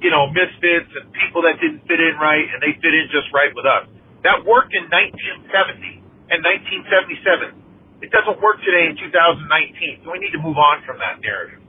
you 0.01 0.09
know, 0.09 0.25
misfits 0.33 0.89
and 0.89 1.13
people 1.13 1.45
that 1.45 1.61
didn't 1.61 1.85
fit 1.85 2.01
in 2.01 2.17
right, 2.17 2.49
and 2.49 2.57
they 2.57 2.73
fit 2.81 2.93
in 2.97 3.05
just 3.13 3.29
right 3.29 3.53
with 3.53 3.65
us. 3.69 3.85
That 4.25 4.41
worked 4.41 4.73
in 4.73 4.89
1970 4.89 6.01
and 6.33 6.41
1977. 6.41 7.61
It 8.01 8.09
doesn't 8.09 8.41
work 8.41 8.57
today 8.65 8.89
in 8.89 8.97
2019, 8.97 10.01
so 10.01 10.09
we 10.09 10.17
need 10.17 10.33
to 10.33 10.41
move 10.41 10.57
on 10.57 10.81
from 10.81 10.97
that 10.97 11.21
narrative. 11.21 11.61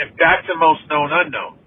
And 0.00 0.16
back 0.16 0.48
to 0.48 0.56
most 0.56 0.88
known 0.88 1.12
unknown. 1.12 1.60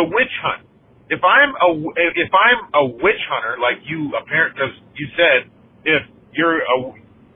The 0.00 0.08
witch 0.08 0.34
hunt. 0.40 0.64
If 1.12 1.20
I'm 1.20 1.52
a 1.52 1.70
if 2.00 2.32
I'm 2.32 2.60
a 2.72 2.84
witch 2.96 3.22
hunter 3.28 3.60
like 3.60 3.84
you 3.84 4.16
apparent 4.16 4.56
because 4.56 4.72
you 4.96 5.06
said 5.12 5.52
if 5.84 6.02
you're 6.32 6.64
a 6.64 6.76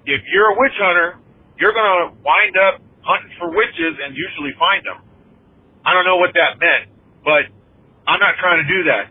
if 0.08 0.24
you're 0.32 0.50
a 0.50 0.56
witch 0.56 0.74
hunter, 0.80 1.20
you're 1.60 1.76
gonna 1.76 2.16
wind 2.24 2.56
up 2.56 2.80
hunting 3.04 3.30
for 3.36 3.52
witches 3.52 4.00
and 4.00 4.16
usually 4.16 4.56
find 4.56 4.82
them. 4.88 5.04
I 5.84 5.94
don't 5.94 6.04
know 6.04 6.16
what 6.16 6.34
that 6.34 6.58
meant, 6.58 6.90
but 7.24 7.48
I'm 8.06 8.20
not 8.20 8.34
trying 8.40 8.64
to 8.64 8.68
do 8.68 8.80
that. 8.88 9.06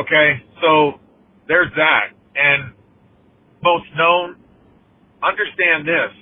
Okay, 0.00 0.28
so 0.60 1.00
there's 1.48 1.70
that. 1.76 2.16
And 2.34 2.72
most 3.62 3.86
known, 3.96 4.36
understand 5.22 5.86
this. 5.86 6.12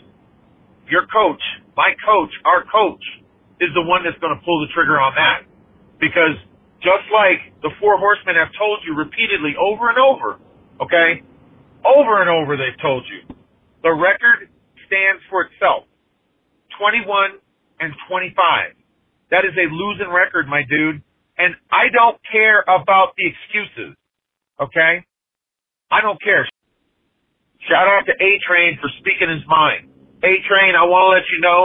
Your 0.90 1.06
coach, 1.06 1.42
my 1.76 1.94
coach, 2.04 2.30
our 2.44 2.64
coach, 2.66 3.02
is 3.60 3.70
the 3.74 3.82
one 3.82 4.02
that's 4.02 4.18
going 4.18 4.34
to 4.34 4.42
pull 4.44 4.60
the 4.60 4.70
trigger 4.74 4.98
on 4.98 5.14
that. 5.14 5.46
Because 6.00 6.34
just 6.82 7.06
like 7.12 7.54
the 7.62 7.70
four 7.78 7.98
horsemen 8.00 8.34
have 8.34 8.50
told 8.56 8.80
you 8.88 8.96
repeatedly 8.96 9.54
over 9.60 9.88
and 9.92 9.98
over, 10.00 10.40
okay? 10.80 11.22
Over 11.84 12.20
and 12.24 12.28
over 12.28 12.56
they've 12.56 12.80
told 12.80 13.04
you. 13.06 13.36
The 13.84 13.92
record 13.92 14.48
stands 14.88 15.22
for 15.30 15.46
itself. 15.46 15.84
21 16.80 17.38
and 17.80 17.92
25. 18.08 18.79
That 19.30 19.46
is 19.46 19.54
a 19.54 19.66
losing 19.70 20.10
record, 20.10 20.46
my 20.48 20.62
dude. 20.68 21.02
And 21.38 21.54
I 21.70 21.88
don't 21.88 22.18
care 22.30 22.60
about 22.66 23.14
the 23.16 23.30
excuses. 23.30 23.96
Okay? 24.60 25.06
I 25.90 26.00
don't 26.02 26.20
care. 26.20 26.46
Shout 27.68 27.86
out 27.86 28.04
to 28.06 28.14
A 28.14 28.30
Train 28.44 28.78
for 28.82 28.90
speaking 28.98 29.30
his 29.30 29.46
mind. 29.46 29.88
A 30.20 30.32
Train, 30.44 30.74
I 30.76 30.84
want 30.84 31.08
to 31.08 31.10
let 31.16 31.26
you 31.30 31.38
know, 31.40 31.60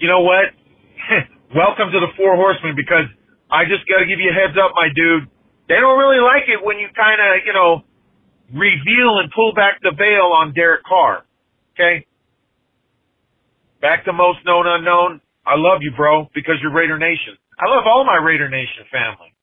you 0.00 0.08
know 0.08 0.24
what? 0.24 0.50
Welcome 1.54 1.92
to 1.92 2.00
the 2.00 2.10
Four 2.16 2.34
Horsemen 2.34 2.74
because 2.74 3.06
I 3.52 3.68
just 3.68 3.84
got 3.86 4.00
to 4.00 4.06
give 4.08 4.18
you 4.18 4.32
a 4.32 4.36
heads 4.36 4.56
up, 4.56 4.72
my 4.74 4.88
dude. 4.90 5.28
They 5.68 5.76
don't 5.76 5.98
really 6.00 6.18
like 6.20 6.48
it 6.48 6.64
when 6.64 6.78
you 6.80 6.88
kind 6.96 7.20
of, 7.20 7.44
you 7.44 7.52
know, 7.52 7.84
reveal 8.50 9.20
and 9.20 9.30
pull 9.30 9.52
back 9.54 9.78
the 9.84 9.92
veil 9.92 10.32
on 10.32 10.52
Derek 10.54 10.82
Carr. 10.84 11.24
Okay? 11.76 12.06
Back 13.80 14.04
to 14.06 14.12
most 14.12 14.40
known 14.44 14.66
unknown. 14.66 15.20
I 15.46 15.58
love 15.58 15.82
you, 15.82 15.90
bro, 15.96 16.28
because 16.34 16.56
you're 16.62 16.72
Raider 16.72 16.98
Nation. 16.98 17.34
I 17.58 17.68
love 17.68 17.84
all 17.86 18.04
my 18.04 18.16
Raider 18.16 18.48
Nation 18.48 18.86
family. 18.90 19.34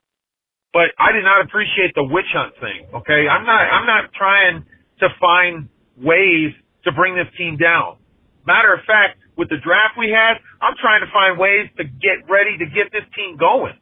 But 0.72 0.94
I 0.98 1.12
did 1.12 1.24
not 1.24 1.44
appreciate 1.44 1.94
the 1.94 2.04
witch 2.04 2.30
hunt 2.32 2.54
thing. 2.62 2.86
Okay, 2.94 3.26
I'm 3.26 3.44
not. 3.44 3.62
I'm 3.66 3.86
not 3.86 4.14
trying 4.14 4.64
to 5.02 5.08
find 5.18 5.68
ways 5.98 6.54
to 6.84 6.92
bring 6.92 7.16
this 7.16 7.26
team 7.36 7.58
down. 7.58 7.98
Matter 8.46 8.72
of 8.72 8.80
fact, 8.86 9.18
with 9.36 9.48
the 9.50 9.58
draft 9.58 9.98
we 9.98 10.14
had, 10.14 10.38
I'm 10.62 10.76
trying 10.80 11.02
to 11.02 11.10
find 11.12 11.38
ways 11.38 11.68
to 11.76 11.84
get 11.84 12.28
ready 12.30 12.56
to 12.58 12.66
get 12.70 12.92
this 12.92 13.04
team 13.16 13.36
going. 13.36 13.74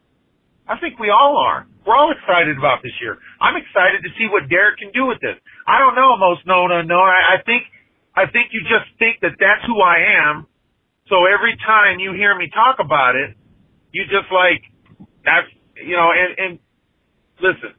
I 0.66 0.78
think 0.78 0.98
we 0.98 1.10
all 1.10 1.36
are. 1.38 1.66
We're 1.86 1.96
all 1.96 2.12
excited 2.12 2.58
about 2.58 2.84
this 2.84 2.92
year. 3.00 3.16
I'm 3.40 3.56
excited 3.56 4.04
to 4.04 4.10
see 4.20 4.28
what 4.28 4.48
Derek 4.52 4.76
can 4.76 4.92
do 4.92 5.08
with 5.08 5.20
this. 5.24 5.36
I 5.66 5.80
don't 5.80 5.96
know 5.96 6.16
most 6.20 6.44
known 6.46 6.72
unknown. 6.72 7.08
I, 7.08 7.36
I 7.36 7.42
think, 7.44 7.64
I 8.12 8.28
think 8.28 8.52
you 8.52 8.60
just 8.68 8.84
think 9.00 9.24
that 9.24 9.40
that's 9.40 9.64
who 9.64 9.80
I 9.80 10.28
am. 10.28 10.46
So 11.08 11.24
every 11.24 11.56
time 11.56 12.00
you 12.00 12.12
hear 12.12 12.36
me 12.36 12.52
talk 12.52 12.84
about 12.84 13.16
it, 13.16 13.32
you 13.92 14.04
just 14.04 14.28
like, 14.28 14.60
that's, 15.24 15.48
you 15.80 15.96
know, 15.96 16.12
and, 16.12 16.30
and 16.36 16.52
listen, 17.40 17.72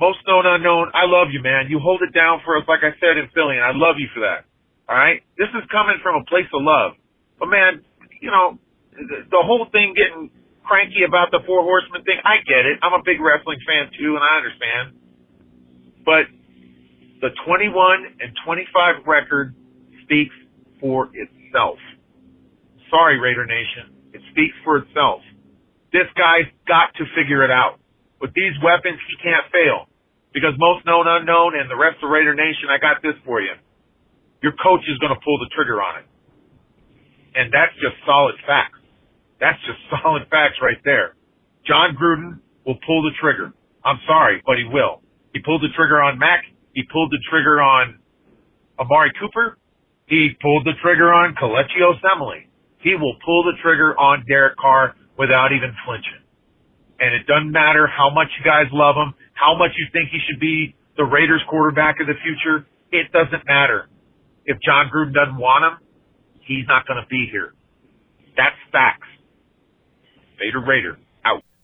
most 0.00 0.18
known 0.26 0.48
unknown, 0.48 0.90
I 0.96 1.04
love 1.04 1.28
you, 1.30 1.44
man. 1.44 1.68
You 1.68 1.78
hold 1.78 2.00
it 2.00 2.16
down 2.16 2.40
for 2.44 2.56
us, 2.56 2.64
like 2.66 2.80
I 2.80 2.96
said 2.98 3.20
in 3.20 3.28
Philly, 3.36 3.60
and 3.60 3.64
I 3.64 3.76
love 3.76 4.00
you 4.00 4.08
for 4.16 4.24
that. 4.24 4.48
All 4.88 4.96
right? 4.96 5.20
This 5.36 5.52
is 5.52 5.64
coming 5.68 6.00
from 6.02 6.20
a 6.20 6.24
place 6.24 6.48
of 6.56 6.64
love. 6.64 6.96
But 7.38 7.52
man, 7.52 7.84
you 8.20 8.32
know, 8.32 8.58
the, 8.96 9.42
whole 9.44 9.68
thing 9.70 9.92
getting 9.92 10.30
cranky 10.64 11.04
about 11.06 11.30
the 11.30 11.44
four 11.44 11.62
horsemen 11.62 12.02
thing, 12.04 12.16
I 12.24 12.40
get 12.48 12.64
it. 12.64 12.80
I'm 12.80 12.96
a 12.96 13.04
big 13.04 13.20
wrestling 13.20 13.60
fan 13.66 13.92
too, 13.92 14.16
and 14.16 14.24
I 14.24 14.32
understand. 14.40 14.84
But 16.04 16.24
the 17.20 17.30
21 17.44 18.24
and 18.24 18.32
25 18.44 19.04
record 19.06 19.54
speaks 20.04 20.34
for 20.80 21.10
itself. 21.12 21.78
Sorry, 22.94 23.18
Raider 23.18 23.42
Nation. 23.42 23.90
It 24.14 24.22
speaks 24.30 24.54
for 24.62 24.78
itself. 24.78 25.18
This 25.90 26.06
guy's 26.14 26.46
got 26.70 26.94
to 26.94 27.04
figure 27.18 27.42
it 27.42 27.50
out. 27.50 27.82
With 28.22 28.30
these 28.38 28.54
weapons, 28.62 29.02
he 29.10 29.18
can't 29.18 29.50
fail. 29.50 29.90
Because 30.30 30.54
most 30.62 30.86
known 30.86 31.10
unknown 31.10 31.58
and 31.58 31.66
the 31.66 31.74
rest 31.74 31.98
of 32.06 32.10
Raider 32.10 32.38
Nation, 32.38 32.70
I 32.70 32.78
got 32.78 33.02
this 33.02 33.18
for 33.26 33.42
you. 33.42 33.50
Your 34.46 34.54
coach 34.62 34.86
is 34.86 34.94
going 35.02 35.10
to 35.10 35.18
pull 35.26 35.42
the 35.42 35.50
trigger 35.58 35.82
on 35.82 36.06
it. 36.06 36.06
And 37.34 37.50
that's 37.50 37.74
just 37.82 37.98
solid 38.06 38.38
facts. 38.46 38.78
That's 39.42 39.58
just 39.66 39.82
solid 39.98 40.30
facts 40.30 40.62
right 40.62 40.78
there. 40.86 41.18
Jon 41.66 41.98
Gruden 41.98 42.38
will 42.62 42.78
pull 42.86 43.02
the 43.02 43.10
trigger. 43.18 43.50
I'm 43.82 43.98
sorry, 44.06 44.38
but 44.46 44.54
he 44.54 44.70
will. 44.70 45.02
He 45.34 45.42
pulled 45.42 45.66
the 45.66 45.74
trigger 45.74 45.98
on 45.98 46.22
Mack. 46.22 46.46
He 46.78 46.86
pulled 46.86 47.10
the 47.10 47.18
trigger 47.26 47.58
on 47.58 47.98
Amari 48.78 49.10
Cooper. 49.18 49.58
He 50.06 50.30
pulled 50.38 50.62
the 50.62 50.78
trigger 50.78 51.10
on 51.10 51.34
Kelechi 51.34 51.82
Osemele. 51.82 52.53
He 52.84 52.94
will 52.94 53.16
pull 53.24 53.42
the 53.42 53.56
trigger 53.62 53.98
on 53.98 54.24
Derek 54.28 54.56
Carr 54.56 54.94
without 55.18 55.50
even 55.50 55.74
flinching 55.84 56.24
and 57.00 57.14
it 57.14 57.26
doesn't 57.26 57.50
matter 57.50 57.86
how 57.86 58.10
much 58.10 58.28
you 58.38 58.44
guys 58.44 58.66
love 58.72 58.94
him, 58.96 59.14
how 59.34 59.56
much 59.56 59.72
you 59.76 59.86
think 59.92 60.10
he 60.10 60.18
should 60.26 60.40
be 60.40 60.74
the 60.96 61.04
Raiders 61.04 61.42
quarterback 61.50 62.00
of 62.00 62.06
the 62.06 62.14
future. 62.22 62.66
It 62.92 63.10
doesn't 63.12 63.44
matter. 63.46 63.88
If 64.46 64.58
Jon 64.64 64.90
Gruden 64.94 65.14
doesn't 65.14 65.36
want 65.36 65.64
him, 65.64 65.74
he's 66.46 66.66
not 66.68 66.86
going 66.86 67.02
to 67.02 67.08
be 67.08 67.28
here. 67.30 67.52
That's 68.36 68.56
facts. 68.70 69.08
Vader 70.38 70.64
Raider. 70.64 70.98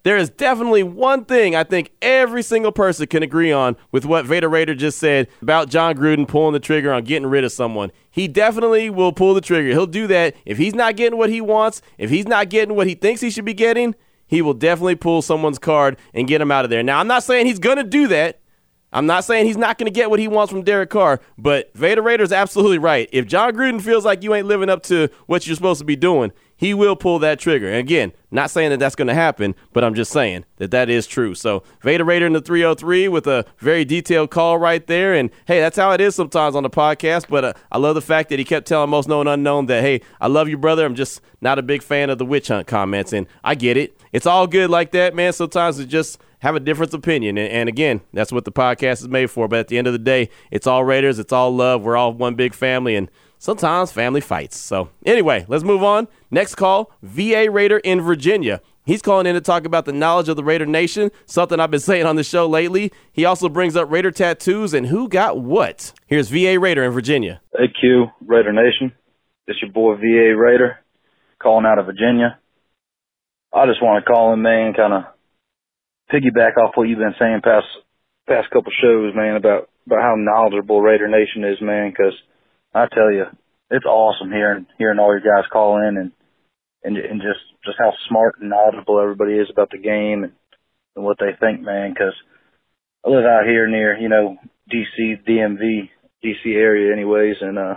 There 0.02 0.16
is 0.16 0.30
definitely 0.30 0.82
one 0.82 1.24
thing 1.26 1.54
I 1.54 1.64
think 1.64 1.92
every 2.00 2.42
single 2.42 2.72
person 2.72 3.06
can 3.06 3.22
agree 3.22 3.52
on 3.52 3.76
with 3.92 4.06
what 4.06 4.24
Vader 4.24 4.48
Raider 4.48 4.74
just 4.74 4.98
said 4.98 5.28
about 5.42 5.68
Jon 5.68 5.94
Gruden 5.96 6.26
pulling 6.26 6.54
the 6.54 6.60
trigger 6.60 6.92
on 6.92 7.04
getting 7.04 7.28
rid 7.28 7.44
of 7.44 7.52
someone. 7.52 7.92
He 8.10 8.26
definitely 8.26 8.88
will 8.88 9.12
pull 9.12 9.34
the 9.34 9.40
trigger. 9.40 9.68
He'll 9.70 9.86
do 9.86 10.06
that 10.06 10.34
if 10.46 10.56
he's 10.56 10.74
not 10.74 10.96
getting 10.96 11.18
what 11.18 11.28
he 11.28 11.40
wants, 11.40 11.82
if 11.98 12.08
he's 12.08 12.26
not 12.26 12.48
getting 12.48 12.76
what 12.76 12.86
he 12.86 12.94
thinks 12.94 13.20
he 13.20 13.30
should 13.30 13.44
be 13.44 13.54
getting 13.54 13.94
he 14.30 14.42
will 14.42 14.54
definitely 14.54 14.94
pull 14.94 15.22
someone's 15.22 15.58
card 15.58 15.96
and 16.14 16.28
get 16.28 16.40
him 16.40 16.52
out 16.52 16.64
of 16.64 16.70
there. 16.70 16.84
Now, 16.84 17.00
I'm 17.00 17.08
not 17.08 17.24
saying 17.24 17.46
he's 17.46 17.58
going 17.58 17.78
to 17.78 17.82
do 17.82 18.06
that. 18.06 18.38
I'm 18.92 19.06
not 19.06 19.24
saying 19.24 19.46
he's 19.46 19.56
not 19.56 19.76
going 19.76 19.92
to 19.92 19.92
get 19.92 20.08
what 20.08 20.20
he 20.20 20.28
wants 20.28 20.52
from 20.52 20.62
Derek 20.62 20.90
Carr, 20.90 21.20
but 21.36 21.74
Vader 21.74 22.00
Raider's 22.00 22.30
absolutely 22.30 22.78
right. 22.78 23.08
If 23.12 23.26
Jon 23.26 23.52
Gruden 23.54 23.82
feels 23.82 24.04
like 24.04 24.22
you 24.22 24.32
ain't 24.34 24.46
living 24.46 24.70
up 24.70 24.84
to 24.84 25.08
what 25.26 25.46
you're 25.46 25.56
supposed 25.56 25.80
to 25.80 25.84
be 25.84 25.96
doing, 25.96 26.30
he 26.60 26.74
will 26.74 26.94
pull 26.94 27.18
that 27.20 27.38
trigger. 27.38 27.68
And 27.68 27.78
again, 27.78 28.12
not 28.30 28.50
saying 28.50 28.68
that 28.68 28.78
that's 28.78 28.94
going 28.94 29.08
to 29.08 29.14
happen, 29.14 29.54
but 29.72 29.82
I'm 29.82 29.94
just 29.94 30.12
saying 30.12 30.44
that 30.58 30.70
that 30.72 30.90
is 30.90 31.06
true. 31.06 31.34
So 31.34 31.62
Vader 31.80 32.04
Raider 32.04 32.26
in 32.26 32.34
the 32.34 32.42
303 32.42 33.08
with 33.08 33.26
a 33.26 33.46
very 33.56 33.82
detailed 33.86 34.30
call 34.30 34.58
right 34.58 34.86
there. 34.86 35.14
And 35.14 35.30
hey, 35.46 35.58
that's 35.58 35.78
how 35.78 35.92
it 35.92 36.02
is 36.02 36.14
sometimes 36.14 36.54
on 36.54 36.62
the 36.62 36.68
podcast. 36.68 37.28
But 37.30 37.44
uh, 37.46 37.52
I 37.72 37.78
love 37.78 37.94
the 37.94 38.02
fact 38.02 38.28
that 38.28 38.38
he 38.38 38.44
kept 38.44 38.68
telling 38.68 38.90
most 38.90 39.08
known 39.08 39.26
unknown 39.26 39.66
that, 39.66 39.80
hey, 39.80 40.02
I 40.20 40.26
love 40.26 40.50
you, 40.50 40.58
brother. 40.58 40.84
I'm 40.84 40.94
just 40.94 41.22
not 41.40 41.58
a 41.58 41.62
big 41.62 41.82
fan 41.82 42.10
of 42.10 42.18
the 42.18 42.26
witch 42.26 42.48
hunt 42.48 42.66
comments. 42.66 43.14
And 43.14 43.26
I 43.42 43.54
get 43.54 43.78
it. 43.78 43.98
It's 44.12 44.26
all 44.26 44.46
good 44.46 44.68
like 44.68 44.90
that, 44.90 45.14
man. 45.14 45.32
Sometimes 45.32 45.78
it 45.78 45.86
just 45.86 46.20
have 46.40 46.54
a 46.54 46.60
different 46.60 46.92
opinion. 46.92 47.38
And, 47.38 47.70
again, 47.70 48.02
that's 48.12 48.32
what 48.32 48.44
the 48.44 48.52
podcast 48.52 49.00
is 49.00 49.08
made 49.08 49.30
for. 49.30 49.48
But 49.48 49.60
at 49.60 49.68
the 49.68 49.78
end 49.78 49.86
of 49.86 49.94
the 49.94 49.98
day, 49.98 50.28
it's 50.50 50.66
all 50.66 50.84
Raiders. 50.84 51.18
It's 51.18 51.32
all 51.32 51.56
love. 51.56 51.80
We're 51.82 51.96
all 51.96 52.12
one 52.12 52.34
big 52.34 52.52
family. 52.52 52.96
And 52.96 53.10
sometimes 53.40 53.90
family 53.90 54.20
fights. 54.20 54.56
So, 54.56 54.90
anyway, 55.04 55.44
let's 55.48 55.64
move 55.64 55.82
on. 55.82 56.06
Next 56.30 56.54
call 56.54 56.92
VA 57.02 57.50
Raider 57.50 57.78
in 57.78 58.00
Virginia. 58.00 58.60
He's 58.84 59.02
calling 59.02 59.26
in 59.26 59.34
to 59.34 59.40
talk 59.40 59.64
about 59.64 59.84
the 59.84 59.92
knowledge 59.92 60.28
of 60.28 60.36
the 60.36 60.44
Raider 60.44 60.66
Nation, 60.66 61.10
something 61.26 61.58
I've 61.58 61.70
been 61.70 61.80
saying 61.90 62.06
on 62.06 62.14
the 62.14 62.22
show 62.22 62.46
lately. 62.46 62.92
He 63.12 63.24
also 63.24 63.48
brings 63.48 63.74
up 63.74 63.90
Raider 63.90 64.12
tattoos 64.12 64.72
and 64.72 64.86
who 64.86 65.08
got 65.08 65.40
what. 65.40 65.92
Here's 66.06 66.28
VA 66.28 66.58
Raider 66.60 66.84
in 66.84 66.92
Virginia. 66.92 67.40
Hey, 67.52 67.72
Q, 67.80 68.06
Raider 68.24 68.52
Nation. 68.52 68.92
It's 69.48 69.60
your 69.60 69.72
boy 69.72 69.96
VA 69.96 70.36
Raider 70.36 70.78
calling 71.42 71.66
out 71.66 71.78
of 71.78 71.86
Virginia. 71.86 72.38
I 73.52 73.66
just 73.66 73.82
want 73.82 74.04
to 74.04 74.08
call 74.08 74.32
in, 74.32 74.42
man, 74.42 74.74
kind 74.74 74.92
of 74.92 75.02
piggyback 76.12 76.56
off 76.56 76.72
what 76.76 76.88
you've 76.88 76.98
been 76.98 77.14
saying 77.18 77.40
past 77.42 77.66
past 78.28 78.50
couple 78.50 78.70
shows, 78.80 79.12
man, 79.14 79.34
about 79.34 79.68
about 79.86 80.02
how 80.02 80.14
knowledgeable 80.16 80.80
Raider 80.80 81.08
Nation 81.08 81.42
is, 81.42 81.60
man, 81.60 81.90
because 81.90 82.14
I 82.74 82.86
tell 82.94 83.12
you, 83.12 83.24
it's 83.70 83.86
awesome 83.86 84.30
hearing 84.30 84.66
hearing 84.78 84.98
all 84.98 85.12
your 85.12 85.20
guys 85.20 85.48
call 85.52 85.78
in 85.88 85.96
and 85.96 86.12
and 86.84 86.96
and 86.96 87.20
just 87.20 87.40
just 87.64 87.78
how 87.78 87.92
smart 88.08 88.36
and 88.40 88.50
knowledgeable 88.50 89.00
everybody 89.00 89.34
is 89.34 89.48
about 89.50 89.70
the 89.70 89.78
game 89.78 90.24
and, 90.24 90.32
and 90.96 91.04
what 91.04 91.18
they 91.20 91.36
think, 91.40 91.62
man. 91.62 91.92
Because 91.92 92.14
I 93.06 93.10
live 93.10 93.24
out 93.24 93.46
here 93.46 93.68
near 93.68 93.98
you 93.98 94.08
know 94.08 94.36
DC, 94.72 95.26
DMV, 95.28 95.90
DC 96.24 96.46
area, 96.54 96.92
anyways, 96.92 97.36
and 97.40 97.58
uh, 97.58 97.74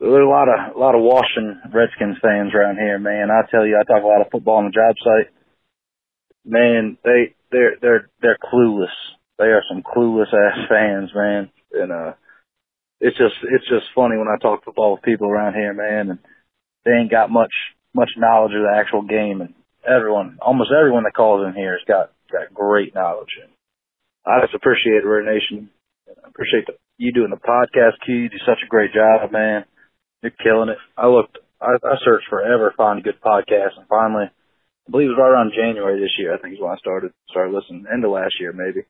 There's 0.00 0.12
a 0.12 0.28
lot 0.28 0.48
of 0.48 0.76
a 0.76 0.78
lot 0.78 0.94
of 0.94 1.02
Washington 1.02 1.62
Redskins 1.72 2.18
fans 2.22 2.52
around 2.54 2.76
here, 2.76 3.00
man. 3.00 3.30
I 3.32 3.50
tell 3.50 3.66
you, 3.66 3.80
I 3.80 3.84
talk 3.84 4.04
a 4.04 4.06
lot 4.06 4.20
of 4.20 4.30
football 4.30 4.58
on 4.58 4.66
the 4.66 4.76
job 4.76 4.94
site. 5.02 5.32
Man, 6.44 6.98
they 7.04 7.34
they're 7.52 7.76
they're 7.82 8.10
they're 8.22 8.38
clueless. 8.52 8.94
They 9.38 9.46
are 9.46 9.64
some 9.70 9.82
clueless 9.82 10.34
ass 10.34 10.66
fans, 10.70 11.10
man. 11.16 11.50
And 11.72 11.92
uh, 11.92 12.12
it's 13.00 13.16
just 13.16 13.34
it's 13.42 13.68
just 13.68 13.94
funny 13.94 14.16
when 14.16 14.28
I 14.28 14.40
talk 14.42 14.64
football 14.64 14.94
with 14.94 15.06
people 15.06 15.30
around 15.30 15.54
here, 15.54 15.72
man, 15.72 16.10
and 16.10 16.18
they 16.84 16.92
ain't 16.92 17.10
got 17.10 17.30
much 17.30 17.52
much 17.94 18.10
knowledge 18.16 18.52
of 18.54 18.62
the 18.62 18.74
actual 18.74 19.02
game. 19.02 19.40
And 19.40 19.54
everyone, 19.86 20.38
almost 20.42 20.70
everyone 20.74 21.04
that 21.04 21.14
calls 21.14 21.46
in 21.46 21.54
here 21.54 21.78
has 21.78 21.86
got 21.86 22.10
got 22.30 22.52
great 22.52 22.94
knowledge. 22.94 23.38
And 23.42 23.52
I 24.26 24.42
just 24.42 24.54
appreciate 24.54 25.06
Raider 25.06 25.30
Nation. 25.30 25.70
I 26.08 26.28
appreciate 26.28 26.66
the, 26.66 26.74
you 26.96 27.12
doing 27.12 27.30
the 27.30 27.38
podcast, 27.38 28.02
Q. 28.04 28.14
You 28.14 28.28
do 28.28 28.42
such 28.44 28.60
a 28.64 28.68
great 28.68 28.92
job, 28.92 29.30
man. 29.30 29.64
You're 30.22 30.34
killing 30.42 30.68
it. 30.68 30.78
I 30.96 31.06
looked, 31.06 31.38
I, 31.60 31.78
I 31.78 31.94
searched 32.04 32.26
forever, 32.28 32.74
find 32.76 32.98
a 32.98 33.02
good 33.02 33.20
podcast, 33.22 33.78
and 33.78 33.86
finally, 33.86 34.26
I 34.26 34.90
believe 34.90 35.06
it 35.06 35.14
was 35.14 35.20
right 35.20 35.30
around 35.30 35.52
January 35.54 36.00
this 36.00 36.16
year. 36.18 36.34
I 36.34 36.38
think 36.38 36.54
is 36.54 36.60
when 36.60 36.72
I 36.72 36.80
started 36.82 37.12
started 37.30 37.54
listening. 37.54 37.86
End 37.86 38.04
of 38.04 38.10
last 38.10 38.34
year, 38.40 38.52
maybe. 38.52 38.82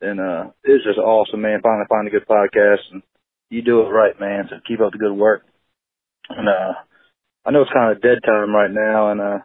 And 0.00 0.20
uh, 0.20 0.52
it's 0.64 0.84
just 0.84 0.98
awesome, 0.98 1.42
man. 1.42 1.60
Finally, 1.62 1.90
find 1.90 2.08
a 2.08 2.14
good 2.14 2.28
podcast, 2.28 2.84
and 2.92 3.02
you 3.50 3.62
do 3.62 3.80
it 3.80 3.90
right, 3.90 4.18
man. 4.18 4.48
So 4.50 4.56
keep 4.66 4.80
up 4.80 4.92
the 4.92 4.98
good 4.98 5.12
work. 5.12 5.42
And 6.28 6.48
uh, 6.48 6.74
I 7.44 7.50
know 7.50 7.62
it's 7.62 7.72
kind 7.72 7.92
of 7.92 8.02
dead 8.02 8.18
time 8.26 8.54
right 8.54 8.70
now, 8.70 9.10
and 9.12 9.20
uh, 9.20 9.38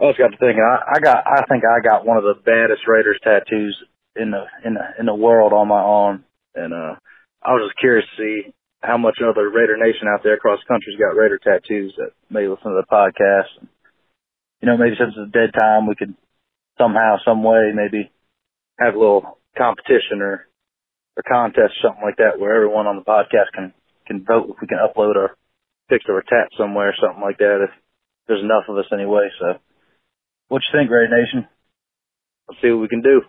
I 0.00 0.08
just 0.08 0.18
got 0.18 0.28
to 0.28 0.38
thinking. 0.38 0.64
I, 0.64 0.96
I 0.96 1.00
got, 1.00 1.24
I 1.26 1.44
think 1.48 1.64
I 1.64 1.84
got 1.84 2.06
one 2.06 2.16
of 2.16 2.24
the 2.24 2.40
baddest 2.44 2.88
Raiders 2.88 3.20
tattoos 3.22 3.76
in 4.16 4.30
the 4.30 4.44
in 4.64 4.74
the 4.74 4.84
in 5.00 5.06
the 5.06 5.14
world 5.14 5.52
on 5.52 5.68
my 5.68 5.80
arm, 5.80 6.24
and 6.54 6.72
uh, 6.72 6.96
I 7.42 7.52
was 7.52 7.68
just 7.68 7.80
curious 7.80 8.06
to 8.16 8.22
see 8.22 8.54
how 8.82 8.98
much 8.98 9.18
other 9.22 9.48
Raider 9.48 9.76
Nation 9.76 10.08
out 10.08 10.22
there 10.22 10.34
across 10.34 10.58
the 10.60 10.72
country's 10.72 10.98
got 10.98 11.16
Raider 11.16 11.38
tattoos 11.38 11.94
that 11.98 12.10
may 12.30 12.48
listen 12.48 12.72
to 12.72 12.82
the 12.82 12.90
podcast. 12.90 13.60
And, 13.60 13.68
you 14.60 14.66
know, 14.66 14.76
maybe 14.76 14.96
since 14.98 15.14
it's 15.16 15.28
a 15.28 15.32
dead 15.32 15.54
time, 15.54 15.86
we 15.86 15.94
could 15.94 16.14
somehow, 16.78 17.16
some 17.24 17.44
way, 17.44 17.70
maybe 17.74 18.10
have 18.80 18.94
a 18.94 18.98
little 18.98 19.38
competition 19.56 20.20
or 20.20 20.48
or 21.16 21.22
contest, 21.22 21.74
something 21.82 22.02
like 22.02 22.16
that, 22.16 22.38
where 22.38 22.54
everyone 22.54 22.86
on 22.86 22.96
the 22.96 23.04
podcast 23.04 23.52
can 23.54 23.72
can 24.06 24.24
vote 24.24 24.50
if 24.50 24.56
we 24.60 24.66
can 24.66 24.78
upload 24.78 25.16
our 25.16 25.36
picture 25.88 26.16
or 26.16 26.22
tat 26.22 26.48
somewhere, 26.58 26.94
something 27.00 27.22
like 27.22 27.38
that. 27.38 27.68
If 27.68 27.70
there's 28.26 28.42
enough 28.42 28.64
of 28.68 28.78
us 28.78 28.90
anyway. 28.92 29.28
So, 29.38 29.58
what 30.48 30.62
you 30.62 30.78
think, 30.78 30.90
Raider 30.90 31.10
Nation? 31.10 31.48
Let's 32.48 32.60
see 32.62 32.70
what 32.70 32.82
we 32.82 32.88
can 32.88 33.02
do. 33.02 33.22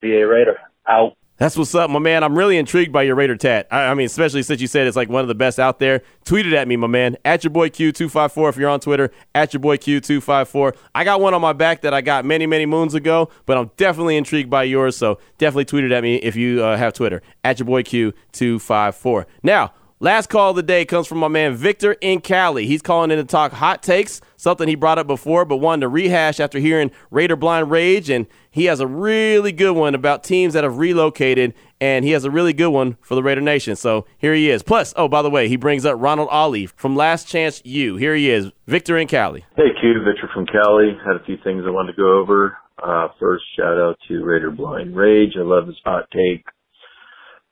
VA 0.00 0.26
Raider 0.26 0.58
out. 0.88 1.16
That's 1.44 1.58
what's 1.58 1.74
up, 1.74 1.90
my 1.90 1.98
man. 1.98 2.24
I'm 2.24 2.38
really 2.38 2.56
intrigued 2.56 2.90
by 2.90 3.02
your 3.02 3.16
Raider 3.16 3.36
tat. 3.36 3.68
I, 3.70 3.88
I, 3.88 3.92
mean, 3.92 4.06
especially 4.06 4.42
since 4.42 4.62
you 4.62 4.66
said 4.66 4.86
it's 4.86 4.96
like 4.96 5.10
one 5.10 5.20
of 5.20 5.28
the 5.28 5.34
best 5.34 5.60
out 5.60 5.78
there. 5.78 6.00
Tweet 6.24 6.46
it 6.46 6.54
at 6.54 6.66
me, 6.66 6.76
my 6.76 6.86
man. 6.86 7.18
At 7.22 7.44
your 7.44 7.50
boy 7.50 7.68
Q254 7.68 8.48
if 8.48 8.56
you're 8.56 8.70
on 8.70 8.80
Twitter. 8.80 9.10
At 9.34 9.52
your 9.52 9.60
boy 9.60 9.76
Q254. 9.76 10.74
I 10.94 11.04
got 11.04 11.20
one 11.20 11.34
on 11.34 11.42
my 11.42 11.52
back 11.52 11.82
that 11.82 11.92
I 11.92 12.00
got 12.00 12.24
many, 12.24 12.46
many 12.46 12.64
moons 12.64 12.94
ago, 12.94 13.28
but 13.44 13.58
I'm 13.58 13.70
definitely 13.76 14.16
intrigued 14.16 14.48
by 14.48 14.62
yours. 14.62 14.96
So 14.96 15.18
definitely 15.36 15.66
tweet 15.66 15.84
it 15.84 15.92
at 15.92 16.02
me 16.02 16.16
if 16.16 16.34
you 16.34 16.64
uh, 16.64 16.78
have 16.78 16.94
Twitter. 16.94 17.20
At 17.44 17.58
your 17.58 17.66
boy 17.66 17.82
Q254. 17.82 19.26
Now, 19.42 19.74
Last 20.00 20.28
call 20.28 20.50
of 20.50 20.56
the 20.56 20.62
day 20.64 20.84
comes 20.84 21.06
from 21.06 21.18
my 21.18 21.28
man 21.28 21.54
Victor 21.54 21.92
in 22.00 22.20
Cali. 22.20 22.66
He's 22.66 22.82
calling 22.82 23.12
in 23.12 23.18
to 23.18 23.24
talk 23.24 23.52
hot 23.52 23.80
takes, 23.80 24.20
something 24.36 24.66
he 24.66 24.74
brought 24.74 24.98
up 24.98 25.06
before, 25.06 25.44
but 25.44 25.58
wanted 25.58 25.82
to 25.82 25.88
rehash 25.88 26.40
after 26.40 26.58
hearing 26.58 26.90
Raider 27.12 27.36
Blind 27.36 27.70
Rage. 27.70 28.10
And 28.10 28.26
he 28.50 28.64
has 28.64 28.80
a 28.80 28.88
really 28.88 29.52
good 29.52 29.74
one 29.76 29.94
about 29.94 30.24
teams 30.24 30.54
that 30.54 30.64
have 30.64 30.78
relocated, 30.78 31.54
and 31.80 32.04
he 32.04 32.10
has 32.10 32.24
a 32.24 32.30
really 32.30 32.52
good 32.52 32.70
one 32.70 32.98
for 33.02 33.14
the 33.14 33.22
Raider 33.22 33.40
Nation. 33.40 33.76
So 33.76 34.04
here 34.18 34.34
he 34.34 34.50
is. 34.50 34.64
Plus, 34.64 34.92
oh, 34.96 35.06
by 35.06 35.22
the 35.22 35.30
way, 35.30 35.46
he 35.46 35.54
brings 35.54 35.86
up 35.86 35.94
Ronald 35.96 36.28
Ollie 36.28 36.66
from 36.66 36.96
Last 36.96 37.28
Chance 37.28 37.62
U. 37.64 37.94
Here 37.94 38.16
he 38.16 38.30
is, 38.30 38.50
Victor 38.66 38.98
in 38.98 39.06
Cali. 39.06 39.44
Hey, 39.54 39.70
Q, 39.80 40.02
Victor 40.04 40.28
from 40.34 40.46
Cali. 40.46 40.98
Had 41.06 41.16
a 41.16 41.24
few 41.24 41.36
things 41.44 41.62
I 41.66 41.70
wanted 41.70 41.92
to 41.92 42.02
go 42.02 42.18
over. 42.18 42.58
Uh, 42.82 43.08
first, 43.20 43.44
shout 43.56 43.78
out 43.78 43.96
to 44.08 44.24
Raider 44.24 44.50
Blind 44.50 44.96
Rage. 44.96 45.34
I 45.38 45.42
love 45.42 45.68
his 45.68 45.76
hot 45.84 46.08
take 46.12 46.44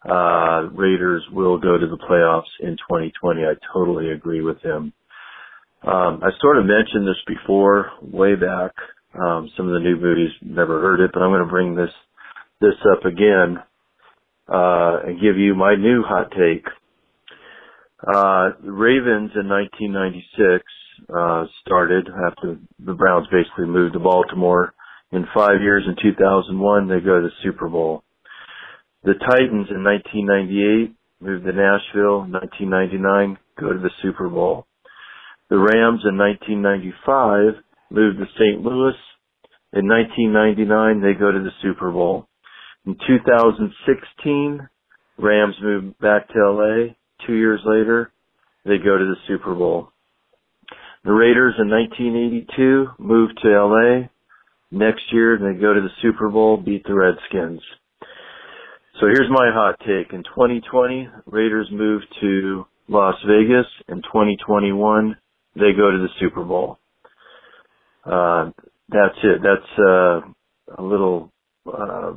uh, 0.09 0.68
Raiders 0.72 1.22
will 1.32 1.59
go 1.59 1.78
to 1.78 1.86
the 1.86 1.98
playoffs 1.98 2.50
in 2.61 2.76
2020. 2.76 3.42
I 3.42 3.55
totally 3.72 4.11
agree 4.11 4.42
with 4.42 4.61
him. 4.62 4.92
Um, 5.84 6.20
I 6.22 6.30
sort 6.40 6.59
of 6.59 6.64
mentioned 6.66 7.07
this 7.07 7.22
before, 7.26 7.90
way 8.00 8.34
back. 8.34 8.72
Um, 9.20 9.50
some 9.57 9.66
of 9.68 9.74
the 9.74 9.80
new 9.80 9.96
movies 9.96 10.30
never 10.40 10.80
heard 10.80 11.00
it, 11.00 11.11
but 11.12 11.22
I'm 11.22 11.30
going 11.30 11.44
to 11.44 11.50
bring 11.50 11.74
this 11.74 11.90
this 12.61 12.78
up 12.92 13.05
again 13.05 13.59
uh, 14.48 15.00
and 15.05 15.20
give 15.20 15.36
you 15.36 15.55
my 15.55 15.74
new 15.74 16.03
hot 16.03 16.30
take. 16.30 16.64
Uh, 18.03 18.50
Ravens 18.62 19.32
in 19.34 19.48
1996 19.48 20.64
uh, 21.14 21.44
started 21.64 22.09
after 22.09 22.59
the 22.84 22.94
Browns 22.94 23.26
basically 23.30 23.66
moved 23.66 23.94
to 23.94 24.00
Baltimore. 24.00 24.74
In 25.12 25.26
five 25.34 25.61
years, 25.61 25.84
in 25.86 25.96
2001, 26.00 26.88
they 26.88 27.00
go 27.00 27.20
to 27.20 27.26
the 27.26 27.32
Super 27.42 27.68
Bowl. 27.68 28.03
The 29.05 29.14
Titans 29.14 29.66
in 29.70 29.82
1998 29.82 30.94
moved 31.20 31.44
to 31.44 31.53
Nashville. 31.53 32.22
1999 32.30 33.36
go 33.59 33.72
to 33.72 33.78
the 33.80 33.90
Super 34.00 34.28
Bowl. 34.28 34.66
The 35.50 35.59
Rams 35.59 36.03
in 36.07 36.16
1995 36.16 37.64
moved 37.90 38.18
to 38.18 38.26
St. 38.38 38.62
Louis. 38.62 38.94
In 39.72 39.88
1999 39.88 41.00
they 41.03 41.18
go 41.18 41.32
to 41.32 41.40
the 41.40 41.50
Super 41.62 41.90
Bowl. 41.90 42.28
In 42.86 42.94
2016 42.94 44.68
Rams 45.18 45.57
moved 45.61 45.98
back 45.98 46.28
to 46.28 46.38
LA. 46.38 46.94
Two 47.26 47.34
years 47.34 47.61
later 47.66 48.12
they 48.64 48.78
go 48.78 48.96
to 48.96 49.05
the 49.05 49.16
Super 49.26 49.55
Bowl. 49.55 49.88
The 51.05 51.11
Raiders 51.11 51.55
in 51.59 51.68
1982 51.68 52.86
moved 52.98 53.40
to 53.42 53.48
LA. 53.48 54.09
Next 54.70 55.03
year 55.12 55.38
they 55.38 55.61
go 55.61 55.74
to 55.74 55.80
the 55.80 55.90
Super 56.00 56.28
Bowl, 56.28 56.57
beat 56.57 56.84
the 56.84 56.94
Redskins. 56.94 57.61
So 59.01 59.07
here's 59.07 59.30
my 59.30 59.51
hot 59.53 59.78
take. 59.80 60.12
In 60.12 60.22
2020, 60.24 61.09
Raiders 61.26 61.68
move 61.72 62.03
to 62.20 62.66
Las 62.88 63.14
Vegas. 63.26 63.66
In 63.88 64.03
2021, 64.03 65.16
they 65.55 65.72
go 65.76 65.90
to 65.90 65.99
the 65.99 66.09
Super 66.20 66.45
Bowl. 66.45 66.78
Uh, 68.05 68.51
that's 68.88 69.18
it. 69.22 69.40
That's 69.43 69.78
uh, 69.78 70.20
a 70.78 70.82
little 70.82 71.32
uh, 71.66 72.12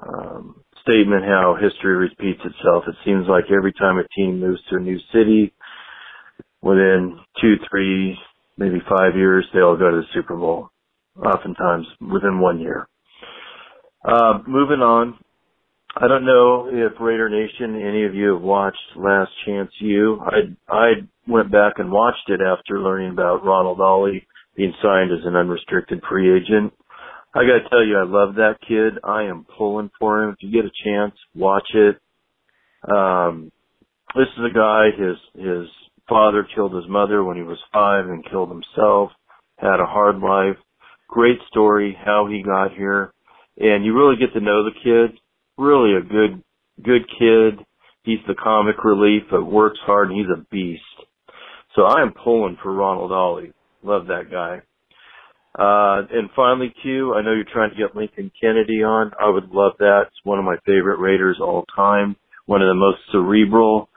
um, 0.00 0.56
statement 0.82 1.24
how 1.24 1.56
history 1.60 1.96
repeats 1.96 2.40
itself. 2.44 2.84
It 2.86 2.96
seems 3.04 3.26
like 3.28 3.44
every 3.56 3.72
time 3.72 3.98
a 3.98 4.06
team 4.16 4.40
moves 4.40 4.60
to 4.70 4.76
a 4.76 4.80
new 4.80 4.98
city, 5.12 5.52
within 6.62 7.18
two, 7.40 7.56
three, 7.70 8.16
maybe 8.56 8.78
five 8.88 9.16
years, 9.16 9.44
they 9.52 9.60
all 9.60 9.76
go 9.76 9.90
to 9.90 9.96
the 9.98 10.06
Super 10.14 10.36
Bowl. 10.36 10.68
Oftentimes 11.16 11.86
within 12.00 12.40
one 12.40 12.60
year. 12.60 12.88
Uh, 14.04 14.38
moving 14.46 14.80
on. 14.80 15.18
I 15.94 16.08
don't 16.08 16.24
know 16.24 16.68
if 16.72 16.92
Raider 17.00 17.28
Nation, 17.28 17.80
any 17.80 18.04
of 18.04 18.14
you 18.14 18.34
have 18.34 18.42
watched 18.42 18.78
Last 18.96 19.30
Chance 19.44 19.70
U. 19.80 20.20
I 20.20 20.72
I 20.72 20.92
went 21.28 21.52
back 21.52 21.74
and 21.76 21.92
watched 21.92 22.28
it 22.28 22.40
after 22.40 22.80
learning 22.80 23.12
about 23.12 23.44
Ronald 23.44 23.80
Ollie 23.80 24.26
being 24.56 24.72
signed 24.82 25.12
as 25.12 25.24
an 25.24 25.36
unrestricted 25.36 26.02
free 26.08 26.34
agent. 26.34 26.72
I 27.34 27.40
gotta 27.42 27.68
tell 27.68 27.84
you, 27.84 27.98
I 27.98 28.04
love 28.04 28.36
that 28.36 28.56
kid. 28.66 28.94
I 29.04 29.24
am 29.24 29.46
pulling 29.56 29.90
for 30.00 30.22
him. 30.22 30.30
If 30.30 30.36
you 30.40 30.50
get 30.50 30.64
a 30.64 30.84
chance, 30.84 31.14
watch 31.34 31.68
it. 31.74 32.00
Um, 32.90 33.52
this 34.16 34.28
is 34.38 34.44
a 34.50 34.54
guy. 34.54 34.86
His 34.96 35.16
his 35.34 35.68
father 36.08 36.46
killed 36.54 36.74
his 36.74 36.88
mother 36.88 37.22
when 37.22 37.36
he 37.36 37.42
was 37.42 37.58
five 37.72 38.06
and 38.06 38.28
killed 38.28 38.48
himself. 38.48 39.10
Had 39.58 39.78
a 39.78 39.86
hard 39.86 40.18
life. 40.18 40.56
Great 41.06 41.38
story 41.48 41.96
how 42.02 42.26
he 42.26 42.42
got 42.42 42.72
here 42.72 43.11
and 43.58 43.84
you 43.84 43.96
really 43.96 44.16
get 44.16 44.32
to 44.34 44.40
know 44.40 44.64
the 44.64 44.70
kid. 44.82 45.18
Really 45.58 45.94
a 45.94 46.00
good, 46.00 46.42
good 46.82 47.02
kid. 47.18 47.64
He's 48.04 48.18
the 48.26 48.34
comic 48.34 48.82
relief, 48.84 49.24
but 49.30 49.44
works 49.44 49.78
hard, 49.84 50.10
and 50.10 50.18
he's 50.18 50.30
a 50.34 50.44
beast. 50.50 50.82
So 51.76 51.82
I 51.82 52.02
am 52.02 52.12
pulling 52.12 52.58
for 52.62 52.72
Ronald 52.72 53.12
Ollie. 53.12 53.52
Love 53.82 54.06
that 54.06 54.30
guy. 54.30 54.60
Uh, 55.58 56.06
and 56.10 56.30
finally, 56.34 56.74
Q, 56.82 57.14
I 57.14 57.22
know 57.22 57.32
you're 57.32 57.44
trying 57.52 57.70
to 57.70 57.76
get 57.76 57.94
Lincoln 57.94 58.30
Kennedy 58.40 58.82
on. 58.82 59.12
I 59.20 59.28
would 59.28 59.50
love 59.50 59.72
that. 59.78 60.04
It's 60.06 60.24
one 60.24 60.38
of 60.38 60.44
my 60.44 60.56
favorite 60.64 60.98
Raiders 60.98 61.38
all 61.40 61.64
time. 61.76 62.16
One 62.46 62.62
of 62.62 62.68
the 62.68 62.74
most 62.74 62.98
cerebral 63.12 63.88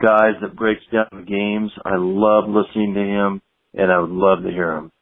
guys 0.00 0.34
that 0.40 0.56
breaks 0.56 0.82
down 0.92 1.26
games. 1.26 1.72
I 1.84 1.96
love 1.96 2.44
listening 2.48 2.94
to 2.94 3.00
him, 3.00 3.42
and 3.74 3.90
I 3.90 3.98
would 3.98 4.10
love 4.10 4.42
to 4.44 4.50
hear 4.50 4.72
him. 4.76 4.92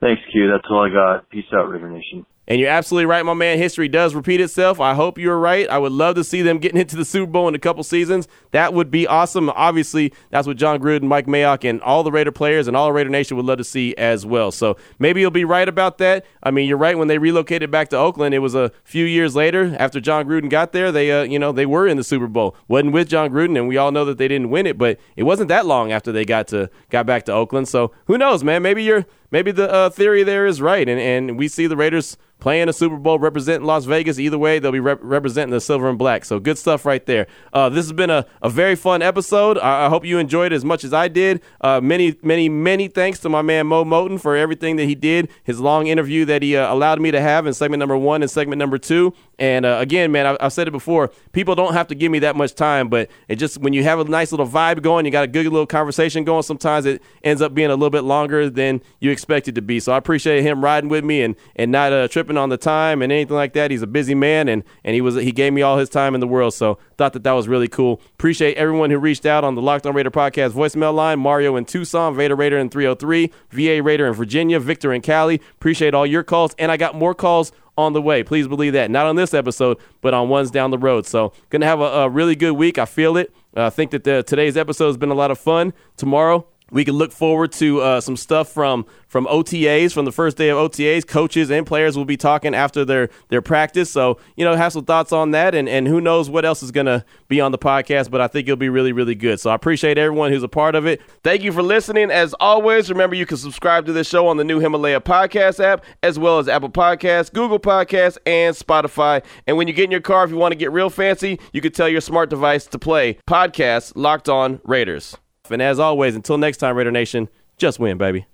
Thanks, 0.00 0.22
Q. 0.32 0.50
That's 0.50 0.66
all 0.70 0.86
I 0.86 0.92
got. 0.92 1.28
Peace 1.30 1.44
out, 1.54 1.70
Raider 1.70 1.90
Nation. 1.90 2.26
And 2.50 2.58
you're 2.58 2.68
absolutely 2.68 3.06
right, 3.06 3.24
my 3.24 3.32
man. 3.32 3.58
History 3.58 3.86
does 3.86 4.12
repeat 4.12 4.40
itself. 4.40 4.80
I 4.80 4.94
hope 4.94 5.18
you're 5.18 5.38
right. 5.38 5.68
I 5.68 5.78
would 5.78 5.92
love 5.92 6.16
to 6.16 6.24
see 6.24 6.42
them 6.42 6.58
getting 6.58 6.80
into 6.80 6.96
the 6.96 7.04
Super 7.04 7.30
Bowl 7.30 7.46
in 7.46 7.54
a 7.54 7.60
couple 7.60 7.84
seasons. 7.84 8.26
That 8.50 8.74
would 8.74 8.90
be 8.90 9.06
awesome. 9.06 9.50
Obviously, 9.50 10.12
that's 10.30 10.48
what 10.48 10.56
Jon 10.56 10.80
Gruden, 10.80 11.04
Mike 11.04 11.28
Mayock, 11.28 11.62
and 11.62 11.80
all 11.80 12.02
the 12.02 12.10
Raider 12.10 12.32
players 12.32 12.66
and 12.66 12.76
all 12.76 12.92
Raider 12.92 13.08
Nation 13.08 13.36
would 13.36 13.46
love 13.46 13.58
to 13.58 13.64
see 13.64 13.94
as 13.94 14.26
well. 14.26 14.50
So 14.50 14.76
maybe 14.98 15.20
you'll 15.20 15.30
be 15.30 15.44
right 15.44 15.68
about 15.68 15.98
that. 15.98 16.26
I 16.42 16.50
mean, 16.50 16.66
you're 16.66 16.76
right. 16.76 16.98
When 16.98 17.06
they 17.06 17.18
relocated 17.18 17.70
back 17.70 17.88
to 17.90 17.96
Oakland, 17.96 18.34
it 18.34 18.40
was 18.40 18.56
a 18.56 18.72
few 18.82 19.04
years 19.04 19.36
later 19.36 19.76
after 19.78 20.00
Jon 20.00 20.26
Gruden 20.26 20.50
got 20.50 20.72
there. 20.72 20.90
They, 20.90 21.12
uh, 21.12 21.22
you 21.22 21.38
know, 21.38 21.52
they 21.52 21.66
were 21.66 21.86
in 21.86 21.98
the 21.98 22.04
Super 22.04 22.26
Bowl. 22.26 22.56
wasn't 22.66 22.92
with 22.92 23.08
Jon 23.08 23.30
Gruden, 23.30 23.56
and 23.56 23.68
we 23.68 23.76
all 23.76 23.92
know 23.92 24.04
that 24.06 24.18
they 24.18 24.26
didn't 24.26 24.50
win 24.50 24.66
it. 24.66 24.76
But 24.76 24.98
it 25.14 25.22
wasn't 25.22 25.50
that 25.50 25.66
long 25.66 25.92
after 25.92 26.10
they 26.10 26.24
got 26.24 26.48
to 26.48 26.68
got 26.88 27.06
back 27.06 27.26
to 27.26 27.32
Oakland. 27.32 27.68
So 27.68 27.92
who 28.06 28.18
knows, 28.18 28.42
man? 28.42 28.60
Maybe 28.60 28.82
you're 28.82 29.06
maybe 29.30 29.52
the 29.52 29.70
uh, 29.70 29.90
theory 29.90 30.22
there 30.22 30.46
is 30.46 30.60
right, 30.60 30.88
and 30.88 31.00
and 31.00 31.38
we 31.38 31.48
see 31.48 31.66
the 31.66 31.76
Raiders 31.76 32.16
playing 32.40 32.68
a 32.68 32.72
Super 32.72 32.96
Bowl, 32.96 33.18
representing 33.18 33.66
Las 33.66 33.84
Vegas. 33.84 34.18
Either 34.18 34.38
way, 34.38 34.58
they'll 34.58 34.72
be 34.72 34.80
rep- 34.80 34.98
representing 35.02 35.52
the 35.52 35.60
silver 35.60 35.88
and 35.88 35.98
black. 35.98 36.24
So 36.24 36.40
good 36.40 36.58
stuff 36.58 36.84
right 36.84 37.04
there. 37.04 37.26
Uh, 37.52 37.68
this 37.68 37.84
has 37.84 37.92
been 37.92 38.10
a, 38.10 38.26
a 38.42 38.50
very 38.50 38.74
fun 38.74 39.02
episode. 39.02 39.58
I, 39.58 39.86
I 39.86 39.88
hope 39.88 40.04
you 40.04 40.18
enjoyed 40.18 40.52
it 40.52 40.56
as 40.56 40.64
much 40.64 40.82
as 40.82 40.92
I 40.92 41.08
did. 41.08 41.42
Uh, 41.60 41.80
many, 41.80 42.16
many, 42.22 42.48
many 42.48 42.88
thanks 42.88 43.18
to 43.20 43.28
my 43.28 43.42
man 43.42 43.66
Moe 43.66 43.84
Moton 43.84 44.20
for 44.20 44.36
everything 44.36 44.76
that 44.76 44.86
he 44.86 44.94
did, 44.94 45.28
his 45.44 45.60
long 45.60 45.86
interview 45.86 46.24
that 46.24 46.42
he 46.42 46.56
uh, 46.56 46.72
allowed 46.72 47.00
me 47.00 47.10
to 47.10 47.20
have 47.20 47.46
in 47.46 47.54
segment 47.54 47.78
number 47.78 47.96
one 47.96 48.22
and 48.22 48.30
segment 48.30 48.58
number 48.58 48.78
two. 48.78 49.12
And 49.40 49.64
uh, 49.64 49.78
again, 49.80 50.12
man, 50.12 50.26
I, 50.26 50.36
I've 50.38 50.52
said 50.52 50.68
it 50.68 50.70
before. 50.70 51.10
People 51.32 51.54
don't 51.54 51.72
have 51.72 51.88
to 51.88 51.94
give 51.94 52.12
me 52.12 52.18
that 52.18 52.36
much 52.36 52.54
time, 52.54 52.90
but 52.90 53.08
it 53.26 53.36
just 53.36 53.56
when 53.58 53.72
you 53.72 53.82
have 53.82 53.98
a 53.98 54.04
nice 54.04 54.32
little 54.32 54.46
vibe 54.46 54.82
going, 54.82 55.06
you 55.06 55.10
got 55.10 55.24
a 55.24 55.28
good 55.28 55.46
little 55.46 55.66
conversation 55.66 56.24
going. 56.24 56.42
Sometimes 56.42 56.84
it 56.84 57.02
ends 57.24 57.40
up 57.40 57.54
being 57.54 57.70
a 57.70 57.74
little 57.74 57.90
bit 57.90 58.04
longer 58.04 58.50
than 58.50 58.82
you 59.00 59.10
expect 59.10 59.48
it 59.48 59.54
to 59.54 59.62
be. 59.62 59.80
So 59.80 59.92
I 59.92 59.96
appreciate 59.96 60.42
him 60.42 60.62
riding 60.62 60.90
with 60.90 61.04
me 61.04 61.22
and 61.22 61.36
and 61.56 61.72
not 61.72 61.90
uh, 61.90 62.06
tripping 62.08 62.36
on 62.36 62.50
the 62.50 62.58
time 62.58 63.00
and 63.00 63.10
anything 63.10 63.34
like 63.34 63.54
that. 63.54 63.70
He's 63.70 63.80
a 63.80 63.86
busy 63.86 64.14
man, 64.14 64.46
and 64.46 64.62
and 64.84 64.94
he 64.94 65.00
was 65.00 65.14
he 65.14 65.32
gave 65.32 65.54
me 65.54 65.62
all 65.62 65.78
his 65.78 65.88
time 65.88 66.14
in 66.14 66.20
the 66.20 66.28
world. 66.28 66.52
So 66.52 66.78
thought 66.98 67.14
that 67.14 67.24
that 67.24 67.32
was 67.32 67.48
really 67.48 67.68
cool. 67.68 68.02
Appreciate 68.12 68.58
everyone 68.58 68.90
who 68.90 68.98
reached 68.98 69.24
out 69.24 69.42
on 69.42 69.54
the 69.54 69.62
Locked 69.62 69.86
On 69.86 69.94
Raider 69.94 70.10
podcast 70.10 70.50
voicemail 70.50 70.92
line. 70.92 71.18
Mario 71.18 71.56
in 71.56 71.64
Tucson, 71.64 72.14
Vader 72.14 72.36
Raider 72.36 72.58
in 72.58 72.68
303, 72.68 73.32
VA 73.48 73.82
Raider 73.82 74.06
in 74.06 74.12
Virginia, 74.12 74.60
Victor 74.60 74.92
in 74.92 75.00
Cali. 75.00 75.40
Appreciate 75.54 75.94
all 75.94 76.04
your 76.04 76.22
calls, 76.22 76.54
and 76.58 76.70
I 76.70 76.76
got 76.76 76.94
more 76.94 77.14
calls 77.14 77.52
on 77.80 77.92
the 77.92 78.02
way. 78.02 78.22
Please 78.22 78.48
believe 78.48 78.72
that. 78.74 78.90
Not 78.90 79.06
on 79.06 79.16
this 79.16 79.34
episode, 79.34 79.78
but 80.00 80.14
on 80.14 80.28
ones 80.28 80.50
down 80.50 80.70
the 80.70 80.78
road. 80.78 81.06
So, 81.06 81.32
going 81.48 81.60
to 81.60 81.66
have 81.66 81.80
a, 81.80 81.84
a, 81.84 82.08
really 82.08 82.36
good 82.36 82.52
week. 82.52 82.78
I 82.78 82.84
feel 82.84 83.16
it. 83.16 83.34
Uh, 83.56 83.66
I 83.66 83.70
think 83.70 83.90
that 83.90 84.04
the, 84.04 84.22
today's 84.22 84.56
episode 84.56 84.86
has 84.86 84.96
been 84.96 85.10
a 85.10 85.14
lot 85.14 85.30
of 85.30 85.38
fun. 85.38 85.72
Tomorrow, 85.96 86.46
we 86.70 86.84
can 86.84 86.94
look 86.94 87.12
forward 87.12 87.52
to 87.52 87.80
uh, 87.80 88.00
some 88.00 88.16
stuff 88.16 88.48
from 88.48 88.86
from 89.08 89.26
OTAs 89.26 89.92
from 89.92 90.04
the 90.04 90.12
first 90.12 90.36
day 90.36 90.50
of 90.50 90.58
OTAs. 90.58 91.06
Coaches 91.06 91.50
and 91.50 91.66
players 91.66 91.96
will 91.96 92.04
be 92.04 92.16
talking 92.16 92.54
after 92.54 92.84
their 92.84 93.10
their 93.28 93.42
practice. 93.42 93.90
So 93.90 94.18
you 94.36 94.44
know, 94.44 94.54
have 94.54 94.72
some 94.72 94.84
thoughts 94.84 95.12
on 95.12 95.32
that, 95.32 95.54
and 95.54 95.68
and 95.68 95.86
who 95.86 96.00
knows 96.00 96.30
what 96.30 96.44
else 96.44 96.62
is 96.62 96.70
gonna 96.70 97.04
be 97.28 97.40
on 97.40 97.52
the 97.52 97.58
podcast. 97.58 98.10
But 98.10 98.20
I 98.20 98.28
think 98.28 98.46
it'll 98.46 98.56
be 98.56 98.68
really 98.68 98.92
really 98.92 99.14
good. 99.14 99.40
So 99.40 99.50
I 99.50 99.54
appreciate 99.54 99.98
everyone 99.98 100.32
who's 100.32 100.42
a 100.42 100.48
part 100.48 100.74
of 100.74 100.86
it. 100.86 101.00
Thank 101.22 101.42
you 101.42 101.52
for 101.52 101.62
listening. 101.62 102.10
As 102.10 102.34
always, 102.34 102.90
remember 102.90 103.16
you 103.16 103.26
can 103.26 103.36
subscribe 103.36 103.86
to 103.86 103.92
this 103.92 104.08
show 104.08 104.26
on 104.28 104.36
the 104.36 104.44
new 104.44 104.60
Himalaya 104.60 105.00
podcast 105.00 105.62
app, 105.62 105.84
as 106.02 106.18
well 106.18 106.38
as 106.38 106.48
Apple 106.48 106.70
Podcasts, 106.70 107.32
Google 107.32 107.58
Podcasts, 107.58 108.18
and 108.26 108.54
Spotify. 108.54 109.24
And 109.46 109.56
when 109.56 109.66
you 109.66 109.74
get 109.74 109.84
in 109.84 109.90
your 109.90 110.00
car, 110.00 110.24
if 110.24 110.30
you 110.30 110.36
want 110.36 110.52
to 110.52 110.56
get 110.58 110.72
real 110.72 110.90
fancy, 110.90 111.40
you 111.52 111.60
can 111.60 111.72
tell 111.72 111.88
your 111.88 112.00
smart 112.00 112.30
device 112.30 112.66
to 112.66 112.78
play 112.78 113.18
podcast 113.28 113.92
Locked 113.96 114.28
On 114.28 114.60
Raiders. 114.64 115.16
And 115.50 115.62
as 115.62 115.78
always, 115.78 116.14
until 116.14 116.38
next 116.38 116.58
time, 116.58 116.76
Raider 116.76 116.90
Nation, 116.90 117.28
just 117.56 117.78
win, 117.78 117.98
baby. 117.98 118.26